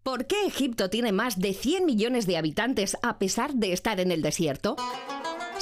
¿Por 0.04 0.28
qué 0.28 0.46
Egipto 0.46 0.90
tiene 0.90 1.14
más 1.14 1.40
de 1.40 1.54
100 1.54 1.86
millones 1.86 2.28
de 2.28 2.38
habitantes 2.38 2.98
a 3.02 3.18
pesar 3.20 3.54
de 3.54 3.72
estar 3.72 4.02
en 4.02 4.12
el 4.12 4.22
desierto? 4.22 4.76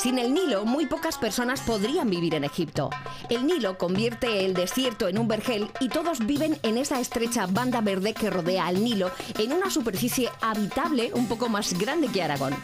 Sin 0.02 0.18
el 0.18 0.34
Nilo, 0.34 0.66
muy 0.66 0.88
pocas 0.88 1.20
personas 1.20 1.62
podrían 1.62 2.10
vivir 2.10 2.34
en 2.34 2.44
Egipto. 2.44 2.90
El 3.30 3.46
Nilo 3.46 3.78
convierte 3.78 4.46
el 4.46 4.56
desierto 4.56 5.08
en 5.08 5.20
un 5.20 5.28
vergel 5.28 5.70
y 5.80 5.90
todos 5.90 6.26
viven 6.26 6.58
en 6.64 6.80
esa 6.80 7.00
estrecha 7.00 7.46
banda 7.46 7.82
verde 7.82 8.16
que 8.16 8.32
rodea 8.32 8.66
al 8.66 8.84
Nilo 8.84 9.12
en 9.38 9.54
una 9.54 9.70
superficie 9.70 10.32
habitable 10.42 11.12
un 11.14 11.28
poco 11.28 11.50
más 11.50 11.78
grande 11.78 12.08
que 12.08 12.24
Aragón. 12.24 12.56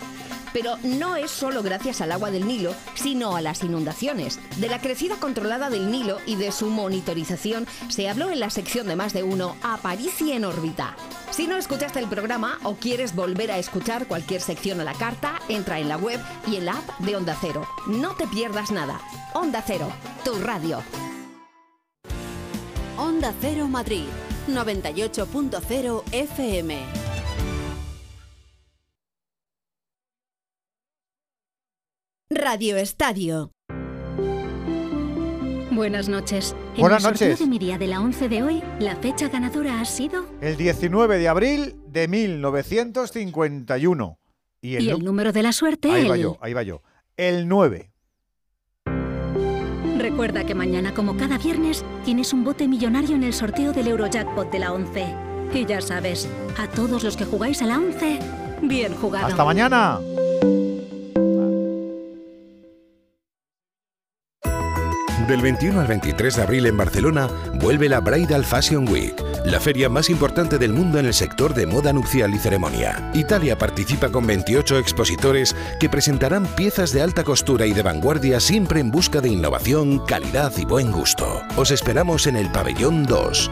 Pero 0.60 0.76
no 0.82 1.16
es 1.16 1.30
solo 1.30 1.62
gracias 1.62 2.02
al 2.02 2.12
agua 2.12 2.32
del 2.32 2.48
Nilo, 2.48 2.74
sino 2.96 3.36
a 3.36 3.42
las 3.42 3.64
inundaciones. 3.64 4.40
De 4.60 4.68
la 4.68 4.82
crecida 4.82 5.18
controlada 5.18 5.70
del 5.70 5.92
Nilo 5.92 6.18
y 6.26 6.36
de 6.36 6.52
su 6.52 6.72
monitorización 6.72 7.68
se 7.90 8.10
habló 8.10 8.32
en 8.32 8.40
la 8.40 8.50
sección 8.50 8.88
de 8.88 8.96
más 8.96 9.14
de 9.14 9.22
uno 9.22 9.56
Aparici 9.62 10.32
en 10.32 10.46
órbita. 10.46 10.96
Si 11.30 11.46
no 11.46 11.58
escuchaste 11.58 12.00
el 12.00 12.08
programa 12.08 12.58
o 12.64 12.74
quieres 12.74 13.14
volver 13.14 13.52
a 13.52 13.60
escuchar 13.60 14.08
cualquier 14.08 14.42
sección 14.42 14.82
a 14.82 14.84
la 14.84 14.96
carta, 14.96 15.40
entra 15.48 15.78
en 15.78 15.90
la 15.90 15.98
web 15.98 16.20
y 16.48 16.56
en 16.56 16.66
la 16.66 16.72
app 16.72 17.02
de 17.02 17.16
Onda 17.16 17.38
Cero. 17.40 17.68
No 17.86 18.16
te 18.16 18.26
pierdas 18.26 18.72
nada. 18.72 19.00
Onda 19.36 19.64
Cero, 19.64 19.94
tu 20.26 20.40
radio. 20.40 20.82
Onda 22.98 23.32
Cero 23.40 23.68
Madrid, 23.68 24.06
98.0 24.48 26.04
FM. 26.12 27.17
Radio 32.30 32.76
Estadio. 32.78 33.52
Buenas 35.72 36.10
noches. 36.10 36.56
En 36.76 36.82
Buenas 36.82 37.04
el 37.04 37.10
sorteo 37.10 37.28
noches. 37.30 37.40
de 37.40 37.46
mi 37.48 37.58
día 37.60 37.78
de 37.78 37.88
la 37.88 38.02
11 38.02 38.28
de 38.30 38.44
hoy, 38.44 38.62
la 38.80 38.96
fecha 38.98 39.30
ganadora 39.30 39.80
ha 39.80 39.86
sido 39.86 40.26
El 40.42 40.58
19 40.58 41.18
de 41.20 41.28
abril 41.30 41.76
de 41.88 42.08
1951. 42.08 44.18
Y 44.62 44.76
el, 44.76 44.84
y 44.84 44.90
el 44.90 45.04
número 45.06 45.32
de 45.32 45.44
la 45.44 45.52
suerte 45.54 45.92
Ahí 45.92 46.08
va 46.08 46.16
el- 46.16 46.22
yo, 46.22 46.38
ahí 46.42 46.54
va 46.54 46.64
yo. 46.64 46.82
El 47.16 47.48
9. 47.48 47.92
Recuerda 49.98 50.44
que 50.46 50.56
mañana, 50.56 50.94
como 50.94 51.16
cada 51.16 51.38
viernes, 51.38 51.86
tienes 52.04 52.34
un 52.34 52.44
bote 52.44 52.68
millonario 52.68 53.16
en 53.16 53.24
el 53.24 53.34
sorteo 53.34 53.72
del 53.72 53.88
Eurojackpot 53.88 54.52
de 54.52 54.60
la 54.60 54.74
11. 54.74 55.06
Y 55.54 55.66
ya 55.66 55.80
sabes, 55.82 56.28
a 56.60 56.68
todos 56.68 57.04
los 57.04 57.16
que 57.16 57.24
jugáis 57.26 57.62
a 57.62 57.66
la 57.68 57.78
11, 57.78 58.20
bien 58.64 58.94
jugado. 58.96 59.28
Hasta 59.28 59.46
mañana. 59.46 60.00
Del 65.28 65.42
21 65.42 65.82
al 65.82 65.88
23 65.88 66.38
de 66.38 66.42
abril 66.42 66.66
en 66.68 66.78
Barcelona 66.78 67.28
vuelve 67.56 67.90
la 67.90 68.00
Bridal 68.00 68.46
Fashion 68.46 68.88
Week, 68.88 69.14
la 69.44 69.60
feria 69.60 69.90
más 69.90 70.10
importante 70.10 70.58
del 70.58 70.72
mundo 70.72 71.00
en 71.00 71.06
el 71.06 71.14
sector 71.14 71.54
de 71.54 71.66
moda 71.66 71.92
nupcial 71.92 72.34
y 72.34 72.38
ceremonia. 72.38 73.12
Italia 73.14 73.58
participa 73.58 74.08
con 74.10 74.26
28 74.26 74.78
expositores 74.78 75.54
que 75.82 75.90
presentarán 75.90 76.46
piezas 76.46 76.94
de 76.94 77.02
alta 77.02 77.26
costura 77.26 77.66
y 77.66 77.74
de 77.74 77.82
vanguardia 77.82 78.40
siempre 78.40 78.80
en 78.80 78.90
busca 78.90 79.20
de 79.20 79.28
innovación, 79.28 80.00
calidad 80.06 80.54
y 80.56 80.64
buen 80.64 80.94
gusto. 80.94 81.42
Os 81.58 81.72
esperamos 81.72 82.26
en 82.26 82.38
el 82.38 82.50
pabellón 82.50 83.06
2. 83.06 83.52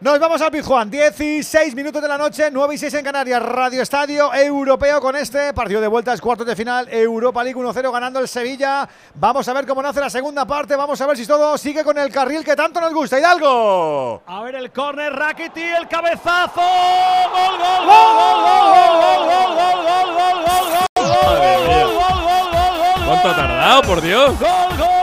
Nos 0.00 0.20
vamos 0.20 0.40
al 0.40 0.52
Pizjuán, 0.52 0.88
16 0.88 1.74
minutos 1.74 2.00
de 2.00 2.06
la 2.06 2.16
noche, 2.16 2.50
9 2.52 2.72
y 2.72 2.78
6 2.78 2.94
en 2.94 3.04
Canarias, 3.04 3.42
Radio 3.42 3.82
Estadio 3.82 4.32
Europeo 4.32 5.00
con 5.00 5.16
este 5.16 5.52
partido 5.52 5.80
de 5.80 5.88
vueltas, 5.88 6.20
cuartos 6.20 6.46
de 6.46 6.54
final, 6.54 6.86
Europa 6.88 7.42
League 7.42 7.58
1-0 7.58 7.92
ganando 7.92 8.20
el 8.20 8.28
Sevilla. 8.28 8.88
Vamos 9.14 9.48
a 9.48 9.52
ver 9.54 9.66
cómo 9.66 9.82
nace 9.82 9.98
la 9.98 10.08
segunda 10.08 10.46
parte, 10.46 10.76
vamos 10.76 11.00
a 11.00 11.06
ver 11.08 11.16
si 11.16 11.26
todo 11.26 11.58
sigue 11.58 11.82
con 11.82 11.98
el 11.98 12.12
carril 12.12 12.44
que 12.44 12.54
tanto 12.54 12.80
nos 12.80 12.94
gusta. 12.94 13.18
Hidalgo. 13.18 14.22
A 14.24 14.40
ver 14.44 14.54
el 14.54 14.70
córner, 14.70 15.12
Rakiti, 15.12 15.62
el 15.62 15.88
cabezazo. 15.88 16.60
Gol, 16.60 17.58
gol, 17.58 17.86
gol, 17.88 18.14
gol, 18.14 18.38
gol, 18.38 18.86
gol, 18.94 19.26
gol, 19.26 19.56
gol, 19.58 19.58
gol, 19.58 19.82
gol, 19.82 20.14
gol, 20.14 20.14
gol, 20.14 20.68
gol, 20.94 21.18
Madre 21.24 21.58
mía. 21.66 21.84
gol, 21.84 21.94
gol, 21.96 22.22
gol, 22.22 22.46
gol, 22.52 22.78
gol, 22.78 23.04
¿Cuánto 23.04 23.28
ha 23.28 23.32
gol. 23.32 23.36
tardado, 23.36 23.82
por 23.82 24.00
Dios? 24.00 24.38
Gol, 24.38 24.48
gol, 24.48 24.78
gol, 24.78 24.78
gol, 24.78 24.97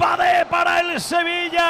Badé 0.00 0.46
para 0.46 0.80
el 0.80 0.98
Sevilla. 0.98 1.66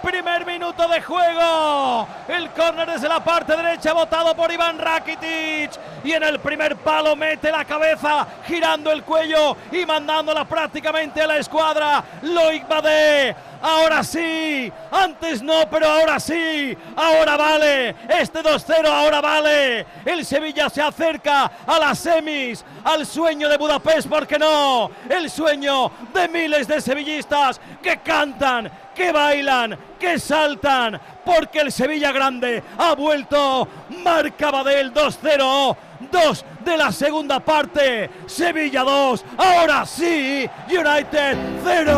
Primer 0.00 0.46
minuto 0.46 0.88
de 0.88 1.02
juego. 1.02 2.08
El 2.26 2.48
córner 2.52 2.90
desde 2.90 3.06
la 3.06 3.22
parte 3.22 3.54
derecha, 3.54 3.92
botado 3.92 4.34
por 4.34 4.50
Iván 4.50 4.78
Rakitic. 4.78 5.72
Y 6.02 6.12
en 6.12 6.22
el 6.22 6.40
primer 6.40 6.76
palo 6.76 7.14
mete 7.16 7.52
la 7.52 7.66
cabeza, 7.66 8.26
girando 8.46 8.90
el 8.90 9.02
cuello 9.02 9.54
y 9.72 9.84
mandándola 9.84 10.46
prácticamente 10.46 11.20
a 11.20 11.26
la 11.26 11.36
escuadra. 11.36 12.02
Loic 12.22 12.66
Badé. 12.66 13.36
Ahora 13.66 14.04
sí, 14.04 14.70
antes 14.90 15.40
no, 15.40 15.66
pero 15.70 15.88
ahora 15.88 16.20
sí, 16.20 16.76
ahora 16.94 17.34
vale, 17.38 17.96
este 18.10 18.42
2-0 18.42 18.86
ahora 18.86 19.22
vale, 19.22 19.86
el 20.04 20.22
Sevilla 20.26 20.68
se 20.68 20.82
acerca 20.82 21.50
a 21.66 21.78
las 21.78 21.98
semis, 21.98 22.62
al 22.84 23.06
sueño 23.06 23.48
de 23.48 23.56
Budapest, 23.56 24.06
¿por 24.06 24.26
qué 24.26 24.38
no? 24.38 24.90
El 25.08 25.30
sueño 25.30 25.90
de 26.12 26.28
miles 26.28 26.68
de 26.68 26.78
sevillistas 26.78 27.58
que 27.82 27.96
cantan, 28.00 28.70
que 28.94 29.12
bailan, 29.12 29.76
que 29.98 30.18
saltan, 30.18 31.00
porque 31.24 31.60
el 31.60 31.72
Sevilla 31.72 32.12
Grande 32.12 32.62
ha 32.78 32.94
vuelto, 32.94 33.68
marca 34.02 34.50
Badel 34.50 34.92
2-0, 34.92 35.76
2 36.10 36.44
de 36.64 36.76
la 36.76 36.92
segunda 36.92 37.40
parte, 37.40 38.10
Sevilla 38.26 38.82
2, 38.82 39.24
ahora 39.36 39.84
sí, 39.86 40.48
United 40.68 41.36
0. 41.62 41.92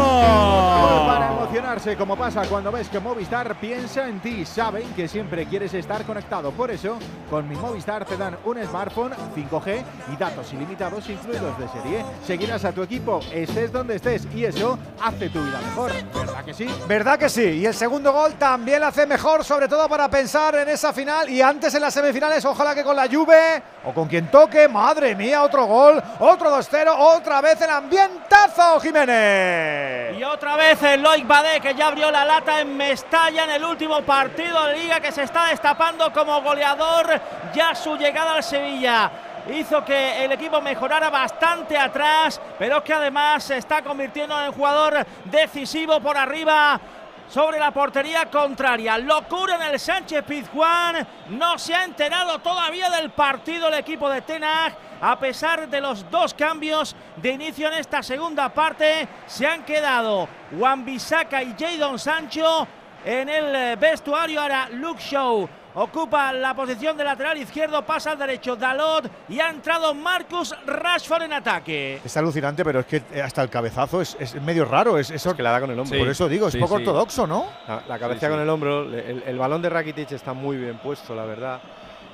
Para 1.07 1.33
emocionarse, 1.33 1.97
como 1.97 2.17
pasa 2.17 2.43
cuando 2.49 2.73
ves 2.73 2.89
que 2.89 2.99
Movistar 2.99 3.55
piensa 3.57 4.09
en 4.09 4.21
ti. 4.21 4.45
Saben 4.45 4.93
que 4.95 5.09
siempre 5.09 5.47
quieres 5.47 5.73
estar 5.75 6.05
conectado. 6.05 6.51
Por 6.51 6.71
eso, 6.71 6.99
con 7.31 7.49
mi 7.49 7.57
Movistar 7.57 8.05
te 8.05 8.17
dan 8.17 8.37
un 8.45 8.63
smartphone 8.65 9.13
5G 9.35 9.85
y 10.13 10.17
datos 10.17 10.53
ilimitados 10.53 11.09
incluidos 11.09 11.59
de 11.59 11.69
serie. 11.69 12.05
Seguirás 12.25 12.65
a 12.65 12.73
tu 12.73 12.83
equipo, 12.83 13.21
estés 13.33 13.73
donde 13.73 13.97
estés, 13.97 14.27
y 14.35 14.45
eso 14.45 14.79
hace 15.03 15.29
tu 15.29 15.43
vida 15.43 15.61
mejor. 15.61 15.93
¿Verdad 16.15 16.45
que 16.45 16.55
sí? 16.55 16.67
¿Verdad 16.87 17.19
que 17.19 17.29
sí? 17.29 17.43
Y 17.43 17.67
el 17.67 17.75
segundo 17.75 18.13
gol 18.13 18.35
también 18.35 18.79
lo 18.79 18.87
hace 18.87 19.07
mejor, 19.07 19.45
sobre 19.45 19.67
todo 19.67 19.89
para 19.89 20.09
pensar 20.09 20.55
en 20.55 20.69
esa 20.69 20.93
final 20.93 21.29
y 21.29 21.43
antes 21.43 21.75
en 21.75 21.83
las 21.83 21.93
semifinales, 21.93 22.45
ojalá 22.45 22.77
que 22.77 22.85
con 22.85 22.95
la 22.95 23.09
Juve 23.09 23.61
o 23.85 23.93
con 23.93 24.07
quien 24.07 24.31
toque, 24.31 24.69
madre 24.69 25.17
mía, 25.17 25.43
otro 25.43 25.65
gol, 25.65 26.01
otro 26.21 26.57
2-0, 26.57 26.95
otra 26.97 27.41
vez 27.41 27.61
el 27.61 27.71
ambientazo, 27.71 28.79
Jiménez. 28.79 30.17
Y 30.17 30.23
otra 30.23 30.55
vez 30.55 30.81
el 30.85 31.03
Loic 31.03 31.27
Badé 31.27 31.61
que 31.61 31.75
ya 31.75 31.89
abrió 31.89 32.09
la 32.13 32.25
lata 32.25 32.61
en 32.61 32.77
Mestalla 32.77 33.43
en 33.43 33.51
el 33.51 33.65
último 33.65 34.03
partido 34.03 34.67
de 34.67 34.77
Liga 34.77 35.01
que 35.01 35.11
se 35.11 35.25
está 35.25 35.47
destapando 35.47 36.13
como 36.13 36.41
goleador. 36.41 37.21
Ya 37.53 37.75
su 37.75 37.97
llegada 37.97 38.35
al 38.35 38.45
Sevilla 38.45 39.11
hizo 39.55 39.85
que 39.85 40.25
el 40.25 40.33
equipo 40.33 40.61
mejorara 40.61 41.11
bastante 41.11 41.77
atrás, 41.77 42.41
pero 42.59 42.83
que 42.83 42.93
además 42.93 43.45
se 43.45 43.59
está 43.59 43.83
convirtiendo 43.83 44.41
en 44.45 44.53
jugador 44.53 45.07
decisivo 45.25 46.01
por 46.01 46.17
arriba. 46.17 46.81
Sobre 47.29 47.59
la 47.59 47.73
portería 47.73 48.27
contraria. 48.27 48.97
Locura 48.99 49.57
en 49.57 49.63
el 49.63 49.81
Sánchez 49.81 50.23
Pizjuán. 50.23 51.05
No 51.31 51.59
se 51.59 51.75
ha 51.75 51.83
enterado 51.83 52.39
todavía 52.39 52.89
del 52.89 53.11
partido 53.11 53.67
el 53.67 53.75
equipo 53.75 54.09
de 54.09 54.23
Tenag. 54.23 54.73
A 55.01 55.19
pesar 55.19 55.69
de 55.69 55.81
los 55.81 56.09
dos 56.09 56.33
cambios 56.35 56.95
de 57.17 57.31
inicio 57.31 57.67
en 57.67 57.75
esta 57.75 58.01
segunda 58.05 58.49
parte, 58.49 59.09
se 59.27 59.45
han 59.45 59.65
quedado 59.65 60.29
Juan 60.57 60.85
Bisaca 60.85 61.43
y 61.43 61.57
Jadon 61.59 61.99
Sancho 61.99 62.69
en 63.05 63.29
el 63.29 63.77
vestuario. 63.77 64.41
Ahora 64.41 64.69
Luke 64.71 65.03
Show 65.03 65.49
ocupa 65.77 66.33
la 66.33 66.55
posición 66.55 66.97
de 66.97 67.05
lateral 67.05 67.39
izquierdo, 67.39 67.83
pasa 67.85 68.13
al 68.13 68.19
derecho 68.19 68.57
Dalot 68.57 69.09
y 69.29 69.39
ha 69.41 69.51
entrado 69.51 69.95
Marcus 69.95 70.55
Rashford 70.67 71.23
en 71.23 71.33
ataque. 71.35 72.01
Es 72.05 72.17
alucinante, 72.17 72.65
pero 72.65 72.81
es 72.81 72.87
que 72.87 73.03
eh, 73.13 73.23
hasta 73.23 73.43
el 73.43 73.51
cabezazo 73.51 74.01
es, 74.01 74.17
es 74.19 74.35
medio 74.43 74.65
raro. 74.65 74.99
Es, 74.99 75.11
eso 75.11 75.37
que 75.37 75.43
la 75.43 75.51
da 75.53 75.61
con 75.61 75.71
el 75.71 75.79
hombro. 75.79 75.99
Por 75.99 76.09
eso 76.09 76.29
digo, 76.29 76.49
es 76.49 76.53
Sí, 76.55 76.59
poco 76.59 76.77
sí. 76.79 76.83
ortodoxo, 76.83 77.27
¿no? 77.27 77.47
La, 77.69 77.83
la 77.87 77.99
cabeza 77.99 78.29
con 78.29 78.41
el 78.41 78.49
hombro, 78.49 78.83
el, 78.83 79.23
el 79.27 79.39
balón 79.39 79.61
de 79.63 79.69
Rakitic 79.71 80.13
está 80.13 80.33
muy 80.33 80.57
bien 80.57 80.79
puesto, 80.79 81.15
la 81.15 81.25
verdad. 81.25 81.61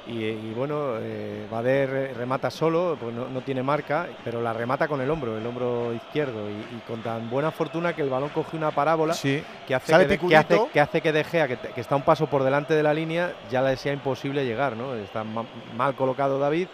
Y, 0.06 0.24
y 0.24 0.52
bueno, 0.56 0.96
eh, 0.98 1.46
Bader 1.50 2.16
remata 2.16 2.50
solo, 2.50 2.96
pues 3.00 3.14
no, 3.14 3.28
no 3.28 3.40
tiene 3.42 3.62
marca, 3.62 4.08
pero 4.24 4.42
la 4.42 4.52
remata 4.52 4.88
con 4.88 5.00
el 5.00 5.08
hombro, 5.08 5.38
el 5.38 5.46
hombro 5.46 5.92
izquierdo. 5.94 6.50
Y, 6.50 6.54
y 6.54 6.82
con 6.88 7.02
tan 7.02 7.30
buena 7.30 7.52
fortuna 7.52 7.92
que 7.92 8.02
el 8.02 8.10
balón 8.10 8.30
coge 8.30 8.56
una 8.56 8.72
parábola 8.72 9.14
Sí. 9.14 9.42
que, 9.66 9.74
hace 9.76 9.92
que, 9.92 9.98
de- 10.06 10.18
que 10.18 10.36
hace, 10.36 10.60
que 10.72 10.80
hace 10.80 11.00
que 11.00 11.12
De 11.12 11.22
Gea, 11.22 11.46
que, 11.46 11.56
te- 11.56 11.68
que 11.68 11.80
está 11.80 11.94
un 11.94 12.02
paso 12.02 12.26
por 12.26 12.42
delante 12.42 12.74
de 12.74 12.82
la 12.82 12.92
línea, 12.92 13.32
ya 13.48 13.62
le 13.62 13.76
sea 13.76 13.92
imposible 13.92 14.44
llegar. 14.44 14.76
¿no? 14.76 14.94
Está 14.96 15.22
ma- 15.22 15.44
mal 15.76 15.94
colocado 15.94 16.38
David 16.40 16.66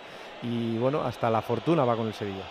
y 0.42 0.78
bueno, 0.78 1.02
hasta 1.02 1.28
la 1.28 1.42
fortuna 1.42 1.84
va 1.84 1.96
con 1.96 2.06
el 2.06 2.14
Sevilla. 2.14 2.44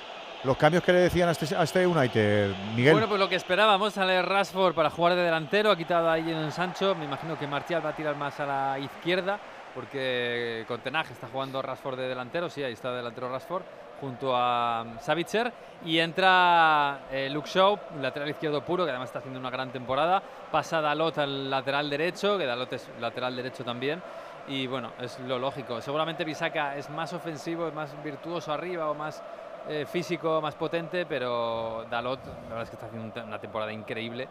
Los 0.43 0.57
cambios 0.57 0.83
que 0.83 0.93
le 0.93 0.99
decían 0.99 1.27
a 1.27 1.31
este, 1.31 1.55
a 1.55 1.63
este 1.63 1.87
United, 1.87 2.51
Miguel. 2.75 2.93
Bueno, 2.93 3.07
pues 3.07 3.19
lo 3.19 3.27
que 3.27 3.35
esperábamos, 3.35 3.93
sale 3.93 4.21
Rashford 4.21 4.75
para 4.75 4.91
jugar 4.91 5.15
de 5.15 5.23
delantero, 5.23 5.71
ha 5.71 5.75
quitado 5.75 6.07
ahí 6.11 6.31
en 6.31 6.51
Sancho, 6.51 6.93
me 6.93 7.05
imagino 7.05 7.37
que 7.39 7.47
Martial 7.47 7.83
va 7.83 7.89
a 7.89 7.95
tirar 7.95 8.15
más 8.15 8.39
a 8.39 8.45
la 8.45 8.79
izquierda, 8.79 9.39
porque 9.77 10.65
con 10.67 10.79
Tenag 10.81 11.05
está 11.11 11.27
jugando 11.27 11.61
Rashford 11.61 11.99
de 11.99 12.07
delantero, 12.07 12.49
sí, 12.49 12.63
ahí 12.63 12.73
está 12.73 12.91
delantero 12.91 13.29
Rashford, 13.29 13.61
junto 14.01 14.35
a 14.35 14.83
mm, 14.83 14.99
Savitzer, 15.01 15.53
y 15.85 15.99
entra 15.99 17.01
eh, 17.11 17.29
Luke 17.29 17.47
Shaw, 17.47 17.77
lateral 18.01 18.27
izquierdo 18.27 18.65
puro, 18.65 18.85
que 18.85 18.89
además 18.89 19.09
está 19.09 19.19
haciendo 19.19 19.39
una 19.39 19.51
gran 19.51 19.71
temporada, 19.71 20.23
pasa 20.51 20.81
Dalot 20.81 21.19
al 21.19 21.51
lateral 21.51 21.91
derecho, 21.91 22.39
que 22.39 22.47
Dalot 22.47 22.73
es 22.73 22.89
lateral 22.99 23.35
derecho 23.35 23.63
también, 23.63 24.01
y 24.47 24.65
bueno, 24.65 24.93
es 24.99 25.19
lo 25.19 25.37
lógico. 25.37 25.79
Seguramente 25.79 26.25
Bisaca 26.25 26.75
es 26.75 26.89
más 26.89 27.13
ofensivo, 27.13 27.67
es 27.67 27.73
más 27.75 28.03
virtuoso 28.03 28.51
arriba 28.51 28.89
o 28.89 28.95
más 28.95 29.21
eh, 29.69 29.85
físico, 29.85 30.41
más 30.41 30.55
potente, 30.55 31.05
pero 31.05 31.85
Dalot, 31.87 32.25
la 32.25 32.49
verdad 32.49 32.63
es 32.63 32.69
que 32.71 32.75
está 32.77 32.87
haciendo 32.87 33.23
una 33.23 33.37
temporada 33.37 33.71
increíble 33.71 34.27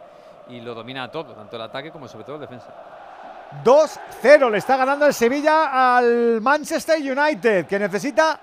y 0.48 0.60
lo 0.60 0.74
domina 0.74 1.09
todo, 1.09 1.35
tanto 1.35 1.55
el 1.55 1.62
ataque 1.62 1.93
como 1.93 2.09
sobre 2.09 2.24
todo 2.24 2.35
el 2.35 2.40
defensa. 2.40 2.95
2-0 3.65 4.51
le 4.51 4.59
está 4.59 4.77
ganando 4.77 5.07
el 5.07 5.15
Sevilla 5.15 5.97
al 5.97 6.41
Manchester 6.41 6.99
United, 6.99 7.66
que 7.66 7.78
necesita 7.78 8.41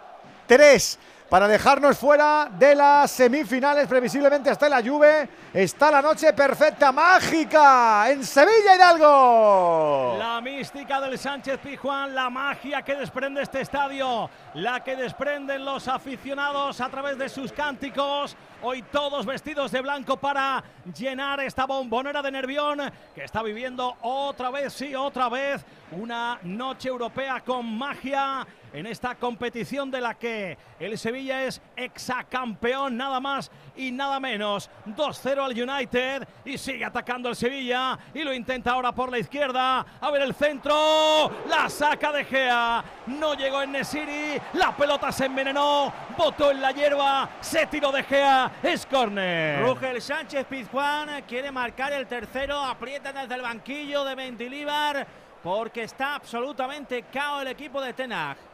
3 0.47 0.99
para 1.33 1.47
dejarnos 1.47 1.97
fuera 1.97 2.47
de 2.59 2.75
las 2.75 3.09
semifinales. 3.09 3.87
Previsiblemente 3.87 4.51
hasta 4.51 4.69
la 4.69 4.83
Juve. 4.83 5.27
Está 5.51 5.89
la 5.89 5.99
noche 5.99 6.31
perfecta, 6.31 6.91
mágica, 6.91 8.11
en 8.11 8.23
Sevilla 8.23 8.75
Hidalgo. 8.75 10.15
La 10.19 10.39
mística 10.41 11.01
del 11.01 11.17
Sánchez 11.17 11.57
Pizjuán, 11.57 12.13
la 12.13 12.29
magia 12.29 12.83
que 12.83 12.93
desprende 12.93 13.41
este 13.41 13.61
estadio, 13.61 14.29
la 14.53 14.83
que 14.83 14.95
desprenden 14.95 15.65
los 15.65 15.87
aficionados 15.87 16.79
a 16.79 16.89
través 16.89 17.17
de 17.17 17.27
sus 17.27 17.51
cánticos. 17.51 18.37
Hoy 18.61 18.83
todos 18.83 19.25
vestidos 19.25 19.71
de 19.71 19.81
blanco 19.81 20.17
para 20.17 20.63
llenar 20.95 21.39
esta 21.39 21.65
bombonera 21.65 22.21
de 22.21 22.29
Nervión 22.29 22.79
que 23.15 23.23
está 23.23 23.41
viviendo 23.41 23.97
otra 24.03 24.51
vez, 24.51 24.71
sí, 24.71 24.93
otra 24.93 25.29
vez, 25.29 25.65
una 25.93 26.37
noche 26.43 26.89
europea 26.89 27.41
con 27.43 27.75
magia 27.75 28.45
en 28.73 28.87
esta 28.87 29.15
competición 29.15 29.91
de 29.91 30.01
la 30.01 30.15
que 30.15 30.57
el 30.79 30.97
Sevilla 30.97 31.43
es 31.43 31.61
exacampeón, 31.75 32.97
nada 32.97 33.19
más 33.19 33.51
y 33.75 33.91
nada 33.91 34.19
menos. 34.19 34.69
2-0 34.87 35.45
al 35.45 35.51
United 35.51 36.27
y 36.43 36.57
sigue 36.57 36.83
atacando 36.83 37.29
el 37.29 37.35
Sevilla 37.35 37.97
y 38.13 38.23
lo 38.23 38.33
intenta 38.33 38.71
ahora 38.71 38.91
por 38.91 39.11
la 39.11 39.19
izquierda. 39.19 39.85
A 40.01 40.11
ver 40.11 40.23
el 40.23 40.33
centro, 40.33 41.31
la 41.47 41.69
saca 41.69 42.11
de 42.11 42.25
Gea. 42.25 42.83
No 43.07 43.35
llegó 43.35 43.61
en 43.61 43.73
Nesiri, 43.73 44.41
la 44.53 44.75
pelota 44.75 45.11
se 45.11 45.25
envenenó, 45.25 45.93
botó 46.17 46.51
en 46.51 46.61
la 46.61 46.71
hierba, 46.71 47.29
se 47.41 47.67
tiró 47.67 47.91
de 47.91 48.03
Gea, 48.03 48.51
es 48.63 48.85
córner. 48.87 49.63
Rugel 49.63 50.01
Sánchez 50.01 50.45
Pizjuán 50.47 51.23
quiere 51.27 51.51
marcar 51.51 51.93
el 51.93 52.07
tercero, 52.07 52.57
aprieta 52.59 53.13
desde 53.13 53.35
el 53.35 53.41
banquillo 53.41 54.03
de 54.03 54.15
Mendilíbar 54.15 55.07
porque 55.43 55.83
está 55.83 56.15
absolutamente 56.15 57.03
cao 57.11 57.41
el 57.41 57.49
equipo 57.49 57.81
de 57.81 57.93
Tenag. 57.93 58.52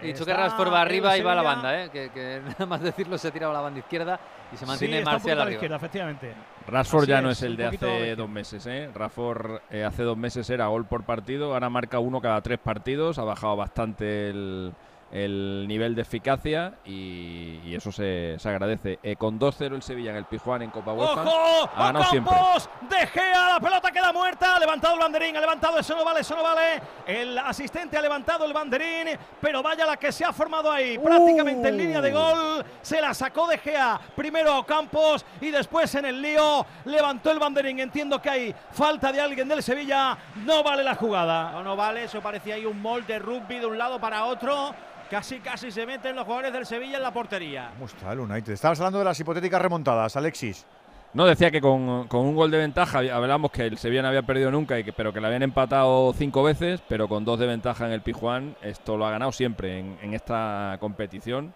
He 0.00 0.06
dicho 0.08 0.24
que 0.24 0.30
Está 0.30 0.44
Rashford 0.44 0.72
va 0.72 0.80
arriba 0.82 1.16
y 1.16 1.22
va 1.22 1.32
a 1.32 1.34
la 1.34 1.42
banda, 1.42 1.84
¿eh? 1.84 1.90
que, 1.90 2.10
que 2.10 2.40
nada 2.46 2.66
más 2.66 2.80
decirlo 2.80 3.18
se 3.18 3.28
ha 3.28 3.30
tirado 3.30 3.50
a 3.50 3.54
la 3.54 3.60
banda 3.62 3.80
izquierda 3.80 4.20
y 4.52 4.56
se 4.56 4.64
mantiene 4.66 4.98
sí, 4.98 5.04
Marcial 5.04 5.20
poquito 5.20 5.32
a 5.32 5.34
la 5.36 5.42
arriba. 5.42 5.54
izquierda, 5.56 5.76
efectivamente. 5.76 6.34
Rashford 6.66 7.02
Así 7.02 7.10
ya 7.10 7.22
no 7.22 7.30
es, 7.30 7.38
es 7.38 7.42
el 7.44 7.56
de 7.56 7.66
hace 7.66 7.74
izquierda. 7.74 8.16
dos 8.16 8.28
meses, 8.28 8.66
¿eh? 8.66 8.90
Rashford 8.94 9.60
eh, 9.70 9.84
hace 9.84 10.02
dos 10.04 10.16
meses 10.16 10.48
era 10.50 10.66
gol 10.66 10.84
por 10.86 11.04
partido, 11.04 11.52
ahora 11.54 11.68
marca 11.70 11.98
uno 11.98 12.20
cada 12.20 12.40
tres 12.42 12.58
partidos, 12.58 13.18
ha 13.18 13.24
bajado 13.24 13.56
bastante 13.56 14.30
el, 14.30 14.72
el 15.10 15.66
nivel 15.66 15.94
de 15.94 16.02
eficacia 16.02 16.74
y, 16.84 17.60
y 17.64 17.74
eso 17.74 17.90
se, 17.90 18.36
se 18.38 18.48
agradece. 18.48 18.98
Eh, 19.02 19.16
con 19.16 19.38
2-0 19.38 19.74
el 19.74 19.82
Sevilla 19.82 20.10
en 20.10 20.16
el 20.16 20.24
Pijuán 20.26 20.62
en 20.62 20.70
Copa 20.70 20.92
UEFA 20.92 21.22
¡Ojo! 21.22 21.70
ha 21.74 21.86
ganado 21.86 22.04
siempre. 22.06 22.34
¡Ocampos! 22.34 22.70
De 22.88 23.06
Gea, 23.06 23.48
la 23.54 23.60
pelota 23.60 23.90
queda 23.90 24.12
muerta. 24.12 24.56
Ha 24.56 24.60
levantado 24.60 24.94
el 24.94 25.00
banderín, 25.00 25.36
ha 25.36 25.40
levantado, 25.40 25.78
eso 25.78 25.96
no 25.96 26.04
vale, 26.04 26.20
eso 26.20 26.36
no 26.36 26.42
vale. 26.42 26.80
El 27.06 27.38
asistente 27.38 27.96
ha 27.96 28.02
levantado 28.02 28.44
el 28.44 28.52
banderín, 28.52 29.18
pero 29.40 29.62
vaya 29.62 29.86
la 29.86 29.96
que 29.96 30.12
se 30.12 30.24
ha 30.24 30.32
formado 30.32 30.70
ahí. 30.70 30.98
Prácticamente 30.98 31.68
en 31.68 31.76
línea 31.76 32.00
de 32.00 32.12
gol. 32.12 32.64
Se 32.82 33.00
la 33.00 33.14
sacó 33.14 33.46
De 33.48 33.58
Gea. 33.58 33.98
Primero 34.14 34.52
a 34.52 34.58
Ocampos 34.60 35.24
y 35.40 35.50
después 35.50 35.94
en 35.94 36.04
el 36.04 36.20
lío 36.20 36.66
levantó 36.84 37.30
el 37.30 37.38
banderín. 37.38 37.80
Entiendo 37.80 38.20
que 38.20 38.30
hay 38.30 38.54
falta 38.72 39.10
de 39.10 39.20
alguien 39.20 39.48
del 39.48 39.62
Sevilla. 39.62 40.16
No 40.44 40.62
vale 40.62 40.84
la 40.84 40.94
jugada. 40.94 41.52
No, 41.52 41.62
no 41.62 41.76
vale, 41.76 42.04
eso 42.04 42.20
parecía 42.20 42.54
ahí 42.56 42.66
un 42.66 42.80
molde 42.80 43.14
de 43.14 43.18
rugby 43.18 43.58
de 43.58 43.66
un 43.66 43.78
lado 43.78 43.98
para 43.98 44.24
otro. 44.26 44.74
Casi, 45.10 45.38
casi 45.38 45.70
se 45.70 45.86
meten 45.86 46.14
los 46.14 46.24
jugadores 46.24 46.52
del 46.52 46.66
Sevilla 46.66 46.98
en 46.98 47.02
la 47.02 47.10
portería. 47.10 47.70
¿Cómo 47.74 47.86
está 47.86 48.12
el 48.12 48.20
United? 48.20 48.52
Estabas 48.52 48.78
hablando 48.78 48.98
de 48.98 49.06
las 49.06 49.18
hipotéticas 49.18 49.62
remontadas, 49.62 50.14
Alexis. 50.16 50.66
No, 51.14 51.24
decía 51.24 51.50
que 51.50 51.62
con, 51.62 52.06
con 52.08 52.20
un 52.20 52.36
gol 52.36 52.50
de 52.50 52.58
ventaja, 52.58 52.98
hablamos 52.98 53.50
que 53.50 53.64
el 53.64 53.78
Sevilla 53.78 54.02
no 54.02 54.08
había 54.08 54.20
perdido 54.20 54.50
nunca, 54.50 54.78
y 54.78 54.84
que, 54.84 54.92
pero 54.92 55.10
que 55.10 55.20
le 55.22 55.26
habían 55.26 55.42
empatado 55.42 56.12
cinco 56.12 56.42
veces, 56.42 56.82
pero 56.86 57.08
con 57.08 57.24
dos 57.24 57.38
de 57.38 57.46
ventaja 57.46 57.86
en 57.86 57.92
el 57.92 58.02
Pijuán, 58.02 58.54
esto 58.60 58.98
lo 58.98 59.06
ha 59.06 59.10
ganado 59.10 59.32
siempre 59.32 59.78
en, 59.78 59.98
en 60.02 60.12
esta 60.12 60.76
competición. 60.78 61.54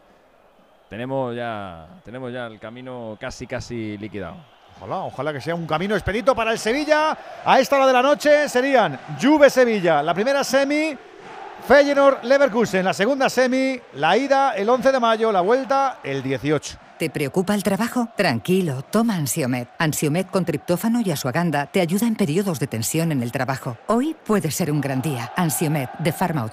Tenemos 0.89 1.37
ya, 1.37 1.87
tenemos 2.05 2.33
ya 2.33 2.47
el 2.47 2.59
camino 2.59 3.19
casi, 3.21 3.47
casi 3.47 3.99
liquidado. 3.99 4.37
Ojalá, 4.79 4.97
ojalá 5.01 5.33
que 5.35 5.43
sea 5.43 5.55
un 5.55 5.67
camino 5.67 5.95
expedito 5.95 6.35
para 6.35 6.53
el 6.53 6.59
Sevilla. 6.59 7.17
A 7.45 7.61
esta 7.61 7.77
hora 7.77 7.87
de 7.87 7.93
la 7.93 8.03
noche 8.03 8.49
serían 8.49 8.99
Juve-Sevilla, 9.21 10.03
la 10.03 10.15
primera 10.15 10.43
semi, 10.43 10.97
Feyenoord-Leverkusen, 11.67 12.83
la 12.83 12.93
segunda 12.93 13.31
semi, 13.31 13.81
la 13.95 14.17
ida 14.17 14.53
el 14.53 14.69
11 14.69 14.93
de 14.93 15.01
mayo, 15.01 15.31
la 15.31 15.41
vuelta 15.41 15.99
el 16.03 16.23
18. 16.23 16.79
¿Te 17.03 17.11
preocupa 17.11 17.57
el 17.57 17.65
trabajo? 17.65 18.11
Tranquilo, 18.17 18.83
toma 18.83 19.17
Ansiomed. 19.17 19.67
Ansiomed 19.81 20.27
con 20.27 20.45
triptófano 20.45 21.01
y 21.05 21.11
asuaganda 21.11 21.67
te 21.67 21.81
ayuda 21.81 22.07
en 22.07 22.15
periodos 22.15 22.61
de 22.61 22.69
tensión 22.69 23.11
en 23.11 23.25
el 23.25 23.33
trabajo. 23.33 23.77
Hoy 23.89 24.15
puede 24.25 24.53
ser 24.53 24.71
un 24.71 24.81
gran 24.81 25.03
día. 25.03 25.33
Ansiomed 25.37 25.89
de 25.99 26.13
Pharma. 26.13 26.49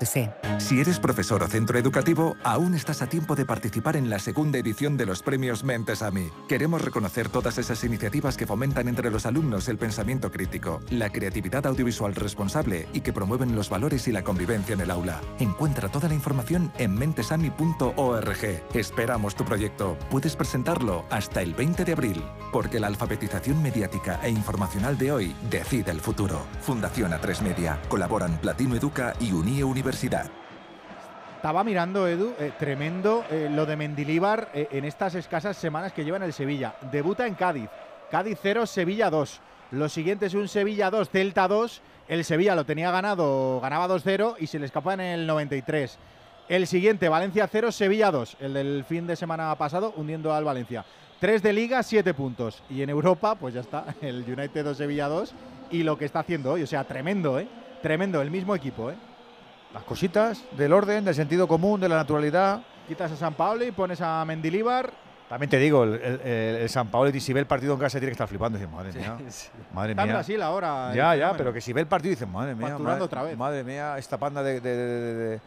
Si 0.58 0.82
eres 0.82 1.00
profesor 1.00 1.44
o 1.44 1.48
centro 1.48 1.78
educativo, 1.78 2.36
aún 2.44 2.74
estás 2.74 3.04
a 3.04 3.08
tiempo 3.08 3.36
de 3.36 3.46
participar 3.46 3.96
en 3.96 4.10
la 4.10 4.18
segunda 4.18 4.58
edición 4.58 4.98
de 4.98 5.06
los 5.06 5.22
premios 5.22 5.64
Mentes 5.64 6.02
a 6.02 6.10
mí. 6.10 6.28
Queremos 6.48 6.82
reconocer 6.82 7.30
todas 7.30 7.60
esas 7.60 7.84
iniciativas 7.84 8.36
que 8.36 8.48
fomentan 8.48 8.88
entre 8.88 9.12
los 9.12 9.28
alumnos 9.28 9.70
el 9.70 9.78
pensamiento 9.78 10.32
crítico, 10.32 10.82
la 10.90 11.12
creatividad 11.12 11.68
audiovisual 11.68 12.16
responsable 12.16 12.88
y 12.92 13.02
que 13.02 13.14
promueven 13.14 13.56
los 13.56 13.70
valores 13.70 14.08
y 14.08 14.12
la 14.12 14.24
convivencia 14.24 14.74
en 14.74 14.82
el 14.82 14.90
aula. 14.90 15.22
Encuentra 15.40 15.90
toda 15.90 16.10
la 16.10 16.16
información 16.16 16.72
en 16.80 16.96
mentesami.org. 16.96 18.64
Esperamos 18.74 19.36
tu 19.36 19.46
proyecto. 19.46 19.96
Puedes 20.10 20.39
presentarlo 20.40 21.06
hasta 21.10 21.42
el 21.42 21.54
20 21.54 21.84
de 21.84 21.92
abril, 21.92 22.24
porque 22.54 22.80
la 22.80 22.88
alfabetización 22.88 23.62
mediática 23.62 24.22
e 24.24 24.30
informacional 24.30 24.98
de 24.98 25.12
hoy 25.12 25.36
decide 25.52 25.92
el 25.92 26.00
futuro. 26.00 26.48
Fundación 26.62 27.12
A3 27.12 27.42
Media. 27.42 27.78
Colaboran 27.90 28.38
Platino 28.38 28.76
Educa 28.76 29.14
y 29.20 29.34
Unie 29.34 29.66
Universidad. 29.66 30.32
Estaba 31.36 31.64
mirando, 31.66 32.08
Edu, 32.08 32.34
eh, 32.40 32.54
tremendo 32.58 33.26
eh, 33.30 33.50
lo 33.52 33.66
de 33.66 33.76
Mendilíbar 33.76 34.50
eh, 34.54 34.70
en 34.72 34.86
estas 34.86 35.14
escasas 35.16 35.58
semanas 35.58 35.92
que 35.92 36.06
lleva 36.06 36.18
en 36.18 36.24
el 36.24 36.34
Sevilla. 36.34 36.76
Debuta 36.90 37.28
en 37.28 37.36
Cádiz. 37.36 37.70
Cádiz 38.10 38.40
0, 38.42 38.66
Sevilla 38.66 39.10
2. 39.10 39.42
Lo 39.72 39.90
siguiente 39.90 40.28
es 40.28 40.34
un 40.36 40.48
Sevilla 40.48 40.90
2, 40.90 41.10
Celta 41.10 41.50
2. 41.50 41.82
El 42.08 42.24
Sevilla 42.24 42.56
lo 42.56 42.66
tenía 42.66 42.92
ganado, 42.92 43.60
ganaba 43.62 43.88
2-0 43.88 44.38
y 44.40 44.48
se 44.48 44.58
le 44.58 44.66
escapa 44.66 44.94
en 44.94 45.02
el 45.02 45.28
93. 45.28 46.00
El 46.50 46.66
siguiente, 46.68 47.08
Valencia 47.10 47.48
0, 47.48 47.72
Sevilla 47.72 48.10
2. 48.12 48.38
El 48.42 48.54
del 48.56 48.84
fin 48.84 49.06
de 49.08 49.16
semana 49.16 49.54
pasado, 49.56 49.94
hundiendo 49.96 50.34
al 50.34 50.44
Valencia. 50.44 50.84
3 51.20 51.44
de 51.44 51.54
Liga, 51.54 51.84
7 51.84 52.14
puntos. 52.14 52.64
Y 52.70 52.82
en 52.82 52.90
Europa, 52.90 53.36
pues 53.36 53.54
ya 53.54 53.62
está, 53.62 53.86
el 54.02 54.24
United 54.28 54.64
2, 54.66 54.78
Sevilla 54.78 55.08
2. 55.08 55.34
Y 55.72 55.84
lo 55.84 55.98
que 55.98 56.06
está 56.06 56.20
haciendo 56.22 56.52
hoy, 56.54 56.64
o 56.64 56.68
sea, 56.68 56.84
tremendo, 56.86 57.40
¿eh? 57.40 57.48
Tremendo, 57.84 58.22
el 58.22 58.32
mismo 58.32 58.56
equipo, 58.56 58.90
¿eh? 58.90 58.96
Las 59.74 59.84
cositas 59.84 60.44
del 60.58 60.74
orden, 60.74 61.06
del 61.06 61.14
sentido 61.14 61.48
común, 61.48 61.80
de 61.80 61.88
la 61.88 61.98
naturalidad. 61.98 62.62
Quitas 62.88 63.12
a 63.12 63.16
San 63.16 63.36
Pablo 63.36 63.64
y 63.64 63.72
pones 63.72 64.02
a 64.02 64.26
Mendilíbar 64.26 64.92
También 65.30 65.48
te 65.52 65.60
digo, 65.60 65.84
el, 65.84 65.94
el, 66.02 66.22
el- 66.62 66.70
San 66.70 66.88
Paolo, 66.88 67.12
si 67.20 67.32
ve 67.34 67.42
el 67.42 67.46
partido 67.46 67.74
en 67.76 67.80
casa, 67.80 68.00
tiene 68.00 68.08
que 68.10 68.14
estar 68.14 68.28
flipando. 68.28 68.58
Dice, 68.58 68.68
madre 68.72 68.92
mía. 68.94 69.16
Madre 69.72 69.92
Está 69.92 70.02
en 70.02 70.08
mía. 70.08 70.16
Brasil 70.16 70.42
ahora. 70.42 70.88
Ya, 70.96 70.96
ya, 70.96 71.12
fenómeno. 71.14 71.38
pero 71.38 71.54
que 71.54 71.62
si 71.62 71.72
ve 71.74 71.82
el 71.82 71.88
partido, 71.88 72.10
dice, 72.10 72.26
madre 72.26 72.56
mía. 72.56 72.80
Madre, 72.80 73.04
otra 73.04 73.22
vez. 73.22 73.38
madre 73.38 73.64
mía, 73.64 73.96
esta 74.00 74.18
panda 74.18 74.42
de. 74.42 74.60
de, 74.60 74.76
de- 74.76 75.14
de- 75.16 75.42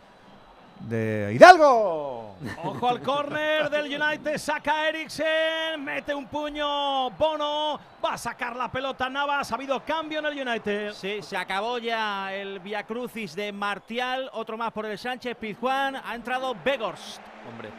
de 0.81 1.33
¡Hidalgo! 1.35 2.37
Ojo 2.65 2.89
al 2.89 3.01
córner 3.01 3.71
del 3.71 4.03
United, 4.03 4.37
saca 4.37 4.89
Eriksen, 4.89 5.85
mete 5.85 6.13
un 6.13 6.27
puño, 6.27 7.11
Bono, 7.11 7.79
va 8.05 8.15
a 8.15 8.19
sacar 8.19 8.57
la 8.57 8.71
pelota 8.71 9.09
Navas, 9.09 9.53
ha 9.53 9.55
habido 9.55 9.81
cambio 9.85 10.19
en 10.19 10.27
el 10.27 10.49
United. 10.49 10.93
Sí, 10.93 11.23
se 11.23 11.37
acabó 11.37 11.79
ya 11.79 12.35
el 12.35 12.59
Via 12.59 12.83
Crucis 12.83 13.37
de 13.37 13.53
Martial, 13.53 14.29
otro 14.33 14.59
más 14.59 14.73
por 14.73 14.87
el 14.87 14.99
Sánchez 14.99 15.37
Pizjuán, 15.37 15.97
ha 16.05 16.15
entrado 16.17 16.57
Begors. 16.65 17.21
Hombre, 17.49 17.71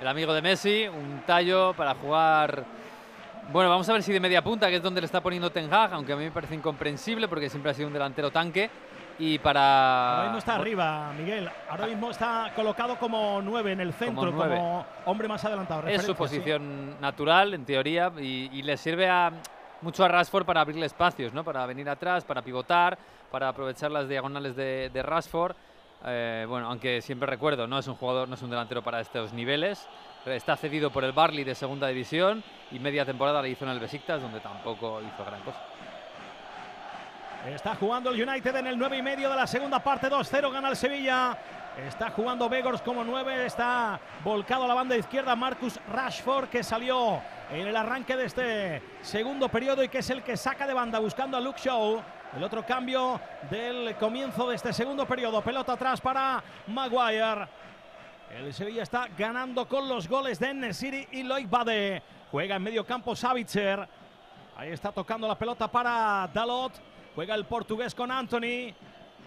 el 0.00 0.08
amigo 0.08 0.34
de 0.34 0.42
Messi, 0.42 0.88
un 0.88 1.22
tallo 1.24 1.72
para 1.74 1.94
jugar. 1.94 2.64
Bueno, 3.52 3.70
vamos 3.70 3.88
a 3.88 3.92
ver 3.92 4.02
si 4.02 4.12
de 4.12 4.20
media 4.20 4.42
punta, 4.42 4.68
que 4.68 4.76
es 4.76 4.82
donde 4.82 5.00
le 5.00 5.06
está 5.06 5.20
poniendo 5.20 5.50
Ten 5.50 5.72
Hag, 5.72 5.92
aunque 5.92 6.12
a 6.12 6.16
mí 6.16 6.24
me 6.24 6.30
parece 6.30 6.54
incomprensible 6.54 7.28
porque 7.28 7.48
siempre 7.48 7.70
ha 7.70 7.74
sido 7.74 7.86
un 7.86 7.92
delantero 7.92 8.30
tanque. 8.30 8.70
Y 9.24 9.38
para. 9.38 10.14
Ahora 10.14 10.22
mismo 10.24 10.38
está 10.38 10.56
arriba, 10.56 11.12
Miguel. 11.16 11.48
Ahora 11.70 11.86
mismo 11.86 12.10
está 12.10 12.50
colocado 12.56 12.98
como 12.98 13.40
nueve 13.40 13.70
en 13.70 13.80
el 13.80 13.92
centro, 13.92 14.32
como, 14.34 14.84
hombre 15.04 15.28
más 15.28 15.44
adelantado. 15.44 15.86
Es 15.86 16.02
su 16.02 16.08
sí. 16.08 16.14
posición 16.14 17.00
natural, 17.00 17.54
en 17.54 17.64
teoría, 17.64 18.10
y, 18.18 18.50
y 18.52 18.62
le 18.62 18.76
sirve 18.76 19.08
a, 19.08 19.30
mucho 19.80 20.04
a 20.04 20.08
Rashford 20.08 20.44
para 20.44 20.62
abrirle 20.62 20.86
espacios, 20.86 21.32
¿no? 21.32 21.44
Para 21.44 21.64
venir 21.66 21.88
atrás, 21.88 22.24
para 22.24 22.42
pivotar, 22.42 22.98
para 23.30 23.48
aprovechar 23.48 23.92
las 23.92 24.08
diagonales 24.08 24.56
de, 24.56 24.90
de 24.92 25.02
Rashford. 25.04 25.54
Eh, 26.04 26.44
bueno, 26.48 26.66
aunque 26.66 27.00
siempre 27.00 27.28
recuerdo, 27.28 27.68
no 27.68 27.78
es 27.78 27.86
un 27.86 27.94
jugador, 27.94 28.28
no 28.28 28.34
es 28.34 28.42
un 28.42 28.50
delantero 28.50 28.82
para 28.82 29.00
estos 29.00 29.32
niveles. 29.32 29.88
Está 30.26 30.56
cedido 30.56 30.90
por 30.90 31.04
el 31.04 31.12
Barley 31.12 31.44
de 31.44 31.54
segunda 31.54 31.86
división 31.86 32.42
y 32.72 32.80
media 32.80 33.04
temporada 33.04 33.40
le 33.40 33.50
hizo 33.50 33.64
en 33.64 33.70
el 33.70 33.78
Besiktas, 33.78 34.20
donde 34.20 34.40
tampoco 34.40 35.00
hizo 35.00 35.24
gran 35.24 35.42
cosa. 35.42 35.60
Está 37.46 37.74
jugando 37.74 38.10
el 38.10 38.22
United 38.22 38.54
en 38.54 38.68
el 38.68 38.78
9 38.78 38.98
y 38.98 39.02
medio 39.02 39.28
de 39.28 39.34
la 39.34 39.48
segunda 39.48 39.80
parte, 39.80 40.08
2-0 40.08 40.52
gana 40.52 40.68
el 40.68 40.76
Sevilla. 40.76 41.36
Está 41.76 42.10
jugando 42.10 42.48
Begors 42.48 42.80
como 42.82 43.02
9, 43.02 43.46
está 43.46 43.98
volcado 44.22 44.64
a 44.64 44.68
la 44.68 44.74
banda 44.74 44.96
izquierda 44.96 45.34
Marcus 45.34 45.80
Rashford 45.92 46.48
que 46.48 46.62
salió 46.62 47.20
en 47.50 47.66
el 47.66 47.76
arranque 47.76 48.16
de 48.16 48.26
este 48.26 48.82
segundo 49.02 49.48
periodo 49.48 49.82
y 49.82 49.88
que 49.88 49.98
es 49.98 50.10
el 50.10 50.22
que 50.22 50.36
saca 50.36 50.68
de 50.68 50.74
banda 50.74 51.00
buscando 51.00 51.36
a 51.36 51.40
Luke 51.40 51.58
Shaw. 51.60 52.00
El 52.36 52.44
otro 52.44 52.64
cambio 52.64 53.20
del 53.50 53.96
comienzo 53.96 54.48
de 54.48 54.54
este 54.54 54.72
segundo 54.72 55.04
periodo, 55.04 55.42
pelota 55.42 55.72
atrás 55.72 56.00
para 56.00 56.44
Maguire. 56.68 57.48
El 58.30 58.54
Sevilla 58.54 58.84
está 58.84 59.08
ganando 59.18 59.66
con 59.66 59.88
los 59.88 60.08
goles 60.08 60.38
de 60.38 60.54
Nesiri 60.54 61.08
y 61.10 61.24
Loic 61.24 61.50
Bade. 61.50 62.02
Juega 62.30 62.54
en 62.54 62.62
medio 62.62 62.86
campo 62.86 63.16
Savitzer. 63.16 63.88
Ahí 64.56 64.70
está 64.70 64.92
tocando 64.92 65.26
la 65.26 65.36
pelota 65.36 65.66
para 65.66 66.30
Dalot. 66.32 66.91
Juega 67.14 67.34
el 67.34 67.44
portugués 67.44 67.94
con 67.94 68.10
Anthony. 68.10 68.72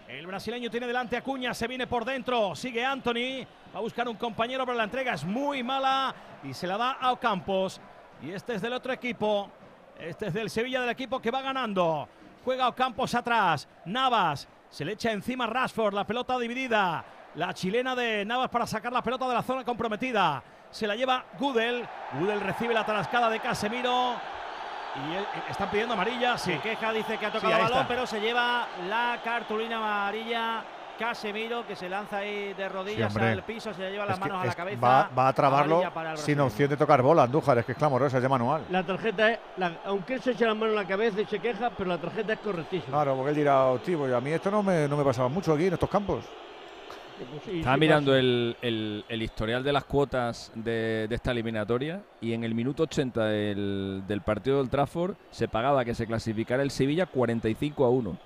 El 0.08 0.26
brasileño 0.26 0.70
tiene 0.70 0.86
delante 0.86 1.16
a 1.16 1.22
Cuña, 1.22 1.54
se 1.54 1.68
viene 1.68 1.86
por 1.86 2.04
dentro, 2.04 2.54
sigue 2.54 2.84
Anthony, 2.84 3.44
va 3.74 3.78
a 3.78 3.80
buscar 3.80 4.08
un 4.08 4.16
compañero, 4.16 4.64
pero 4.64 4.78
la 4.78 4.84
entrega 4.84 5.14
es 5.14 5.24
muy 5.24 5.62
mala 5.62 6.14
y 6.44 6.54
se 6.54 6.66
la 6.66 6.76
da 6.76 6.92
a 6.92 7.12
Ocampos. 7.12 7.80
Y 8.22 8.30
este 8.30 8.54
es 8.54 8.62
del 8.62 8.72
otro 8.72 8.92
equipo, 8.92 9.50
este 9.98 10.28
es 10.28 10.34
del 10.34 10.48
Sevilla 10.48 10.80
del 10.80 10.90
equipo 10.90 11.20
que 11.20 11.30
va 11.30 11.42
ganando. 11.42 12.08
Juega 12.44 12.68
Ocampos 12.68 13.14
atrás, 13.14 13.68
Navas, 13.84 14.48
se 14.70 14.84
le 14.84 14.92
echa 14.92 15.10
encima 15.10 15.46
Rashford, 15.46 15.94
la 15.94 16.06
pelota 16.06 16.38
dividida. 16.38 17.04
La 17.34 17.52
chilena 17.52 17.94
de 17.94 18.24
Navas 18.24 18.48
para 18.48 18.66
sacar 18.66 18.92
la 18.92 19.02
pelota 19.02 19.28
de 19.28 19.34
la 19.34 19.42
zona 19.42 19.64
comprometida. 19.64 20.42
Se 20.70 20.86
la 20.86 20.96
lleva 20.96 21.24
Gudel, 21.38 21.86
Gudel 22.18 22.40
recibe 22.40 22.74
la 22.74 22.86
tarascada 22.86 23.28
de 23.28 23.40
Casemiro. 23.40 24.14
Y 25.08 25.14
eh, 25.14 25.24
están 25.50 25.70
pidiendo 25.70 25.94
amarilla, 25.94 26.38
sí. 26.38 26.52
Se 26.52 26.58
queja, 26.60 26.92
dice 26.92 27.18
que 27.18 27.26
ha 27.26 27.32
tocado 27.32 27.52
Sí, 27.54 27.60
balón, 27.60 27.76
está. 27.78 27.88
pero 27.88 28.06
se 28.06 28.20
lleva 28.20 28.66
la 28.88 29.18
cartulina 29.22 29.76
amarilla. 29.78 30.64
Casemiro, 30.98 31.66
que 31.66 31.76
se 31.76 31.90
lanza 31.90 32.16
ahí 32.16 32.54
de 32.54 32.70
rodillas 32.70 33.14
hombre. 33.14 33.32
al 33.32 33.42
piso, 33.42 33.74
se 33.74 33.82
le 33.82 33.90
lleva 33.90 34.06
las 34.06 34.16
Es 34.16 34.22
que 34.22 34.28
manos 34.30 34.42
a 34.42 34.46
la 34.46 34.54
cabeza. 34.54 34.80
va, 34.80 35.10
va 35.18 35.28
a 35.28 35.32
trabarlo 35.34 35.82
sin 36.14 36.40
opción 36.40 36.70
de 36.70 36.76
tocar 36.78 37.02
bola, 37.02 37.24
Andújar. 37.24 37.58
Es 37.58 37.66
que 37.66 37.72
es 37.72 37.78
clamorosa, 37.78 38.16
es 38.16 38.22
de 38.22 38.28
manual. 38.30 38.64
La 38.70 38.82
tarjeta 38.82 39.30
es, 39.32 39.38
la- 39.58 39.72
aunque 39.84 40.14
él 40.14 40.22
se 40.22 40.30
echa 40.30 40.46
la 40.46 40.54
mano 40.54 40.68
en 40.72 40.76
la 40.76 40.86
cabeza 40.86 41.20
y 41.20 41.26
se 41.26 41.38
queja, 41.38 41.68
pero 41.76 41.90
la 41.90 41.98
tarjeta 41.98 42.32
es 42.32 42.38
correctísima. 42.38 42.92
Claro, 42.96 43.14
porque 43.14 43.28
él 43.28 43.36
dirá, 43.36 43.66
tío, 43.84 43.98
pues 43.98 44.14
a 44.14 44.22
mí 44.22 44.30
esto 44.32 44.50
no 44.50 44.62
me, 44.62 44.88
no 44.88 44.96
me 44.96 45.04
pasaba 45.04 45.28
mucho 45.28 45.52
aquí 45.52 45.66
en 45.66 45.74
estos 45.74 45.90
campos. 45.90 46.24
Estaba 47.50 47.76
mirando 47.76 48.14
el, 48.16 48.56
el- 48.62 49.04
el 49.08 49.22
historial 49.22 49.62
de 49.64 49.72
las 49.72 49.84
cuotas 49.84 50.52
de, 50.54 51.06
de 51.08 51.14
esta 51.14 51.30
eliminatoria 51.30 52.02
y 52.20 52.32
en 52.32 52.44
el 52.44 52.54
minuto 52.54 52.82
80 52.84 53.24
del, 53.24 54.02
del 54.06 54.20
partido 54.22 54.58
del 54.58 54.68
Trafford 54.68 55.14
se 55.30 55.48
pagaba 55.48 55.84
que 55.84 55.94
se 55.94 56.06
clasificara 56.06 56.62
el 56.62 56.70
Sevilla 56.70 57.06
45 57.06 57.84
a 57.84 57.90
1. 57.90 58.18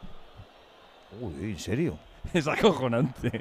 Uy, 1.20 1.34
¿en 1.50 1.58
serio? 1.58 1.98
Es 2.34 2.46
acojonante. 2.48 3.40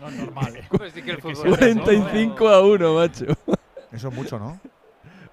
No 0.00 0.08
es 0.08 0.14
normal. 0.14 0.54
Pues 0.70 0.92
sí 0.94 1.02
que 1.02 1.10
el 1.12 1.18
fútbol 1.20 1.32
es 1.54 1.60
eso, 1.60 1.80
45 1.82 2.48
a 2.48 2.62
1, 2.62 2.94
macho. 2.94 3.24
Eso 3.92 4.08
es 4.08 4.14
mucho, 4.14 4.38
¿no? 4.38 4.58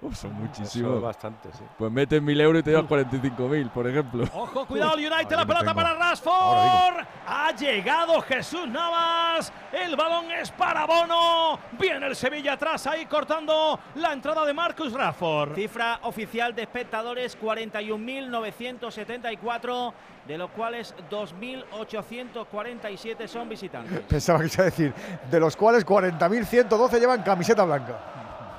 Son 0.02 0.12
Eso 0.12 0.28
muchísimos. 0.30 1.00
bastante, 1.00 1.48
sí. 1.52 1.62
Pues 1.78 1.92
metes 1.92 2.20
1000 2.20 2.40
euros 2.40 2.58
y 2.60 2.64
te 2.64 2.72
das 2.72 2.82
45.000, 2.82 3.70
por 3.70 3.86
ejemplo. 3.86 4.24
Ojo, 4.34 4.66
cuidado, 4.66 4.94
el 4.96 5.12
United, 5.12 5.30
la 5.36 5.42
lo 5.42 5.46
pelota 5.46 5.64
tengo. 5.66 5.74
para 5.76 5.94
Rashford. 5.94 7.06
Ha 7.28 7.52
llegado 7.56 8.20
Jesús 8.22 8.66
Navas. 8.68 9.52
El 9.72 9.94
balón 9.94 10.28
es 10.32 10.50
para 10.50 10.86
Bono. 10.86 11.56
Viene 11.78 12.08
el 12.08 12.16
Sevilla 12.16 12.54
atrás 12.54 12.84
ahí 12.88 13.06
cortando 13.06 13.78
la 13.94 14.12
entrada 14.12 14.44
de 14.44 14.52
Marcus 14.52 14.92
Rashford. 14.92 15.54
Cifra 15.54 16.00
oficial 16.02 16.52
de 16.54 16.62
espectadores 16.62 17.38
41.974, 17.40 19.92
de 20.26 20.38
los 20.38 20.50
cuales 20.50 20.94
2.847 21.10 23.26
son 23.28 23.48
visitantes. 23.48 24.00
Pensaba 24.08 24.40
que 24.40 24.46
iba 24.46 24.62
a 24.62 24.64
decir, 24.64 24.92
de 25.30 25.38
los 25.40 25.56
cuales 25.56 25.86
40.112 25.86 26.98
llevan 26.98 27.22
camiseta 27.22 27.62
blanca. 27.64 27.98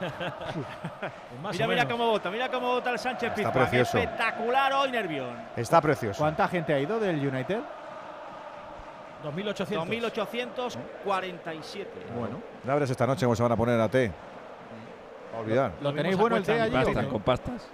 Mira, 1.51 1.67
mira 1.67 1.87
cómo 1.87 2.07
vota, 2.07 2.31
mira 2.31 2.49
cómo 2.49 2.67
vota 2.67 2.89
el 2.91 2.99
Sánchez 2.99 3.29
Está 3.29 3.35
Pizjuán. 3.35 3.53
precioso. 3.53 3.97
Espectacular 3.97 4.73
hoy, 4.73 4.91
Nervión. 4.91 5.35
Está 5.55 5.81
precioso. 5.81 6.19
¿Cuánta 6.19 6.47
gente 6.47 6.73
ha 6.73 6.79
ido 6.79 6.99
del 6.99 7.25
United? 7.27 7.59
2800. 9.23 9.87
2.847. 9.87 11.85
Bueno, 12.17 12.41
ya 12.65 12.73
verás 12.73 12.89
esta 12.89 13.07
noche 13.07 13.25
cómo 13.25 13.35
se 13.35 13.43
van 13.43 13.51
a 13.51 13.55
poner 13.55 13.79
a 13.79 13.87
té. 13.89 14.11
A 15.33 15.39
olvidar. 15.39 15.71
¿Lo 15.81 15.89
Lo 15.89 15.95
tenéis 15.95 16.17
bueno 16.17 16.35
el 16.37 16.43
té 16.43 16.59
allí? 16.61 16.73
Pastas, 16.73 17.05
con 17.05 17.21
pastas. 17.21 17.69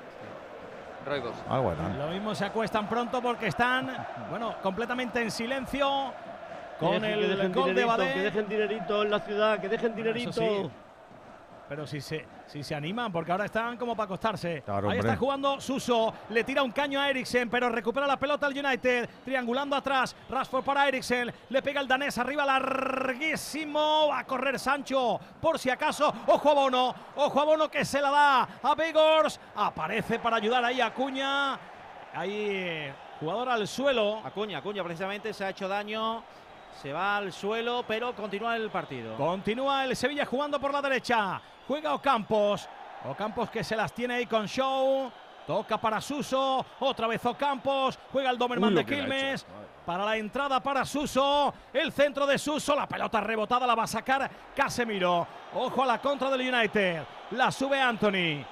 Algo 1.49 1.71
harán. 1.71 1.97
Lo 1.97 2.07
mismo 2.07 2.35
se 2.35 2.45
acuestan 2.45 2.87
pronto 2.87 3.21
porque 3.21 3.47
están, 3.47 4.05
bueno, 4.29 4.55
completamente 4.61 5.21
en 5.21 5.31
silencio 5.31 6.13
con 6.79 7.03
el 7.03 7.51
gol 7.51 7.73
de 7.73 7.83
Badé. 7.85 8.13
Que 8.13 8.19
dejen 8.21 8.47
dinerito 8.47 9.01
en 9.03 9.09
la 9.11 9.19
ciudad, 9.19 9.59
que 9.59 9.69
dejen 9.69 9.95
dinerito. 9.95 10.69
Pero 11.69 11.85
si 11.85 12.01
se, 12.01 12.25
si 12.47 12.63
se 12.63 12.73
animan, 12.73 13.11
porque 13.11 13.31
ahora 13.31 13.45
están 13.45 13.77
como 13.77 13.95
para 13.95 14.05
acostarse. 14.05 14.63
Claro, 14.63 14.89
Ahí 14.89 14.97
hombre. 14.97 15.11
está 15.11 15.19
jugando 15.19 15.61
Suso, 15.61 16.11
le 16.29 16.43
tira 16.43 16.63
un 16.63 16.71
caño 16.71 16.99
a 16.99 17.07
Eriksen, 17.11 17.47
pero 17.47 17.69
recupera 17.69 18.07
la 18.07 18.17
pelota 18.17 18.47
al 18.47 18.57
United, 18.57 19.07
triangulando 19.23 19.75
atrás, 19.75 20.15
Rashford 20.27 20.63
para 20.63 20.87
Eriksen, 20.87 21.31
le 21.49 21.61
pega 21.61 21.79
el 21.79 21.87
danés 21.87 22.17
arriba, 22.17 22.43
larguísimo, 22.43 24.07
va 24.09 24.19
a 24.19 24.25
correr 24.25 24.57
Sancho, 24.57 25.19
por 25.39 25.59
si 25.59 25.69
acaso, 25.69 26.11
ojo 26.25 26.49
a 26.49 26.53
Bono, 26.55 26.95
ojo 27.15 27.39
a 27.39 27.45
Bono 27.45 27.69
que 27.69 27.85
se 27.85 28.01
la 28.01 28.09
da 28.09 28.47
a 28.63 28.73
Begors, 28.73 29.39
aparece 29.55 30.17
para 30.17 30.37
ayudar 30.37 30.65
ahí 30.65 30.81
a 30.81 30.91
Cuña, 30.91 31.59
ahí 32.15 32.91
jugador 33.19 33.49
al 33.49 33.67
suelo. 33.67 34.21
Acuña, 34.25 34.57
Acuña 34.57 34.83
precisamente 34.83 35.33
se 35.33 35.45
ha 35.45 35.49
hecho 35.49 35.67
daño. 35.67 36.23
Se 36.81 36.93
va 36.93 37.17
al 37.17 37.33
suelo, 37.33 37.83
pero 37.85 38.15
continúa 38.15 38.55
el 38.55 38.69
partido. 38.69 39.17
Continúa 39.17 39.83
el 39.83 39.95
Sevilla 39.97 40.25
jugando 40.25 40.61
por 40.61 40.71
la 40.71 40.81
derecha. 40.81 41.41
Juega 41.69 41.93
Ocampos. 41.93 42.67
Ocampos 43.07 43.51
que 43.51 43.63
se 43.63 43.75
las 43.75 43.93
tiene 43.93 44.15
ahí 44.15 44.25
con 44.25 44.47
Show. 44.47 45.11
Toca 45.45 45.77
para 45.77 46.01
Suso. 46.01 46.65
Otra 46.79 47.05
vez 47.05 47.23
Ocampos. 47.23 47.99
Juega 48.11 48.31
el 48.31 48.39
Doberman 48.39 48.71
Uy, 48.75 48.83
de 48.83 48.85
Quilmes. 48.87 49.45
Para 49.85 50.03
la 50.03 50.17
entrada 50.17 50.59
para 50.61 50.83
Suso. 50.83 51.53
El 51.71 51.91
centro 51.91 52.25
de 52.25 52.39
Suso. 52.39 52.75
La 52.75 52.87
pelota 52.87 53.21
rebotada 53.21 53.67
la 53.67 53.75
va 53.75 53.83
a 53.83 53.87
sacar 53.87 54.27
Casemiro. 54.55 55.27
Ojo 55.53 55.83
a 55.83 55.85
la 55.85 55.99
contra 56.01 56.31
del 56.31 56.51
United. 56.51 57.03
La 57.31 57.51
sube 57.51 57.79
Anthony. 57.79 58.43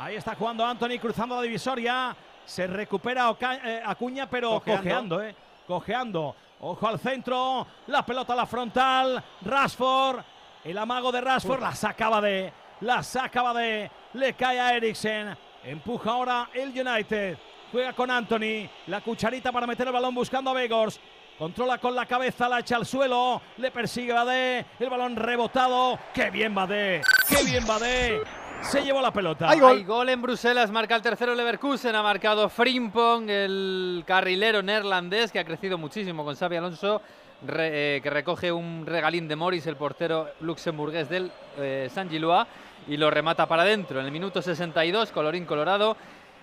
Ahí 0.00 0.16
está 0.16 0.34
jugando 0.34 0.66
Anthony 0.66 0.98
cruzando 1.00 1.36
la 1.36 1.42
divisoria. 1.42 2.16
Se 2.44 2.66
recupera 2.66 3.30
Oca- 3.30 3.60
eh, 3.64 3.80
Acuña, 3.86 4.28
pero 4.28 4.54
Cojeando. 4.58 4.80
cojeando, 4.82 5.22
¿eh? 5.22 5.34
Cojeando. 5.68 6.36
Ojo 6.62 6.88
al 6.88 6.98
centro. 6.98 7.64
La 7.86 8.04
pelota 8.04 8.32
a 8.32 8.36
la 8.36 8.46
frontal. 8.46 9.22
Rashford. 9.42 10.18
El 10.64 10.78
amago 10.78 11.10
de 11.12 11.20
Rashford. 11.20 11.60
La 11.60 11.74
sacaba 11.74 12.20
de. 12.20 12.52
La 12.80 13.02
sacaba 13.02 13.54
de. 13.54 13.90
Le 14.14 14.34
cae 14.34 14.60
a 14.60 14.76
Eriksen. 14.76 15.36
Empuja 15.64 16.10
ahora 16.10 16.50
el 16.54 16.68
United. 16.68 17.38
Juega 17.72 17.92
con 17.92 18.10
Anthony. 18.10 18.68
La 18.86 19.00
cucharita 19.00 19.52
para 19.52 19.66
meter 19.66 19.86
el 19.86 19.92
balón 19.92 20.14
buscando 20.14 20.50
a 20.50 20.54
Begors. 20.54 21.00
Controla 21.38 21.78
con 21.78 21.94
la 21.94 22.04
cabeza, 22.04 22.48
la 22.48 22.60
echa 22.60 22.76
al 22.76 22.84
suelo. 22.84 23.40
Le 23.56 23.70
persigue 23.70 24.12
Badé. 24.12 24.66
El 24.78 24.90
balón 24.90 25.16
rebotado. 25.16 25.98
¡Qué 26.12 26.30
bien 26.30 26.54
Badé! 26.54 27.00
¡Qué 27.28 27.42
bien 27.44 27.66
Badé! 27.66 28.20
se 28.62 28.82
llevó 28.82 29.00
la 29.00 29.12
pelota. 29.12 29.48
Hay 29.48 29.84
gol. 29.84 30.08
en 30.08 30.22
Bruselas, 30.22 30.70
marca 30.70 30.94
el 30.94 31.02
tercero 31.02 31.34
Leverkusen, 31.34 31.94
ha 31.94 32.02
marcado 32.02 32.48
Frimpong, 32.48 33.28
el 33.28 34.04
carrilero 34.06 34.62
neerlandés 34.62 35.32
que 35.32 35.38
ha 35.38 35.44
crecido 35.44 35.78
muchísimo 35.78 36.24
con 36.24 36.36
Xavi 36.36 36.56
Alonso, 36.56 37.00
re- 37.46 37.96
eh, 37.96 38.00
que 38.02 38.10
recoge 38.10 38.52
un 38.52 38.84
regalín 38.86 39.28
de 39.28 39.36
Morris, 39.36 39.66
el 39.66 39.76
portero 39.76 40.28
luxemburgués 40.40 41.08
del 41.08 41.30
eh, 41.58 41.88
San 41.92 42.08
Gilois, 42.10 42.46
y 42.88 42.96
lo 42.96 43.10
remata 43.10 43.46
para 43.46 43.62
adentro. 43.62 44.00
En 44.00 44.06
el 44.06 44.12
minuto 44.12 44.40
62, 44.42 45.12
colorín 45.12 45.44
colorado, 45.44 45.96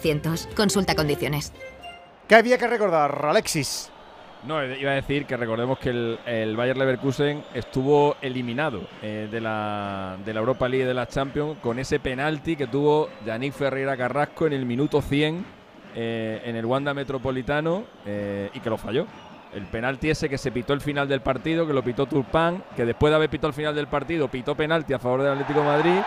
917-400-400. 0.00 0.54
Consulta 0.54 0.94
condiciones. 0.94 1.52
¿Qué 2.28 2.34
había 2.34 2.58
que 2.58 2.66
recordar, 2.66 3.24
Alexis? 3.24 3.90
No, 4.46 4.64
iba 4.64 4.92
a 4.92 4.94
decir 4.94 5.26
que 5.26 5.36
recordemos 5.36 5.78
que 5.78 5.90
el, 5.90 6.18
el 6.24 6.56
Bayer 6.56 6.76
Leverkusen 6.76 7.44
estuvo 7.52 8.16
eliminado 8.22 8.80
eh, 9.02 9.28
de, 9.30 9.40
la, 9.40 10.16
de 10.24 10.32
la 10.32 10.40
Europa 10.40 10.66
League 10.66 10.86
de 10.86 10.94
la 10.94 11.06
Champions 11.06 11.58
con 11.58 11.78
ese 11.78 12.00
penalti 12.00 12.56
que 12.56 12.66
tuvo 12.66 13.10
Yannick 13.26 13.52
Ferreira 13.52 13.98
Carrasco 13.98 14.46
en 14.46 14.54
el 14.54 14.64
minuto 14.64 15.02
100 15.02 15.44
eh, 15.94 16.40
en 16.44 16.56
el 16.56 16.64
Wanda 16.64 16.94
Metropolitano 16.94 17.84
eh, 18.06 18.48
y 18.54 18.60
que 18.60 18.70
lo 18.70 18.78
falló. 18.78 19.06
El 19.52 19.66
penalti 19.66 20.08
ese 20.08 20.28
que 20.28 20.38
se 20.38 20.52
pitó 20.52 20.72
el 20.72 20.80
final 20.80 21.08
del 21.08 21.20
partido, 21.20 21.66
que 21.66 21.72
lo 21.72 21.82
pitó 21.82 22.06
Turpán, 22.06 22.62
que 22.76 22.86
después 22.86 23.10
de 23.10 23.16
haber 23.16 23.28
pitado 23.28 23.48
el 23.48 23.54
final 23.54 23.74
del 23.74 23.88
partido, 23.88 24.28
pitó 24.28 24.54
penalti 24.54 24.92
a 24.94 24.98
favor 25.00 25.22
del 25.22 25.32
Atlético 25.32 25.60
de 25.60 25.66
Madrid. 25.66 26.00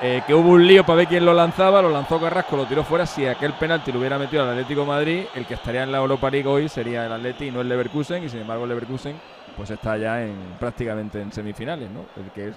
Eh, 0.00 0.22
que 0.26 0.34
hubo 0.34 0.50
un 0.50 0.66
lío 0.66 0.84
para 0.84 0.98
ver 0.98 1.06
quién 1.08 1.24
lo 1.24 1.34
lanzaba, 1.34 1.82
lo 1.82 1.90
lanzó 1.90 2.20
Carrasco, 2.20 2.56
lo 2.56 2.66
tiró 2.66 2.84
fuera. 2.84 3.04
Si 3.06 3.26
aquel 3.26 3.52
penalti 3.54 3.90
lo 3.92 3.98
hubiera 3.98 4.18
metido 4.18 4.42
al 4.44 4.50
Atlético 4.50 4.82
de 4.82 4.86
Madrid, 4.86 5.24
el 5.34 5.44
que 5.46 5.54
estaría 5.54 5.82
en 5.82 5.90
la 5.92 5.98
Europa 5.98 6.30
League 6.30 6.48
hoy 6.48 6.68
sería 6.68 7.06
el 7.06 7.12
Atleti 7.12 7.46
y 7.46 7.50
no 7.50 7.60
el 7.60 7.68
Leverkusen. 7.68 8.22
Y 8.24 8.28
sin 8.28 8.40
embargo, 8.40 8.64
el 8.64 8.68
Leverkusen 8.70 9.16
pues 9.56 9.70
está 9.70 9.96
ya 9.96 10.22
en 10.24 10.36
prácticamente 10.60 11.20
en 11.20 11.32
semifinales, 11.32 11.90
¿no? 11.90 12.06
El 12.16 12.30
que 12.30 12.48
es 12.48 12.54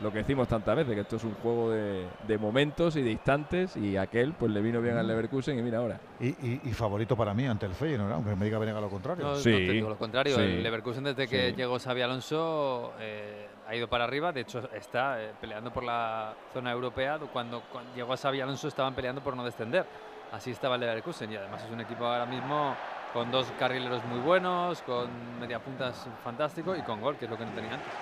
lo 0.00 0.12
que 0.12 0.18
decimos 0.18 0.46
tantas 0.48 0.76
veces, 0.76 0.94
que 0.94 1.00
esto 1.00 1.16
es 1.16 1.24
un 1.24 1.34
juego 1.34 1.70
de, 1.70 2.04
de 2.28 2.38
momentos 2.38 2.94
y 2.96 3.02
de 3.02 3.10
instantes. 3.10 3.76
Y 3.76 3.96
aquel 3.96 4.32
pues 4.32 4.52
le 4.52 4.60
vino 4.60 4.80
bien 4.80 4.96
al 4.96 5.06
Leverkusen 5.08 5.58
y 5.58 5.62
mira 5.62 5.78
ahora. 5.78 5.98
Y, 6.20 6.28
y- 6.28 6.60
y 6.64 6.72
favorito 6.72 7.16
para 7.16 7.34
mí 7.34 7.44
ante 7.46 7.66
el 7.66 7.72
Feyenoord, 7.72 8.12
aunque 8.12 8.36
me 8.36 8.44
diga 8.44 8.58
Venega 8.60 8.80
lo 8.80 8.88
contrario. 8.88 9.24
No, 9.24 9.30
no 9.34 9.40
te 9.42 9.50
digo 9.72 9.88
lo 9.88 9.96
contrario. 9.96 10.38
El 10.38 10.62
Leverkusen, 10.62 11.02
desde 11.04 11.26
que 11.26 11.52
llegó 11.54 11.78
Xavi 11.80 12.02
Alonso, 12.02 12.92
eh, 13.00 13.48
ha 13.66 13.74
ido 13.74 13.88
para 13.88 14.04
arriba. 14.04 14.32
De 14.32 14.40
hecho, 14.40 14.68
está 14.72 15.22
eh, 15.22 15.32
peleando 15.40 15.72
por 15.72 15.82
la 15.82 16.34
zona 16.52 16.70
europea. 16.72 17.18
Cuando, 17.32 17.62
cuando 17.72 17.94
llegó 17.94 18.12
a 18.12 18.16
Xavi 18.16 18.40
Alonso, 18.40 18.68
estaban 18.68 18.94
peleando 18.94 19.22
por 19.22 19.36
no 19.36 19.44
descender. 19.44 19.84
Así 20.32 20.50
estaba 20.50 20.74
el 20.74 20.80
Leverkusen. 20.80 21.30
Y 21.32 21.36
además 21.36 21.62
es 21.64 21.70
un 21.70 21.80
equipo 21.80 22.06
ahora 22.06 22.26
mismo 22.26 22.74
con 23.14 23.30
dos 23.30 23.46
carrileros 23.58 24.04
muy 24.06 24.18
buenos, 24.18 24.82
con 24.82 25.08
mediapuntas 25.38 26.06
fantástico 26.24 26.74
y 26.74 26.82
con 26.82 27.00
gol, 27.00 27.16
que 27.16 27.26
es 27.26 27.30
lo 27.30 27.38
que 27.38 27.44
no 27.46 27.52
tenía 27.52 27.74
antes. 27.74 27.92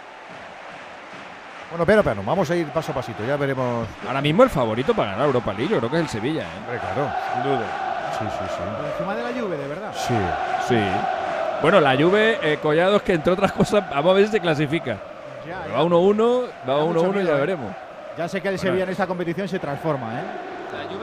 Bueno, 1.68 1.86
pero, 1.86 2.02
pero, 2.02 2.22
vamos 2.22 2.50
a 2.50 2.56
ir 2.56 2.66
paso 2.68 2.92
a 2.92 2.94
pasito, 2.94 3.24
ya 3.24 3.36
veremos. 3.36 3.86
Ahora 4.06 4.22
mismo 4.22 4.42
el 4.42 4.50
favorito 4.50 4.94
para 4.94 5.12
ganar 5.12 5.26
Europa 5.26 5.52
League, 5.52 5.70
yo 5.70 5.78
creo 5.78 5.90
que 5.90 5.96
es 5.96 6.02
el 6.02 6.08
Sevilla, 6.08 6.42
¿eh? 6.42 6.58
Hombre, 6.58 6.78
claro. 6.78 7.12
Sin 7.34 7.42
duda. 7.42 8.12
Sí, 8.18 8.24
sí, 8.24 8.44
sí. 8.48 8.62
Por 8.76 8.86
encima 8.86 9.14
de 9.14 9.22
la 9.22 9.40
Juve, 9.40 9.56
de 9.56 9.68
verdad. 9.68 9.92
Sí. 9.94 10.14
Sí. 10.68 10.80
Bueno, 11.60 11.80
la 11.80 11.94
Juve, 11.96 12.38
eh, 12.42 12.58
Collados, 12.60 13.02
que 13.02 13.12
entre 13.12 13.32
otras 13.32 13.52
cosas, 13.52 13.88
vamos 13.90 14.10
a 14.10 14.14
ver 14.14 14.26
si 14.26 14.32
se 14.32 14.40
clasifica. 14.40 14.98
Va 15.50 15.82
1-1, 15.82 16.46
va 16.68 16.74
Da 16.74 16.84
mucho 16.84 17.12
1-1 17.12 17.22
y 17.22 17.26
ya 17.26 17.32
¿eh? 17.36 17.40
veremos. 17.40 17.72
Ya 18.16 18.28
sé 18.28 18.40
que 18.40 18.48
el 18.48 18.58
Sevilla 18.58 18.84
en 18.84 18.90
esta 18.90 19.06
competición 19.06 19.48
se 19.48 19.58
transforma, 19.58 20.20
¿eh? 20.20 20.24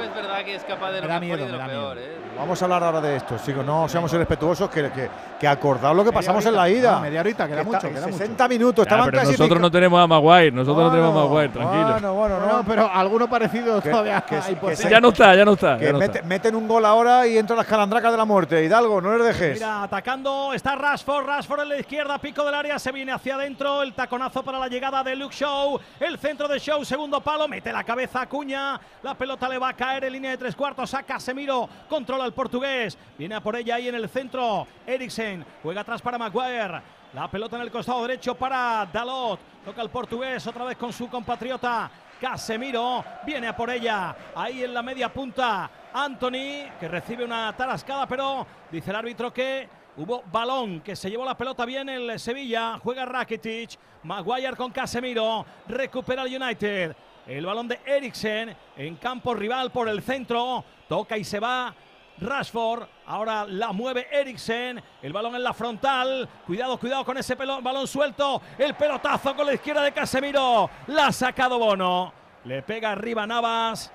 Es 0.01 0.13
verdad 0.15 0.43
que 0.45 0.55
es 0.55 0.63
capaz 0.63 0.91
de 0.91 1.01
lo 1.01 1.07
Me 1.07 1.13
da 1.13 1.19
mejor 1.19 1.38
miedo, 1.38 1.49
y 1.49 1.51
de 1.51 1.51
me 1.51 1.51
lo 1.51 1.57
da 1.57 1.67
peor. 1.67 1.97
¿eh? 1.97 2.15
Vamos 2.38 2.61
a 2.61 2.65
hablar 2.65 2.84
ahora 2.84 3.01
de 3.01 3.15
esto, 3.17 3.35
chicos. 3.45 3.65
No 3.65 3.89
seamos 3.89 4.13
irrespetuosos, 4.13 4.69
que, 4.69 4.89
que, 4.91 5.09
que 5.39 5.47
acordad 5.47 5.89
lo 5.93 6.03
que 6.03 6.09
Media 6.09 6.13
pasamos 6.19 6.45
en 6.45 6.55
la 6.55 6.69
ida. 6.69 6.91
no, 6.93 7.01
media 7.01 7.19
horita, 7.19 7.47
queda 7.47 7.57
Que 7.57 7.63
mucho, 7.65 7.77
está- 7.77 7.89
queda 7.89 8.05
mucho. 8.07 8.17
60 8.17 8.47
minutos, 8.47 8.76
Ya, 8.85 8.89
estaban 8.89 9.05
pero 9.05 9.11
clasificados. 9.17 9.39
nosotros 9.39 9.61
no 9.61 9.71
tenemos 9.71 9.99
a 10.01 10.07
Maguire, 10.07 10.51
nosotros 10.51 10.85
no 10.85 10.91
tenemos 10.91 11.11
a 11.11 11.19
Maguire, 11.27 11.49
tranquilo. 11.49 11.91
Bueno, 11.91 12.13
bueno, 12.13 12.39
No, 12.39 12.63
pero 12.65 12.89
alguno 12.89 13.30
parecido 13.30 13.81
Que- 13.81 13.89
todavía 13.89 14.21
que- 14.21 14.35
hay. 14.38 14.57
Ya 14.89 15.01
no 15.01 15.09
está, 15.09 15.35
ya 15.35 15.43
no 15.45 15.53
está. 15.53 15.77
Que 15.77 15.85
ya 15.85 15.91
no 15.91 15.99
mete- 15.99 16.17
está. 16.19 16.27
meten 16.27 16.55
un 16.55 16.67
gol 16.67 16.85
ahora 16.85 17.27
y 17.27 17.38
entran 17.38 17.57
las 17.57 17.67
calandracas 17.67 18.11
de 18.11 18.17
la 18.17 18.26
muerte. 18.26 18.63
Hidalgo, 18.63 19.01
no 19.01 19.17
les 19.17 19.27
dejes. 19.27 19.53
Mira, 19.55 19.84
atacando 19.84 20.53
está 20.53 20.76
Rashford, 20.76 21.26
Rashford 21.26 21.61
en 21.63 21.69
la 21.69 21.77
izquierda, 21.77 22.17
pico 22.19 22.45
del 22.45 22.53
área, 22.55 22.80
se 22.80 22.91
viene 22.93 23.11
hacia 23.11 23.35
adentro, 23.35 23.81
el 23.81 23.93
taconazo 23.93 24.43
para 24.43 24.59
la 24.59 24.67
llegada 24.69 25.03
de 25.03 25.15
Luke 25.17 25.35
Show, 25.35 25.77
el 25.99 26.17
centro 26.17 26.47
de 26.47 26.57
Show, 26.59 26.85
segundo 26.85 27.19
palo, 27.19 27.47
mete 27.49 27.73
la 27.73 27.84
cabeza 27.84 28.21
a 28.21 28.30
Cuña, 28.30 28.80
la 29.03 29.13
pelota 29.15 29.49
le 29.49 29.57
va 29.57 29.69
a 29.69 29.73
caer 29.73 29.89
en 29.98 30.14
línea 30.14 30.32
de 30.32 30.38
tres 30.38 30.56
cuartos, 30.56 30.94
a 30.94 31.03
Casemiro, 31.03 31.68
controla 31.90 32.26
el 32.26 32.34
portugués, 32.34 32.98
viene 33.18 33.36
a 33.36 33.41
por 33.41 33.56
ella 33.56 33.76
ahí 33.76 33.88
en 33.88 33.95
el 33.95 34.07
centro, 34.07 34.68
Eriksen, 34.86 35.45
juega 35.64 35.82
atrás 35.82 36.02
para 36.02 36.18
Maguire, 36.18 36.82
la 37.14 37.30
pelota 37.30 37.56
en 37.56 37.64
el 37.64 37.72
costado 37.72 38.03
derecho 38.03 38.36
para 38.36 38.88
Dalot, 38.91 39.40
toca 39.66 39.82
el 39.82 39.90
portugués 39.90 40.45
otra 40.45 40.66
vez 40.66 40.78
con 40.78 40.94
su 40.94 41.10
compatriota. 41.10 41.90
Casemiro 42.20 43.03
viene 43.26 43.48
a 43.48 43.56
por 43.56 43.70
ella. 43.70 44.16
Ahí 44.36 44.64
en 44.64 44.74
la 44.74 44.84
media 44.84 45.11
punta. 45.11 45.70
Anthony, 45.94 46.70
que 46.80 46.88
recibe 46.88 47.24
una 47.24 47.56
tarascada, 47.56 48.06
pero 48.06 48.45
dice 48.70 48.90
el 48.90 48.98
árbitro 48.98 49.34
que 49.34 49.70
hubo 49.98 50.24
balón, 50.32 50.82
que 50.82 50.95
se 50.95 51.10
llevó 51.10 51.24
la 51.26 51.38
pelota 51.38 51.66
bien 51.66 51.88
el 51.88 52.20
Sevilla. 52.20 52.78
Juega 52.84 53.06
Rakitic. 53.06 53.80
Maguire 54.03 54.56
con 54.56 54.72
Casemiro. 54.72 55.45
Recupera 55.68 56.24
el 56.24 56.41
United. 56.41 56.95
El 57.27 57.45
balón 57.45 57.67
de 57.67 57.79
Eriksen 57.85 58.55
en 58.77 58.95
campo 58.95 59.33
rival 59.33 59.71
por 59.71 59.87
el 59.89 60.01
centro. 60.01 60.63
Toca 60.87 61.17
y 61.17 61.23
se 61.23 61.39
va. 61.39 61.73
Rashford, 62.21 62.83
ahora 63.05 63.45
la 63.45 63.71
mueve 63.71 64.07
Eriksen, 64.11 64.83
el 65.01 65.13
balón 65.13 65.35
en 65.35 65.43
la 65.43 65.53
frontal, 65.53 66.27
cuidado, 66.45 66.77
cuidado 66.77 67.05
con 67.05 67.17
ese 67.17 67.37
pelo- 67.37 67.61
balón 67.61 67.87
suelto, 67.87 68.41
el 68.57 68.73
pelotazo 68.73 69.33
con 69.37 69.45
la 69.45 69.53
izquierda 69.53 69.83
de 69.83 69.93
Casemiro, 69.93 70.69
la 70.87 71.07
ha 71.07 71.11
sacado 71.13 71.57
Bono, 71.57 72.11
le 72.43 72.61
pega 72.61 72.91
arriba 72.91 73.25
Navas, 73.25 73.89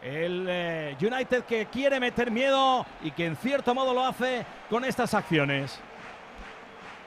el 0.00 0.46
eh, 0.48 0.96
United 0.98 1.44
que 1.44 1.66
quiere 1.66 2.00
meter 2.00 2.30
miedo 2.30 2.86
y 3.02 3.10
que 3.10 3.26
en 3.26 3.36
cierto 3.36 3.74
modo 3.74 3.92
lo 3.92 4.06
hace 4.06 4.46
con 4.70 4.82
estas 4.82 5.12
acciones. 5.12 5.78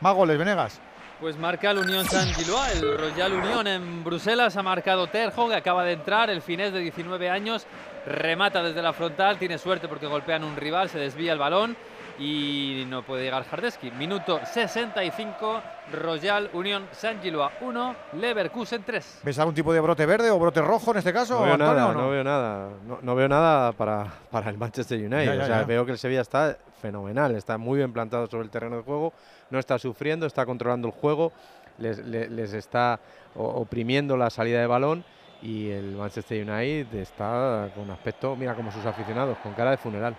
Más 0.02 0.14
goles, 0.14 0.38
Venegas. 0.38 0.80
Pues 1.20 1.38
marca 1.38 1.72
el 1.72 1.80
Unión 1.80 2.06
San 2.06 2.34
Gilois, 2.34 2.82
el 2.82 2.98
Royal 2.98 3.34
Unión 3.34 3.68
en 3.68 4.04
Bruselas. 4.06 4.56
Ha 4.56 4.64
marcado 4.64 5.08
Terjo, 5.08 5.50
que 5.50 5.56
acaba 5.56 5.84
de 5.84 5.92
entrar, 5.92 6.30
el 6.30 6.42
finés 6.42 6.72
de 6.72 6.80
19 6.80 7.30
años. 7.30 7.66
Remata 8.06 8.64
desde 8.64 8.82
la 8.82 8.94
frontal, 8.94 9.38
tiene 9.38 9.58
suerte 9.58 9.90
porque 9.90 10.08
golpean 10.08 10.46
un 10.46 10.56
rival, 10.56 10.90
se 10.90 10.98
desvía 10.98 11.34
el 11.34 11.40
balón 11.40 11.76
y 12.20 12.84
no 12.88 13.02
puede 13.04 13.24
llegar 13.24 13.44
Hardesky. 13.46 13.92
Minuto 13.92 14.40
65, 14.44 15.62
Royal 15.94 16.50
Unión 16.54 16.88
San 16.92 17.22
Gilois 17.22 17.52
1, 17.62 17.96
Leverkusen 18.14 18.84
3. 18.84 19.22
¿Ves 19.24 19.40
algún 19.40 19.56
tipo 19.56 19.72
de 19.74 19.80
brote 19.80 20.06
verde 20.06 20.30
o 20.30 20.38
brote 20.38 20.62
rojo 20.62 20.92
en 20.92 20.98
este 20.98 21.14
caso? 21.14 21.36
No 21.40 21.44
veo 21.46 21.54
Antonio, 21.54 21.74
nada, 21.76 21.94
no? 21.94 22.02
no 22.02 22.10
veo 22.10 22.24
nada. 22.24 22.70
No, 22.86 23.00
no 23.02 23.16
veo 23.16 23.28
nada 23.30 23.72
para, 23.72 24.06
para 24.30 24.50
el 24.50 24.58
Manchester 24.58 25.00
United. 25.00 25.26
Ya, 25.26 25.36
ya, 25.36 25.44
o 25.44 25.48
sea, 25.48 25.60
ya. 25.62 25.66
veo 25.66 25.86
que 25.86 25.94
el 25.94 25.98
Sevilla 25.98 26.22
está 26.22 26.58
fenomenal, 26.82 27.36
está 27.36 27.58
muy 27.58 27.78
bien 27.78 27.94
plantado 27.94 28.28
sobre 28.28 28.44
el 28.44 28.50
terreno 28.50 28.78
de 28.78 28.84
juego, 28.84 29.14
no 29.50 29.58
está 29.60 29.80
sufriendo, 29.80 30.26
está 30.26 30.46
controlando 30.46 30.88
el 30.88 30.94
juego, 30.94 31.32
les, 31.78 31.98
le- 32.00 32.30
les 32.30 32.54
está 32.54 33.00
oprimiendo 33.36 34.18
la 34.18 34.30
salida 34.30 34.60
de 34.60 34.68
balón 34.68 35.04
y 35.42 35.70
el 35.70 35.96
Manchester 35.96 36.42
United 36.50 36.94
está 36.96 37.70
con 37.76 37.90
aspecto, 37.92 38.36
mira 38.36 38.56
como 38.56 38.72
sus 38.72 38.86
aficionados, 38.86 39.38
con 39.40 39.54
cara 39.54 39.72
de 39.72 39.78
funeral. 39.78 40.16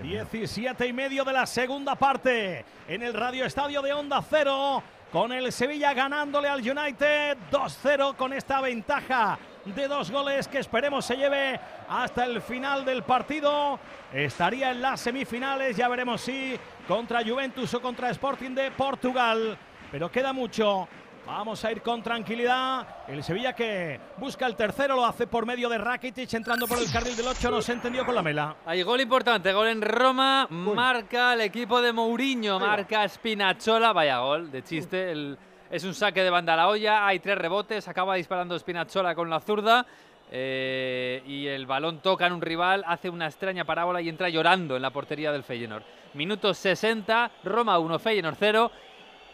17 0.00 0.86
y 0.86 0.92
medio 0.92 1.24
de 1.24 1.32
la 1.32 1.46
segunda 1.46 1.94
parte 1.96 2.64
en 2.88 3.02
el 3.02 3.12
Radio 3.12 3.44
Estadio 3.44 3.82
de 3.82 3.92
Onda 3.92 4.22
Cero. 4.28 4.82
Con 5.12 5.30
el 5.32 5.52
Sevilla 5.52 5.92
ganándole 5.92 6.48
al 6.48 6.60
United 6.60 7.36
2-0 7.50 8.16
con 8.16 8.32
esta 8.32 8.62
ventaja 8.62 9.38
de 9.66 9.86
dos 9.86 10.10
goles 10.10 10.48
que 10.48 10.58
esperemos 10.58 11.04
se 11.04 11.16
lleve 11.16 11.60
hasta 11.88 12.24
el 12.24 12.40
final 12.40 12.84
del 12.84 13.02
partido. 13.02 13.78
Estaría 14.12 14.70
en 14.70 14.80
las 14.80 15.00
semifinales, 15.00 15.76
ya 15.76 15.88
veremos 15.88 16.22
si 16.22 16.58
contra 16.88 17.22
Juventus 17.22 17.74
o 17.74 17.82
contra 17.82 18.10
Sporting 18.10 18.54
de 18.54 18.70
Portugal. 18.70 19.58
Pero 19.90 20.10
queda 20.10 20.32
mucho. 20.32 20.88
Vamos 21.34 21.64
a 21.64 21.72
ir 21.72 21.80
con 21.80 22.02
tranquilidad. 22.02 22.86
El 23.08 23.24
Sevilla 23.24 23.54
que 23.54 23.98
busca 24.18 24.46
el 24.46 24.54
tercero 24.54 24.96
lo 24.96 25.06
hace 25.06 25.26
por 25.26 25.46
medio 25.46 25.70
de 25.70 25.78
Rakitic 25.78 26.30
entrando 26.34 26.66
por 26.68 26.78
el 26.78 26.92
carril 26.92 27.16
del 27.16 27.26
8. 27.26 27.50
No 27.50 27.62
se 27.62 27.72
entendió 27.72 28.04
con 28.04 28.14
la 28.14 28.20
mela. 28.20 28.56
Hay 28.66 28.82
gol 28.82 29.00
importante, 29.00 29.50
gol 29.50 29.68
en 29.68 29.80
Roma, 29.80 30.46
marca 30.50 31.32
el 31.32 31.40
equipo 31.40 31.80
de 31.80 31.90
Mourinho, 31.94 32.60
marca 32.60 33.08
Spinazzola, 33.08 33.94
vaya 33.94 34.18
gol 34.18 34.52
de 34.52 34.62
chiste, 34.62 35.10
el, 35.10 35.38
Es 35.70 35.84
un 35.84 35.94
saque 35.94 36.22
de 36.22 36.28
banda 36.28 36.52
a 36.52 36.56
la 36.56 36.68
olla, 36.68 37.06
hay 37.06 37.18
tres 37.18 37.38
rebotes, 37.38 37.88
acaba 37.88 38.16
disparando 38.16 38.58
Spinazzola 38.58 39.14
con 39.14 39.30
la 39.30 39.40
zurda. 39.40 39.86
eh, 40.30 41.22
y 41.26 41.46
el 41.46 41.64
balón 41.64 42.00
toca 42.00 42.26
en 42.26 42.34
un 42.34 42.42
rival, 42.42 42.84
hace 42.86 43.08
una 43.08 43.26
extraña 43.26 43.64
parábola 43.64 44.02
y 44.02 44.08
entra 44.10 44.28
llorando 44.28 44.76
en 44.76 44.82
la 44.82 44.90
portería 44.90 45.32
del 45.32 45.44
Feyenoord. 45.44 45.82
Minuto 46.12 46.52
60, 46.52 47.30
Roma 47.44 47.78
1, 47.78 47.98
Feyenoord 47.98 48.36
0. 48.38 48.70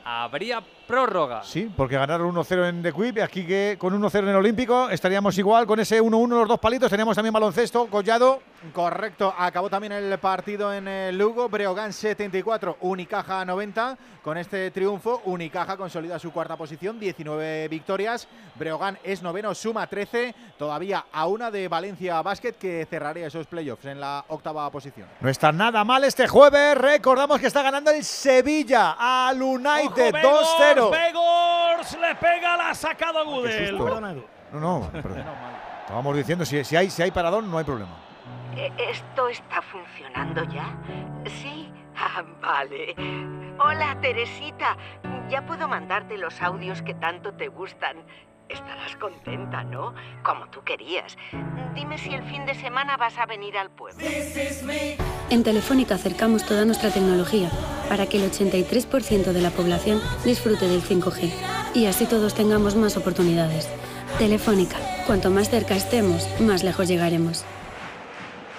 Habría 0.04 0.62
prórroga. 0.88 1.44
Sí, 1.44 1.70
porque 1.76 1.96
ganaron 1.96 2.34
1-0 2.34 2.68
en 2.68 2.82
The 2.82 2.92
Quip 2.92 3.18
y 3.18 3.20
aquí 3.20 3.46
que 3.46 3.76
con 3.78 3.92
1-0 3.92 4.18
en 4.20 4.28
el 4.30 4.36
Olímpico 4.36 4.88
estaríamos 4.88 5.36
igual 5.38 5.66
con 5.66 5.78
ese 5.78 6.02
1-1 6.02 6.28
los 6.28 6.48
dos 6.48 6.58
palitos. 6.58 6.90
Teníamos 6.90 7.14
también 7.14 7.32
baloncesto, 7.32 7.86
Collado. 7.86 8.40
Correcto, 8.72 9.32
acabó 9.38 9.70
también 9.70 9.92
el 9.92 10.18
partido 10.18 10.74
en 10.74 10.88
el 10.88 11.16
Lugo, 11.16 11.48
Breogán 11.48 11.92
74, 11.92 12.78
Unicaja 12.80 13.44
90. 13.44 13.96
Con 14.24 14.36
este 14.36 14.70
triunfo, 14.72 15.22
Unicaja 15.26 15.76
consolida 15.76 16.18
su 16.18 16.32
cuarta 16.32 16.56
posición, 16.56 16.98
19 16.98 17.68
victorias. 17.68 18.26
Breogán 18.56 18.98
es 19.04 19.22
noveno, 19.22 19.54
suma 19.54 19.86
13, 19.86 20.34
todavía 20.58 21.04
a 21.12 21.26
una 21.26 21.50
de 21.50 21.68
Valencia 21.68 22.20
Basket 22.22 22.54
que 22.54 22.86
cerraría 22.90 23.28
esos 23.28 23.46
playoffs 23.46 23.84
en 23.84 24.00
la 24.00 24.24
octava 24.28 24.68
posición. 24.70 25.06
No 25.20 25.28
está 25.28 25.52
nada 25.52 25.84
mal 25.84 26.02
este 26.04 26.26
jueves. 26.26 26.76
Recordamos 26.76 27.38
que 27.40 27.46
está 27.46 27.62
ganando 27.62 27.90
el 27.90 28.02
Sevilla 28.02 28.96
al 28.98 29.40
United 29.40 30.14
2-0. 30.14 30.77
Begors 30.90 31.98
le 31.98 32.14
pega, 32.16 32.56
la 32.56 32.70
ha 32.70 32.74
sacado 32.74 33.24
Gudel. 33.24 33.76
No, 33.78 34.00
no, 34.52 34.90
perdón. 34.92 35.24
Estábamos 35.80 36.16
diciendo, 36.16 36.44
si, 36.44 36.62
si, 36.64 36.76
hay, 36.76 36.90
si 36.90 37.02
hay 37.02 37.10
paradón, 37.10 37.50
no 37.50 37.58
hay 37.58 37.64
problema. 37.64 37.92
Eh, 38.56 38.72
¿Esto 38.76 39.28
está 39.28 39.62
funcionando 39.62 40.44
ya? 40.44 40.76
Sí. 41.24 41.72
Ah, 41.96 42.22
vale. 42.40 42.94
Hola, 43.58 43.96
Teresita. 44.00 44.76
Ya 45.28 45.44
puedo 45.44 45.66
mandarte 45.68 46.16
los 46.16 46.40
audios 46.40 46.82
que 46.82 46.94
tanto 46.94 47.32
te 47.34 47.48
gustan. 47.48 47.96
Estarás 48.48 48.96
contenta, 48.96 49.62
¿no? 49.64 49.94
Como 50.22 50.46
tú 50.48 50.62
querías. 50.64 51.16
Dime 51.74 51.98
si 51.98 52.14
el 52.14 52.22
fin 52.24 52.46
de 52.46 52.54
semana 52.54 52.96
vas 52.96 53.18
a 53.18 53.26
venir 53.26 53.56
al 53.58 53.70
pueblo. 53.70 54.02
En 55.30 55.42
Telefónica 55.44 55.94
acercamos 55.96 56.44
toda 56.46 56.64
nuestra 56.64 56.90
tecnología 56.90 57.50
para 57.88 58.06
que 58.06 58.16
el 58.22 58.30
83% 58.30 59.32
de 59.32 59.40
la 59.42 59.50
población 59.50 60.00
disfrute 60.24 60.66
del 60.66 60.82
5G 60.82 61.30
y 61.74 61.86
así 61.86 62.06
todos 62.06 62.34
tengamos 62.34 62.74
más 62.74 62.96
oportunidades. 62.96 63.68
Telefónica, 64.18 64.76
cuanto 65.06 65.30
más 65.30 65.50
cerca 65.50 65.74
estemos, 65.76 66.26
más 66.40 66.64
lejos 66.64 66.88
llegaremos. 66.88 67.44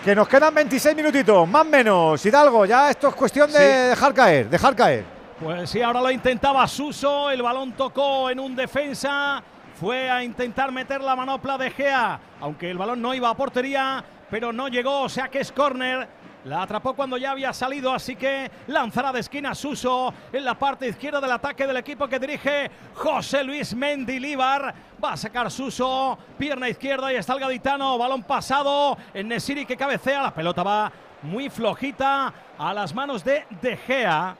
Que 0.06 0.14
nos 0.16 0.28
quedan 0.28 0.54
26 0.54 0.96
minutitos, 0.96 1.48
más 1.48 1.64
o 1.64 1.70
menos. 1.70 2.24
Hidalgo, 2.26 2.66
ya 2.66 2.92
esto 2.92 3.08
es 3.10 3.16
cuestión 3.16 3.52
de 3.52 3.58
Sí. 3.58 3.90
dejar 3.90 4.14
caer, 4.14 4.50
dejar 4.50 4.76
caer. 4.76 5.04
Pues 5.44 5.70
sí, 5.70 5.82
ahora 5.82 6.02
lo 6.02 6.12
intentaba 6.12 6.68
Suso, 6.68 7.32
el 7.32 7.42
balón 7.42 7.72
tocó 7.74 8.30
en 8.30 8.40
un 8.40 8.56
defensa, 8.56 9.42
fue 9.80 10.10
a 10.10 10.24
intentar 10.24 10.72
meter 10.74 11.00
la 11.02 11.16
manopla 11.16 11.58
de 11.58 11.72
Gea, 11.72 12.20
aunque 12.42 12.70
el 12.70 12.78
balón 12.78 13.02
no 13.02 13.14
iba 13.14 13.30
a 13.30 13.38
portería, 13.38 14.04
pero 14.30 14.52
no 14.52 14.68
llegó, 14.68 15.04
o 15.04 15.10
sea 15.10 15.30
que 15.30 15.40
es 15.40 15.52
córner. 15.52 16.20
La 16.46 16.64
atrapó 16.64 16.94
cuando 16.94 17.18
ya 17.18 17.32
había 17.32 17.54
salido, 17.54 17.94
así 17.94 18.16
que 18.16 18.50
lanzará 18.68 19.12
de 19.12 19.22
esquina 19.22 19.56
Suso 19.56 20.14
en 20.32 20.44
la 20.44 20.58
parte 20.58 20.88
izquierda 20.88 21.22
del 21.22 21.32
ataque 21.32 21.68
del 21.68 21.78
equipo 21.78 22.08
que 22.08 22.20
dirige 22.20 22.70
José 22.96 23.44
Luis 23.44 23.74
Mendilíbar. 23.74 24.74
Va 25.04 25.14
a 25.14 25.18
sacar 25.18 25.50
Suso, 25.50 26.18
pierna 26.38 26.70
izquierda 26.70 27.12
y 27.14 27.16
está 27.16 27.34
el 27.34 27.40
gaditano, 27.40 27.98
balón 27.98 28.24
pasado 28.24 28.98
en 29.14 29.28
Nesiri 29.28 29.66
que 29.66 29.78
cabecea, 29.78 30.24
la 30.24 30.34
pelota 30.34 30.64
va 30.64 30.92
muy 31.22 31.50
flojita 31.50 32.34
a 32.58 32.74
las 32.74 32.94
manos 32.94 33.24
de 33.24 33.46
De 33.62 33.76
Gea 33.78 34.36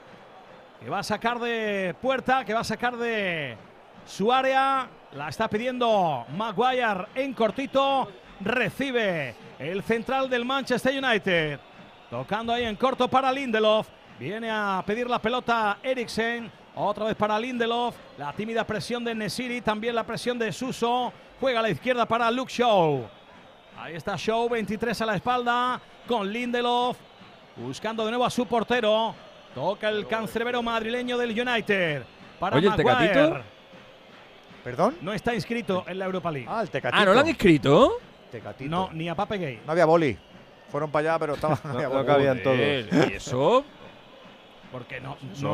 que 0.80 0.88
va 0.88 1.00
a 1.00 1.02
sacar 1.02 1.38
de 1.38 1.94
puerta, 2.00 2.44
que 2.44 2.54
va 2.54 2.60
a 2.60 2.64
sacar 2.64 2.96
de 2.96 3.56
su 4.06 4.32
área. 4.32 4.88
La 5.12 5.28
está 5.28 5.48
pidiendo 5.48 6.24
Maguire 6.36 7.06
en 7.16 7.34
cortito. 7.34 8.08
Recibe 8.40 9.34
el 9.58 9.82
central 9.82 10.30
del 10.30 10.44
Manchester 10.44 11.02
United. 11.02 11.58
Tocando 12.08 12.52
ahí 12.52 12.64
en 12.64 12.76
corto 12.76 13.08
para 13.08 13.32
Lindelof. 13.32 13.88
Viene 14.20 14.48
a 14.50 14.82
pedir 14.86 15.10
la 15.10 15.18
pelota 15.18 15.78
Eriksen. 15.82 16.50
Otra 16.76 17.06
vez 17.06 17.16
para 17.16 17.40
Lindelof. 17.40 17.96
La 18.18 18.32
tímida 18.32 18.64
presión 18.64 19.02
de 19.02 19.12
Nesiri. 19.12 19.60
También 19.60 19.96
la 19.96 20.04
presión 20.04 20.38
de 20.38 20.52
Suso. 20.52 21.12
Juega 21.40 21.58
a 21.58 21.62
la 21.62 21.70
izquierda 21.70 22.06
para 22.06 22.30
Luke 22.30 22.52
Shaw. 22.52 23.08
Ahí 23.78 23.96
está 23.96 24.14
Shaw, 24.16 24.48
23 24.48 25.00
a 25.00 25.06
la 25.06 25.16
espalda. 25.16 25.80
Con 26.06 26.32
Lindelof. 26.32 26.96
Buscando 27.56 28.04
de 28.04 28.10
nuevo 28.12 28.24
a 28.24 28.30
su 28.30 28.46
portero. 28.46 29.12
Toca 29.56 29.88
el 29.88 30.06
cancerbero 30.06 30.62
madrileño 30.62 31.18
del 31.18 31.30
United. 31.30 32.04
Para 32.38 32.56
Oye, 32.56 32.68
¿el 32.68 32.84
Maguire. 32.84 33.08
Tecatito? 33.08 33.59
¿Perdón? 34.64 34.96
No 35.00 35.12
está 35.12 35.34
inscrito 35.34 35.84
en 35.86 35.98
la 35.98 36.04
Europa 36.04 36.30
League. 36.30 36.46
Ah, 36.50 36.60
el 36.62 36.70
Tecatito. 36.70 37.00
Ah, 37.02 37.04
¿no 37.04 37.14
lo 37.14 37.20
han 37.20 37.28
inscrito? 37.28 37.92
Tecatito. 38.30 38.70
No, 38.70 38.90
ni 38.92 39.08
a 39.08 39.14
Pape 39.14 39.38
Gay. 39.38 39.62
No 39.64 39.72
había 39.72 39.84
boli. 39.86 40.16
Fueron 40.70 40.90
para 40.90 41.10
allá, 41.10 41.18
pero 41.18 41.34
estaba. 41.34 41.58
No, 41.64 41.70
había 41.72 41.88
no 41.88 42.06
cabían 42.06 42.42
todos. 42.42 42.58
¿Y 42.58 43.12
eso? 43.14 43.64
Porque 44.70 45.00
no, 45.00 45.16
no 45.40 45.50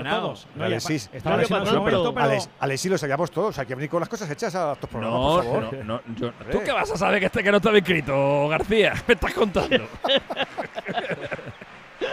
todos. 0.00 0.48
No, 0.56 0.64
Alexis, 0.64 1.08
estaba 1.12 1.36
lesionado 1.36 1.84
pero, 1.84 2.12
pero- 2.12 2.42
Alexis 2.58 2.90
lo 2.90 2.98
sabíamos 2.98 3.30
todos. 3.30 3.56
Hay 3.56 3.66
que 3.66 3.74
venir 3.76 3.88
con 3.88 4.00
las 4.00 4.08
cosas 4.08 4.28
hechas 4.28 4.52
a 4.56 4.72
estos 4.72 4.90
programas, 4.90 5.20
No, 5.20 5.34
por 5.36 5.44
favor. 5.44 5.74
no, 5.84 5.84
no, 5.84 6.00
yo-. 6.16 6.32
¿Tú 6.50 6.60
qué 6.64 6.72
vas 6.72 6.90
a 6.90 6.96
saber 6.96 7.20
que 7.20 7.26
este 7.26 7.44
que 7.44 7.52
no 7.52 7.58
estaba 7.58 7.78
inscrito, 7.78 8.48
García? 8.48 8.94
Me 9.06 9.14
estás 9.14 9.32
contando. 9.32 9.86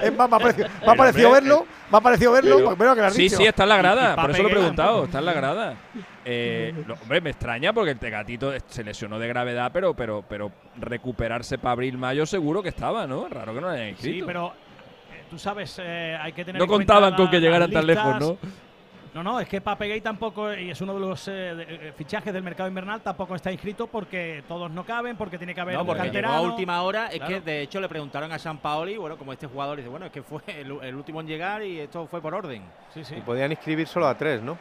Es 0.01 0.15
más, 0.15 0.29
me 0.29 0.35
ha 0.35 0.39
parecido, 0.39 0.67
me 0.85 0.91
ha 0.91 0.95
parecido 0.95 1.27
hombre, 1.29 1.41
verlo. 1.41 1.65
Me 1.91 1.97
ha 1.97 2.01
parecido 2.01 2.31
verlo. 2.31 2.75
Pero- 2.77 2.93
que 2.95 3.01
lo 3.01 3.07
has 3.07 3.13
sí, 3.13 3.21
dicho. 3.23 3.37
sí, 3.37 3.45
está 3.45 3.63
en 3.63 3.69
la 3.69 3.77
grada. 3.77 4.13
Y 4.13 4.21
por 4.21 4.31
eso 4.31 4.43
lo 4.43 4.49
he 4.49 4.51
preguntado. 4.51 5.05
Está 5.05 5.19
en 5.19 5.25
la 5.25 5.33
grada. 5.33 5.75
Eh, 6.27 6.73
no, 6.87 6.95
hombre, 6.95 7.21
me 7.21 7.29
extraña 7.29 7.71
porque 7.71 7.91
el 7.91 7.99
Tegatito 7.99 8.51
se 8.67 8.83
lesionó 8.83 9.19
de 9.19 9.27
gravedad, 9.27 9.69
pero, 9.71 9.93
pero, 9.93 10.23
pero 10.27 10.51
recuperarse 10.77 11.57
para 11.59 11.73
abril-mayo 11.73 12.25
seguro 12.25 12.63
que 12.63 12.69
estaba, 12.69 13.05
¿no? 13.05 13.27
Raro 13.29 13.53
que 13.53 13.61
no 13.61 13.67
lo 13.67 13.73
hayan 13.73 13.89
inscrito. 13.89 14.17
Sí, 14.17 14.23
pero 14.25 14.47
eh, 14.47 15.23
tú 15.29 15.37
sabes, 15.37 15.79
eh, 15.83 16.17
hay 16.19 16.33
que 16.33 16.43
tener 16.43 16.59
No 16.59 16.63
en 16.65 16.69
cuenta 16.69 16.93
contaban 16.93 17.15
con 17.15 17.25
la- 17.25 17.31
que 17.31 17.39
llegaran 17.39 17.71
tan 17.71 17.85
lejos. 17.85 18.19
¿no? 18.19 18.37
No, 19.13 19.23
no, 19.23 19.39
es 19.39 19.47
que 19.47 19.61
Pape 19.61 19.87
Gay 19.87 20.01
tampoco, 20.01 20.53
y 20.53 20.71
es 20.71 20.81
uno 20.81 20.93
de 20.95 20.99
los 20.99 21.25
eh, 21.29 21.31
de- 21.31 21.93
fichajes 21.95 22.33
del 22.33 22.43
mercado 22.43 22.67
invernal, 22.67 22.99
tampoco 23.01 23.33
está 23.35 23.49
inscrito 23.49 23.87
porque 23.87 24.43
todos 24.45 24.69
no 24.71 24.83
caben, 24.83 25.15
porque 25.15 25.37
tiene 25.37 25.55
que 25.55 25.61
haber 25.61 25.75
No, 25.75 25.81
un 25.81 25.87
porque 25.87 26.09
llegó 26.09 26.27
a 26.27 26.41
última 26.41 26.81
hora. 26.81 27.07
Es 27.07 27.17
Claro. 27.19 27.35
que 27.35 27.39
de 27.41 27.61
hecho 27.61 27.79
le 27.79 27.87
preguntaron 27.87 28.29
a 28.33 28.39
San 28.39 28.57
Paoli, 28.57 28.97
bueno, 28.97 29.15
como 29.17 29.31
este 29.31 29.47
jugador 29.47 29.77
dice, 29.77 29.87
bueno, 29.89 30.07
es 30.07 30.11
que 30.11 30.21
fue 30.21 30.41
el, 30.47 30.71
el 30.81 30.95
último 30.95 31.21
en 31.21 31.27
llegar 31.27 31.63
y 31.63 31.79
esto 31.79 32.07
fue 32.07 32.19
por 32.21 32.33
orden. 32.35 32.63
Sí, 32.93 33.05
sí. 33.05 33.15
Y 33.15 33.21
podían 33.21 33.51
inscribir 33.51 33.87
solo 33.87 34.07
a 34.07 34.17
tres, 34.17 34.41
¿no? 34.41 34.57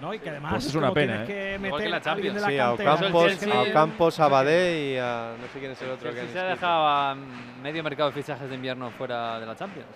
¿No? 0.00 0.12
Y 0.14 0.18
que 0.18 0.30
además 0.30 0.52
Pues 0.54 0.66
es 0.66 0.74
una 0.74 0.92
pena, 0.92 1.24
tienes 1.24 1.26
que 1.28 1.52
que 1.52 1.58
meter 1.58 1.90
la 1.90 2.00
de 2.00 2.40
la 2.40 2.48
Sí, 2.48 2.58
a 2.58 2.72
Ocampos, 2.72 3.26
Chelsea- 3.28 3.54
a 3.54 3.62
Ocampos, 3.62 4.20
a 4.20 4.28
Badé 4.28 4.92
y 4.94 4.98
a 4.98 5.34
no 5.40 5.46
sé 5.52 5.58
quién 5.58 5.72
es 5.72 5.82
el 5.82 5.90
otro 5.90 6.10
que 6.10 6.16
Chelsea 6.16 6.32
se 6.32 6.38
ha 6.40 6.44
dejado 6.50 6.86
a 6.86 7.14
medio 7.62 7.82
mercado 7.82 8.10
de 8.10 8.14
fichajes 8.22 8.48
de 8.48 8.54
invierno 8.54 8.90
fuera 8.90 9.40
de 9.40 9.46
la 9.46 9.56
Champions. 9.56 9.88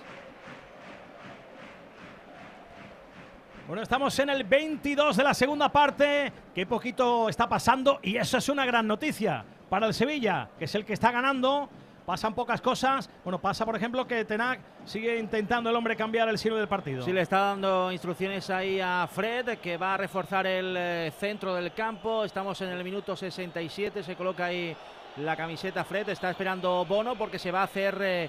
Bueno, 3.66 3.82
estamos 3.82 4.18
en 4.18 4.30
el 4.30 4.42
22 4.44 5.16
de 5.16 5.22
la 5.22 5.32
segunda 5.34 5.68
parte. 5.68 6.32
Qué 6.54 6.66
poquito 6.66 7.28
está 7.28 7.48
pasando 7.48 8.00
y 8.02 8.16
eso 8.16 8.36
es 8.38 8.48
una 8.48 8.66
gran 8.66 8.86
noticia 8.86 9.44
para 9.68 9.86
el 9.86 9.94
Sevilla, 9.94 10.48
que 10.58 10.64
es 10.64 10.74
el 10.74 10.84
que 10.84 10.94
está 10.94 11.12
ganando. 11.12 11.68
Pasan 12.10 12.34
pocas 12.34 12.60
cosas. 12.60 13.08
Bueno, 13.22 13.40
pasa, 13.40 13.64
por 13.64 13.76
ejemplo, 13.76 14.04
que 14.04 14.24
Tenac 14.24 14.58
sigue 14.84 15.16
intentando 15.16 15.70
el 15.70 15.76
hombre 15.76 15.94
cambiar 15.94 16.28
el 16.28 16.38
signo 16.38 16.56
del 16.56 16.66
partido. 16.66 17.04
Sí, 17.04 17.12
le 17.12 17.20
está 17.20 17.38
dando 17.38 17.92
instrucciones 17.92 18.50
ahí 18.50 18.80
a 18.80 19.08
Fred, 19.08 19.58
que 19.58 19.76
va 19.76 19.94
a 19.94 19.96
reforzar 19.96 20.44
el 20.44 20.74
eh, 20.76 21.12
centro 21.16 21.54
del 21.54 21.72
campo. 21.72 22.24
Estamos 22.24 22.60
en 22.62 22.70
el 22.70 22.82
minuto 22.82 23.14
67, 23.14 24.02
se 24.02 24.16
coloca 24.16 24.46
ahí 24.46 24.76
la 25.18 25.36
camiseta 25.36 25.84
Fred. 25.84 26.08
Está 26.08 26.30
esperando 26.30 26.84
Bono 26.84 27.14
porque 27.14 27.38
se 27.38 27.52
va 27.52 27.60
a 27.60 27.64
hacer 27.66 27.96
eh, 28.00 28.28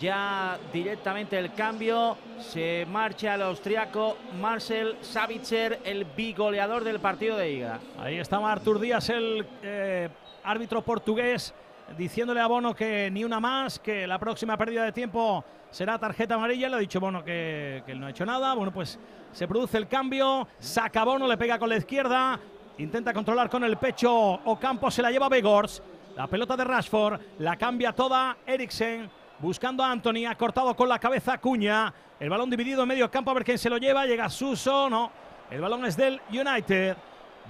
ya 0.00 0.58
directamente 0.72 1.38
el 1.38 1.54
cambio. 1.54 2.16
Se 2.40 2.84
marcha 2.90 3.36
el 3.36 3.42
austriaco 3.42 4.16
Marcel 4.40 4.96
Savitzer, 5.02 5.78
el 5.84 6.04
bigoleador 6.04 6.82
del 6.82 6.98
partido 6.98 7.36
de 7.36 7.52
Iga. 7.52 7.78
Ahí 7.96 8.18
estaba 8.18 8.50
Artur 8.50 8.80
Díaz, 8.80 9.08
el 9.08 9.46
eh, 9.62 10.08
árbitro 10.42 10.82
portugués, 10.82 11.54
diciéndole 11.96 12.40
a 12.40 12.46
Bono 12.46 12.74
que 12.74 13.10
ni 13.10 13.24
una 13.24 13.40
más, 13.40 13.78
que 13.78 14.06
la 14.06 14.18
próxima 14.18 14.56
pérdida 14.56 14.84
de 14.84 14.92
tiempo 14.92 15.44
será 15.70 15.98
tarjeta 15.98 16.34
amarilla. 16.34 16.68
Le 16.68 16.76
ha 16.76 16.78
dicho 16.78 17.00
Bono 17.00 17.24
que, 17.24 17.82
él 17.86 18.00
no 18.00 18.06
ha 18.06 18.10
hecho 18.10 18.26
nada. 18.26 18.54
Bueno, 18.54 18.72
pues 18.72 18.98
se 19.32 19.46
produce 19.46 19.78
el 19.78 19.88
cambio, 19.88 20.48
saca 20.58 21.04
Bono, 21.04 21.26
le 21.26 21.36
pega 21.36 21.58
con 21.58 21.68
la 21.68 21.76
izquierda, 21.76 22.38
intenta 22.78 23.12
controlar 23.12 23.48
con 23.48 23.64
el 23.64 23.76
pecho 23.76 24.12
Ocampo, 24.12 24.90
se 24.90 25.02
la 25.02 25.10
lleva 25.10 25.28
Begors. 25.28 25.82
La 26.16 26.26
pelota 26.26 26.56
de 26.56 26.64
Rashford, 26.64 27.20
la 27.38 27.56
cambia 27.56 27.92
toda 27.92 28.36
Eriksen, 28.44 29.08
buscando 29.38 29.82
a 29.84 29.90
Anthony, 29.90 30.26
ha 30.28 30.34
cortado 30.34 30.74
con 30.74 30.88
la 30.88 30.98
cabeza 30.98 31.38
Cuña. 31.38 31.92
El 32.18 32.28
balón 32.28 32.50
dividido 32.50 32.82
en 32.82 32.88
medio 32.88 33.10
campo, 33.10 33.30
a 33.30 33.34
ver 33.34 33.44
quién 33.44 33.58
se 33.58 33.70
lo 33.70 33.78
lleva. 33.78 34.04
Llega 34.04 34.28
Suso, 34.28 34.90
no. 34.90 35.10
El 35.50 35.60
balón 35.60 35.84
es 35.86 35.96
del 35.96 36.20
United. 36.28 36.96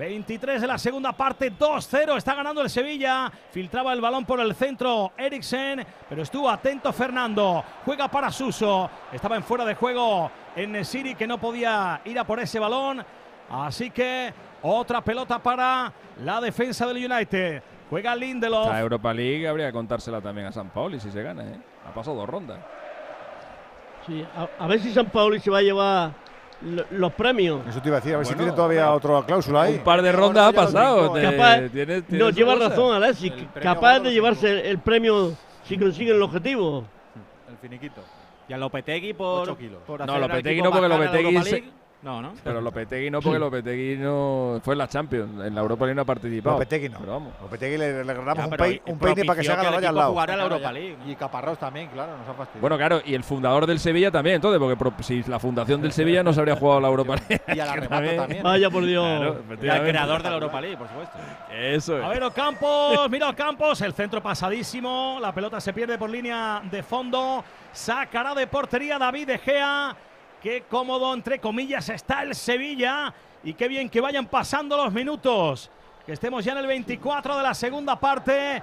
23 0.00 0.62
de 0.62 0.66
la 0.66 0.78
segunda 0.78 1.12
parte, 1.12 1.52
2-0. 1.52 2.16
Está 2.16 2.34
ganando 2.34 2.62
el 2.62 2.70
Sevilla. 2.70 3.30
Filtraba 3.50 3.92
el 3.92 4.00
balón 4.00 4.24
por 4.24 4.40
el 4.40 4.54
centro 4.54 5.12
Eriksen, 5.14 5.86
pero 6.08 6.22
estuvo 6.22 6.48
atento 6.48 6.90
Fernando. 6.90 7.62
Juega 7.84 8.08
para 8.08 8.30
Suso. 8.30 8.88
Estaba 9.12 9.36
en 9.36 9.42
fuera 9.42 9.66
de 9.66 9.74
juego 9.74 10.30
en 10.56 10.82
Siri 10.86 11.14
que 11.14 11.26
no 11.26 11.36
podía 11.36 12.00
ir 12.06 12.18
a 12.18 12.24
por 12.24 12.40
ese 12.40 12.58
balón. 12.58 13.04
Así 13.50 13.90
que 13.90 14.32
otra 14.62 15.02
pelota 15.02 15.38
para 15.38 15.92
la 16.24 16.40
defensa 16.40 16.86
del 16.86 17.12
United. 17.12 17.62
Juega 17.90 18.16
Lindelof. 18.16 18.70
La 18.70 18.80
Europa 18.80 19.12
League 19.12 19.46
habría 19.46 19.66
que 19.66 19.74
contársela 19.74 20.22
también 20.22 20.46
a 20.46 20.52
San 20.52 20.70
Pauli 20.70 20.98
si 20.98 21.10
se 21.10 21.22
gana. 21.22 21.42
¿eh? 21.42 21.60
Ha 21.86 21.92
pasado 21.92 22.16
dos 22.16 22.28
rondas. 22.28 22.58
Sí, 24.06 24.26
a, 24.34 24.64
a 24.64 24.66
ver 24.66 24.80
si 24.80 24.94
San 24.94 25.10
Pauli 25.10 25.40
se 25.40 25.50
va 25.50 25.58
a 25.58 25.62
llevar 25.62 26.29
los 26.90 27.12
premios. 27.14 27.66
Eso 27.68 27.80
te 27.80 27.88
iba 27.88 27.96
a 27.96 28.00
decir, 28.00 28.14
a 28.14 28.18
ver 28.18 28.26
si 28.26 28.34
tiene 28.34 28.52
todavía 28.52 28.90
otra 28.92 29.22
cláusula 29.26 29.62
ahí. 29.62 29.74
Un 29.76 29.84
par 29.84 30.02
de 30.02 30.12
rondas 30.12 30.48
ha 30.48 30.52
pasado. 30.52 31.12
te- 31.12 31.22
Capaz- 31.22 31.70
tiene- 31.70 32.02
tiene 32.02 32.24
no, 32.24 32.30
lleva 32.30 32.54
cosa. 32.54 32.68
razón, 32.68 32.94
Alexis. 32.96 33.32
Capaz 33.62 34.00
de 34.00 34.12
llevarse 34.12 34.50
el, 34.50 34.58
el 34.66 34.78
premio 34.78 35.32
si 35.64 35.78
consiguen 35.78 36.16
el 36.16 36.22
objetivo. 36.22 36.84
El 37.48 37.56
finiquito. 37.56 38.00
Y 38.48 38.52
a 38.52 38.58
Lopetegui 38.58 39.12
por, 39.14 39.42
Ocho 39.42 39.56
kilos. 39.56 39.80
por 39.86 40.00
No, 40.00 40.04
hacer 40.04 40.14
al 40.16 40.28
Lopetegui 40.28 40.62
no, 40.62 40.70
porque 40.70 40.88
Lopetegui. 40.88 41.72
No, 42.02 42.22
¿no? 42.22 42.32
Pero 42.42 42.62
Lopetegui 42.62 43.10
no, 43.10 43.20
porque 43.20 43.38
Lopetegui 43.38 43.96
no 43.98 44.58
fue 44.64 44.72
en 44.72 44.78
la 44.78 44.88
Champions. 44.88 45.44
En 45.44 45.54
la 45.54 45.60
Europa 45.60 45.84
League 45.84 45.94
no 45.96 46.00
ha 46.00 46.04
participado. 46.06 46.56
Lopetegui 46.56 46.88
no. 46.88 46.98
Pero 46.98 47.12
vamos. 47.12 47.32
Lopetegui 47.42 47.76
le, 47.76 48.04
le 48.04 48.14
ganamos 48.14 48.36
Ya, 48.38 48.44
un, 48.46 48.50
pei- 48.52 48.82
un 48.86 48.98
peine 48.98 49.24
para 49.26 49.38
que 49.38 49.44
se 49.44 49.52
haga 49.52 49.64
la 49.64 49.70
valla 49.70 49.88
al 49.90 49.94
lado. 49.94 50.14
la 50.26 50.42
Europa. 50.44 50.72
League. 50.72 50.96
Y 51.06 51.14
Caparrós 51.14 51.58
también, 51.58 51.88
claro, 51.88 52.16
nos 52.16 52.26
ha 52.26 52.32
fastidiado. 52.32 52.60
Bueno, 52.62 52.78
claro, 52.78 53.02
y 53.04 53.14
el 53.14 53.22
fundador 53.22 53.66
del 53.66 53.78
Sevilla 53.80 54.10
también, 54.10 54.36
entonces, 54.36 54.58
porque 54.78 55.02
si 55.02 55.22
la 55.24 55.38
fundación 55.38 55.82
del 55.82 55.92
Sevilla 55.92 56.22
no 56.22 56.32
se 56.32 56.40
habría 56.40 56.56
jugado 56.56 56.80
la 56.80 56.88
Europa 56.88 57.16
League. 57.16 57.42
Y 57.54 57.60
a 57.60 57.66
la 57.66 57.74
remata 57.76 58.16
también. 58.16 58.42
Vaya 58.42 58.70
por 58.70 58.84
Dios. 58.86 59.04
Claro, 59.04 59.44
Y 59.62 59.68
al 59.68 59.82
creador 59.86 60.22
de 60.22 60.28
la 60.30 60.34
Europa 60.36 60.60
League, 60.62 60.76
por 60.78 60.88
supuesto. 60.88 61.18
Eso 61.52 61.98
es. 61.98 62.04
A 62.04 62.08
ver, 62.08 62.22
Ocampos, 62.22 63.10
mira 63.10 63.28
Ocampos, 63.28 63.78
el 63.82 63.92
centro 63.92 64.22
pasadísimo, 64.22 65.18
la 65.20 65.34
pelota 65.34 65.60
se 65.60 65.74
pierde 65.74 65.98
por 65.98 66.08
línea 66.08 66.62
de 66.70 66.82
fondo, 66.82 67.44
sacará 67.74 68.34
de 68.34 68.46
portería 68.46 68.98
David 68.98 69.26
De 69.26 69.38
Gea, 69.38 69.94
qué 70.40 70.64
cómodo, 70.68 71.12
entre 71.14 71.38
comillas, 71.38 71.88
está 71.88 72.22
el 72.22 72.34
Sevilla, 72.34 73.12
y 73.42 73.54
qué 73.54 73.68
bien 73.68 73.88
que 73.88 74.00
vayan 74.00 74.26
pasando 74.26 74.76
los 74.76 74.92
minutos, 74.92 75.70
que 76.04 76.12
estemos 76.12 76.44
ya 76.44 76.52
en 76.52 76.58
el 76.58 76.66
24 76.66 77.36
de 77.36 77.42
la 77.42 77.54
segunda 77.54 77.98
parte, 77.98 78.62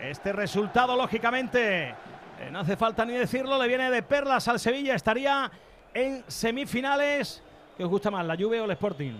este 0.00 0.32
resultado, 0.32 0.96
lógicamente, 0.96 1.88
eh, 1.88 2.50
no 2.50 2.60
hace 2.60 2.76
falta 2.76 3.04
ni 3.04 3.14
decirlo, 3.14 3.60
le 3.60 3.68
viene 3.68 3.90
de 3.90 4.02
perlas 4.02 4.46
al 4.48 4.60
Sevilla, 4.60 4.94
estaría 4.94 5.50
en 5.94 6.24
semifinales, 6.28 7.42
¿qué 7.76 7.84
os 7.84 7.90
gusta 7.90 8.10
más, 8.10 8.26
la 8.26 8.36
Juve 8.36 8.60
o 8.60 8.64
el 8.64 8.70
Sporting? 8.72 9.14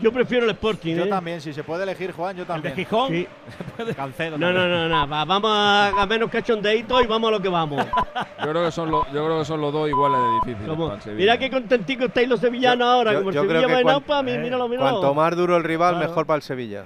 Yo 0.00 0.12
prefiero 0.12 0.44
el 0.44 0.50
Sporting. 0.50 0.96
Yo 0.96 1.04
¿eh? 1.04 1.08
también, 1.08 1.40
si 1.40 1.52
se 1.52 1.62
puede 1.62 1.84
elegir, 1.84 2.10
Juan, 2.12 2.34
yo 2.36 2.42
¿El 2.42 2.48
también. 2.48 2.74
de 2.74 2.84
Gijón? 2.84 3.08
Sí. 3.10 3.28
Cancedo. 3.96 4.36
No, 4.36 4.52
no, 4.52 4.66
no, 4.66 4.88
no. 4.88 5.08
va- 5.08 5.24
vamos 5.24 5.50
a, 5.52 6.02
a 6.02 6.06
menos 6.06 6.30
cachondeito 6.30 7.00
y 7.00 7.06
vamos 7.06 7.28
a 7.28 7.30
lo 7.32 7.40
que 7.40 7.48
vamos. 7.48 7.84
Yo 8.44 8.50
creo 8.50 8.64
que 8.64 8.72
son 8.72 8.90
los, 8.90 9.06
yo 9.12 9.24
creo 9.24 9.38
que 9.38 9.44
son 9.46 9.60
los 9.60 9.72
dos 9.72 9.88
iguales 9.88 10.18
de 10.20 10.34
difíciles. 10.34 10.68
Vamos. 10.68 10.86
para 10.88 10.96
el 10.96 11.02
Sevilla. 11.02 11.18
Mira 11.20 11.38
qué 11.38 11.50
contentico 11.50 12.04
estáis 12.04 12.28
los 12.28 12.40
sevillanos 12.40 12.86
ahora. 12.86 13.12
yo- 13.12 13.18
como 13.20 13.30
el 13.30 13.36
Sevilla 13.36 13.66
que 13.66 13.72
va 13.72 13.80
en 13.80 13.88
aupa, 13.90 14.22
mi- 14.22 14.36
míralo, 14.36 14.68
míralo. 14.68 14.90
Cuanto 14.90 15.14
más 15.14 15.36
duro 15.36 15.56
el 15.56 15.64
rival, 15.64 15.94
Claro. 15.94 16.08
mejor 16.08 16.26
para 16.26 16.36
el 16.36 16.42
Sevilla. 16.42 16.84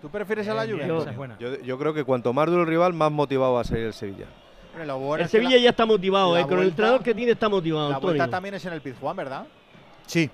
¿Tú 0.00 0.08
prefieres 0.10 0.46
a 0.48 0.54
la 0.54 0.64
es 0.64 1.16
buena. 1.16 1.36
Yo, 1.40 1.60
yo 1.60 1.78
creo 1.78 1.92
que 1.92 2.04
cuanto 2.04 2.32
más 2.32 2.46
duro 2.46 2.62
el 2.62 2.68
rival, 2.68 2.92
más 2.92 3.10
motivado 3.10 3.54
va 3.54 3.62
a 3.62 3.64
salir 3.64 3.84
el 3.86 3.92
Sevilla. 3.94 4.26
Hombre, 4.72 4.86
lo 4.86 4.98
bueno 4.98 5.16
El 5.16 5.20
es 5.22 5.30
que 5.32 5.38
Sevilla 5.38 5.56
la- 5.56 5.62
ya 5.62 5.70
está 5.70 5.84
motivado, 5.86 6.36
eh. 6.38 6.46
Con 6.46 6.58
el 6.60 6.68
entrenador 6.68 7.02
que 7.02 7.14
tiene 7.14 7.32
está 7.32 7.48
motivado, 7.48 7.88
La 7.90 7.96
Antonio. 7.96 8.16
vuelta 8.16 8.30
también 8.30 8.54
es 8.54 8.64
en 8.64 8.72
el 8.74 8.80
Pizjuán, 8.80 9.16
¿verdad? 9.16 9.44
Sí. 10.06 10.30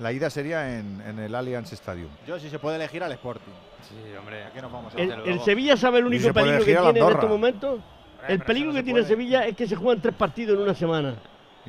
La 0.00 0.12
ida 0.12 0.30
sería 0.30 0.78
en, 0.78 1.02
en 1.06 1.18
el 1.18 1.34
Allianz 1.34 1.72
Stadium. 1.74 2.08
Yo, 2.26 2.38
si 2.38 2.48
se 2.48 2.58
puede 2.58 2.76
elegir 2.76 3.02
al 3.02 3.12
Sporting. 3.12 3.52
Sí, 3.86 4.16
hombre. 4.18 4.44
¿A 4.44 4.50
qué 4.50 4.62
nos 4.62 4.72
vamos 4.72 4.94
a 4.94 4.98
El, 4.98 5.10
el. 5.26 5.40
Sevilla 5.40 5.76
sabe 5.76 5.98
el 5.98 6.06
único 6.06 6.32
peligro 6.32 6.58
que 6.58 6.64
tiene 6.64 6.98
en 7.00 7.08
estos 7.10 7.28
momentos. 7.28 7.80
El 8.26 8.38
pero 8.38 8.46
peligro 8.46 8.72
que 8.72 8.82
tiene 8.82 9.00
el 9.00 9.04
puede. 9.04 9.14
Sevilla 9.14 9.46
es 9.46 9.56
que 9.56 9.66
se 9.66 9.76
juegan 9.76 10.00
tres 10.00 10.14
partidos 10.14 10.56
en 10.56 10.62
una 10.62 10.74
semana. 10.74 11.14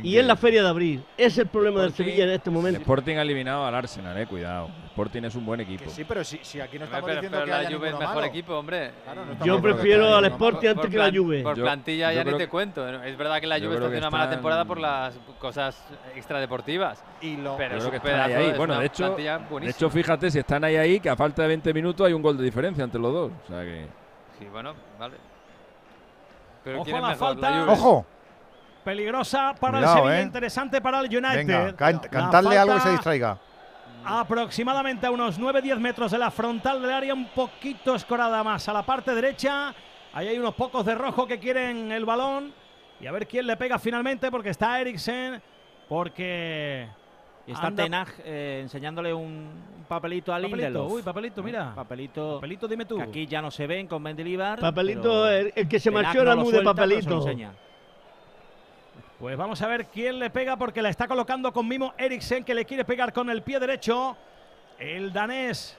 Y 0.04 0.18
es 0.18 0.26
la 0.26 0.36
feria 0.36 0.64
de 0.64 0.70
abril. 0.70 1.04
Es 1.18 1.38
el 1.38 1.48
problema 1.48 1.82
del 1.82 1.90
Sporting- 1.90 2.04
Sevilla 2.12 2.24
en 2.26 2.30
este 2.32 2.50
El 2.50 2.56
momento. 2.56 2.80
Sporting 2.82 3.16
ha 3.18 3.22
eliminado 3.22 3.66
al 3.66 3.76
Arsenal, 3.76 4.18
eh, 4.18 4.26
cuidado. 4.28 4.68
El 4.68 4.86
Sporting 4.92 5.24
es 5.24 5.36
un 5.36 5.46
buen 5.46 5.60
equipo. 5.62 5.84
Que 5.84 5.90
sí, 5.90 6.04
pero 6.04 6.24
si, 6.24 6.40
si 6.44 6.60
aquí 6.60 6.78
no 6.80 6.86
estamos 6.86 7.06
pero, 7.06 7.22
diciendo 7.22 7.38
pero 7.38 7.46
que 7.46 7.52
la 7.52 7.58
haya 7.68 7.78
Juve 7.78 7.88
es 7.90 7.94
mejor 8.00 8.16
malo. 8.16 8.28
equipo, 8.28 8.54
hombre. 8.56 8.92
Claro, 9.04 9.26
no 9.26 9.46
Yo 9.46 9.62
prefiero 9.62 10.16
al. 10.16 10.26
Sporting 10.26 10.68
antes 10.70 10.90
que 10.90 10.98
la 10.98 11.12
Juve. 11.12 11.44
Por 11.44 11.56
Yo- 11.58 11.64
plantilla 11.64 12.12
yo 12.14 12.24
ya 12.24 12.32
ni 12.32 12.38
te 12.38 12.48
cuento. 12.48 12.88
Es 13.04 13.18
verdad 13.18 13.40
que 13.40 13.48
la 13.48 13.60
Juve 13.60 13.74
está 13.76 13.86
haciendo 13.88 14.08
una 14.08 14.18
mala 14.18 14.30
temporada 14.30 14.66
por 14.66 14.80
las 14.80 15.18
cosas 15.40 15.82
extradeportivas. 16.16 17.04
Y 17.22 17.38
lo, 17.38 17.56
Pero 17.58 17.78
creo 17.78 17.92
que 17.92 17.98
están 17.98 18.20
ahí, 18.22 18.34
ahí. 18.34 18.46
es 18.52 18.58
Bueno, 18.58 18.74
una 18.74 18.80
de 18.82 18.88
hecho, 18.88 19.16
de 19.16 19.70
hecho, 19.70 19.90
fíjate, 19.90 20.32
si 20.32 20.40
están 20.40 20.64
ahí 20.64 20.76
ahí, 20.76 21.00
que 21.00 21.10
a 21.10 21.16
falta 21.16 21.42
de 21.44 21.48
20 21.50 21.74
minutos 21.74 22.06
hay 22.08 22.14
un 22.14 22.22
gol 22.22 22.38
de 22.38 22.44
diferencia 22.44 22.84
entre 22.84 23.00
los 23.00 23.14
dos. 23.14 23.32
O 23.46 23.48
sea 23.48 23.62
que. 23.64 23.86
Sí, 24.40 24.46
bueno, 24.52 24.74
vale. 25.00 25.16
Pero 26.64 26.78
Ojo 26.78 26.86
¿quién 26.86 26.96
a 26.98 27.00
es 27.00 27.08
la 27.08 27.16
falta. 27.16 27.66
¡Ojo! 27.72 28.06
Peligrosa 28.84 29.54
para 29.60 29.78
Cuidado, 29.80 29.98
el 29.98 30.02
Sevilla, 30.04 30.20
eh. 30.20 30.24
interesante 30.24 30.82
para 30.82 31.00
el 31.00 31.06
United. 31.06 31.36
Venga, 31.48 31.76
can- 31.76 31.96
La 32.04 32.10
cantadle 32.10 32.58
algo 32.58 32.74
falta 32.74 32.86
se 32.88 32.92
distraiga. 32.92 33.38
Aproximadamente 34.04 35.06
a 35.06 35.12
unos 35.12 35.40
9-10 35.40 35.78
metros 35.80 36.12
de 36.12 36.18
la 36.18 36.32
frontal 36.32 36.82
del 36.82 36.92
área, 36.92 37.14
un 37.14 37.28
poquito 37.28 37.94
escorada 37.96 38.44
más 38.44 38.68
a 38.68 38.74
la 38.74 38.84
parte 38.84 39.14
derecha. 39.14 39.74
Ahí 40.14 40.28
hay 40.28 40.40
unos 40.40 40.56
pocos 40.56 40.86
de 40.86 40.96
rojo 40.96 41.28
que 41.28 41.40
quieren 41.40 41.92
el 41.92 42.06
balón. 42.06 42.52
Y 43.00 43.08
a 43.08 43.12
ver 43.12 43.28
quién 43.28 43.46
le 43.48 43.56
pega 43.58 43.78
finalmente, 43.80 44.30
porque 44.32 44.50
está 44.50 44.80
Eriksen. 44.82 45.42
Porque. 45.88 46.88
Y 47.48 47.52
está 47.52 47.68
anda- 47.68 47.84
Tenag 47.84 48.08
eh, 48.24 48.60
enseñándole 48.64 49.14
un, 49.14 49.50
papelito 49.88 50.32
al 50.34 50.44
Papelito, 50.44 50.68
Lindelof. 50.68 50.92
uy, 50.94 51.02
papelito, 51.02 51.44
mira. 51.44 51.74
Papelito, 51.76 52.36
Papelito, 52.36 52.68
dime 52.68 52.86
tú. 52.86 52.98
que 52.98 53.04
aquí 53.04 53.26
ya 53.28 53.42
no 53.42 53.52
se 53.52 53.68
ven 53.68 53.88
con 53.88 54.02
Mendilibar. 54.02 54.60
Papelito, 54.60 55.28
el, 55.30 55.52
el 55.56 55.68
que 55.68 55.80
se 55.80 55.90
marchó 55.92 56.18
no 56.20 56.22
era 56.24 56.36
lo 56.36 56.42
muy 56.42 56.52
de 56.52 56.58
suelta, 56.58 56.74
papelito. 56.74 57.26
Pues 59.22 59.38
vamos 59.38 59.62
a 59.62 59.68
ver 59.68 59.86
quién 59.86 60.18
le 60.18 60.32
pega 60.32 60.58
porque 60.58 60.82
la 60.82 60.90
está 60.90 61.08
colocando 61.08 61.54
con 61.54 61.68
mimo 61.68 61.94
Eriksen 61.96 62.44
que 62.44 62.56
le 62.56 62.66
quiere 62.66 62.84
pegar 62.84 63.14
con 63.14 63.30
el 63.30 63.44
pie 63.44 63.60
derecho. 63.60 64.18
El 64.80 65.14
danés 65.14 65.78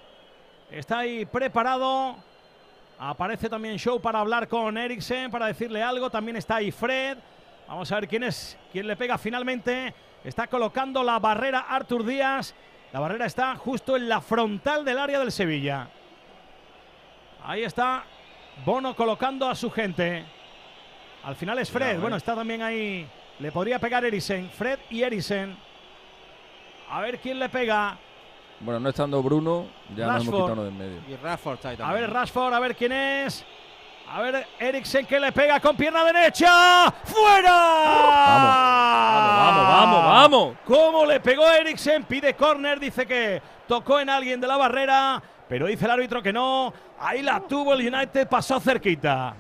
está 0.71 1.01
ahí 1.01 1.27
preparado. 1.27 2.15
Aparece 3.01 3.49
también 3.49 3.79
Show 3.79 4.01
para 4.01 4.21
hablar 4.21 4.47
con 4.47 4.79
Eriksen, 4.79 5.29
para 5.29 5.47
decirle 5.47 5.83
algo. 5.83 6.09
También 6.09 6.37
está 6.37 6.55
ahí 6.55 6.71
Fred. 6.71 7.19
Vamos 7.67 7.91
a 7.91 7.97
ver 7.97 8.07
quién 8.07 8.23
es, 8.23 8.57
quién 8.71 8.87
le 8.87 8.95
pega 8.95 9.19
finalmente. 9.19 9.93
Está 10.23 10.47
colocando 10.47 11.03
la 11.03 11.19
barrera 11.19 11.67
Artur 11.69 12.07
Díaz. 12.07 12.55
La 12.93 13.01
barrera 13.01 13.27
está 13.27 13.57
justo 13.57 13.97
en 13.97 14.09
la 14.09 14.21
frontal 14.21 14.85
del 14.85 14.99
área 15.01 15.19
del 15.19 15.33
Sevilla. 15.33 15.89
Ahí 17.45 17.65
está 17.65 18.05
Bono 18.65 18.95
colocando 18.95 19.49
a 19.49 19.57
su 19.57 19.69
gente. 19.69 20.25
Al 21.25 21.35
final 21.35 21.59
es 21.59 21.73
Fred. 21.73 21.97
Eh. 21.97 21.99
Bueno, 21.99 22.15
está 22.15 22.37
también 22.37 22.63
ahí. 22.63 23.09
Le 23.43 23.51
podría 23.51 23.81
pegar 23.81 24.05
Eriksen. 24.05 24.49
Fred 24.51 24.79
y 24.89 25.03
Eriksen. 25.03 25.57
A 26.89 27.01
ver 27.01 27.19
quién 27.19 27.41
le 27.41 27.49
pega. 27.49 27.99
Bueno, 28.61 28.79
no 28.79 28.89
estando 28.91 29.21
Bruno, 29.21 29.67
ya 29.97 30.07
nos 30.07 30.23
hemos 30.23 30.27
Rashford. 30.27 30.43
quitado 30.51 30.65
del 30.65 30.75
medio. 30.75 31.01
Y 31.09 31.17
Rashford 31.17 31.55
está 31.55 31.69
ahí 31.71 31.77
A 31.83 31.93
ver 31.93 32.09
Rashford, 32.09 32.55
a 32.55 32.61
ver 32.61 32.77
quién 32.77 32.93
es. 32.93 33.45
A 34.09 34.21
ver 34.21 34.47
Eriksen 34.61 35.07
que 35.07 35.19
le 35.19 35.33
pega 35.33 35.59
con 35.59 35.77
pierna 35.77 36.05
derecha. 36.05 36.89
¡Fuera! 37.03 37.51
Vamos, 39.43 39.67
vamos, 39.67 40.05
vamos. 40.05 40.57
¿Cómo 40.65 41.05
le 41.05 41.19
pegó 41.19 41.51
Eriksen? 41.51 42.05
Pide 42.05 42.35
córner, 42.35 42.79
dice 42.79 43.05
que 43.05 43.43
tocó 43.67 43.99
en 43.99 44.09
alguien 44.09 44.41
de 44.41 44.47
la 44.47 44.57
barrera, 44.57 45.21
pero 45.49 45.67
dice 45.67 45.85
el 45.87 45.91
árbitro 45.91 46.23
que 46.23 46.33
no. 46.33 46.73
Ahí 47.01 47.23
la 47.23 47.41
tuvo 47.41 47.75
el 47.75 47.93
United, 47.93 48.29
pasó 48.29 48.61
cerquita. 48.61 49.35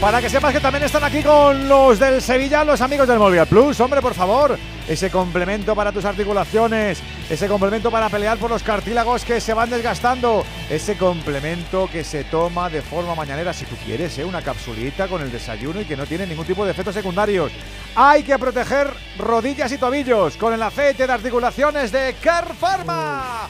Para 0.00 0.20
que 0.20 0.30
sepas 0.30 0.52
que 0.52 0.60
también 0.60 0.84
están 0.84 1.02
aquí 1.02 1.24
con 1.24 1.68
los 1.68 1.98
del 1.98 2.22
Sevilla, 2.22 2.62
los 2.62 2.80
amigos 2.80 3.08
del 3.08 3.18
Movial 3.18 3.48
Plus. 3.48 3.80
Hombre, 3.80 4.00
por 4.00 4.14
favor, 4.14 4.56
ese 4.86 5.10
complemento 5.10 5.74
para 5.74 5.90
tus 5.90 6.04
articulaciones, 6.04 7.02
ese 7.28 7.48
complemento 7.48 7.90
para 7.90 8.08
pelear 8.08 8.38
por 8.38 8.48
los 8.48 8.62
cartílagos 8.62 9.24
que 9.24 9.40
se 9.40 9.54
van 9.54 9.70
desgastando, 9.70 10.44
ese 10.70 10.96
complemento 10.96 11.88
que 11.90 12.04
se 12.04 12.22
toma 12.22 12.70
de 12.70 12.80
forma 12.80 13.16
mañanera, 13.16 13.52
si 13.52 13.64
tú 13.64 13.74
quieres, 13.84 14.16
¿eh? 14.18 14.24
una 14.24 14.40
capsulita 14.40 15.08
con 15.08 15.20
el 15.20 15.32
desayuno 15.32 15.80
y 15.80 15.84
que 15.84 15.96
no 15.96 16.06
tiene 16.06 16.28
ningún 16.28 16.46
tipo 16.46 16.64
de 16.64 16.70
efectos 16.70 16.94
secundarios. 16.94 17.50
Hay 17.96 18.22
que 18.22 18.38
proteger 18.38 18.88
rodillas 19.18 19.72
y 19.72 19.78
tobillos 19.78 20.36
con 20.36 20.54
el 20.54 20.62
aceite 20.62 21.08
de 21.08 21.12
articulaciones 21.12 21.90
de 21.90 22.14
Car 22.22 22.54
Pharma. 22.54 23.48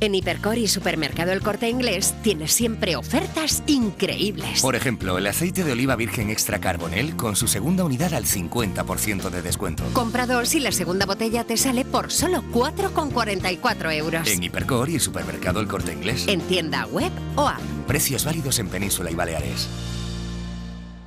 En 0.00 0.14
Hipercor 0.14 0.58
y 0.58 0.68
Supermercado 0.68 1.32
El 1.32 1.40
Corte 1.40 1.68
Inglés 1.68 2.14
tienes 2.22 2.52
siempre 2.52 2.94
ofertas 2.94 3.64
increíbles. 3.66 4.62
Por 4.62 4.76
ejemplo, 4.76 5.18
el 5.18 5.26
aceite 5.26 5.64
de 5.64 5.72
oliva 5.72 5.96
virgen 5.96 6.30
extra 6.30 6.60
carbonel 6.60 7.16
con 7.16 7.34
su 7.34 7.48
segunda 7.48 7.84
unidad 7.84 8.14
al 8.14 8.24
50% 8.24 9.28
de 9.30 9.42
descuento. 9.42 9.82
Compra 9.92 10.26
dos 10.26 10.54
y 10.54 10.60
la 10.60 10.70
segunda 10.70 11.04
botella 11.04 11.42
te 11.42 11.56
sale 11.56 11.84
por 11.84 12.12
solo 12.12 12.44
4,44 12.52 13.92
euros. 13.96 14.28
En 14.28 14.42
Hipercor 14.42 14.88
y 14.88 15.00
Supermercado 15.00 15.60
El 15.60 15.66
Corte 15.66 15.92
Inglés. 15.92 16.26
En 16.28 16.42
tienda 16.42 16.86
web 16.86 17.10
o 17.34 17.48
app. 17.48 17.60
Precios 17.88 18.24
válidos 18.24 18.58
en 18.60 18.68
Península 18.68 19.10
y 19.10 19.14
Baleares. 19.14 19.68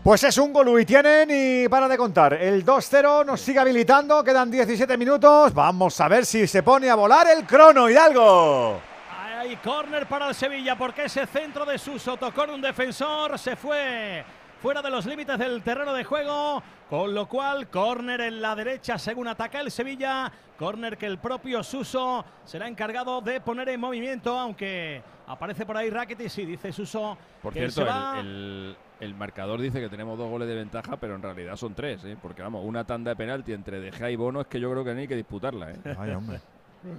Pues 0.04 0.24
es 0.24 0.36
un 0.40 0.52
gol 0.52 0.82
y 0.82 0.86
tienen 0.86 1.30
y 1.32 1.70
para 1.70 1.88
de 1.88 1.96
contar. 1.96 2.34
El 2.34 2.66
2-0 2.66 3.24
nos 3.24 3.40
sigue 3.40 3.60
habilitando, 3.60 4.24
quedan 4.24 4.50
17 4.50 4.98
minutos. 4.98 5.54
Vamos 5.54 6.02
a 6.02 6.08
ver 6.08 6.26
si 6.26 6.48
se 6.48 6.64
pone 6.64 6.90
a 6.90 6.96
volar 6.96 7.28
el 7.28 7.46
crono, 7.46 7.88
Hidalgo. 7.88 8.82
Hay 9.38 9.56
córner 9.58 10.08
para 10.08 10.30
el 10.30 10.34
Sevilla 10.34 10.76
porque 10.76 11.06
ese 11.06 11.28
centro 11.28 11.68
de 11.68 11.78
Suso 11.78 12.18
tocó 12.18 12.46
en 12.46 12.50
un 12.50 12.62
defensor, 12.64 13.38
se 13.38 13.56
fue 13.56 14.26
fuera 14.60 14.82
de 14.82 14.90
los 14.90 15.06
límites 15.06 15.38
del 15.38 15.62
terreno 15.62 15.94
de 15.94 16.04
juego, 16.04 16.64
con 16.90 17.14
lo 17.14 17.28
cual 17.28 17.68
córner 17.70 18.22
en 18.22 18.42
la 18.42 18.56
derecha 18.56 18.98
según 18.98 19.28
ataca 19.28 19.60
el 19.60 19.70
Sevilla, 19.70 20.32
córner 20.58 20.98
que 20.98 21.06
el 21.06 21.20
propio 21.20 21.64
Suso 21.64 22.26
será 22.44 22.68
encargado 22.68 23.22
de 23.22 23.40
poner 23.40 23.70
en 23.70 23.80
movimiento, 23.80 24.38
aunque 24.38 25.04
aparece 25.32 25.66
por 25.66 25.78
ahí 25.78 25.90
Rakitic 25.90 26.38
y 26.40 26.46
dice 26.46 26.72
Suso 26.72 27.18
Por 27.42 27.54
que 27.54 27.60
cierto, 27.60 27.82
se 27.82 27.84
va. 27.86 28.20
el, 28.20 28.26
el- 28.28 28.76
el 29.02 29.16
marcador 29.16 29.60
dice 29.60 29.80
que 29.82 29.90
tenemos 29.90 30.16
dos 30.18 30.30
goles 30.30 30.48
de 30.48 30.54
ventaja, 30.56 30.96
pero 30.98 31.16
en 31.16 31.24
realidad 31.24 31.56
son 31.56 31.74
tres, 31.74 32.04
¿eh? 32.06 32.16
porque 32.22 32.44
vamos, 32.44 32.64
una 32.64 32.84
tanda 32.84 33.10
de 33.10 33.16
penalti 33.16 33.52
entre 33.52 33.80
De 33.80 33.92
Gea 33.92 34.12
y 34.12 34.16
Bono 34.16 34.42
es 34.42 34.48
que 34.48 34.60
yo 34.60 34.70
creo 34.70 34.84
que 34.84 34.94
no 34.94 35.00
hay 35.00 35.08
que 35.08 35.16
disputarla. 35.16 35.72
¿eh? 35.72 35.80
Ay, 35.98 36.12
hombre. 36.12 36.40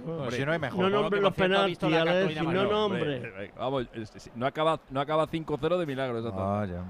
Hombre, 0.05 0.31
si 0.37 0.45
no 0.45 0.51
hay 0.53 0.59
mejor. 0.59 0.79
No 0.79 0.89
nombre 1.01 1.21
los 1.21 1.33
penaltis, 1.33 1.77
si 1.77 1.85
no 1.87 2.63
nombre. 2.65 2.73
hombre, 2.73 3.45
eh, 3.45 3.51
Vamos, 3.57 3.87
es- 3.93 4.15
es- 4.15 4.31
no 4.35 4.45
acaba, 4.45 4.79
no 4.89 4.99
acaba 4.99 5.27
5-0 5.27 5.77
de 5.77 5.85
milagro 5.85 6.19
esa 6.19 6.29
tanda. 6.29 6.83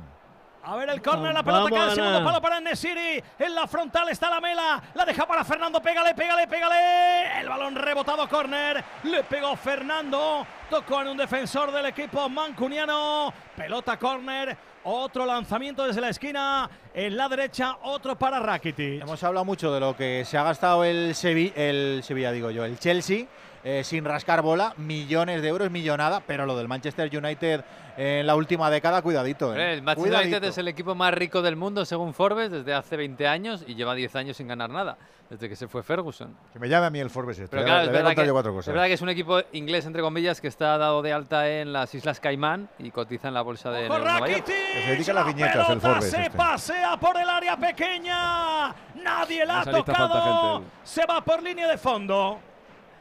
A 0.65 0.77
ver 0.77 0.89
el 0.89 1.01
córner, 1.01 1.33
la 1.33 1.43
pelota 1.43 1.69
cae 1.69 1.95
segundo 1.95 2.23
palo 2.23 2.41
para 2.41 2.59
Nesiri. 2.61 3.21
En 3.37 3.53
la 3.53 3.67
frontal 3.67 4.07
está 4.09 4.29
la 4.29 4.39
mela. 4.39 4.81
La 4.93 5.03
deja 5.03 5.25
para 5.27 5.43
Fernando. 5.43 5.81
Pégale, 5.81 6.15
pégale, 6.15 6.47
pégale. 6.47 7.41
El 7.41 7.49
balón 7.49 7.75
rebotado, 7.75 8.27
córner. 8.29 8.81
Le 9.03 9.23
pegó 9.25 9.57
Fernando. 9.57 10.47
Tocó 10.69 11.01
en 11.01 11.09
un 11.09 11.17
defensor 11.17 11.69
del 11.71 11.87
equipo 11.87 12.29
mancuniano. 12.29 13.33
Pelota, 13.57 13.99
córner. 13.99 14.55
Otro 14.85 15.25
lanzamiento 15.25 15.85
desde 15.85 15.99
la 15.99 16.09
esquina. 16.09 16.69
En 16.93 17.17
la 17.17 17.27
derecha, 17.27 17.77
otro 17.81 18.17
para 18.17 18.39
Rakitic. 18.39 19.01
Hemos 19.01 19.21
hablado 19.21 19.43
mucho 19.43 19.73
de 19.73 19.81
lo 19.81 19.97
que 19.97 20.23
se 20.23 20.37
ha 20.37 20.43
gastado 20.43 20.85
el, 20.85 21.13
Sevi- 21.13 21.51
el 21.57 22.01
Sevilla, 22.03 22.31
digo 22.31 22.51
yo, 22.51 22.63
el 22.63 22.79
Chelsea, 22.79 23.25
eh, 23.63 23.83
sin 23.83 24.03
rascar 24.05 24.41
bola, 24.41 24.73
millones 24.77 25.41
de 25.41 25.47
euros, 25.47 25.71
millonada, 25.71 26.21
pero 26.25 26.45
lo 26.45 26.55
del 26.57 26.67
Manchester 26.67 27.09
United 27.15 27.63
en 27.95 28.25
la 28.25 28.35
última 28.35 28.69
década, 28.71 29.01
cuidadito. 29.01 29.55
Eh. 29.55 29.73
El 29.75 29.81
Manchester 29.83 30.11
Cuidadito. 30.11 30.37
United 30.37 30.49
es 30.49 30.57
el 30.57 30.67
equipo 30.67 30.95
más 30.95 31.13
rico 31.13 31.41
del 31.41 31.55
mundo 31.55 31.85
según 31.85 32.13
Forbes 32.13 32.51
desde 32.51 32.73
hace 32.73 32.97
20 32.97 33.27
años 33.27 33.63
y 33.67 33.75
lleva 33.75 33.93
10 33.95 34.15
años 34.15 34.35
sin 34.37 34.47
ganar 34.47 34.71
nada, 34.71 34.97
desde 35.29 35.47
que 35.47 35.55
se 35.55 35.67
fue 35.67 35.83
Ferguson. 35.83 36.35
Que 36.51 36.57
me 36.59 36.67
llame 36.67 36.87
a 36.87 36.89
mí 36.89 36.99
el 36.99 37.11
Forbes 37.11 37.37
este. 37.37 37.49
Pero 37.55 37.61
le- 37.61 37.67
claro, 37.67 37.79
le 37.81 37.85
es 37.85 37.89
voy 37.91 37.95
a 37.95 37.99
verdad, 37.99 38.09
contar 38.09 38.23
que, 38.23 38.27
yo 38.27 38.33
cuatro 38.33 38.51
es 38.51 38.55
cosas. 38.57 38.73
verdad 38.73 38.87
que 38.87 38.93
es 38.93 39.01
un 39.01 39.09
equipo 39.09 39.39
inglés, 39.51 39.85
entre 39.85 40.01
comillas, 40.01 40.41
que 40.41 40.47
está 40.47 40.77
dado 40.79 41.01
de 41.03 41.13
alta 41.13 41.47
en 41.47 41.71
las 41.71 41.93
Islas 41.93 42.19
Caimán 42.19 42.67
y 42.79 42.89
cotiza 42.89 43.27
en 43.27 43.35
la 43.35 43.43
bolsa 43.43 43.69
de 43.69 43.87
Nueva 43.87 44.27
York. 44.27 44.43
Se 44.45 44.89
dedica 44.91 45.11
a 45.11 45.15
las 45.15 45.25
La 45.27 45.31
viñetas, 45.33 45.69
el 45.69 45.79
Forbes 45.81 46.09
se 46.09 46.21
este. 46.23 46.37
pasea 46.37 46.97
por 46.99 47.15
el 47.15 47.29
área 47.29 47.55
pequeña. 47.57 48.69
Nadie 49.03 49.45
la 49.45 49.61
ha 49.61 49.65
tocado. 49.65 50.63
Se 50.83 51.05
va 51.05 51.23
por 51.23 51.41
línea 51.43 51.67
de 51.67 51.77
fondo. 51.77 52.39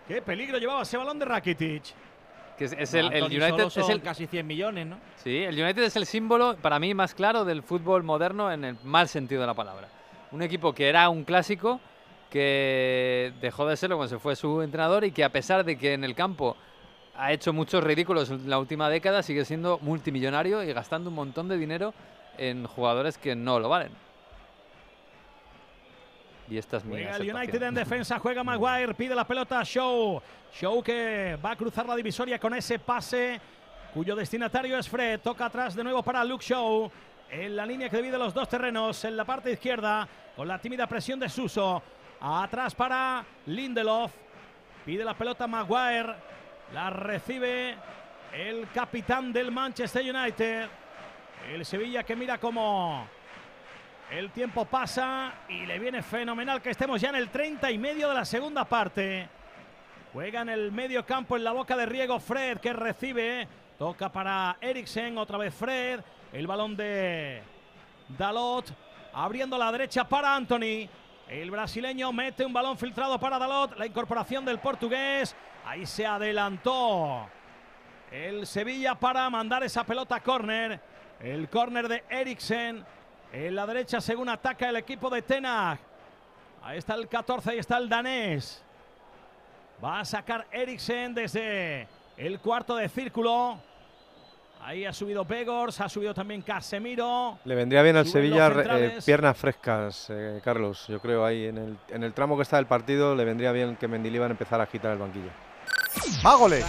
Qué 0.09 0.23
peligro 0.23 0.59
llevaba 0.59 0.83
ese 0.83 0.97
balón 0.97 1.19
de 1.19 1.25
Rakitic. 1.25 1.83
Que 2.59 2.67
es, 2.67 2.73
es 2.73 2.93
No, 2.95 3.11
el, 3.11 3.25
United 3.25 3.67
es 3.67 3.89
el, 3.89 4.03
casi 4.03 4.27
100 4.27 4.47
millones, 4.47 4.87
¿no? 4.87 4.99
Sí, 5.17 5.39
el 5.39 5.61
United 5.61 5.85
es 5.85 5.97
el 5.97 6.07
símbolo, 6.07 6.57
para 6.57 6.79
mí, 6.79 6.93
más 6.93 7.15
claro 7.15 7.45
del 7.45 7.63
fútbol 7.63 8.03
moderno 8.03 8.53
en 8.53 8.65
el 8.65 8.77
mal 8.85 9.09
sentido 9.09 9.41
de 9.41 9.47
la 9.47 9.55
palabra. 9.55 9.89
Un 10.33 10.43
equipo 10.43 10.75
que 10.75 10.89
era 10.89 11.09
un 11.09 11.25
clásico, 11.25 11.81
que 12.31 13.33
dejó 13.41 13.67
de 13.67 13.77
serlo 13.77 13.97
cuando 13.97 14.17
se 14.17 14.21
fue 14.21 14.37
su 14.37 14.63
entrenador 14.63 15.05
y 15.05 15.13
que 15.13 15.25
a 15.25 15.31
pesar 15.31 15.65
de 15.65 15.77
que 15.77 15.95
en 15.95 16.05
el 16.05 16.15
campo 16.15 16.57
ha 17.15 17.33
hecho 17.33 17.53
muchos 17.53 17.85
ridículos 17.85 18.31
en 18.31 18.49
la 18.49 18.59
última 18.59 18.89
década, 18.89 19.23
sigue 19.23 19.45
siendo 19.45 19.79
multimillonario 19.81 20.63
y 20.63 20.73
gastando 20.73 21.11
un 21.11 21.17
montón 21.17 21.49
de 21.49 21.59
dinero 21.59 21.95
en 22.39 22.67
jugadores 22.67 23.19
que 23.19 23.35
no 23.35 23.61
lo 23.61 23.69
valen. 23.69 23.93
Y 26.49 26.59
esta 26.59 26.79
es 26.79 26.85
mi 26.85 26.93
Juega 26.93 27.17
el. 27.17 27.35
United 27.35 27.63
en 27.63 27.75
defensa, 27.75 28.19
juega 28.19 28.45
Maguire, 28.45 28.95
pide 28.95 29.15
la 29.15 29.27
pelota 29.27 29.61
a 29.61 29.65
Show. 29.65 30.21
Show 30.53 30.83
que 30.83 31.39
va 31.43 31.53
a 31.53 31.57
cruzar 31.57 31.87
la 31.87 31.97
divisoria 31.97 32.39
con 32.39 32.55
ese 32.55 32.79
pase, 32.79 33.41
cuyo 33.95 34.15
destinatario 34.15 34.79
es 34.79 34.89
Fred. 34.89 35.21
Toca 35.21 35.47
atrás 35.47 35.75
de 35.75 35.83
nuevo 35.83 36.03
para 36.03 36.25
Luke 36.25 36.45
Show. 36.45 36.91
En 37.31 37.57
la 37.57 37.65
línea 37.65 37.89
que 37.89 37.97
divide 37.97 38.19
los 38.19 38.35
dos 38.35 38.49
terrenos, 38.49 39.03
en 39.05 39.17
la 39.17 39.25
parte 39.25 39.53
izquierda, 39.53 40.07
con 40.37 40.47
la 40.47 40.59
tímida 40.59 40.87
presión 40.87 41.19
de 41.19 41.29
Suso. 41.29 41.83
Atrás 42.21 42.75
para 42.75 43.25
Lindelof. 43.47 44.13
Pide 44.85 45.05
la 45.05 45.15
pelota 45.15 45.47
Maguire. 45.47 46.15
La 46.75 46.91
recibe 46.91 47.77
el 48.33 48.69
capitán 48.75 49.33
del 49.33 49.51
Manchester 49.51 50.03
United. 50.15 50.69
El 51.51 51.65
Sevilla 51.65 52.03
que 52.03 52.15
mira 52.15 52.39
como 52.39 53.07
el 54.13 54.31
tiempo 54.31 54.67
pasa 54.67 55.33
y 55.49 55.65
le 55.65 55.79
viene 55.79 56.03
fenomenal 56.03 56.61
que 56.61 56.71
estemos 56.71 57.01
ya 57.01 57.09
en 57.09 57.17
el 57.17 57.31
30 57.31 57.71
y 57.71 57.79
medio 57.79 58.09
de 58.09 58.15
la 58.15 58.25
segunda 58.27 58.65
parte. 58.67 59.27
Juega 60.13 60.43
en 60.43 60.51
el 60.51 60.71
medio 60.71 61.07
campo 61.07 61.37
en 61.37 61.45
la 61.45 61.53
boca 61.53 61.77
de 61.77 61.87
riego 61.87 62.21
Fred 62.21 62.59
que 62.59 62.75
recibe. 62.75 63.49
Toca 63.79 64.13
para 64.13 64.59
Eriksen, 64.61 65.17
otra 65.17 65.39
vez 65.39 65.55
Fred. 65.55 66.01
El 66.31 66.47
balón 66.47 66.77
de 66.77 67.43
Dalot. 68.19 68.71
Abriendo 69.15 69.57
la 69.57 69.73
derecha 69.73 70.07
para 70.07 70.37
Anthony. 70.37 70.89
El 71.27 71.51
brasileño 71.51 72.13
mete 72.13 72.45
un 72.45 72.53
balón 72.53 72.77
filtrado 72.77 73.19
para 73.19 73.39
Dalot. 73.39 73.79
La 73.79 73.87
incorporación 73.87 74.45
del 74.45 74.59
portugués. 74.59 75.35
Ahí 75.65 75.87
se 75.87 76.05
adelantó 76.05 77.29
el 78.11 78.47
Sevilla 78.47 78.95
para 78.95 79.31
mandar 79.31 79.65
esa 79.65 79.85
pelota 79.85 80.17
a 80.17 80.23
córner. 80.23 80.79
El 81.19 81.49
córner 81.49 81.89
de 81.89 82.05
Eriksen. 82.11 82.85
En 83.33 83.55
la 83.55 83.67
derecha 83.67 84.01
según 84.01 84.29
ataca 84.29 84.69
el 84.69 84.77
equipo 84.77 85.09
de 85.09 85.23
Tenag. 85.23 85.79
Ahí 86.63 86.79
está 86.79 86.95
el 86.95 87.09
14, 87.09 87.51
ahí 87.51 87.59
está 87.59 87.79
el 87.79 87.89
danés. 87.89 88.63
Va 89.83 90.01
a 90.01 90.05
sacar 90.05 90.47
Eriksen 90.53 91.15
desde 91.15 91.89
el 92.17 92.39
cuarto 92.41 92.77
de 92.77 92.89
círculo. 92.91 93.59
Ahí 94.61 94.85
ha 94.85 94.93
subido 94.93 95.25
Begors, 95.25 95.81
ha 95.81 95.89
subido 95.89 96.15
también 96.15 96.43
Casemiro. 96.43 97.39
Le 97.45 97.55
vendría 97.55 97.83
bien 97.83 97.97
al 97.97 98.07
Sevilla 98.07 98.49
eh, 98.49 98.99
piernas 99.05 99.37
frescas, 99.37 100.09
eh, 100.11 100.41
Carlos. 100.45 100.87
Yo 100.87 101.01
creo 101.01 101.25
ahí 101.25 101.47
en 101.47 101.59
el, 101.59 101.79
en 101.89 102.05
el 102.05 102.13
tramo 102.13 102.37
que 102.37 102.43
está 102.43 102.57
del 102.57 102.67
partido 102.67 103.17
le 103.17 103.25
vendría 103.25 103.51
bien 103.51 103.75
que 103.77 103.89
Mendilibar 103.89 104.31
empezara 104.31 104.63
a 104.63 104.67
agitar 104.67 104.93
el 104.93 104.99
banquillo. 104.99 105.31
¡Más 106.23 106.39
goles! 106.39 106.65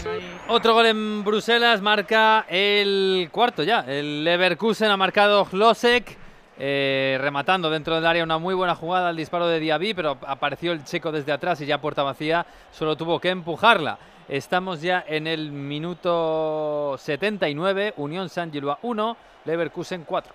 Otro 0.48 0.73
gol 0.73 0.85
en 0.88 1.23
Bruselas 1.23 1.81
marca 1.81 2.45
el 2.49 3.30
cuarto 3.31 3.64
ya. 3.64 3.81
El 3.81 4.23
Leverkusen 4.23 4.90
ha 4.90 4.98
marcado 4.98 5.45
Hlosek, 5.52 6.23
eh, 6.59 7.17
rematando 7.19 7.69
dentro 7.69 7.95
del 7.95 8.05
área 8.05 8.23
una 8.23 8.38
muy 8.38 8.53
buena 8.53 8.75
jugada 8.75 9.09
al 9.09 9.15
disparo 9.15 9.47
de 9.47 9.59
Diaby, 9.59 9.93
pero 9.93 10.17
apareció 10.27 10.71
el 10.71 10.84
checo 10.84 11.11
desde 11.11 11.31
atrás 11.31 11.59
y 11.61 11.65
ya 11.65 11.81
puerta 11.81 12.03
vacía, 12.03 12.45
solo 12.71 12.95
tuvo 12.95 13.19
que 13.19 13.30
empujarla. 13.30 13.97
Estamos 14.27 14.81
ya 14.81 15.03
en 15.07 15.27
el 15.27 15.51
minuto 15.51 16.95
79, 16.97 17.95
Unión 17.97 18.30
San 18.30 18.51
Gilua 18.51 18.80
1, 18.81 19.17
Leverkusen 19.45 20.03
4. 20.05 20.34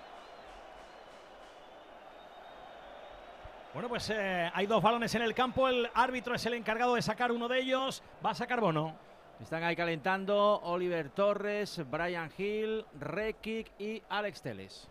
Bueno, 3.73 3.87
pues 3.87 4.09
eh, 4.09 4.51
hay 4.53 4.65
dos 4.65 4.81
balones 4.81 5.13
en 5.15 5.21
el 5.21 5.33
campo. 5.33 5.67
El 5.67 5.89
árbitro 5.93 6.35
es 6.35 6.45
el 6.45 6.53
encargado 6.53 6.95
de 6.95 7.01
sacar 7.01 7.31
uno 7.31 7.47
de 7.47 7.59
ellos. 7.59 8.03
Va 8.25 8.31
a 8.31 8.35
sacar 8.35 8.59
Bono. 8.59 8.95
Están 9.41 9.63
ahí 9.63 9.75
calentando 9.75 10.59
Oliver 10.63 11.09
Torres, 11.11 11.81
Brian 11.89 12.29
Hill, 12.37 12.85
Rekic 12.99 13.71
y 13.79 14.01
Alex 14.09 14.41
Teles. 14.41 14.89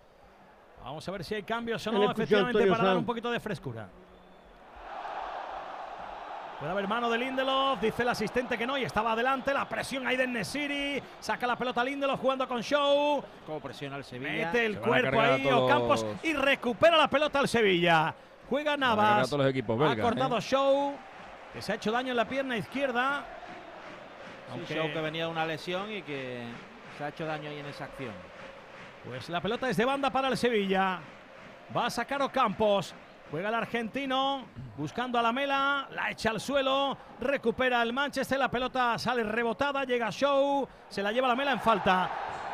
Vamos 0.88 1.06
a 1.06 1.12
ver 1.12 1.22
si 1.22 1.34
hay 1.34 1.42
cambios 1.42 1.86
o 1.86 1.92
no, 1.92 2.10
efectivamente, 2.10 2.66
para 2.66 2.82
dar 2.82 2.96
un 2.96 3.04
poquito 3.04 3.30
de 3.30 3.38
frescura. 3.38 3.86
Puede 6.58 6.72
haber 6.72 6.88
mano 6.88 7.10
de 7.10 7.18
Lindelof, 7.18 7.78
dice 7.78 8.00
el 8.00 8.08
asistente 8.08 8.56
que 8.56 8.66
no 8.66 8.78
y 8.78 8.84
estaba 8.84 9.12
adelante. 9.12 9.52
La 9.52 9.68
presión 9.68 10.06
ahí 10.06 10.16
de 10.16 10.26
Nesiri. 10.26 11.02
Saca 11.20 11.46
la 11.46 11.56
pelota 11.56 11.84
Lindelof 11.84 12.18
jugando 12.18 12.48
con 12.48 12.62
Show. 12.62 13.22
Cómo 13.44 13.60
presiona 13.60 13.96
el 13.96 14.04
Sevilla. 14.04 14.46
Mete 14.46 14.64
el 14.64 14.74
Se 14.76 14.80
cuerpo 14.80 15.20
ahí 15.20 15.46
Ocampos 15.46 16.06
y 16.22 16.32
recupera 16.32 16.96
la 16.96 17.08
pelota 17.08 17.38
al 17.40 17.48
Sevilla. 17.48 18.14
Juega 18.48 18.78
Navas. 18.78 19.26
a 19.26 19.30
todos 19.30 19.40
los 19.44 19.50
equipos 19.50 19.78
ha 19.90 19.94
cortado 19.94 20.38
¿eh? 20.38 20.40
Show, 20.40 20.94
que 21.52 21.60
se 21.60 21.72
ha 21.72 21.74
hecho 21.74 21.92
daño 21.92 22.12
en 22.12 22.16
la 22.16 22.26
pierna 22.26 22.56
izquierda. 22.56 23.26
Un 24.54 24.60
Aunque- 24.60 24.74
show 24.74 24.90
que 24.90 25.00
venía 25.02 25.26
de 25.26 25.30
una 25.32 25.44
lesión 25.44 25.92
y 25.92 26.00
que 26.00 26.44
se 26.96 27.04
ha 27.04 27.08
hecho 27.08 27.26
daño 27.26 27.50
ahí 27.50 27.58
en 27.58 27.66
esa 27.66 27.84
acción. 27.84 28.37
Pues 29.08 29.30
la 29.30 29.40
pelota 29.40 29.70
es 29.70 29.76
de 29.78 29.86
banda 29.86 30.10
para 30.10 30.28
el 30.28 30.36
Sevilla. 30.36 31.00
Va 31.74 31.86
a 31.86 31.90
sacar 31.90 32.20
Ocampos. 32.20 32.94
Juega 33.30 33.48
el 33.48 33.54
argentino 33.54 34.44
buscando 34.76 35.18
a 35.18 35.22
la 35.22 35.32
mela, 35.32 35.88
la 35.90 36.10
echa 36.10 36.30
al 36.30 36.40
suelo, 36.40 36.96
recupera 37.18 37.82
el 37.82 37.92
Manchester, 37.92 38.38
la 38.38 38.50
pelota 38.50 38.98
sale 38.98 39.22
rebotada, 39.22 39.84
llega 39.84 40.10
Show, 40.10 40.66
se 40.88 41.02
la 41.02 41.12
lleva 41.12 41.28
la 41.28 41.34
mela 41.34 41.52
en 41.52 41.60
falta. 41.60 42.10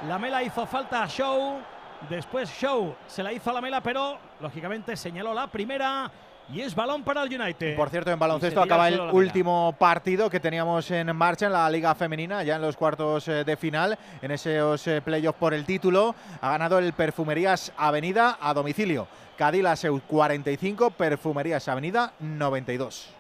La 0.08 0.18
mela 0.18 0.42
hizo 0.42 0.64
falta 0.66 1.02
a 1.02 1.08
Show, 1.08 1.60
después 2.08 2.50
Show 2.50 2.96
se 3.06 3.22
la 3.22 3.32
hizo 3.32 3.50
a 3.50 3.52
la 3.52 3.60
mela, 3.60 3.80
pero 3.80 4.18
lógicamente 4.40 4.96
señaló 4.96 5.34
la 5.34 5.48
primera 5.48 6.10
y 6.52 6.60
es 6.60 6.74
balón 6.74 7.02
para 7.02 7.22
el 7.22 7.40
United. 7.40 7.76
Por 7.76 7.88
cierto, 7.88 8.10
en 8.10 8.18
baloncesto 8.18 8.62
acaba 8.62 8.88
el 8.88 9.00
último 9.00 9.74
partido 9.78 10.28
que 10.28 10.40
teníamos 10.40 10.90
en 10.90 11.14
marcha 11.16 11.46
en 11.46 11.52
la 11.52 11.68
Liga 11.70 11.94
Femenina, 11.94 12.42
ya 12.42 12.56
en 12.56 12.62
los 12.62 12.76
cuartos 12.76 13.28
eh, 13.28 13.44
de 13.44 13.56
final, 13.56 13.98
en 14.20 14.30
esos 14.30 14.86
eh, 14.86 15.00
playoffs 15.00 15.38
por 15.38 15.54
el 15.54 15.64
título. 15.64 16.14
Ha 16.40 16.50
ganado 16.50 16.78
el 16.78 16.92
Perfumerías 16.92 17.72
Avenida 17.76 18.38
a 18.40 18.52
domicilio. 18.52 19.08
Cadila 19.36 19.74
Seu 19.74 20.00
45, 20.00 20.90
Perfumerías 20.90 21.66
Avenida 21.68 22.12
92. 22.20 23.10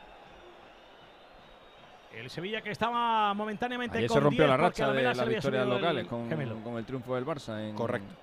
El 2.14 2.30
Sevilla 2.30 2.60
que 2.60 2.70
estaba 2.70 3.34
momentáneamente 3.34 3.98
Ayer 3.98 4.08
con 4.08 4.18
se 4.18 4.20
rompió 4.20 4.44
10 4.44 4.50
la 4.50 4.56
racha 4.56 4.92
de 4.92 5.02
las 5.02 5.26
victorias 5.26 5.66
locales 5.66 6.06
con, 6.06 6.78
el 6.78 6.84
triunfo 6.84 7.16
del 7.16 7.26
Barça. 7.26 7.60
En, 7.60 7.74
Correcto. 7.74 8.14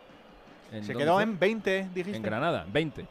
en 0.72 0.86
Se 0.86 0.94
¿dónde 0.94 1.04
quedó 1.04 1.20
en 1.20 1.38
20, 1.38 1.90
dijiste. 1.94 2.16
En 2.16 2.24
Granada, 2.24 2.66
20. 2.72 3.06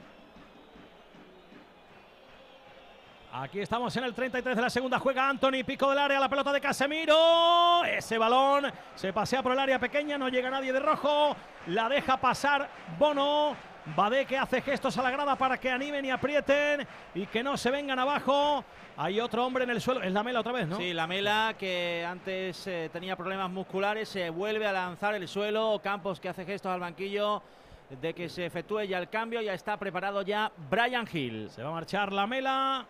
Aquí 3.32 3.60
estamos 3.60 3.96
en 3.96 4.02
el 4.02 4.12
33 4.12 4.56
de 4.56 4.62
la 4.62 4.70
segunda. 4.70 4.98
Juega 4.98 5.28
Anthony, 5.28 5.62
pico 5.64 5.88
del 5.88 5.98
área, 5.98 6.18
la 6.18 6.28
pelota 6.28 6.52
de 6.52 6.60
Casemiro. 6.60 7.84
Ese 7.84 8.18
balón 8.18 8.66
se 8.96 9.12
pasea 9.12 9.40
por 9.40 9.52
el 9.52 9.58
área 9.60 9.78
pequeña, 9.78 10.18
no 10.18 10.28
llega 10.28 10.50
nadie 10.50 10.72
de 10.72 10.80
rojo. 10.80 11.36
La 11.68 11.88
deja 11.88 12.16
pasar 12.16 12.68
Bono. 12.98 13.54
Bade 13.96 14.26
que 14.26 14.36
hace 14.36 14.60
gestos 14.60 14.98
a 14.98 15.02
la 15.02 15.10
grada 15.10 15.36
para 15.36 15.58
que 15.58 15.70
animen 15.70 16.04
y 16.04 16.10
aprieten 16.10 16.86
y 17.14 17.26
que 17.26 17.42
no 17.42 17.56
se 17.56 17.70
vengan 17.70 17.98
abajo. 17.98 18.64
Hay 18.96 19.20
otro 19.20 19.46
hombre 19.46 19.62
en 19.64 19.70
el 19.70 19.80
suelo. 19.80 20.02
Es 20.02 20.12
la 20.12 20.24
mela 20.24 20.40
otra 20.40 20.52
vez, 20.52 20.66
¿no? 20.66 20.76
Sí, 20.76 20.92
la 20.92 21.06
Mela 21.06 21.54
que 21.56 22.04
antes 22.06 22.66
eh, 22.66 22.90
tenía 22.92 23.16
problemas 23.16 23.50
musculares 23.50 24.08
se 24.08 24.28
vuelve 24.28 24.66
a 24.66 24.72
lanzar 24.72 25.14
el 25.14 25.26
suelo. 25.28 25.80
Campos 25.82 26.18
que 26.20 26.28
hace 26.28 26.44
gestos 26.44 26.72
al 26.72 26.80
banquillo 26.80 27.42
de 28.00 28.12
que 28.12 28.28
se 28.28 28.44
efectúe 28.44 28.82
ya 28.82 28.98
el 28.98 29.08
cambio. 29.08 29.40
Ya 29.40 29.54
está 29.54 29.76
preparado 29.76 30.22
ya 30.22 30.50
Brian 30.68 31.08
Hill. 31.10 31.48
Se 31.50 31.62
va 31.62 31.70
a 31.70 31.72
marchar 31.72 32.12
la 32.12 32.26
mela, 32.26 32.86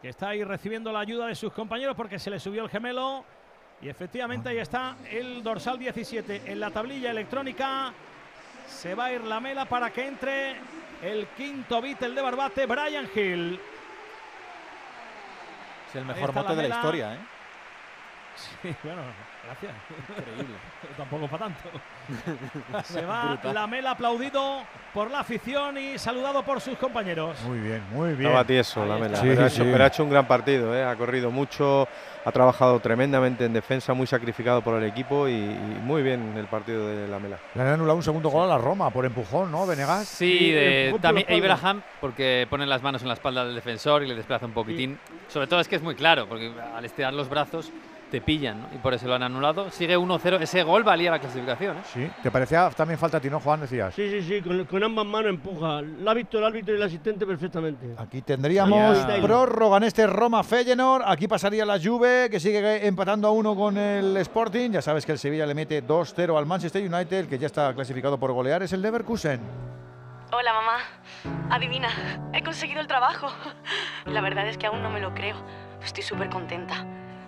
que 0.00 0.08
está 0.08 0.30
ahí 0.30 0.44
recibiendo 0.44 0.92
la 0.92 1.00
ayuda 1.00 1.26
de 1.26 1.34
sus 1.34 1.52
compañeros 1.52 1.94
porque 1.94 2.18
se 2.18 2.30
le 2.30 2.40
subió 2.40 2.62
el 2.62 2.70
gemelo. 2.70 3.24
Y 3.82 3.88
efectivamente 3.88 4.48
ahí 4.48 4.58
está 4.58 4.96
el 5.10 5.42
dorsal 5.42 5.78
17 5.78 6.42
en 6.46 6.60
la 6.60 6.70
tablilla 6.70 7.10
electrónica. 7.10 7.92
Se 8.66 8.94
va 8.94 9.06
a 9.06 9.12
ir 9.12 9.24
la 9.24 9.40
mela 9.40 9.64
para 9.64 9.90
que 9.90 10.06
entre 10.06 10.56
el 11.02 11.26
quinto 11.28 11.78
el 11.78 12.14
de 12.14 12.22
Barbate, 12.22 12.66
Brian 12.66 13.08
Hill. 13.14 13.58
Es 15.88 15.96
el 15.96 16.04
mejor 16.04 16.34
mote 16.34 16.54
de 16.54 16.68
la 16.68 16.76
historia, 16.76 17.14
¿eh? 17.14 17.18
Sí, 18.62 18.74
bueno, 18.84 19.02
gracias. 19.46 19.72
Increíble. 20.18 20.54
Tampoco 20.96 21.26
para 21.28 21.44
tanto. 21.46 22.82
Se 22.84 23.02
va 23.02 23.26
Brutal. 23.34 23.54
la 23.54 23.66
mela 23.66 23.90
aplaudido 23.92 24.62
por 24.92 25.10
la 25.10 25.20
afición 25.20 25.78
y 25.78 25.98
saludado 25.98 26.42
por 26.42 26.60
sus 26.60 26.76
compañeros. 26.78 27.40
Muy 27.46 27.58
bien, 27.60 27.82
muy 27.92 28.10
bien. 28.14 28.26
Estaba 28.30 28.44
tieso 28.44 28.84
la 28.84 28.94
Ahí 28.94 29.00
mela, 29.02 29.14
está. 29.14 29.26
pero, 29.28 29.44
ha 29.44 29.48
Sí, 29.48 29.54
hecho, 29.56 29.64
sí. 29.64 29.70
pero 29.72 29.84
ha 29.84 29.86
hecho 29.86 30.04
un 30.04 30.10
gran 30.10 30.26
partido, 30.26 30.76
¿eh? 30.76 30.84
ha 30.84 30.96
corrido 30.96 31.30
mucho, 31.30 31.86
ha 32.24 32.32
trabajado 32.32 32.80
tremendamente 32.80 33.44
en 33.44 33.52
defensa, 33.52 33.94
muy 33.94 34.06
sacrificado 34.06 34.62
por 34.62 34.74
el 34.82 34.88
equipo 34.88 35.28
y, 35.28 35.32
y 35.32 35.78
muy 35.82 36.02
bien 36.02 36.34
el 36.36 36.46
partido 36.46 36.86
de 36.88 37.06
la 37.08 37.18
mela. 37.18 37.38
Le 37.54 37.62
han 37.62 37.68
anulado 37.68 37.96
un 37.96 38.02
segundo 38.02 38.28
gol 38.30 38.44
a 38.44 38.48
la 38.48 38.58
Roma 38.58 38.90
por 38.90 39.04
empujón, 39.06 39.50
¿no, 39.52 39.66
Venegas? 39.66 40.06
Sí, 40.08 40.50
de, 40.50 40.96
también. 41.00 41.26
Abraham, 41.30 41.82
porque 42.00 42.46
pone 42.50 42.66
las 42.66 42.82
manos 42.82 43.02
en 43.02 43.08
la 43.08 43.14
espalda 43.14 43.44
del 43.44 43.54
defensor 43.54 44.02
y 44.02 44.06
le 44.08 44.14
desplaza 44.14 44.46
un 44.46 44.52
poquitín. 44.52 44.98
Sobre 45.28 45.46
todo 45.46 45.60
es 45.60 45.68
que 45.68 45.76
es 45.76 45.82
muy 45.82 45.94
claro, 45.94 46.26
porque 46.28 46.52
al 46.74 46.84
estirar 46.84 47.14
los 47.14 47.28
brazos 47.28 47.70
te 48.10 48.20
pillan, 48.20 48.60
¿no? 48.62 48.68
Y 48.74 48.78
por 48.78 48.92
eso 48.92 49.06
lo 49.06 49.14
han 49.14 49.22
anulado. 49.22 49.70
Sigue 49.70 49.96
1-0. 49.96 50.40
Ese 50.40 50.62
gol 50.62 50.82
valía 50.84 51.10
la 51.10 51.18
clasificación, 51.18 51.76
¿eh? 51.78 51.82
Sí, 51.92 52.10
¿te 52.22 52.30
parecía 52.30 52.68
también 52.70 52.98
falta 52.98 53.18
a 53.18 53.20
ti, 53.20 53.30
no, 53.30 53.40
Juan? 53.40 53.60
Decías. 53.60 53.94
Sí, 53.94 54.10
sí, 54.10 54.22
sí, 54.22 54.42
con, 54.42 54.64
con 54.66 54.82
ambas 54.84 55.06
manos 55.06 55.30
empuja. 55.30 55.80
Lo 55.80 56.10
ha 56.10 56.14
visto 56.14 56.38
el 56.38 56.44
árbitro 56.44 56.74
y 56.74 56.76
el 56.76 56.82
asistente 56.82 57.24
perfectamente. 57.26 57.94
Aquí 57.96 58.20
tendríamos 58.22 58.98
Ya. 59.06 59.22
prórroga 59.22 59.76
en 59.78 59.84
este 59.84 60.06
Roma 60.06 60.42
Feyenoord. 60.42 61.04
Aquí 61.06 61.28
pasaría 61.28 61.64
la 61.64 61.78
Juve, 61.80 62.28
que 62.30 62.40
sigue 62.40 62.86
empatando 62.86 63.28
a 63.28 63.30
uno 63.30 63.54
con 63.54 63.76
el 63.78 64.16
Sporting. 64.18 64.70
Ya 64.72 64.82
sabes 64.82 65.06
que 65.06 65.12
el 65.12 65.18
Sevilla 65.18 65.46
le 65.46 65.54
mete 65.54 65.82
2-0 65.86 66.36
al 66.36 66.46
Manchester 66.46 66.82
United, 66.82 67.16
el 67.20 67.28
que 67.28 67.38
ya 67.38 67.46
está 67.46 67.72
clasificado 67.74 68.18
por 68.18 68.32
golear 68.32 68.62
es 68.62 68.72
el 68.72 68.82
Leverkusen. 68.82 69.40
Hola, 70.32 70.52
mamá. 70.52 71.54
Adivina, 71.54 71.88
he 72.32 72.42
conseguido 72.42 72.80
el 72.80 72.86
trabajo. 72.86 73.28
La 74.06 74.20
verdad 74.20 74.46
es 74.48 74.56
que 74.58 74.66
aún 74.66 74.82
no 74.82 74.90
me 74.90 75.00
lo 75.00 75.12
creo. 75.14 75.36
Estoy 75.82 76.02
súper 76.04 76.28
contenta. 76.28 76.84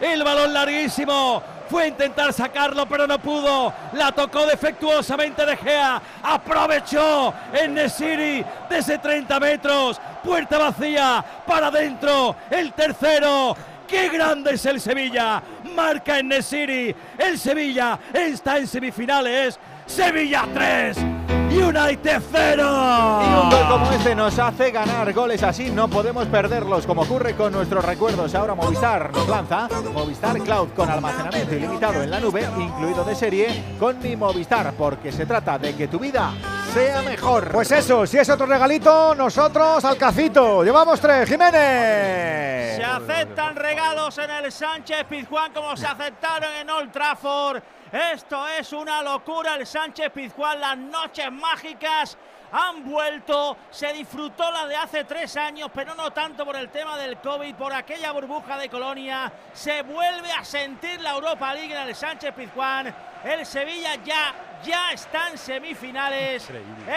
El 0.00 0.22
balón 0.22 0.52
larguísimo. 0.52 1.42
Fue 1.68 1.84
a 1.84 1.88
intentar 1.88 2.32
sacarlo, 2.32 2.86
pero 2.86 3.06
no 3.06 3.18
pudo. 3.18 3.72
La 3.94 4.12
tocó 4.12 4.46
defectuosamente 4.46 5.46
De 5.46 5.56
Gea. 5.56 6.00
Aprovechó 6.22 7.32
en 7.52 7.74
Nesiri 7.74 8.44
desde 8.68 8.98
30 8.98 9.40
metros. 9.40 10.00
Puerta 10.22 10.58
vacía 10.58 11.24
para 11.46 11.68
adentro. 11.68 12.36
El 12.50 12.72
tercero. 12.72 13.56
¡Qué 13.88 14.08
grande 14.08 14.54
es 14.54 14.64
el 14.66 14.80
Sevilla! 14.80 15.42
Marca 15.74 16.18
en 16.18 16.28
Nesiri. 16.28 16.94
El 17.18 17.38
Sevilla 17.38 17.98
está 18.12 18.58
en 18.58 18.66
semifinales. 18.66 19.58
Sevilla 19.86 20.46
3. 20.54 21.13
United 21.50 22.22
0. 22.32 23.22
Y 23.22 23.42
un 23.42 23.50
gol 23.50 23.68
como 23.68 23.90
este 23.92 24.14
nos 24.14 24.38
hace 24.38 24.70
ganar 24.70 25.12
goles 25.12 25.42
así, 25.42 25.70
no 25.70 25.88
podemos 25.88 26.26
perderlos, 26.26 26.86
como 26.86 27.02
ocurre 27.02 27.34
con 27.34 27.52
nuestros 27.52 27.84
recuerdos. 27.84 28.34
Ahora 28.34 28.54
Movistar 28.54 29.12
nos 29.12 29.28
lanza 29.28 29.68
Movistar 29.92 30.38
Cloud 30.40 30.68
con 30.74 30.90
almacenamiento 30.90 31.54
ilimitado 31.54 32.02
en 32.02 32.10
la 32.10 32.20
nube, 32.20 32.46
incluido 32.58 33.04
de 33.04 33.14
serie, 33.14 33.76
con 33.78 34.00
mi 34.00 34.16
Movistar, 34.16 34.72
porque 34.76 35.12
se 35.12 35.26
trata 35.26 35.58
de 35.58 35.74
que 35.74 35.88
tu 35.88 35.98
vida 35.98 36.32
sea 36.74 37.02
mejor. 37.02 37.52
Pues 37.52 37.70
eso, 37.70 38.04
si 38.04 38.18
es 38.18 38.28
otro 38.28 38.46
regalito, 38.46 39.14
nosotros 39.14 39.84
al 39.84 39.96
cacito. 39.96 40.64
Llevamos 40.64 41.00
tres, 41.00 41.28
Jiménez. 41.28 42.76
Se 42.76 42.84
aceptan 42.84 43.54
regalos 43.54 44.18
en 44.18 44.30
el 44.30 44.50
Sánchez 44.50 45.04
Pizjuán 45.04 45.52
como 45.52 45.76
se 45.76 45.86
aceptaron 45.86 46.52
en 46.54 46.68
Old 46.68 46.90
Trafford. 46.90 47.62
Esto 47.92 48.48
es 48.48 48.72
una 48.72 49.02
locura. 49.02 49.54
El 49.54 49.66
Sánchez 49.66 50.10
Pizjuán, 50.10 50.60
las 50.60 50.76
noches 50.76 51.30
mágicas 51.30 52.18
han 52.50 52.84
vuelto. 52.84 53.56
Se 53.70 53.92
disfrutó 53.92 54.50
la 54.50 54.66
de 54.66 54.74
hace 54.74 55.04
tres 55.04 55.36
años, 55.36 55.70
pero 55.72 55.94
no 55.94 56.12
tanto 56.12 56.44
por 56.44 56.56
el 56.56 56.70
tema 56.70 56.98
del 56.98 57.18
COVID, 57.18 57.54
por 57.54 57.72
aquella 57.72 58.10
burbuja 58.10 58.58
de 58.58 58.68
Colonia. 58.68 59.32
Se 59.52 59.82
vuelve 59.82 60.32
a 60.32 60.44
sentir 60.44 61.00
la 61.00 61.12
Europa 61.12 61.54
League 61.54 61.72
en 61.72 61.88
el 61.88 61.94
Sánchez 61.94 62.34
Pizjuán. 62.34 62.92
El 63.24 63.46
Sevilla 63.46 63.94
ya, 64.04 64.34
ya 64.62 64.92
está 64.92 65.30
en 65.30 65.38
semifinales. 65.38 66.50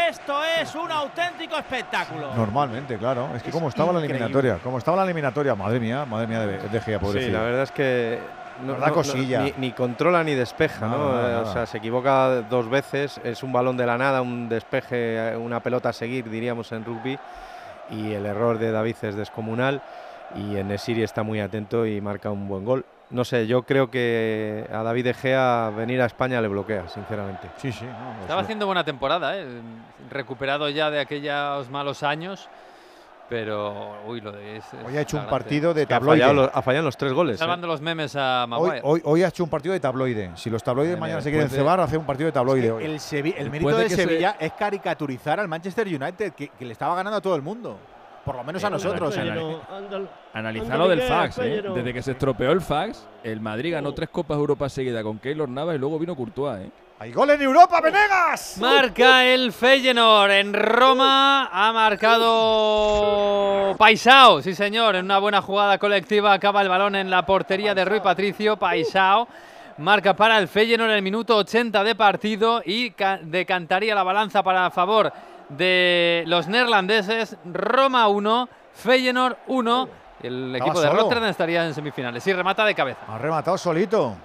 Esto 0.09 0.43
es 0.43 0.75
un 0.75 0.91
auténtico 0.91 1.57
espectáculo. 1.57 2.33
Normalmente, 2.35 2.97
claro. 2.97 3.29
Es 3.35 3.43
que 3.43 3.51
como 3.51 3.69
estaba 3.69 3.91
la 3.93 3.99
increíble. 3.99 4.17
eliminatoria, 4.25 4.57
como 4.63 4.77
estaba 4.77 4.97
la 4.97 5.03
eliminatoria, 5.03 5.55
madre 5.55 5.79
mía, 5.79 6.05
madre 6.05 6.27
mía 6.27 6.39
de, 6.41 6.57
de 6.69 6.81
Gea, 6.81 6.99
Sí, 6.99 7.05
pobrecillo. 7.05 7.33
la 7.37 7.43
verdad 7.43 7.63
es 7.63 7.71
que 7.71 8.19
da 8.79 8.91
cosilla. 8.91 9.41
ni, 9.41 9.53
ni 9.57 9.71
controla 9.71 10.23
ni 10.23 10.33
despeja, 10.33 10.87
Nada, 10.87 10.97
¿no? 10.97 11.11
nada, 11.13 11.27
nada. 11.29 11.41
O 11.41 11.53
sea, 11.53 11.65
se 11.65 11.77
equivoca 11.77 12.41
dos 12.43 12.69
veces, 12.69 13.19
es 13.23 13.43
un 13.43 13.53
balón 13.53 13.77
de 13.77 13.85
la 13.85 13.97
nada, 13.97 14.21
un 14.21 14.49
despeje, 14.49 15.35
una 15.37 15.59
pelota 15.61 15.89
a 15.89 15.93
seguir, 15.93 16.29
diríamos 16.29 16.71
en 16.71 16.83
rugby, 16.85 17.17
y 17.91 18.13
el 18.13 18.25
error 18.25 18.57
de 18.57 18.71
David 18.71 18.95
es 19.03 19.15
descomunal, 19.15 19.81
y 20.35 20.57
en 20.57 20.67
Nesiri 20.69 21.03
está 21.03 21.23
muy 21.23 21.39
atento 21.39 21.85
y 21.85 22.01
marca 22.01 22.31
un 22.31 22.47
buen 22.47 22.65
gol. 22.65 22.85
No 23.09 23.23
sé, 23.23 23.47
yo 23.47 23.63
creo 23.63 23.89
que 23.89 24.67
a 24.71 24.83
David 24.83 25.05
De 25.05 25.13
Gea 25.13 25.71
venir 25.75 26.01
a 26.01 26.05
España 26.05 26.41
le 26.41 26.49
bloquea, 26.49 26.89
sinceramente. 26.89 27.47
Sí, 27.57 27.71
sí. 27.71 27.85
Estaba 28.21 28.41
haciendo 28.41 28.65
buena 28.65 28.83
temporada, 28.83 29.37
¿eh? 29.37 29.45
recuperado 30.11 30.67
ya 30.69 30.89
de 30.91 30.99
aquellos 30.99 31.69
malos 31.69 32.03
años. 32.03 32.49
Pero, 33.29 33.97
uy, 34.07 34.21
lo 34.21 34.31
de 34.31 34.55
ese. 34.57 34.77
Hoy 34.85 34.95
ha 34.95 35.01
hecho 35.01 35.17
un 35.17 35.25
partido 35.27 35.73
de 35.73 35.83
ha 35.83 35.85
tabloide. 35.85 36.21
fallado 36.21 36.49
ha 36.53 36.61
fallado 36.61 36.85
los 36.85 36.95
tres 36.95 37.11
goles. 37.11 37.35
¿eh? 37.35 37.37
Salvando 37.39 37.67
los 37.67 37.81
memes 37.81 38.15
a 38.15 38.45
Maguire. 38.47 38.79
hoy, 38.83 39.01
hoy 39.03 39.23
ha 39.23 39.27
hecho 39.27 39.43
un 39.43 39.49
partido 39.49 39.73
de 39.73 39.81
tabloide. 39.81 40.31
Si 40.35 40.49
los 40.49 40.63
tabloides 40.63 40.97
mañana 40.97 41.19
se 41.21 41.29
quieren 41.29 41.49
de- 41.49 41.55
cebar, 41.55 41.79
hace 41.81 41.97
un 41.97 42.05
partido 42.05 42.27
de 42.27 42.31
tabloide 42.31 42.71
hoy. 42.71 42.85
El, 42.85 42.99
el 43.37 43.49
mérito 43.51 43.69
de 43.75 43.83
de, 43.83 43.89
que 43.89 43.95
se- 43.97 44.03
Sevilla 44.03 44.37
es 44.39 44.53
caricaturizar 44.53 45.41
al 45.41 45.49
Manchester 45.49 45.87
United, 45.87 46.31
que, 46.33 46.47
que 46.49 46.65
le 46.65 46.71
estaba 46.71 46.95
ganando 46.95 47.17
a 47.17 47.21
todo 47.21 47.35
el 47.35 47.41
mundo. 47.41 47.77
Por 48.27 48.35
lo 48.35 48.43
menos 48.43 48.61
a 48.61 48.67
Eh, 48.67 48.71
nosotros. 48.71 49.15
¿eh? 49.17 49.57
Analizar 50.33 50.77
lo 50.77 50.89
del 50.89 51.01
fax, 51.01 51.37
¿eh? 51.39 51.63
Desde 51.73 51.93
que 51.93 52.01
se 52.03 52.11
estropeó 52.11 52.51
el 52.51 52.59
fax, 52.59 53.07
el 53.23 53.39
Madrid 53.39 53.71
ganó 53.71 53.93
tres 53.93 54.09
Copas 54.09 54.37
Europa 54.37 54.67
seguidas 54.67 55.01
con 55.01 55.17
Keylor 55.17 55.47
Navas 55.47 55.77
y 55.77 55.79
luego 55.79 55.97
vino 55.97 56.13
Courtois, 56.13 56.65
¿eh? 56.65 56.69
¡Hay 56.99 57.13
gol 57.13 57.29
en 57.29 57.41
Europa, 57.41 57.79
Venegas! 57.79 58.57
Marca 58.59 59.23
el 59.23 59.53
Feyenoord 59.53 60.31
en 60.31 60.53
Roma. 60.53 61.45
Ha 61.53 61.71
marcado 61.71 63.75
Paisao, 63.77 64.41
sí 64.41 64.53
señor, 64.55 64.95
en 64.97 65.05
una 65.05 65.19
buena 65.19 65.41
jugada 65.41 65.77
colectiva. 65.77 66.33
Acaba 66.33 66.61
el 66.61 66.67
balón 66.69 66.95
en 66.95 67.09
la 67.09 67.25
portería 67.25 67.73
de 67.73 67.85
Rui 67.85 67.99
Patricio. 68.01 68.57
Paisao 68.57 69.27
marca 69.77 70.15
para 70.15 70.37
el 70.39 70.47
Feyenoord 70.49 70.89
en 70.89 70.95
el 70.97 71.01
minuto 71.03 71.37
80 71.37 71.81
de 71.83 71.93
partido 71.95 72.61
y 72.65 72.89
ca- 72.91 73.19
decantaría 73.21 73.93
la 73.95 74.03
balanza 74.03 74.41
para 74.43 74.69
favor 74.71 75.13
de 75.49 76.23
los 76.27 76.47
neerlandeses. 76.47 77.37
Roma 77.45 78.07
1, 78.07 78.49
Feyenoord 78.73 79.37
1. 79.47 79.89
El 80.23 80.55
Estaba 80.55 80.57
equipo 80.57 80.81
de 80.81 80.87
solo. 80.87 81.01
Rotterdam 81.01 81.29
estaría 81.29 81.65
en 81.65 81.73
semifinales. 81.73 82.23
Sí, 82.23 82.33
remata 82.33 82.65
de 82.65 82.73
cabeza. 82.73 83.01
Ha 83.07 83.17
rematado 83.17 83.57
solito. 83.57 84.15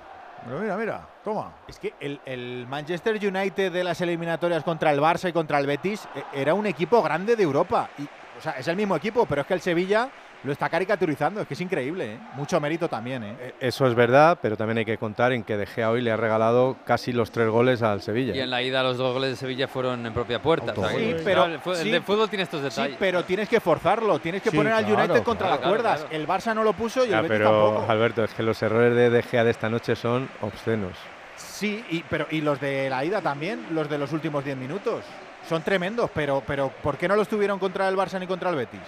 Pero 0.44 0.58
mira, 0.58 0.76
mira, 0.76 1.06
toma. 1.22 1.52
Es 1.68 1.78
que 1.78 1.94
el, 2.00 2.20
el 2.24 2.66
Manchester 2.68 3.14
United 3.14 3.70
de 3.70 3.84
las 3.84 4.00
eliminatorias 4.00 4.64
contra 4.64 4.90
el 4.90 5.00
Barça 5.00 5.28
y 5.28 5.32
contra 5.32 5.58
el 5.58 5.66
Betis 5.66 6.08
eh, 6.14 6.24
era 6.32 6.54
un 6.54 6.66
equipo 6.66 7.00
grande 7.02 7.36
de 7.36 7.42
Europa. 7.42 7.88
Y, 7.98 8.02
o 8.02 8.40
sea, 8.40 8.52
es 8.52 8.66
el 8.66 8.76
mismo 8.76 8.96
equipo, 8.96 9.26
pero 9.26 9.42
es 9.42 9.46
que 9.46 9.54
el 9.54 9.60
Sevilla 9.60 10.08
lo 10.44 10.52
está 10.52 10.68
caricaturizando. 10.68 11.40
Es 11.40 11.46
que 11.46 11.54
es 11.54 11.60
increíble, 11.60 12.14
¿eh? 12.14 12.18
Mucho 12.34 12.60
mérito 12.60 12.88
también, 12.88 13.22
¿eh? 13.24 13.54
Eso 13.60 13.86
es 13.86 13.94
verdad, 13.94 14.38
pero 14.42 14.56
también 14.56 14.78
hay 14.78 14.84
que 14.84 14.98
contar 14.98 15.32
en 15.32 15.44
que 15.44 15.56
De 15.56 15.66
Gea 15.66 15.90
hoy 15.90 16.00
le 16.02 16.10
ha 16.10 16.16
regalado 16.16 16.76
casi 16.84 17.12
los 17.12 17.30
tres 17.30 17.48
goles 17.48 17.82
al 17.82 18.02
Sevilla. 18.02 18.34
Y 18.34 18.40
en 18.40 18.50
la 18.50 18.60
ida 18.62 18.82
los 18.82 18.96
dos 18.96 19.12
goles 19.14 19.30
de 19.30 19.36
Sevilla 19.36 19.68
fueron 19.68 20.04
en 20.04 20.12
propia 20.12 20.42
puerta. 20.42 20.72
o 20.72 20.74
sea, 20.74 20.90
Sí, 20.90 21.16
pero, 21.24 21.44
el, 21.44 21.60
sí, 21.76 21.90
de 21.90 22.00
fútbol 22.00 22.28
tiene 22.28 22.42
estos 22.44 22.62
detalles. 22.62 22.92
Sí, 22.92 22.96
pero 22.98 23.24
tienes 23.24 23.48
que 23.48 23.60
forzarlo. 23.60 24.18
Tienes 24.18 24.42
que 24.42 24.50
Sí, 24.50 24.56
poner 24.56 24.72
al 24.72 24.84
claro, 24.84 25.04
United 25.04 25.22
contra 25.22 25.46
claro, 25.48 25.60
las 25.62 25.68
cuerdas. 25.70 26.00
claro, 26.00 26.16
El 26.16 26.26
Barça 26.26 26.54
no 26.54 26.64
lo 26.64 26.72
puso 26.72 27.04
y 27.04 27.10
Ya, 27.10 27.16
el 27.18 27.22
Betis 27.22 27.38
pero 27.38 27.50
tampoco. 27.50 27.90
Alberto, 27.92 28.24
es 28.24 28.34
que 28.34 28.42
los 28.42 28.60
errores 28.62 28.94
de 28.96 29.10
De 29.10 29.22
Gea 29.22 29.44
de 29.44 29.50
esta 29.52 29.68
noche 29.70 29.94
son 29.96 30.28
obscenos. 30.40 30.92
Sí, 31.36 31.84
y, 31.90 32.02
pero, 32.02 32.26
y 32.30 32.40
los 32.40 32.60
de 32.60 32.90
la 32.90 33.04
ida 33.04 33.20
también, 33.20 33.66
los 33.70 33.88
de 33.88 33.98
los 33.98 34.12
últimos 34.12 34.44
10 34.44 34.56
minutos. 34.56 35.04
Son 35.48 35.62
tremendos, 35.62 36.10
pero, 36.14 36.42
pero 36.46 36.70
¿por 36.82 36.96
qué 36.96 37.08
no 37.08 37.16
los 37.16 37.28
tuvieron 37.28 37.58
contra 37.58 37.88
el 37.88 37.96
Barça 37.96 38.18
ni 38.18 38.26
contra 38.26 38.50
el 38.50 38.56
Betis? 38.56 38.80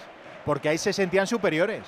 Porque 0.45 0.69
ahí 0.69 0.77
se 0.77 0.93
sentían 0.93 1.25
superiores. 1.27 1.81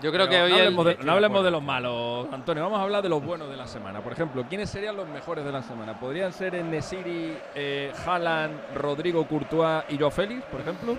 Yo 0.00 0.12
creo 0.12 0.28
Pero 0.28 0.30
que 0.30 0.42
hoy 0.44 0.50
no 0.50 0.56
el- 0.56 0.62
hablemos, 0.62 0.86
de, 0.86 0.96
no 1.04 1.12
hablemos 1.12 1.44
de 1.44 1.50
los 1.50 1.62
malos, 1.62 2.28
Antonio. 2.32 2.62
Vamos 2.62 2.78
a 2.78 2.82
hablar 2.84 3.02
de 3.02 3.08
los 3.08 3.24
buenos 3.24 3.50
de 3.50 3.56
la 3.56 3.66
semana. 3.66 4.00
Por 4.00 4.12
ejemplo, 4.12 4.44
¿quiénes 4.48 4.70
serían 4.70 4.96
los 4.96 5.08
mejores 5.08 5.44
de 5.44 5.50
la 5.50 5.60
semana? 5.62 5.98
¿Podrían 5.98 6.32
ser 6.32 6.54
en 6.54 6.70
Nesiri, 6.70 7.36
eh, 7.56 7.92
Haaland, 8.06 8.54
Rodrigo 8.76 9.26
Courtois 9.26 9.82
y 9.88 9.98
Joao 9.98 10.12
Félix, 10.12 10.44
por 10.44 10.60
ejemplo? 10.60 10.96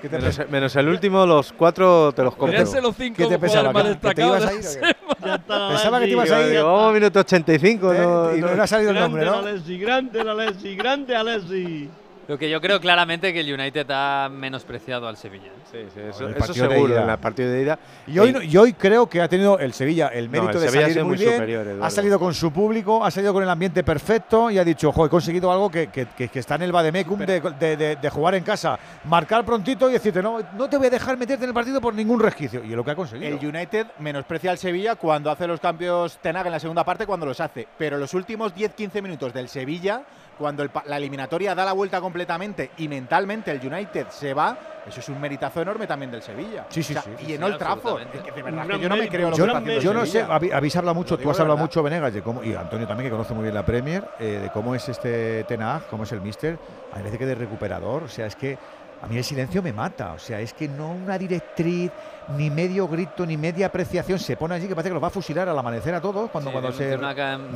Menos, 0.00 0.40
menos 0.48 0.76
el 0.76 0.86
último, 0.88 1.26
los 1.26 1.52
cuatro 1.52 2.12
te 2.12 2.22
los 2.22 2.30
compro. 2.36 2.46
Podrían 2.46 2.68
ser 2.68 2.84
los 2.84 2.94
cinco 2.94 3.16
¿Qué 3.16 3.26
te 3.26 3.36
pensaba, 3.36 3.72
más 3.72 3.82
que- 3.82 3.88
que 3.88 4.14
te 4.14 4.22
destacados 4.22 4.42
ibas 4.54 4.72
de 4.72 4.86
a 4.86 4.88
ir 4.90 4.94
qué? 4.94 5.18
Pensaba 5.48 5.98
que 5.98 6.04
te 6.06 6.10
ibas 6.12 6.30
a 6.30 6.46
ir. 6.46 6.62
Vamos, 6.62 6.92
minuto 6.94 7.18
85. 7.18 7.92
no, 7.94 8.36
Y 8.36 8.40
no 8.40 8.54
le 8.54 8.62
ha 8.62 8.66
salido 8.68 8.90
el 8.92 9.00
nombre, 9.00 9.24
Grande 9.24 9.42
¿no? 9.42 9.48
Alessi, 9.48 9.76
grande 9.80 10.20
Alessi, 10.20 10.76
grande 10.76 11.16
Alessi. 11.16 11.90
Lo 12.28 12.36
que 12.38 12.50
yo 12.50 12.60
creo 12.60 12.78
claramente 12.78 13.32
que 13.32 13.40
el 13.40 13.52
United 13.54 13.86
ha 13.90 14.28
menospreciado 14.30 15.08
al 15.08 15.16
Sevilla. 15.16 15.50
Sí, 15.72 15.78
sí, 15.94 15.98
El 16.00 16.08
eso, 16.10 16.28
eso 16.28 16.52
seguro, 16.52 16.94
en 17.02 17.08
el 17.08 17.16
partido 17.18 17.50
de 17.50 17.62
ida. 17.62 17.78
Y 18.06 18.18
hoy, 18.18 18.32
no- 18.32 18.42
y 18.42 18.54
hoy 18.58 18.74
creo 18.74 19.08
que 19.08 19.22
ha 19.22 19.28
tenido 19.28 19.58
el 19.58 19.72
Sevilla 19.72 20.08
el 20.08 20.26
No, 20.26 20.32
mérito 20.32 20.52
el 20.58 20.60
de 20.60 20.68
Sevilla 20.68 20.88
salir 20.88 21.04
muy 21.04 21.16
bien. 21.16 21.32
superior, 21.32 21.66
ha 21.82 21.88
salido 21.90 22.18
con 22.18 22.34
su 22.34 22.52
público, 22.52 23.02
ha 23.02 23.10
salido 23.10 23.32
con 23.32 23.42
el 23.42 23.48
ambiente 23.48 23.82
perfecto 23.82 24.50
y 24.50 24.58
ha 24.58 24.64
dicho, 24.64 24.90
ojo, 24.90 25.06
he 25.06 25.08
conseguido 25.08 25.50
algo 25.50 25.70
que, 25.70 25.86
que- 25.86 26.04
que- 26.06 26.28
que 26.28 26.38
está 26.38 26.56
en 26.56 26.62
el 26.62 26.72
Bademecum 26.72 27.18
de, 27.20 27.40
de- 27.40 27.76
de- 27.78 27.96
de 27.96 28.10
jugar 28.10 28.34
en 28.34 28.44
casa. 28.44 28.78
Marcar 29.04 29.42
prontito 29.46 29.88
y 29.88 29.94
decirte, 29.94 30.22
no, 30.22 30.38
no 30.54 30.68
te 30.68 30.76
voy 30.76 30.88
a 30.88 30.90
dejar 30.90 31.16
meterte 31.16 31.44
en 31.44 31.48
el 31.48 31.54
partido 31.54 31.80
por 31.80 31.94
ningún 31.94 32.20
resquicio. 32.20 32.62
Y 32.62 32.70
es 32.72 32.76
lo 32.76 32.84
que 32.84 32.90
ha 32.90 32.94
conseguido. 32.94 33.38
El 33.38 33.46
United 33.46 33.86
menosprecia 34.00 34.50
al 34.50 34.58
Sevilla 34.58 34.96
cuando 34.96 35.30
hace 35.30 35.46
los 35.46 35.60
cambios 35.60 36.18
Tenag 36.18 36.44
en 36.44 36.52
la 36.52 36.60
segunda 36.60 36.84
parte, 36.84 37.06
cuando 37.06 37.24
los 37.24 37.40
hace. 37.40 37.66
Pero 37.78 37.96
los 37.96 38.12
últimos 38.12 38.54
10-15 38.54 39.00
minutos 39.00 39.32
del 39.32 39.48
Sevilla, 39.48 40.02
cuando 40.38 40.62
el 40.62 40.70
la 40.86 40.96
eliminatoria 40.96 41.54
da 41.54 41.64
la 41.64 41.72
vuelta 41.72 42.00
completamente 42.00 42.70
y 42.78 42.88
mentalmente 42.88 43.50
el 43.50 43.60
United 43.66 44.06
se 44.10 44.32
va, 44.32 44.56
eso 44.86 45.00
es 45.00 45.08
un 45.08 45.20
meritazo 45.20 45.60
enorme 45.60 45.86
también 45.86 46.10
del 46.10 46.22
Sevilla. 46.22 46.64
Sí, 46.70 46.82
sí, 46.82 46.94
O 46.96 47.02
sea, 47.02 47.02
sí. 47.02 47.24
Y 47.24 47.26
Sí, 47.26 47.34
en 47.34 47.42
Old 47.42 47.58
Trafford. 47.58 48.02
Es 48.14 48.22
que 48.22 48.32
de 48.32 48.42
verdad 48.42 48.66
que 48.66 48.78
yo 48.80 48.88
no 48.88 48.96
me 48.96 49.08
creo 49.08 49.30
lo 49.30 49.36
Yo, 49.36 49.44
que 49.44 49.48
está 49.48 49.58
haciendo 49.58 49.82
yo 49.82 49.92
no 49.92 50.06
sé, 50.06 50.12
Sevilla. 50.12 50.34
habéis, 50.34 50.52
habéis 50.54 50.76
hablado 50.76 50.94
mucho, 50.94 51.18
tú 51.18 51.30
has 51.30 51.40
hablado 51.40 51.56
verdad. 51.56 51.64
mucho, 51.68 51.82
Venegas, 51.82 52.14
de 52.14 52.22
cómo, 52.22 52.42
y 52.42 52.54
Antonio 52.54 52.86
también, 52.86 53.08
que 53.08 53.10
conoce 53.10 53.34
muy 53.34 53.42
bien 53.42 53.54
la 53.54 53.66
Premier, 53.66 54.08
eh, 54.18 54.38
de 54.42 54.50
cómo 54.50 54.74
es 54.74 54.88
este 54.88 55.44
Tenag, 55.44 55.86
cómo 55.88 56.04
es 56.04 56.12
el 56.12 56.20
Mister. 56.22 56.58
A 56.92 56.94
parece 56.94 57.18
que 57.18 57.26
de 57.26 57.34
recuperador, 57.34 58.04
o 58.04 58.08
sea, 58.08 58.26
es 58.26 58.34
que 58.36 58.56
a 59.00 59.06
mí 59.06 59.16
el 59.16 59.24
silencio 59.24 59.62
me 59.62 59.72
mata, 59.72 60.12
o 60.12 60.18
sea, 60.18 60.40
es 60.40 60.52
que 60.52 60.66
no 60.68 60.90
una 60.90 61.16
directriz, 61.18 61.90
ni 62.36 62.50
medio 62.50 62.86
grito, 62.88 63.24
ni 63.24 63.36
media 63.36 63.66
apreciación, 63.66 64.18
se 64.18 64.36
pone 64.36 64.54
allí 64.54 64.66
que 64.68 64.74
parece 64.74 64.90
que 64.90 64.94
los 64.94 65.02
va 65.02 65.06
a 65.06 65.10
fusilar 65.10 65.48
al 65.48 65.58
amanecer 65.58 65.94
a 65.94 66.00
todos 66.00 66.30
cuando, 66.30 66.50
Sí, 66.50 66.52
cuando 66.52 66.72
se... 66.72 66.84
de 66.84 66.96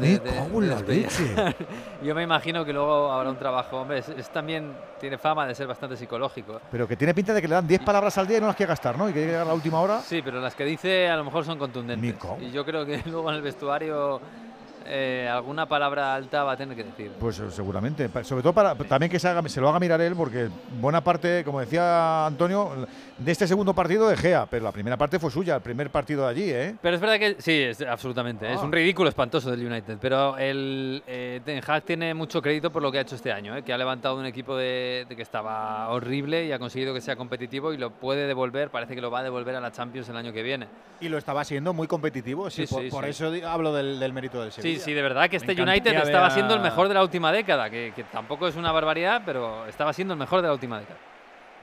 de- 0.00 0.18
de- 0.18 0.38
leche. 0.94 1.34
Yo 2.02 2.14
me 2.14 2.22
imagino 2.22 2.64
que 2.64 2.72
luego 2.72 3.10
habrá 3.12 3.28
un 3.30 3.36
trabajo. 3.36 3.80
Hombre, 3.80 3.98
es, 3.98 4.08
es 4.08 4.30
también 4.30 4.72
tiene 5.00 5.18
fama 5.18 5.46
de 5.46 5.54
ser 5.54 5.66
bastante 5.66 5.96
psicológico. 5.96 6.60
Pero 6.70 6.86
que 6.88 6.96
tiene 6.96 7.12
pinta 7.12 7.34
de 7.34 7.42
que 7.42 7.48
le 7.48 7.54
dan 7.56 7.66
10 7.66 7.82
palabras 7.82 8.16
al 8.18 8.26
día 8.26 8.38
y 8.38 8.40
no 8.40 8.46
las 8.46 8.56
quiere 8.56 8.70
gastar, 8.70 8.96
¿no? 8.96 9.08
Y 9.08 9.12
que 9.12 9.26
llega 9.26 9.42
a 9.42 9.44
la 9.44 9.52
última 9.54 9.80
hora. 9.80 10.00
Sí, 10.00 10.22
pero 10.22 10.40
las 10.40 10.54
que 10.54 10.64
dice 10.64 11.08
a 11.10 11.16
lo 11.16 11.24
mejor 11.24 11.44
son 11.44 11.58
contundentes. 11.58 12.14
Y 12.40 12.50
yo 12.50 12.64
creo 12.64 12.86
que 12.86 13.02
luego 13.06 13.28
en 13.30 13.36
el 13.36 13.42
vestuario 13.42 14.20
eh, 14.86 15.28
alguna 15.30 15.66
palabra 15.66 16.14
alta 16.14 16.44
va 16.44 16.52
a 16.52 16.56
tener 16.56 16.76
que 16.76 16.84
decir. 16.84 17.12
Pues 17.18 17.38
eh, 17.38 17.50
seguramente. 17.50 18.08
Sobre 18.24 18.42
todo 18.42 18.52
para 18.52 18.74
también 18.74 19.10
que 19.10 19.18
se, 19.18 19.28
haga- 19.28 19.48
se 19.48 19.60
lo 19.60 19.68
haga 19.68 19.78
mirar 19.80 20.00
él, 20.00 20.14
porque 20.16 20.48
buena 20.80 21.02
parte, 21.02 21.42
como 21.44 21.60
decía 21.60 22.26
Antonio, 22.26 22.86
de 23.18 23.32
este 23.32 23.46
segundo 23.46 23.74
partido 23.74 24.08
de 24.08 24.16
Gea, 24.16 24.46
pero 24.50 24.64
la 24.64 24.72
primera 24.72 24.96
parte 24.96 25.18
fue 25.18 25.30
suya, 25.30 25.56
el 25.56 25.62
primer 25.62 25.90
partido 25.90 26.24
de 26.24 26.28
allí, 26.30 26.50
¿eh? 26.50 26.74
Pero 26.80 26.94
es 26.96 27.00
verdad 27.00 27.18
que 27.18 27.36
sí, 27.38 27.52
es, 27.52 27.80
absolutamente. 27.82 28.50
Es 28.52 28.58
Ah. 28.60 28.64
un 28.64 28.72
ridículo 28.72 29.08
espantoso 29.08 29.50
del 29.50 29.66
United. 29.66 29.98
Pero 30.00 30.36
el 30.38 31.02
eh, 31.06 31.40
Ten 31.44 31.60
Hag 31.66 31.82
tiene 31.84 32.14
mucho 32.14 32.40
crédito 32.42 32.70
por 32.72 32.82
lo 32.82 32.90
que 32.90 32.98
ha 32.98 33.02
hecho 33.02 33.14
este 33.16 33.32
año, 33.32 33.56
¿eh? 33.56 33.62
que 33.62 33.72
ha 33.72 33.78
levantado 33.78 34.16
un 34.16 34.26
equipo 34.26 34.56
de, 34.56 35.06
de 35.08 35.16
que 35.16 35.22
estaba 35.22 35.88
horrible 35.90 36.44
y 36.46 36.52
ha 36.52 36.58
conseguido 36.58 36.92
que 36.94 37.00
sea 37.00 37.16
competitivo 37.16 37.72
y 37.72 37.76
lo 37.76 37.90
puede 37.90 38.26
devolver. 38.26 38.70
Parece 38.70 38.94
que 38.94 39.00
lo 39.00 39.10
va 39.10 39.20
a 39.20 39.22
devolver 39.22 39.54
a 39.56 39.60
la 39.60 39.70
Champions 39.72 40.08
el 40.08 40.16
año 40.16 40.32
que 40.32 40.42
viene. 40.42 40.66
Y 41.00 41.08
lo 41.08 41.18
estaba 41.18 41.44
siendo 41.44 41.72
muy 41.72 41.86
competitivo, 41.88 42.48
sí, 42.50 42.66
Sí, 42.66 42.72
por, 42.74 42.82
sí, 42.84 42.90
por 42.90 43.04
sí. 43.04 43.10
eso 43.10 43.32
hablo 43.48 43.72
del, 43.72 43.98
del 43.98 44.12
mérito 44.12 44.40
del 44.40 44.52
Sí, 44.78 44.92
de 44.92 45.02
verdad 45.02 45.28
que 45.30 45.36
este 45.36 45.52
United 45.60 45.92
estaba 46.02 46.26
a- 46.26 46.30
siendo 46.30 46.54
el 46.54 46.60
mejor 46.60 46.88
de 46.88 46.94
la 46.94 47.02
última 47.02 47.30
década, 47.32 47.68
que, 47.70 47.92
que 47.94 48.04
tampoco 48.04 48.48
es 48.48 48.56
una 48.56 48.72
barbaridad, 48.72 49.22
pero 49.24 49.66
estaba 49.66 49.92
siendo 49.92 50.14
el 50.14 50.18
mejor 50.20 50.42
de 50.42 50.48
la 50.48 50.54
última 50.54 50.78
década. 50.80 50.98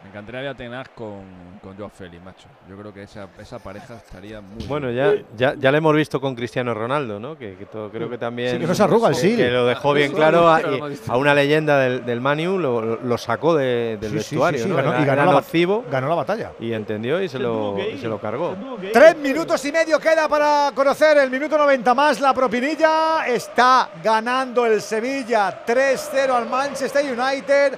Me 0.02 0.10
encantaría 0.12 0.40
ver 0.42 0.50
a 0.52 0.56
Ten 0.56 0.74
Hag 0.74 0.94
con, 0.96 1.22
con 1.62 1.76
Joao 1.78 1.90
Félix, 1.90 2.24
macho. 2.24 2.48
Yo 2.70 2.78
creo 2.78 2.94
que 2.94 3.04
esa, 3.04 3.28
esa 3.38 3.60
pareja 3.60 3.96
estaría 3.96 4.40
muy 4.40 4.66
Bueno, 4.66 4.88
bien. 4.88 5.26
ya, 5.38 5.52
ya, 5.54 5.60
ya 5.60 5.72
le 5.74 5.78
hemos 5.80 5.94
visto 5.94 6.22
con 6.22 6.36
Cristiano 6.36 6.74
Ronaldo, 6.74 7.20
¿no? 7.20 7.38
Que, 7.38 7.56
que 7.56 7.66
todo- 7.66 7.90
creo 7.92 8.10
que 8.10 8.18
también. 8.18 8.54
Sí, 8.54 8.60
que 8.60 8.66
no 8.68 8.74
se 8.74 8.82
arruga 8.84 9.10
el 9.10 9.16
que- 9.16 9.20
sil. 9.22 9.36
Que 9.36 9.50
lo 9.52 9.66
dejó 9.66 9.94
bien 9.94 10.14
claro 10.14 10.48
a, 10.48 10.62
a 11.10 11.18
una 11.18 11.34
leyenda 11.34 11.78
del, 11.80 12.06
del 12.06 12.22
Manu, 12.22 12.58
lo, 12.58 12.96
lo- 12.96 13.18
sacó 13.18 13.56
de- 13.56 13.98
del 14.00 14.12
Sí, 14.12 14.20
sí, 14.20 14.36
vestuario. 14.36 14.60
sí, 14.60 14.64
sí, 14.64 14.70
¿no? 14.70 14.78
ganó- 14.78 14.94
Era- 14.94 15.02
y 15.02 15.06
ganó 15.06 15.14
era 15.22 15.26
la, 15.26 15.32
ba- 15.34 15.42
nocivo 15.42 15.84
ganó 15.92 16.08
la 16.08 16.16
batalla. 16.16 16.52
y 16.62 16.72
entendió 16.72 17.22
y 17.22 17.28
se 17.28 17.38
lo, 17.38 17.78
y 17.78 17.98
se 17.98 18.08
lo 18.08 18.20
cargó. 18.20 18.56
Tres 18.94 19.18
minutos 19.18 19.64
y 19.66 19.72
medio 19.74 20.00
queda 20.00 20.30
para 20.30 20.72
conocer 20.74 21.18
el 21.18 21.30
minuto 21.30 21.58
90 21.58 21.94
más 21.94 22.22
la 22.22 22.34
propinilla. 22.34 23.28
Está 23.28 23.90
ganando 24.02 24.66
el 24.66 24.82
Sevilla 24.82 25.66
3-0 25.68 26.32
al 26.34 26.48
Manchester 26.50 27.04
United. 27.20 27.78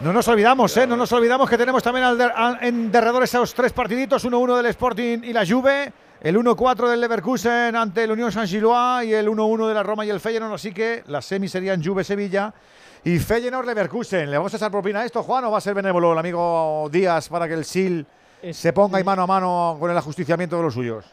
No 0.00 0.12
nos 0.14 0.26
olvidamos, 0.28 0.74
¿eh? 0.78 0.86
No 0.86 0.96
nos 0.96 1.12
olvidamos 1.12 1.48
que 1.50 1.58
tenemos 1.58 1.82
también 1.82 2.06
al 2.06 2.16
der- 2.16 2.32
al- 2.34 2.58
en 2.62 2.90
derredor 2.90 3.22
esos 3.22 3.52
tres 3.52 3.72
partiditos, 3.72 4.24
1-1 4.24 4.56
del 4.56 4.66
Sporting 4.66 5.18
y 5.24 5.32
la 5.34 5.44
Juve, 5.46 5.92
el 6.22 6.36
1-4 6.38 6.88
del 6.88 7.00
Leverkusen 7.02 7.76
ante 7.76 8.04
el 8.04 8.12
Unión 8.12 8.32
Saint-Gillois 8.32 9.06
y 9.06 9.12
el 9.12 9.28
1-1 9.28 9.68
de 9.68 9.74
la 9.74 9.82
Roma 9.82 10.06
y 10.06 10.10
el 10.10 10.18
Feyenoord, 10.18 10.54
así 10.54 10.72
que 10.72 11.02
las 11.08 11.26
semis 11.26 11.50
serían 11.52 11.84
Juve-Sevilla 11.84 12.54
y 13.04 13.18
Feyenoord-Leverkusen. 13.18 14.26
¿Le 14.30 14.38
vamos 14.38 14.54
a 14.54 14.56
echar 14.56 14.70
propina 14.70 15.00
a 15.00 15.04
esto, 15.04 15.22
Juan, 15.22 15.44
o 15.44 15.50
va 15.50 15.58
a 15.58 15.60
ser 15.60 15.74
benévolo 15.74 16.12
el 16.14 16.18
amigo 16.18 16.88
Díaz 16.90 17.28
para 17.28 17.46
que 17.46 17.54
el 17.54 17.66
SIL 17.66 18.06
se 18.52 18.72
ponga 18.72 18.96
ahí 18.96 19.04
mano 19.04 19.22
a 19.22 19.26
mano 19.26 19.76
con 19.78 19.90
el 19.90 19.96
ajusticiamiento 19.98 20.56
de 20.56 20.62
los 20.62 20.72
suyos? 20.74 21.04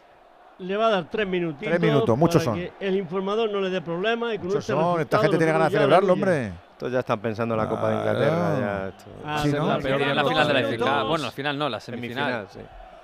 le 0.60 0.76
va 0.76 0.88
a 0.88 0.90
dar 0.90 1.08
tres 1.12 1.28
minutitos. 1.28 1.68
Tres 1.68 1.80
minutos, 1.80 2.18
muchos 2.18 2.42
son. 2.44 2.56
que 2.56 2.72
el 2.80 2.96
informador 2.96 3.52
no 3.52 3.62
le 3.62 3.70
dé 3.70 3.80
problema 3.82 4.34
y 4.34 4.38
con 4.40 4.48
Muchos 4.48 4.62
este 4.62 4.74
son, 4.74 5.00
esta 5.02 5.20
gente 5.20 5.38
tiene 5.38 5.52
ganas 5.52 5.72
de 5.72 5.78
celebrarlo, 5.78 6.14
hombre. 6.14 6.52
Estos 6.78 6.92
ya 6.92 7.00
están 7.00 7.20
pensando 7.20 7.56
en 7.56 7.62
la 7.62 7.68
Copa 7.68 7.90
de. 7.90 7.96
Inglaterra. 7.98 8.60
ya 8.60 8.88
esto- 8.90 9.06
Ah, 9.26 9.40
Sí, 9.42 9.52
¿no? 9.52 9.68
La 9.68 9.80
final 9.80 10.00
de 10.48 10.78
la. 10.78 11.04
Bueno, 11.06 11.24
la 11.26 11.32
final 11.32 11.58
no, 11.58 11.70
la 11.70 11.80
semifinal. 11.80 12.48
Semifinal, 12.48 12.48
sí. 12.52 12.60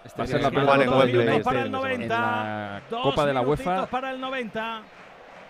Este 0.06 0.22
Va 0.22 0.24
a 0.26 0.28
ser 0.28 0.42
la 0.44 0.50
día- 0.52 0.60
peor 0.60 0.64
en 0.82 1.44
para 1.44 1.60
el 1.60 1.66
este 1.66 1.72
90. 1.72 2.04
En 2.04 2.22
la 2.22 2.82
dos 2.92 3.02
Copa 3.02 3.26
de 3.26 3.34
la 3.34 3.42
UEFA 3.42 3.86
para 3.88 4.12
el 4.12 4.22
90. 4.22 4.82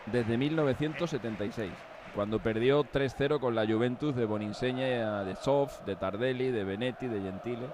desde 0.05 0.37
1976, 0.37 1.71
cuando 2.15 2.39
perdió 2.39 2.85
3-0 2.85 3.41
con 3.41 3.55
la 3.55 3.65
Juventus 3.65 4.15
de 4.15 4.23
Boninsegna, 4.23 5.25
de 5.25 5.35
Sof, 5.35 5.81
de 5.81 5.97
Tardelli, 5.97 6.49
de 6.49 6.63
Benetti, 6.63 7.07
de 7.07 7.19
Gentile. 7.19 7.67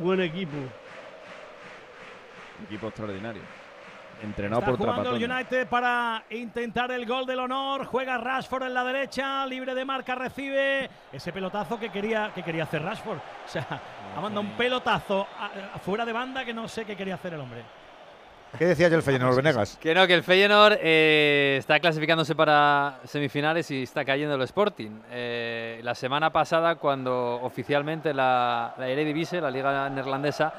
Buen 0.00 0.20
equipo. 0.20 0.58
Equipo 2.66 2.88
extraordinario. 2.88 3.40
Entrenado 4.22 4.60
Está 4.60 4.70
por 4.70 4.78
jugando 4.78 5.16
el. 5.16 5.30
United 5.30 5.66
para 5.66 6.22
intentar 6.30 6.90
el 6.92 7.04
gol 7.06 7.26
del 7.26 7.40
honor. 7.40 7.86
Juega 7.86 8.18
Rashford 8.18 8.62
en 8.64 8.74
la 8.74 8.84
derecha, 8.84 9.44
libre 9.46 9.74
de 9.74 9.84
marca, 9.84 10.14
recibe 10.14 10.88
ese 11.12 11.32
pelotazo 11.32 11.78
que 11.78 11.90
quería, 11.90 12.30
que 12.34 12.42
quería 12.42 12.62
hacer 12.64 12.82
Rashford. 12.82 13.18
O 13.44 13.48
sea, 13.48 13.66
ha 14.16 14.20
mandado 14.20 14.40
un 14.42 14.52
pelotazo 14.56 15.26
a- 15.38 15.74
a- 15.74 15.78
fuera 15.78 16.04
de 16.04 16.12
banda 16.12 16.44
que 16.44 16.54
no 16.54 16.68
sé 16.68 16.84
qué 16.84 16.96
quería 16.96 17.14
hacer 17.14 17.34
el 17.34 17.40
hombre. 17.40 17.62
¿Qué 18.58 18.66
decía 18.66 18.88
yo 18.88 18.96
el 18.96 19.02
Feyenoord 19.02 19.34
Venegas? 19.42 19.78
Que 19.80 19.94
no, 19.94 20.06
que 20.06 20.12
el 20.14 20.22
Feyenoord 20.22 20.76
eh, 20.80 21.56
está 21.58 21.80
clasificándose 21.80 22.34
para 22.34 22.98
semifinales 23.04 23.70
y 23.70 23.82
está 23.84 24.04
cayendo 24.04 24.34
el 24.34 24.42
Sporting. 24.42 24.90
Eh, 25.10 25.80
la 25.82 25.94
semana 25.94 26.30
pasada, 26.30 26.74
cuando 26.76 27.40
oficialmente 27.42 28.12
la, 28.12 28.74
la 28.78 28.88
Eredivisie, 28.88 29.40
la 29.40 29.50
liga 29.50 29.88
neerlandesa, 29.88 30.52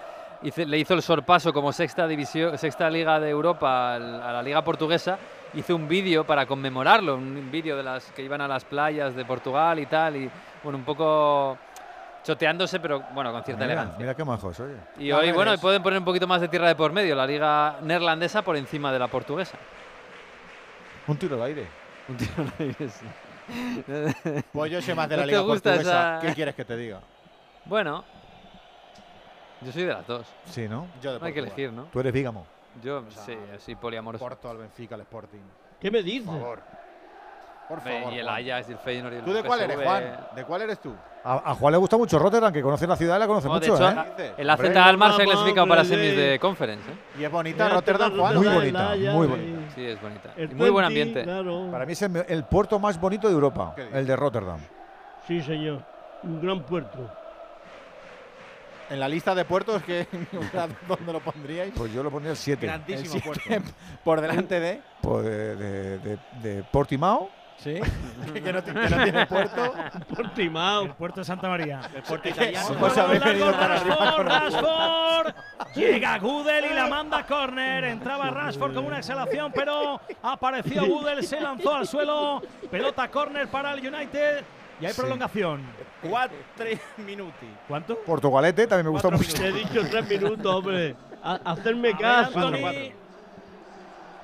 le 0.44 0.78
hizo 0.78 0.94
el 0.94 1.02
sorpaso 1.02 1.53
como 1.53 1.72
sexta, 1.72 2.07
división, 2.07 2.57
sexta 2.57 2.90
liga 2.90 3.20
de 3.20 3.30
Europa 3.30 3.94
al- 3.95 4.22
a 4.22 4.32
la 4.34 4.44
liga 4.44 4.64
portuguesa, 4.64 5.18
hizo 5.53 5.76
un 5.76 5.88
vídeo 5.88 6.26
para 6.26 6.45
conmemorarlo, 6.45 7.15
un 7.15 7.49
vídeo 7.52 7.78
de 7.78 7.84
las 7.84 8.11
que 8.11 8.22
iban 8.24 8.41
a 8.41 8.48
las 8.48 8.65
playas 8.65 9.15
de 9.15 9.24
Portugal 9.26 9.80
y 9.80 9.86
tal, 9.86 10.15
y 10.18 10.30
bueno, 10.64 10.78
un 10.80 10.84
poco 10.84 11.57
choteándose, 12.24 12.80
pero 12.80 13.02
bueno, 13.14 13.32
con 13.32 13.44
cierta 13.44 13.64
Mira, 13.64 13.74
elegancia. 13.74 13.99
mira 13.99 14.15
qué 14.15 14.24
majos, 14.24 14.60
oye. 14.60 14.76
Y 14.98 15.11
hoy, 15.11 15.32
bueno, 15.32 15.57
pueden 15.57 15.84
poner 15.84 15.99
un 15.99 16.06
poquito 16.06 16.26
más 16.28 16.40
de 16.41 16.48
tierra 16.48 16.68
de 16.68 16.76
por 16.76 16.91
medio, 16.94 17.15
la 17.15 17.26
liga 17.28 17.78
neerlandesa 17.82 18.41
por 18.41 18.56
encima 18.56 18.91
de 18.91 18.99
la 18.99 19.07
portuguesa. 19.07 19.57
Un 21.07 21.18
tiro 21.18 21.36
de 21.38 21.44
aire. 21.44 21.68
Un 22.07 22.18
tiro 22.18 22.32
de 22.57 22.64
aire, 22.65 22.90
sí. 22.90 23.06
Pues 24.53 24.72
yo 24.72 24.82
soy 24.82 24.94
más 24.94 25.10
de 25.10 25.15
¿No 25.18 25.22
la 25.22 25.26
liga 25.26 25.44
portuguesa. 25.44 25.82
esa- 25.82 26.20
¿Qué 26.28 26.34
quieres 26.34 26.56
que 26.56 26.64
te 26.64 26.78
diga? 26.78 26.99
Bueno, 27.65 28.06
yo 29.65 29.72
soy 29.72 29.84
de 29.84 29.94
las 29.94 30.06
dos. 30.07 30.27
Sí, 30.45 30.68
¿no? 30.68 30.88
Yo 31.02 31.14
de 31.14 31.19
No 31.19 31.26
hay 31.26 31.34
que 31.34 31.40
elegir, 31.40 31.72
¿no? 31.72 31.84
Tú 31.85 31.99
eres 31.99 32.14
vígamo. 32.14 32.45
Yo, 32.81 33.03
sí, 33.10 33.38
sí, 33.60 33.76
poliamoroso. 33.76 34.23
Porto 34.23 34.49
al 34.49 34.57
Benfica, 34.57 34.95
al 34.95 35.02
Sporting. 35.02 35.40
¿Qué 35.80 35.91
me 35.91 36.02
dices? 36.02 36.27
Por 36.27 36.40
favor. 36.40 36.60
Por 37.69 37.81
favor. 37.81 38.14
y 38.14 38.19
el. 38.19 38.27
Ajax, 38.27 38.69
y 38.69 38.72
el 38.73 38.77
Feyenoord 38.77 39.14
y 39.14 39.18
el 39.18 39.23
¿Tú 39.23 39.34
de 39.34 39.44
cuál 39.44 39.61
eres. 39.61 39.77
Juan? 39.81 40.18
¿De 40.35 40.44
cuál 40.44 40.61
eres 40.64 40.80
tú? 40.80 40.94
A, 41.23 41.52
a 41.52 41.56
Juan 41.56 41.72
le 41.72 41.77
gusta 41.77 41.98
mucho 41.98 42.19
Rotterdam, 42.19 42.52
que 42.52 42.61
conoce 42.61 42.85
la 42.85 42.98
ciudad 42.98 43.15
y 43.15 43.19
la 43.19 43.27
conoce 43.27 43.48
No, 43.48 43.57
de 43.60 43.69
mucho, 43.72 43.90
hecho, 43.90 44.02
¿eh? 44.18 44.34
el 44.38 44.49
AZ. 44.49 44.60
Almar 44.76 45.14
se 45.15 45.22
ha 45.22 45.26
clasificado 45.26 45.68
para 45.68 45.85
semis 45.85 46.15
de 46.18 46.38
conference. 46.40 46.90
¿eh? 46.91 46.95
Y 47.19 47.23
es 47.23 47.31
bonita 47.31 47.69
Rotterdam, 47.69 48.11
te 48.11 48.19
Juan. 48.19 48.35
Muy 48.35 48.48
bonita, 48.48 48.95
muy 49.14 49.27
bonita. 49.27 49.72
Sí, 49.76 49.85
es 49.85 50.02
bonita. 50.02 50.34
El 50.35 50.52
Y 50.52 50.56
muy 50.56 50.69
buen 50.72 50.85
20, 50.88 51.02
ambiente. 51.02 51.23
Claro. 51.23 51.69
Para 51.72 51.85
mí 51.85 51.94
es 51.94 52.02
el, 52.02 52.26
el 52.27 52.44
puerto 52.44 52.80
más 52.80 52.99
bonito 52.99 53.27
de 53.27 53.34
Europa, 53.34 53.76
el 53.94 54.06
de 54.06 54.15
Rotterdam. 54.15 54.60
Sí, 55.27 55.41
señor. 55.41 55.81
Un 56.23 56.41
gran 56.41 56.64
puerto. 56.64 57.10
En 58.89 58.99
la 58.99 59.07
lista 59.10 59.34
de 59.34 59.45
puertos, 59.45 59.81
que 59.84 60.07
¿dónde 60.88 61.14
lo 61.14 61.19
pondríais? 61.19 61.73
Pues 61.76 61.91
yo 61.93 62.03
lo 62.03 62.11
pondría 62.11 62.31
el 62.31 62.38
7. 62.38 62.65
Grandísimo 62.65 63.23
puerto. 63.23 63.43
Por 64.03 64.22
delante 64.22 64.60
de. 64.60 64.81
Pues 65.01 65.26
de, 65.26 65.55
de, 65.55 65.97
de- 65.99 66.19
de 66.41 66.64
Portimao. 66.64 67.30
Sí. 67.57 67.76
que, 68.34 68.51
no, 68.51 68.64
ti- 68.64 68.72
que 68.73 68.89
no 68.89 69.03
tiene 69.03 69.26
puerto. 69.26 69.73
Portimao. 70.14 70.84
El 70.84 70.93
puerto 70.95 71.22
de 71.22 71.26
Santa 71.26 71.47
María. 71.47 71.81
El 71.95 72.01
puerto 72.03 72.27
italiano. 72.30 72.76
os 72.81 72.97
habéis 72.97 73.23
venido 73.23 73.51
para 73.51 73.76
arriba 73.80 73.95
Rashford, 73.95 74.27
Rashford. 74.27 75.34
Llega 75.76 76.18
Gudel 76.19 76.65
y 76.72 76.73
la 76.73 76.88
manda 76.88 77.19
a 77.19 77.26
córner. 77.26 77.85
Entraba 77.85 78.30
Rashford 78.31 78.73
con 78.73 78.85
una 78.85 78.97
exhalación, 78.97 79.51
pero 79.53 80.01
apareció 80.23 80.85
Gudel, 80.85 81.23
se 81.26 81.39
lanzó 81.39 81.76
al 81.76 81.88
suelo. 81.88 82.41
Pelota 82.69 83.07
córner 83.10 83.47
para 83.47 83.73
el 83.73 83.88
United. 83.88 84.43
Y 84.84 84.85
hay 84.88 84.93
prolongación. 84.93 85.61
Cuatro 86.01 86.38
minuti. 86.97 87.47
¿Cuánto? 87.68 87.97
Portugalete 87.99 88.68
también 88.68 88.85
me 88.88 88.91
gusta 88.91 89.07
Cuatro 89.10 89.26
mucho. 89.27 89.41
Te 89.41 89.47
he 89.47 89.51
dicho 89.53 89.81
tres 89.89 90.10
minutos, 90.10 90.45
hombre. 90.55 90.95
Ha- 91.23 91.39
hacerme 91.45 91.89
A 91.89 91.91
ver, 91.91 92.01
caso. 92.01 92.39
Anthony. 92.39 92.91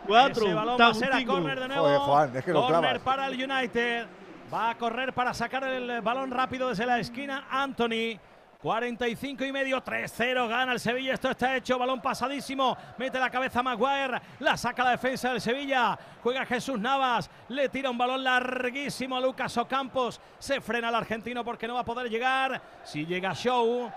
Cuatro. 0.07 0.44
Ese 0.45 0.53
balón 0.53 0.77
va 0.80 0.88
a 0.88 0.94
ser 0.94 1.14
a 1.14 1.26
córner 1.26 1.60
de 1.60 1.68
nuevo. 1.68 1.84
Joder, 1.84 1.99
Juan, 1.99 2.38
es 2.38 2.44
que 2.45 2.52
lo 2.53 2.68
clavas. 2.68 2.99
para 2.99 3.27
el 3.27 3.44
United. 3.52 4.07
Va 4.53 4.72
a 4.72 4.77
correr 4.77 5.14
para 5.14 5.34
sacar 5.34 5.64
el 5.65 6.02
balón 6.02 6.31
rápido 6.31 6.69
desde 6.69 6.86
la 6.86 6.99
esquina 6.99 7.45
Anthony. 7.52 8.19
45 8.61 9.45
y 9.45 9.53
medio, 9.53 9.81
3-0, 9.81 10.49
gana 10.49 10.73
el 10.73 10.81
Sevilla, 10.81 11.14
esto 11.14 11.30
está 11.30 11.56
hecho, 11.56 11.80
balón 11.80 12.02
pasadísimo, 12.02 12.77
mete 12.98 13.18
la 13.18 13.30
cabeza 13.30 13.64
Maguire, 13.64 14.22
la 14.40 14.57
saca 14.57 14.84
la 14.84 14.91
defensa 14.91 15.30
del 15.30 15.40
Sevilla, 15.40 15.98
juega 16.22 16.45
Jesús 16.45 16.77
Navas, 16.77 17.30
le 17.48 17.69
tira 17.69 17.90
un 17.90 17.98
balón 17.98 18.22
larguísimo 18.22 19.15
a 19.15 19.22
Lucas 19.22 19.56
Ocampos, 19.57 20.19
se 20.40 20.60
frena 20.60 20.90
el 20.90 20.95
argentino 20.95 21.45
porque 21.45 21.69
no 21.69 21.76
va 21.76 21.80
a 21.80 21.86
poder 21.86 22.10
llegar, 22.10 22.61
si 22.84 23.06
llega 23.06 23.34
Show, 23.34 23.90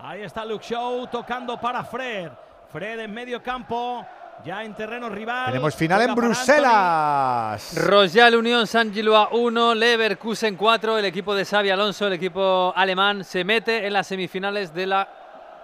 ahí 0.00 0.22
está 0.22 0.44
Luke 0.44 0.64
Show 0.64 1.06
tocando 1.06 1.56
para 1.60 1.84
Fred, 1.84 2.32
Fred 2.72 2.98
en 2.98 3.14
medio 3.14 3.40
campo, 3.40 4.04
ya 4.44 4.64
en 4.64 4.74
terreno 4.74 5.08
rival. 5.08 5.46
Tenemos 5.46 5.74
final 5.74 6.02
en 6.02 6.14
Bruselas. 6.14 7.74
Royal 7.76 8.34
Unión 8.36 8.66
San 8.66 8.92
Gilois 8.92 9.28
1, 9.32 9.74
Leverkusen 9.74 10.56
4. 10.56 10.98
El 10.98 11.04
equipo 11.04 11.34
de 11.34 11.44
Xavi 11.44 11.70
Alonso, 11.70 12.06
el 12.06 12.14
equipo 12.14 12.72
alemán, 12.74 13.24
se 13.24 13.44
mete 13.44 13.86
en 13.86 13.92
las 13.92 14.06
semifinales 14.06 14.72
de 14.72 14.86
la 14.86 15.08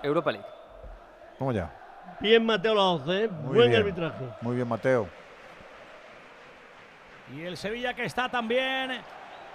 Europa 0.03 0.33
League. 0.33 0.47
Vamos 1.39 1.55
ya. 1.55 1.71
Bien 2.21 2.45
Mateo 2.45 2.75
Laoz, 2.75 3.03
¿eh? 3.09 3.29
Muy 3.29 3.57
Buen 3.57 3.71
bien. 3.71 3.81
arbitraje. 3.83 4.25
Muy 4.41 4.57
bien, 4.57 4.69
Mateo. 4.69 5.09
Y 7.35 7.43
el 7.43 7.57
Sevilla 7.57 7.95
que 7.95 8.05
está 8.05 8.29
también 8.29 9.01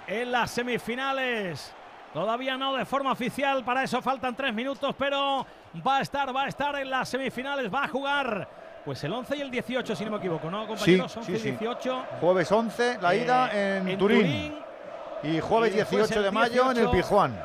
en 0.08 0.32
las 0.32 0.52
semifinales. 0.52 1.74
Todavía 2.14 2.58
no 2.58 2.76
de 2.76 2.86
forma 2.86 3.12
oficial, 3.12 3.64
para 3.64 3.84
eso 3.84 4.02
faltan 4.02 4.36
tres 4.36 4.52
minutos, 4.52 4.96
pero 4.98 5.46
va 5.86 5.98
a 5.98 6.02
estar, 6.02 6.36
va 6.36 6.46
a 6.46 6.48
estar 6.48 6.76
en 6.78 6.90
las 6.90 7.08
semifinales, 7.08 7.72
va 7.72 7.84
a 7.84 7.88
jugar 7.88 8.48
pues 8.85 9.03
el 9.03 9.14
11 9.14 9.38
y 9.38 9.41
el 9.41 9.51
18, 9.51 9.95
si 9.95 10.06
no 10.06 10.11
me 10.11 10.18
equivoco, 10.18 10.49
¿no, 10.49 10.65
compañeros? 10.68 11.11
Sí, 11.11 11.19
11 11.19 11.31
sí, 11.31 11.38
y 11.38 11.39
sí. 11.39 11.51
18. 11.51 12.06
Jueves 12.22 12.51
11, 12.51 12.97
la 13.01 13.14
Eh, 13.14 13.23
ida 13.23 13.49
en, 13.51 13.88
en 13.88 13.97
Turín. 13.97 14.22
Turín. 14.22 14.60
Y 15.23 15.39
jueves 15.41 15.73
Y 15.73 15.77
después 15.77 16.07
18 16.07 16.19
el 16.19 16.26
de 16.26 16.31
mayo 16.31 16.64
en 16.72 16.77
el 16.77 16.84
18. 16.89 16.91
Pijuán. 16.91 17.43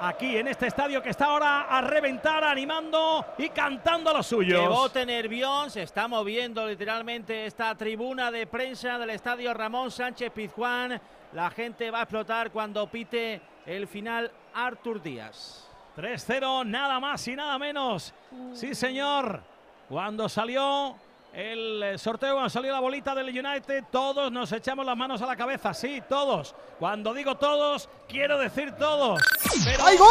Aquí 0.00 0.36
en 0.36 0.46
este 0.46 0.68
estadio 0.68 1.02
que 1.02 1.10
está 1.10 1.24
ahora 1.24 1.62
a 1.62 1.80
reventar, 1.80 2.44
animando 2.44 3.26
y 3.36 3.48
cantando 3.48 4.10
a 4.10 4.12
los 4.12 4.26
suyos. 4.28 4.60
Que 4.62 4.68
vote 4.68 5.04
Nervión, 5.04 5.70
se 5.72 5.82
está 5.82 6.06
moviendo 6.06 6.64
literalmente 6.68 7.46
esta 7.46 7.74
tribuna 7.74 8.30
de 8.30 8.46
prensa 8.46 8.96
del 8.96 9.10
estadio 9.10 9.52
Ramón 9.54 9.90
Sánchez 9.90 10.30
Pizjuán. 10.30 11.00
La 11.32 11.50
gente 11.50 11.90
va 11.90 11.98
a 11.98 12.02
explotar 12.02 12.52
cuando 12.52 12.86
pite 12.86 13.40
el 13.66 13.88
final 13.88 14.30
Artur 14.54 15.02
Díaz. 15.02 15.68
3-0, 15.96 16.64
nada 16.64 17.00
más 17.00 17.26
y 17.26 17.34
nada 17.34 17.58
menos. 17.58 18.14
Sí, 18.52 18.76
señor. 18.76 19.42
Cuando 19.88 20.28
salió 20.28 20.96
el 21.32 21.82
eh, 21.82 21.98
sorteo, 21.98 22.34
cuando 22.34 22.50
salió 22.50 22.72
la 22.72 22.80
bolita 22.80 23.14
del 23.14 23.28
United, 23.28 23.84
todos 23.90 24.30
nos 24.30 24.50
echamos 24.52 24.84
las 24.84 24.96
manos 24.96 25.22
a 25.22 25.26
la 25.26 25.36
cabeza. 25.36 25.72
Sí, 25.72 26.02
todos. 26.08 26.54
Cuando 26.78 27.14
digo 27.14 27.36
todos, 27.36 27.88
quiero 28.08 28.38
decir 28.38 28.72
todos. 28.72 29.20
Pero- 29.64 29.84
¡Hay 29.86 29.96
gol! 29.96 30.08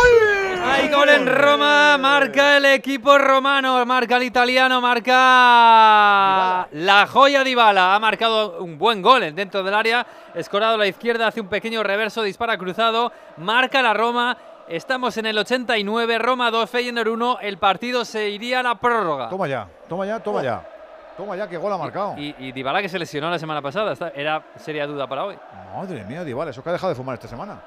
Hay 0.64 0.90
gol 0.90 1.10
en 1.10 1.28
Roma, 1.28 1.98
marca 2.00 2.58
el 2.58 2.66
equipo 2.66 3.18
romano, 3.18 3.86
marca 3.86 4.18
el 4.18 4.24
italiano, 4.24 4.82
marca 4.82 6.68
la 6.72 7.08
joya 7.08 7.44
Dybala. 7.44 7.94
Ha 7.96 8.00
marcado 8.00 8.60
un 8.64 8.78
buen 8.78 9.02
gol 9.02 9.34
dentro 9.36 9.62
del 9.64 9.74
área, 9.76 10.06
escorado 10.34 10.76
a 10.76 10.78
la 10.78 10.88
izquierda, 10.88 11.28
hace 11.28 11.42
un 11.42 11.48
pequeño 11.50 11.84
reverso, 11.84 12.24
dispara 12.24 12.58
cruzado, 12.58 13.12
marca 13.38 13.82
la 13.82 13.94
Roma. 13.94 14.38
Estamos 14.68 15.16
en 15.18 15.26
el 15.28 15.38
89, 15.38 16.18
Roma 16.20 16.52
2, 16.52 16.70
Feyenoord 16.70 17.08
1. 17.08 17.40
El 17.42 17.58
partido 17.58 18.04
se 18.04 18.30
iría 18.30 18.60
a 18.60 18.64
la 18.64 18.76
prórroga. 18.76 19.30
Toma 19.30 19.48
ya, 19.48 19.68
toma 19.88 20.06
ya, 20.06 20.20
toma 20.20 20.44
ya. 20.44 20.68
Toma 21.16 21.36
ya, 21.36 21.48
qué 21.48 21.58
gol 21.58 21.72
ha 21.74 21.78
marcado. 21.78 22.16
Y, 22.18 22.36
y 22.38 22.52
Dybala 22.52 22.82
que 22.82 22.90
se 22.90 23.00
lesionó 23.00 23.30
la 23.32 23.40
semana 23.40 23.62
pasada, 23.62 23.94
está- 23.94 24.10
era 24.10 24.44
seria 24.58 24.86
duda 24.86 25.08
para 25.08 25.24
hoy. 25.26 25.40
Madre 25.76 26.04
mía, 26.04 26.24
Dybala, 26.24 26.52
eso 26.52 26.62
que 26.62 26.70
ha 26.70 26.74
dejado 26.74 26.90
de 26.90 26.96
fumar 26.96 27.16
esta 27.16 27.28
semana. 27.28 27.60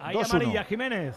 Ahí 0.00 0.14
2-1. 0.16 0.30
amarilla, 0.30 0.64
Jiménez. 0.64 1.16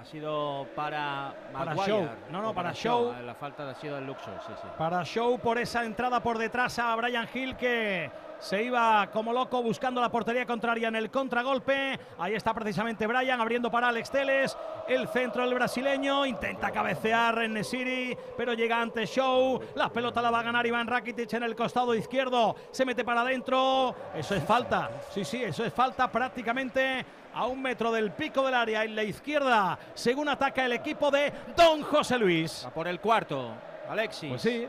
Ha 0.00 0.04
sido 0.04 0.66
para 0.74 1.32
Para 1.52 1.74
Show. 1.74 2.08
No, 2.30 2.40
no, 2.42 2.54
para 2.54 2.72
Show. 2.72 3.14
La 3.24 3.34
falta 3.34 3.68
ha 3.68 3.74
sido 3.74 3.96
del 3.96 4.06
Luxor, 4.06 4.34
sí, 4.46 4.52
sí. 4.60 4.68
Para 4.78 5.04
Show 5.04 5.38
por 5.38 5.58
esa 5.58 5.84
entrada 5.84 6.20
por 6.20 6.38
detrás 6.38 6.78
a 6.78 6.94
Brian 6.96 7.28
Hill 7.32 7.56
que 7.56 8.10
se 8.38 8.62
iba 8.62 9.08
como 9.12 9.32
loco 9.32 9.62
buscando 9.62 10.00
la 10.00 10.10
portería 10.10 10.46
contraria 10.46 10.88
en 10.88 10.96
el 10.96 11.10
contragolpe. 11.10 11.98
Ahí 12.18 12.34
está 12.34 12.54
precisamente 12.54 13.06
Brian 13.06 13.40
abriendo 13.40 13.70
para 13.70 13.88
Alex 13.88 14.10
Teles. 14.10 14.56
El 14.86 15.08
centro 15.08 15.44
del 15.44 15.54
brasileño 15.54 16.24
intenta 16.24 16.70
cabecear 16.70 17.42
en 17.42 17.54
Nesiri, 17.54 18.16
pero 18.36 18.54
llega 18.54 18.80
ante 18.80 19.06
Show. 19.06 19.60
La 19.74 19.88
pelota 19.88 20.22
la 20.22 20.30
va 20.30 20.40
a 20.40 20.44
ganar 20.44 20.66
Iván 20.66 20.86
Rakitic 20.86 21.32
en 21.34 21.42
el 21.42 21.56
costado 21.56 21.94
izquierdo. 21.94 22.56
Se 22.70 22.84
mete 22.84 23.04
para 23.04 23.22
adentro. 23.22 23.94
Eso 24.14 24.34
es 24.34 24.44
falta. 24.44 24.90
Sí, 25.10 25.24
sí, 25.24 25.42
eso 25.42 25.64
es 25.64 25.72
falta 25.72 26.10
prácticamente 26.10 27.04
a 27.34 27.46
un 27.46 27.60
metro 27.62 27.92
del 27.92 28.12
pico 28.12 28.44
del 28.44 28.54
área 28.54 28.84
en 28.84 28.96
la 28.96 29.02
izquierda, 29.02 29.78
según 29.94 30.28
ataca 30.28 30.64
el 30.64 30.72
equipo 30.72 31.10
de 31.10 31.32
Don 31.56 31.82
José 31.82 32.18
Luis. 32.18 32.64
A 32.64 32.70
por 32.70 32.88
el 32.88 33.00
cuarto, 33.00 33.52
Alexis. 33.88 34.30
Pues 34.30 34.42
sí. 34.42 34.66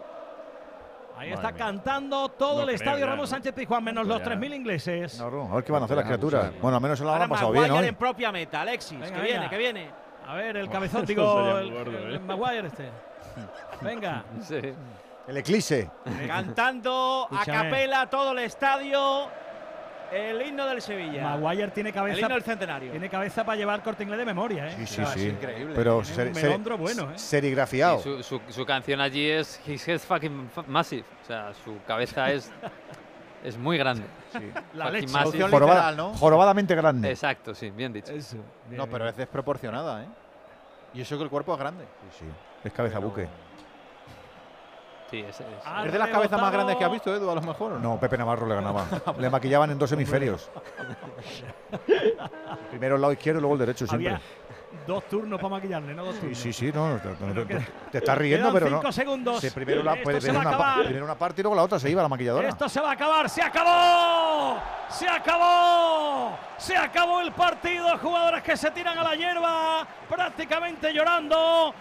Ahí 1.20 1.32
está 1.34 1.52
mía. 1.52 1.58
cantando 1.58 2.30
todo 2.30 2.54
No 2.56 2.60
el 2.62 2.66
creo 2.68 2.76
estadio 2.76 3.00
ya, 3.06 3.06
Ramos. 3.12 3.30
Sánchez 3.30 3.54
Pizjuán, 3.54 3.84
menos 3.84 4.08
los 4.08 4.20
ya. 4.20 4.26
3.000 4.26 4.56
ingleses. 4.56 5.20
No, 5.20 5.30
no, 5.30 5.52
a 5.52 5.56
ver 5.56 5.64
qué 5.66 5.72
van 5.74 5.82
a 5.82 5.86
hacer 5.86 5.98
las 5.98 6.06
criaturas. 6.06 6.52
Bueno, 6.62 6.78
al 6.78 6.82
menos 6.82 6.98
se 6.98 7.04
lo 7.04 7.14
han 7.14 7.28
pasado 7.28 7.50
Maguire 7.50 7.70
bien 7.74 7.84
hoy. 7.84 7.90
en 7.90 7.96
propia 7.96 8.32
meta, 8.32 8.62
Alexis. 8.62 9.00
Venga, 9.00 9.06
que 9.08 9.22
venga. 9.22 9.28
viene, 9.28 9.50
que 9.50 9.58
viene. 9.58 9.92
A 10.28 10.34
ver, 10.36 10.58
el 10.58 10.70
cabezón, 10.72 11.06
digo, 11.06 11.58
el, 11.60 11.70
muy 11.72 11.78
gordo, 11.78 11.98
el 11.98 12.16
¿eh? 12.16 12.20
Maguire 12.20 12.68
este. 12.68 12.90
Venga. 13.82 14.24
El 15.28 15.38
eclipse. 15.38 15.90
Cantando 16.28 17.28
a 17.32 17.46
capela 17.46 18.10
todo 18.10 18.32
el 18.32 18.40
estadio 18.40 19.28
el 20.12 20.42
himno 20.48 20.66
del 20.68 20.82
Sevilla. 20.82 21.36
Maguire 21.38 21.70
tiene 21.72 21.92
cabeza. 21.94 22.18
El 22.18 22.24
himno 22.24 22.34
del 22.36 22.44
centenario. 22.44 22.92
Tiene 22.92 23.10
cabeza 23.10 23.44
para 23.46 23.58
llevar 23.58 23.82
corte 23.84 24.04
inglés 24.04 24.20
de 24.20 24.26
memoria, 24.26 24.68
¿eh? 24.68 24.76
Sí, 24.80 24.86
sí, 24.88 24.96
sea, 24.96 25.08
sí. 25.08 25.28
increíble. 25.28 25.74
Pero 25.76 26.04
ser- 26.04 26.28
un 26.30 26.36
ser- 26.36 26.60
bueno, 26.78 27.12
¿eh? 27.12 27.18
serigrafiado. 27.18 28.00
Su, 28.00 28.22
su- 28.24 28.42
su 28.50 28.66
canción 28.66 29.02
allí 29.02 29.30
es 29.30 29.60
His 29.68 29.88
Head's 29.88 30.06
Fucking 30.06 30.50
fu- 30.54 30.64
Massive. 30.68 31.04
O 31.24 31.26
sea, 31.26 31.52
su 31.64 31.78
cabeza 31.88 32.32
es, 32.32 32.52
es 33.44 33.58
muy 33.58 33.78
grande. 33.78 34.04
La 34.74 34.86
Fucking 34.86 35.02
leche. 35.02 35.14
massive. 35.14 35.38
Traducción 35.40 35.52
literal, 35.52 35.98
¿no? 35.98 36.14
Jorobadamente 36.16 36.76
grande. 36.76 37.10
Exacto, 37.10 37.54
sí, 37.56 37.70
bien 37.72 37.92
dicho. 37.94 38.12
No, 38.72 38.88
pero 38.88 39.08
es 39.10 39.16
desproporcionada, 39.18 40.04
¿eh? 40.04 40.08
Y 40.94 41.02
eso 41.02 41.18
que 41.18 41.24
el 41.24 41.30
cuerpo 41.30 41.54
es 41.54 41.60
grande. 41.60 41.86
Sí, 42.18 42.26
Es 42.64 42.74
cabeza 42.74 43.00
buque. 43.00 43.28
Sí, 45.10 45.20
es, 45.28 45.40
es- 45.40 45.46
Es 45.86 45.92
de 45.92 45.98
las 46.00 46.10
cabezas 46.10 46.40
más 46.40 46.52
grandes 46.52 46.76
que 46.76 46.86
has 46.86 46.92
visto, 46.92 47.14
Edu, 47.16 47.30
a 47.32 47.36
lo 47.36 47.42
mejor. 47.42 47.74
¿o 47.74 47.80
No, 47.80 48.00
Pepe 48.00 48.18
Navarro 48.18 48.46
le 48.48 48.56
ganaba. 48.56 48.86
le 49.18 49.30
maquillaban 49.30 49.72
en 49.72 49.80
dos 49.80 49.92
hemisferios. 49.92 50.50
Primero 52.70 52.96
el 52.96 53.02
lado 53.02 53.14
izquierdo 53.14 53.40
y 53.40 53.42
luego 53.42 53.56
el 53.56 53.60
derecho 53.60 53.88
siempre. 53.88 54.10
Había 54.10 54.22
dos 54.86 55.04
turnos 55.08 55.40
para 55.40 55.50
maquillarle, 55.56 55.94
no 55.96 56.06
dos 56.06 56.16
Sí, 56.16 56.22
turnos. 56.22 56.38
sí, 56.38 56.54
sí, 56.54 56.72
no, 56.74 56.98
te, 56.98 57.10
te- 57.10 57.48
queda- 57.48 57.66
te 57.92 57.98
estás 57.98 58.18
riendo, 58.18 58.54
pero 58.54 58.70
no. 58.70 58.78
cinco 58.78 58.92
segundos. 58.92 59.40
Sí, 59.42 59.50
primero, 59.50 59.82
la, 59.84 59.94
una, 59.94 60.02
primero 60.84 61.06
una 61.06 61.16
parte 61.16 61.42
y 61.42 61.44
luego 61.44 61.56
la 61.56 61.64
otra 61.64 61.80
se 61.80 61.90
iba 61.90 62.02
la 62.04 62.08
maquilladora. 62.08 62.50
Esto 62.50 62.70
se 62.70 62.80
va 62.80 62.92
a 62.92 62.94
acabar, 62.94 63.30
se 63.30 63.42
acabó, 63.42 64.58
se 64.90 65.08
acabó, 65.08 66.38
se 66.58 66.78
acabó 66.78 67.22
el 67.22 67.32
partido. 67.32 67.98
Jugadores 67.98 68.44
que 68.44 68.56
se 68.56 68.70
tiran 68.72 68.98
a 68.98 69.04
la 69.04 69.16
hierba, 69.16 69.88
prácticamente 70.08 70.94
llorando. 70.94 71.74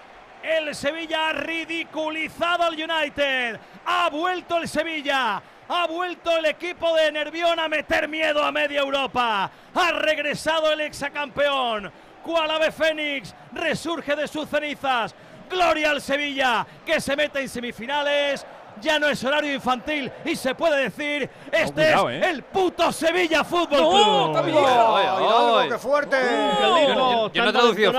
El 0.43 0.75
Sevilla 0.75 1.29
ha 1.29 1.33
ridiculizado 1.33 2.65
al 2.65 2.75
United. 2.75 3.59
Ha 3.87 4.09
vuelto 4.11 4.57
el 4.59 4.69
Sevilla. 4.69 5.43
Ha 5.69 5.87
vuelto 5.87 6.37
el 6.37 6.47
equipo 6.47 6.95
de 6.97 7.13
Nervión 7.13 7.59
a 7.61 7.69
meter 7.69 8.09
miedo 8.09 8.43
a 8.43 8.51
media 8.51 8.81
Europa. 8.81 9.51
Ha 9.75 9.93
regresado 9.93 10.73
el 10.73 10.81
exacampeón. 10.81 11.91
Cual 12.23 12.51
ave 12.51 12.73
Fénix 12.73 13.35
resurge 13.53 14.17
de 14.17 14.27
sus 14.29 14.49
cenizas. 14.49 15.15
Gloria 15.51 15.91
al 15.91 16.01
Sevilla, 16.01 16.67
que 16.85 17.01
se 17.01 17.17
mete 17.17 17.41
en 17.41 17.49
semifinales. 17.49 18.47
Ya 18.81 18.99
no 18.99 19.09
es 19.09 19.25
horario 19.25 19.53
infantil 19.55 20.11
y 20.25 20.37
se 20.37 20.55
puede 20.55 20.83
decir, 20.89 21.29
este 21.51 21.73
cuidado, 21.73 22.11
es 22.11 22.23
¿eh? 22.23 22.31
el 22.31 22.43
puto 22.45 22.93
Sevilla 22.93 23.43
Fútbol 23.43 23.81
No, 23.81 24.41
Club. 24.43 25.69
qué 25.69 25.79
fuerte! 25.79 26.17
Yo 26.61 26.95
no- 26.95 27.33
yo 27.33 27.43
no 27.43 27.49
he 27.49 27.53
traducido. 27.53 27.93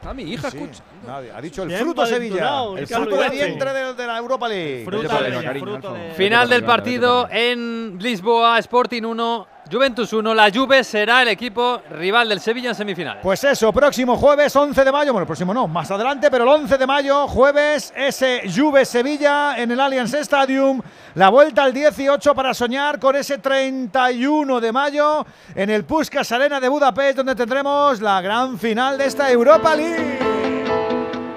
Está 0.00 0.14
mi 0.14 0.22
hija 0.22 0.50
Sí, 0.50 0.56
escuchando. 0.56 0.84
nadie. 1.06 1.30
Ha 1.30 1.40
dicho 1.42 1.62
el 1.62 1.68
Bien 1.68 1.80
fruto 1.82 2.06
Sevilla. 2.06 2.62
El 2.74 2.86
fruto 2.86 3.16
de 3.16 3.28
vientre 3.28 3.72
de, 3.74 3.92
de 3.94 4.06
la 4.06 4.16
Europa 4.16 4.48
League. 4.48 4.84
Fruta 4.86 5.18
Vete 5.20 6.14
Final 6.16 6.48
del 6.48 6.64
partido 6.64 7.28
en 7.30 7.98
Lisboa, 8.00 8.58
Sporting 8.60 9.02
1, 9.02 9.46
Juventus 9.70 10.12
1. 10.12 10.34
La 10.34 10.50
Juve 10.50 10.82
será 10.82 11.22
el 11.22 11.28
equipo 11.28 11.80
rival 11.90 12.28
del 12.28 12.40
Sevilla 12.40 12.70
en 12.70 12.74
semifinales. 12.74 13.22
Pues 13.22 13.44
eso, 13.44 13.72
próximo 13.72 14.16
jueves 14.16 14.54
11 14.54 14.84
de 14.84 14.90
mayo, 14.90 15.12
bueno, 15.12 15.22
el 15.22 15.26
próximo 15.26 15.54
no, 15.54 15.68
más 15.68 15.90
adelante, 15.90 16.28
pero 16.30 16.44
el 16.44 16.50
11 16.50 16.76
de 16.76 16.86
mayo, 16.86 17.28
jueves, 17.28 17.92
ese 17.96 18.42
Juve 18.52 18.84
Sevilla 18.84 19.56
en 19.56 19.70
el 19.70 19.78
Allianz 19.78 20.14
Stadium, 20.14 20.80
la 21.14 21.28
vuelta 21.28 21.62
al 21.62 21.72
18 21.72 22.34
para 22.34 22.52
soñar 22.52 22.98
con 22.98 23.14
ese 23.14 23.38
31 23.38 24.60
de 24.60 24.72
mayo 24.72 25.24
en 25.54 25.70
el 25.70 25.84
Puskas 25.84 26.32
Arena 26.32 26.58
de 26.58 26.68
Budapest, 26.68 27.18
donde 27.18 27.36
tendremos 27.36 28.00
la 28.00 28.20
gran 28.20 28.58
final 28.58 28.98
de 28.98 29.06
esta 29.06 29.30
Europa 29.30 29.76
League. 29.76 30.18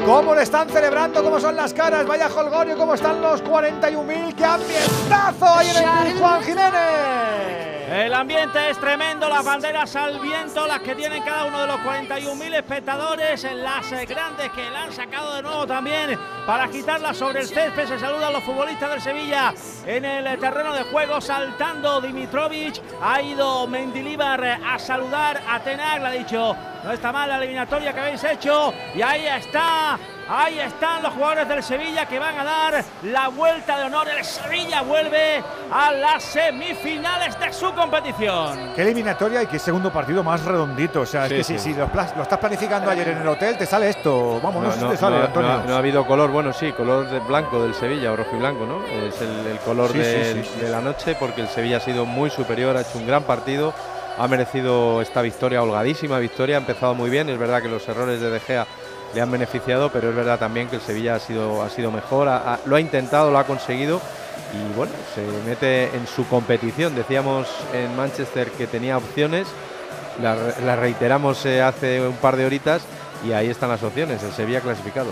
¿Cómo 0.06 0.36
le 0.36 0.42
están 0.42 0.68
celebrando? 0.70 1.24
¿Cómo 1.24 1.40
son 1.40 1.56
las 1.56 1.74
caras? 1.74 2.06
Vaya 2.06 2.28
holgorio, 2.28 2.76
¿cómo 2.78 2.96
están 2.96 3.22
los 3.22 3.44
41.000? 3.44 4.36
¡Qué 4.36 4.44
ambientazo 4.44 5.46
hay 5.46 5.70
en 5.70 6.08
el 6.08 6.20
Juan 6.20 6.42
Jiménez! 6.42 7.83
El 7.94 8.12
ambiente 8.16 8.72
es 8.72 8.80
tremendo, 8.80 9.30
las 9.30 9.46
banderas 9.46 9.96
al 9.96 10.20
viento, 10.20 10.66
las 10.66 10.80
que 10.80 10.96
tienen 10.96 11.22
cada 11.22 11.46
uno 11.46 11.62
de 11.62 11.68
los 11.68 11.80
41.000 11.82 12.56
espectadores, 12.56 13.44
las 13.54 13.92
eh, 13.92 14.08
grandes 14.08 14.52
que 14.52 14.68
la 14.72 14.86
han 14.86 14.92
sacado 14.92 15.36
de 15.36 15.44
nuevo 15.44 15.68
también 15.68 16.18
para 16.48 16.68
quitarlas 16.70 17.16
sobre 17.16 17.42
el 17.42 17.48
césped. 17.48 17.88
Se 17.88 18.00
saludan 18.00 18.34
los 18.34 18.44
futbolistas 18.44 18.90
del 18.90 19.00
Sevilla 19.00 19.54
en 19.86 20.06
el 20.06 20.26
eh, 20.26 20.38
terreno 20.38 20.74
de 20.74 20.82
juego, 20.86 21.22
saltando 21.22 22.02
Dimitrovic. 22.02 22.82
Ha 23.00 23.22
ido 23.22 23.68
Mendilibar 23.68 24.44
eh, 24.44 24.58
a 24.66 24.80
saludar 24.80 25.44
a 25.48 25.60
Tenac, 25.60 26.00
le 26.00 26.08
ha 26.08 26.12
dicho, 26.14 26.58
no 26.84 26.92
está 26.92 27.12
mal 27.12 27.30
la 27.30 27.38
eliminatoria 27.38 27.94
que 27.94 28.00
habéis 28.00 28.24
hecho. 28.24 28.74
Y 28.96 29.04
ahí 29.04 29.28
está, 29.28 30.00
ahí 30.30 30.60
están 30.60 31.04
los 31.04 31.14
jugadores 31.14 31.48
del 31.48 31.64
Sevilla 31.64 32.06
que 32.06 32.20
van 32.20 32.38
a 32.40 32.44
dar 32.44 32.84
la 33.04 33.28
vuelta 33.30 33.78
de 33.78 33.84
honor. 33.86 34.08
El 34.10 34.24
Sevilla 34.24 34.82
vuelve 34.82 35.44
a 35.72 35.92
las 35.92 36.24
semifinales 36.24 37.40
de 37.40 37.54
su 37.54 37.72
competición. 37.74 38.74
Qué 38.76 38.82
eliminatoria 38.82 39.44
y 39.44 39.48
qué 39.48 39.60
segundo 39.60 39.92
partido 39.92 40.24
más 40.24 40.44
redondito. 40.44 41.02
O 41.02 41.06
sea, 41.06 41.28
Sí, 41.28 41.36
es 41.36 41.48
que 41.48 41.54
si, 41.54 41.60
sí. 41.60 41.74
si 41.74 41.80
lo, 41.80 41.86
estás 42.22 42.40
planificando 42.40 42.90
ayer 42.90 43.10
en 43.10 43.18
el 43.20 43.28
hotel, 43.28 43.58
te 43.58 43.66
sale 43.66 43.90
esto. 43.90 44.40
Vamos, 44.42 44.64
no, 44.64 44.72
sé 44.72 44.80
si 44.80 44.86
te 44.88 44.98
sale, 44.98 45.18
no, 45.20 45.26
Antonio. 45.26 45.50
no 45.50 45.60
ha, 45.60 45.64
no 45.64 45.76
ha 45.76 45.78
habido 45.78 46.06
color, 46.06 46.32
bueno, 46.32 46.54
sí, 46.54 46.72
color 46.74 47.10
de 47.10 47.20
blanco 47.20 47.62
del 47.62 47.74
Sevilla, 47.74 48.12
o 48.12 48.16
rojo 48.16 48.36
y 48.36 48.40
blanco, 48.40 48.66
¿no? 48.66 48.84
Es 48.86 49.22
el, 49.22 49.48
el 49.48 49.58
color 49.60 49.92
Sí, 49.92 49.98
de, 50.00 50.34
sí, 50.34 50.42
sí, 50.44 50.50
sí. 50.56 50.60
de 50.66 50.70
la 50.72 50.82
noche 50.82 51.16
porque 51.20 51.42
el 51.42 51.48
Sevilla 51.48 51.78
ha 51.78 51.82
sido 51.82 52.06
muy 52.06 52.30
superior, 52.30 52.76
ha 52.78 52.82
hecho 52.82 52.98
un 52.98 53.08
gran 53.08 53.24
partido, 53.24 53.74
ha 54.18 54.28
merecido 54.28 55.02
esta 55.02 55.22
victoria, 55.22 55.62
holgadísima 55.64 56.20
victoria, 56.20 56.58
ha 56.58 56.60
empezado 56.60 56.94
muy 56.94 57.10
bien, 57.10 57.30
es 57.30 57.38
verdad 57.38 57.62
que 57.62 57.68
los 57.70 57.88
errores 57.88 58.20
de 58.22 58.30
De 58.30 58.40
Gea 58.40 58.66
le 59.14 59.22
han 59.22 59.32
beneficiado, 59.32 59.92
pero 59.92 60.10
es 60.10 60.16
verdad 60.16 60.40
también 60.40 60.68
que 60.68 60.78
el 60.78 60.82
Sevilla 60.82 61.16
ha 61.16 61.20
sido, 61.20 61.62
ha 61.62 61.70
sido 61.70 61.92
mejor, 61.92 62.28
lo 62.66 62.76
ha 62.76 62.80
intentado, 62.80 63.32
lo 63.32 63.38
ha 63.38 63.46
conseguido 63.46 64.02
y 64.54 64.76
bueno, 64.76 64.92
se 65.16 65.22
mete 65.48 65.96
en 65.96 66.08
su 66.08 66.28
competición. 66.28 66.96
Decíamos 66.96 67.48
en 67.74 67.96
Manchester 67.96 68.50
que 68.52 68.68
tenía 68.68 68.98
opciones, 68.98 69.48
la 70.22 70.76
reiteramos 70.76 71.46
eh, 71.46 71.62
hace 71.62 72.06
un 72.06 72.16
par 72.16 72.36
de 72.36 72.46
horitas 72.46 72.84
y 73.26 73.32
ahí 73.32 73.50
están 73.50 73.70
las 73.70 73.84
opciones, 73.84 74.22
el 74.24 74.32
Sevilla 74.32 74.62
clasificado. 74.62 75.12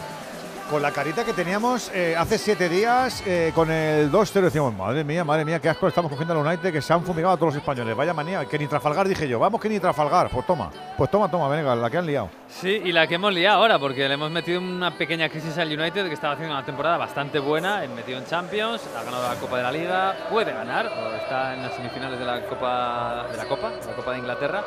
Con 0.71 0.81
la 0.81 0.91
carita 0.93 1.25
que 1.25 1.33
teníamos 1.33 1.91
eh, 1.93 2.15
hace 2.17 2.37
siete 2.37 2.69
días 2.69 3.21
eh, 3.27 3.51
con 3.53 3.69
el 3.69 4.09
2-0, 4.09 4.39
decíamos, 4.39 4.73
madre 4.73 5.03
mía, 5.03 5.25
madre 5.25 5.43
mía, 5.43 5.59
qué 5.59 5.67
asco 5.67 5.85
estamos 5.85 6.09
cogiendo 6.09 6.33
al 6.33 6.47
United 6.47 6.71
que 6.71 6.81
se 6.81 6.93
han 6.93 7.03
fumigado 7.03 7.33
a 7.33 7.35
todos 7.35 7.53
los 7.53 7.61
españoles. 7.61 7.93
Vaya 7.93 8.13
manía, 8.13 8.45
que 8.45 8.57
ni 8.57 8.67
Trafalgar 8.67 9.05
dije 9.05 9.27
yo, 9.27 9.37
vamos 9.37 9.59
que 9.59 9.67
ni 9.67 9.81
Trafalgar. 9.81 10.29
Pues 10.29 10.47
toma, 10.47 10.71
pues 10.97 11.11
toma, 11.11 11.29
toma, 11.29 11.49
venga, 11.49 11.75
la 11.75 11.89
que 11.89 11.97
han 11.97 12.05
liado. 12.05 12.29
Sí, 12.47 12.83
y 12.85 12.93
la 12.93 13.05
que 13.05 13.15
hemos 13.15 13.33
liado 13.33 13.57
ahora, 13.57 13.79
porque 13.79 14.07
le 14.07 14.13
hemos 14.13 14.31
metido 14.31 14.61
una 14.61 14.91
pequeña 14.91 15.27
crisis 15.27 15.57
al 15.57 15.67
United 15.67 16.07
que 16.07 16.13
estaba 16.13 16.35
haciendo 16.35 16.55
una 16.55 16.65
temporada 16.65 16.95
bastante 16.95 17.39
buena, 17.39 17.83
en 17.83 17.93
metido 17.93 18.17
en 18.17 18.25
Champions, 18.25 18.81
ha 18.97 19.03
ganado 19.03 19.27
la 19.27 19.35
Copa 19.41 19.57
de 19.57 19.63
la 19.63 19.71
Liga, 19.73 20.15
puede 20.29 20.53
ganar, 20.53 20.85
o 20.87 21.13
está 21.15 21.53
en 21.53 21.63
las 21.63 21.75
semifinales 21.75 22.17
de 22.17 22.25
la 22.25 22.45
Copa 22.47 23.27
de 23.29 23.35
la 23.35 23.45
Copa, 23.45 23.71
la 23.85 23.93
Copa 23.93 24.13
de 24.13 24.19
Inglaterra. 24.19 24.63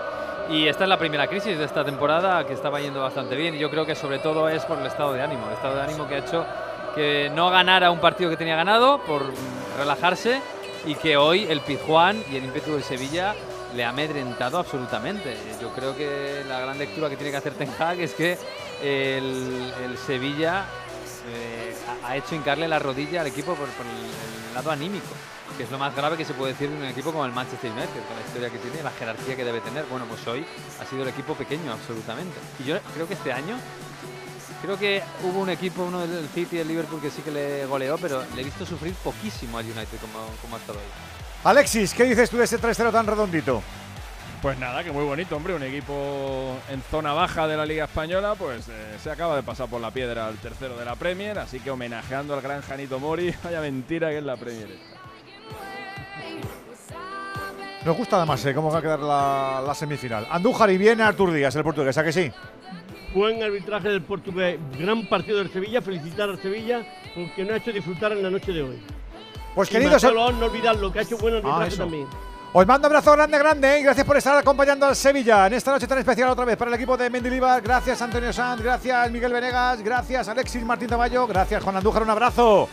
Y 0.51 0.69
esta 0.69 0.85
es 0.85 0.91
la 0.91 0.99
primera 0.99 1.27
crisis 1.27 1.57
de 1.57 1.65
esta 1.65 1.83
temporada 1.83 2.47
que 2.47 2.53
estaba 2.53 2.79
yendo 2.79 3.01
bastante 3.01 3.35
bien 3.35 3.55
y 3.55 3.59
yo 3.59 3.71
creo 3.71 3.87
que 3.87 3.95
sobre 3.95 4.19
todo 4.19 4.47
es 4.51 4.63
por 4.67 4.79
el 4.79 4.85
estado 4.85 5.15
de 5.15 5.23
ánimo, 5.23 5.47
el 5.47 5.55
estado 5.55 5.77
de 5.77 5.83
ánimo 5.83 5.94
que 6.09 6.15
ha 6.17 6.19
hecho 6.19 6.45
que 6.95 7.31
no 7.35 7.51
ganara 7.51 7.91
un 7.91 8.01
partido 8.01 8.31
que 8.31 8.37
tenía 8.37 8.57
ganado 8.57 8.99
por 9.03 9.23
relajarse 9.77 10.41
y 10.87 10.95
que 10.95 11.17
hoy 11.17 11.47
el 11.49 11.61
Pizjuán 11.61 12.23
y 12.31 12.37
el 12.37 12.45
ímpetu 12.45 12.73
del 12.73 12.85
Sevilla 12.85 13.35
le 13.75 13.85
ha 13.85 13.89
amedrentado 13.89 14.59
absolutamente. 14.59 15.37
Yo 15.61 15.71
creo 15.71 15.97
que 15.97 16.45
la 16.49 16.61
gran 16.61 16.79
lectura 16.79 17.09
que 17.09 17.17
tiene 17.17 17.31
que 17.31 17.39
hacer 17.39 17.55
Ten 17.55 17.71
Hag 17.79 18.01
es 18.01 18.15
que 18.15 18.39
el, 18.83 19.73
el 19.85 19.99
Sevilla 19.99 20.65
eh, 21.29 21.75
ha 22.05 22.17
hecho 22.17 22.35
hincarle 22.35 22.69
la 22.69 22.79
rodilla 22.79 23.23
al 23.23 23.27
equipo 23.27 23.55
por, 23.55 23.69
por 23.71 23.87
el, 23.87 24.49
el 24.49 24.55
lado 24.55 24.71
anímico, 24.71 25.09
que 25.57 25.65
es 25.65 25.71
lo 25.71 25.79
más 25.79 25.97
grave 25.97 26.17
que 26.17 26.25
se 26.25 26.35
puede 26.35 26.53
decir 26.53 26.71
de 26.71 26.77
un 26.77 26.85
equipo 26.85 27.11
como 27.11 27.25
el 27.25 27.33
Manchester 27.33 27.71
United, 27.71 27.89
con 28.07 28.17
la 28.17 28.23
historia 28.27 28.51
que 28.51 28.59
tiene, 28.59 28.83
la 28.83 28.91
jerarquía 28.91 29.35
que 29.35 29.45
debe 29.45 29.61
tener. 29.61 29.85
Bueno, 29.87 30.05
pues 30.07 30.25
hoy 30.29 30.45
ha 30.81 30.85
sido 30.85 31.03
el 31.03 31.09
equipo 31.09 31.35
pequeño 31.35 31.73
absolutamente. 31.73 32.37
Y 32.61 32.65
yo 32.65 32.79
creo 32.95 33.09
que 33.09 33.15
este 33.15 33.33
año 33.33 33.57
Creo 34.65 34.79
que 34.79 35.03
hubo 35.23 35.41
un 35.41 35.51
equipo, 35.51 35.83
uno 35.83 36.07
del 36.07 36.27
City 36.29 36.57
y 36.57 36.61
el 36.61 36.69
Liverpool, 36.69 36.99
que 36.99 37.11
sí 37.11 37.21
que 37.21 37.31
le 37.31 37.67
goleó, 37.67 37.99
pero 37.99 38.23
le 38.35 38.41
he 38.41 38.45
visto 38.45 38.65
sufrir 38.65 38.95
poquísimo 38.95 39.59
al 39.59 39.67
United 39.67 39.99
como, 40.01 40.27
como 40.41 40.57
ha 40.57 40.59
estado 40.59 40.79
hoy. 40.79 40.85
Alexis, 41.45 41.93
¿qué 41.93 42.05
dices 42.05 42.31
tú 42.31 42.39
de 42.39 42.45
ese 42.45 42.59
3-0 42.59 42.91
tan 42.91 43.07
redondito? 43.07 43.63
Pues 44.41 44.59
nada, 44.59 44.83
que 44.83 44.91
muy 44.91 45.05
bonito, 45.05 45.37
hombre. 45.37 45.55
Un 45.55 45.65
equipo 45.65 46.57
en 46.71 46.81
zona 46.91 47.13
baja 47.13 47.47
de 47.47 47.59
la 47.59 47.67
Liga 47.67 47.85
Española, 47.85 48.37
pues 48.37 48.67
eh, 48.71 48.97
se 49.03 49.11
acaba 49.11 49.37
de 49.37 49.43
pasar 49.43 49.69
por 49.69 49.83
la 49.83 49.91
piedra 49.91 50.29
al 50.29 50.37
tercero 50.37 50.79
de 50.79 50.87
la 50.87 50.97
Premier, 50.97 51.39
así 51.39 51.61
que 51.61 51.71
homenajeando 51.71 52.33
al 52.33 52.41
gran 52.41 52.63
Janito 52.63 52.99
Mori, 52.99 53.35
vaya 53.45 53.61
mentira 53.61 54.09
que 54.09 54.19
es 54.19 54.25
la 54.25 54.39
Premier. 54.39 54.71
esta. 54.71 54.95
Nos 57.85 57.97
gusta 57.99 58.17
además 58.17 58.43
eh, 58.47 58.55
cómo 58.55 58.71
va 58.71 58.79
a 58.79 58.83
quedar 58.83 59.01
la, 59.01 59.63
la 59.67 59.75
semifinal. 59.75 60.27
Andújar 60.31 60.71
y 60.71 60.79
viene 60.79 61.03
Artur 61.03 61.33
Díaz, 61.33 61.55
el 61.55 61.65
portugués, 61.65 61.99
¿a 61.99 62.03
que 62.03 62.13
sí? 62.13 62.33
Buen 63.15 63.43
arbitraje 63.43 63.89
del 63.89 64.03
portugués, 64.03 64.59
gran 64.79 65.07
partido 65.07 65.39
del 65.39 65.51
Sevilla, 65.53 65.81
felicitar 65.81 66.29
al 66.29 66.41
Sevilla 66.43 66.85
porque 67.15 67.43
nos 67.45 67.53
ha 67.53 67.57
hecho 67.59 67.73
disfrutar 67.73 68.11
en 68.13 68.23
la 68.23 68.31
noche 68.31 68.51
de 68.53 68.63
hoy. 68.63 68.83
Pues 69.55 69.69
Y 69.71 69.73
queridos, 69.73 69.93
Marcelo, 70.03 70.33
no 70.33 70.47
olvidarlo, 70.47 70.93
que 70.93 70.99
ha 70.99 71.03
hecho 71.03 71.17
buen 71.19 71.35
arbitraje 71.35 71.75
Ah, 71.75 71.79
también. 71.79 72.07
os 72.53 72.67
mando 72.67 72.89
un 72.89 72.93
abrazo 72.93 73.13
grande, 73.13 73.39
grande, 73.39 73.79
y 73.79 73.83
gracias 73.85 74.05
por 74.05 74.17
estar 74.17 74.37
acompañando 74.37 74.87
al 74.87 74.97
Sevilla 74.97 75.47
en 75.47 75.53
esta 75.55 75.71
noche 75.71 75.87
tan 75.87 75.99
especial 75.99 76.29
otra 76.31 76.45
vez 76.45 76.57
para 76.57 76.71
el 76.71 76.75
equipo 76.75 76.97
de 76.97 77.09
Mendilibar. 77.09 77.63
Gracias 77.63 78.03
Antonio 78.03 78.33
Sanz, 78.33 78.61
gracias 78.61 79.11
Miguel 79.13 79.33
Venegas, 79.33 79.81
gracias 79.83 80.27
Alexis 80.29 80.65
Martín 80.65 80.89
Tamayo, 80.89 81.25
gracias 81.29 81.63
Juan 81.63 81.77
Andújar, 81.77 82.03
un 82.03 82.11
abrazo. 82.11 82.69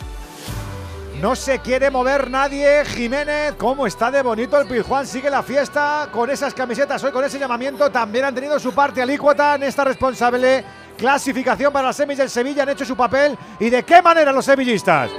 No 1.21 1.35
se 1.35 1.59
quiere 1.59 1.91
mover 1.91 2.31
nadie. 2.31 2.83
Jiménez, 2.83 3.53
¿cómo 3.55 3.85
está 3.85 4.09
de 4.09 4.23
bonito 4.23 4.59
el 4.59 4.67
Pizjuán? 4.67 5.05
Sigue 5.05 5.29
la 5.29 5.43
fiesta 5.43 6.09
con 6.11 6.31
esas 6.31 6.51
camisetas 6.51 7.03
hoy, 7.03 7.11
con 7.11 7.23
ese 7.23 7.37
llamamiento. 7.37 7.91
También 7.91 8.25
han 8.25 8.33
tenido 8.33 8.59
su 8.59 8.73
parte 8.73 9.03
alícuota 9.03 9.53
en 9.53 9.61
esta 9.61 9.83
responsable 9.83 10.65
clasificación 10.97 11.71
para 11.71 11.89
las 11.89 11.95
semis 11.95 12.17
del 12.17 12.27
Sevilla. 12.27 12.63
Han 12.63 12.69
hecho 12.69 12.85
su 12.85 12.95
papel. 12.97 13.37
¿Y 13.59 13.69
de 13.69 13.83
qué 13.83 14.01
manera 14.01 14.31
los 14.31 14.45
sevillistas? 14.45 15.11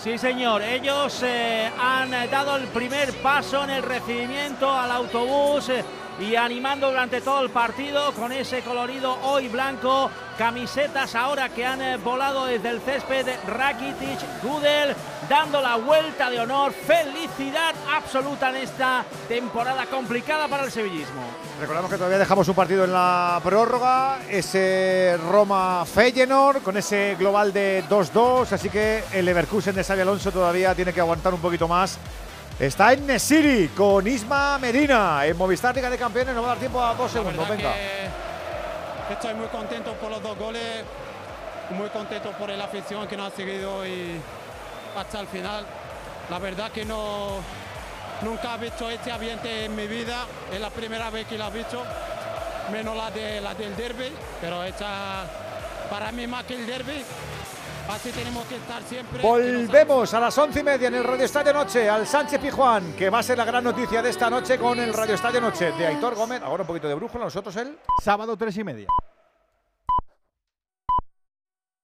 Sí, 0.00 0.16
señor. 0.16 0.62
Ellos 0.62 1.20
eh, 1.24 1.72
han 1.76 2.12
dado 2.30 2.54
el 2.54 2.68
primer 2.68 3.12
paso 3.14 3.64
en 3.64 3.70
el 3.70 3.82
recibimiento 3.82 4.70
al 4.70 4.92
autobús 4.92 5.70
eh, 5.70 5.84
y 6.18 6.34
animando 6.34 6.88
durante 6.88 7.20
todo 7.20 7.42
el 7.42 7.50
partido 7.50 8.12
con 8.12 8.32
ese 8.32 8.62
colorido 8.62 9.18
hoy 9.22 9.48
blanco. 9.48 10.10
Camisetas 10.38 11.14
ahora 11.14 11.48
que 11.48 11.64
han 11.64 11.80
eh, 11.80 11.96
volado 11.96 12.44
desde 12.44 12.68
el 12.68 12.80
césped 12.80 13.26
Rakitic, 13.46 14.42
Gudel, 14.42 14.94
dando 15.28 15.62
la 15.62 15.76
vuelta 15.76 16.28
de 16.28 16.40
honor. 16.40 16.72
Felicidad 16.72 17.74
absoluta 17.94 18.50
en 18.50 18.56
esta 18.56 19.04
temporada 19.28 19.86
complicada 19.86 20.46
para 20.46 20.64
el 20.64 20.70
sevillismo. 20.70 21.22
Recordamos 21.58 21.90
que 21.90 21.96
todavía 21.96 22.18
dejamos 22.18 22.46
un 22.48 22.54
partido 22.54 22.84
en 22.84 22.92
la 22.92 23.40
prórroga, 23.42 24.18
ese 24.28 25.18
Roma-Feyenoord 25.30 26.62
con 26.62 26.76
ese 26.76 27.16
global 27.18 27.52
de 27.52 27.82
2-2, 27.88 28.52
así 28.52 28.68
que 28.68 29.04
el 29.12 29.24
Leverkusen 29.24 29.74
de 29.74 29.84
Xavi 29.84 30.02
Alonso 30.02 30.30
todavía 30.30 30.74
tiene 30.74 30.92
que 30.92 31.00
aguantar 31.00 31.32
un 31.32 31.40
poquito 31.40 31.66
más. 31.66 31.98
Está 32.58 32.94
en 32.94 33.06
Nesiri 33.06 33.68
con 33.68 34.06
Isma 34.06 34.56
Medina 34.56 35.26
en 35.26 35.36
Movistar 35.36 35.74
Liga 35.74 35.90
de 35.90 35.98
Campeones, 35.98 36.34
nos 36.34 36.42
va 36.42 36.48
a 36.48 36.50
dar 36.52 36.58
tiempo 36.58 36.82
a 36.82 36.94
dos 36.94 37.12
segundos, 37.12 37.46
venga. 37.46 37.74
Estoy 39.10 39.34
muy 39.34 39.46
contento 39.48 39.92
por 39.92 40.10
los 40.10 40.22
dos 40.22 40.38
goles, 40.38 40.82
muy 41.70 41.90
contento 41.90 42.30
por 42.32 42.48
la 42.48 42.64
afición 42.64 43.06
que 43.06 43.14
nos 43.14 43.30
ha 43.30 43.36
seguido 43.36 43.86
y 43.86 44.18
hasta 44.96 45.20
el 45.20 45.26
final. 45.26 45.66
La 46.30 46.38
verdad 46.38 46.72
que 46.72 46.86
no 46.86 47.40
nunca 48.22 48.54
he 48.54 48.58
visto 48.58 48.88
este 48.88 49.12
ambiente 49.12 49.66
en 49.66 49.76
mi 49.76 49.86
vida, 49.86 50.24
es 50.50 50.58
la 50.58 50.70
primera 50.70 51.10
vez 51.10 51.26
que 51.26 51.36
lo 51.36 51.48
he 51.48 51.50
visto, 51.50 51.82
menos 52.72 52.96
la, 52.96 53.10
de, 53.10 53.38
la 53.42 53.54
del 53.54 53.76
derby, 53.76 54.10
pero 54.40 54.64
esta 54.64 55.26
para 55.90 56.10
mí 56.10 56.26
más 56.26 56.44
que 56.44 56.54
el 56.54 56.66
derby. 56.66 57.04
Así 57.88 58.10
tenemos 58.10 58.44
que 58.46 58.56
estar 58.56 58.82
siempre. 58.82 59.22
Volvemos 59.22 60.12
a 60.12 60.20
las 60.20 60.36
once 60.38 60.60
y 60.60 60.62
media 60.62 60.88
en 60.88 60.94
el 60.94 61.04
Radio 61.04 61.24
Estadio 61.24 61.52
Noche 61.52 61.88
al 61.88 62.06
Sánchez 62.06 62.40
Pijuán, 62.40 62.94
que 62.94 63.10
va 63.10 63.20
a 63.20 63.22
ser 63.22 63.38
la 63.38 63.44
gran 63.44 63.62
noticia 63.62 64.02
de 64.02 64.10
esta 64.10 64.28
noche 64.28 64.58
con 64.58 64.78
el 64.78 64.92
Radio 64.92 65.14
Estadio 65.14 65.40
Noche 65.40 65.72
de 65.72 65.86
Aitor 65.86 66.14
Gómez. 66.14 66.42
Ahora 66.42 66.62
un 66.62 66.66
poquito 66.66 66.88
de 66.88 66.94
brújula, 66.94 67.24
nosotros 67.24 67.54
el 67.56 67.78
Sábado 68.02 68.36
tres 68.36 68.56
y 68.56 68.64
media. 68.64 68.88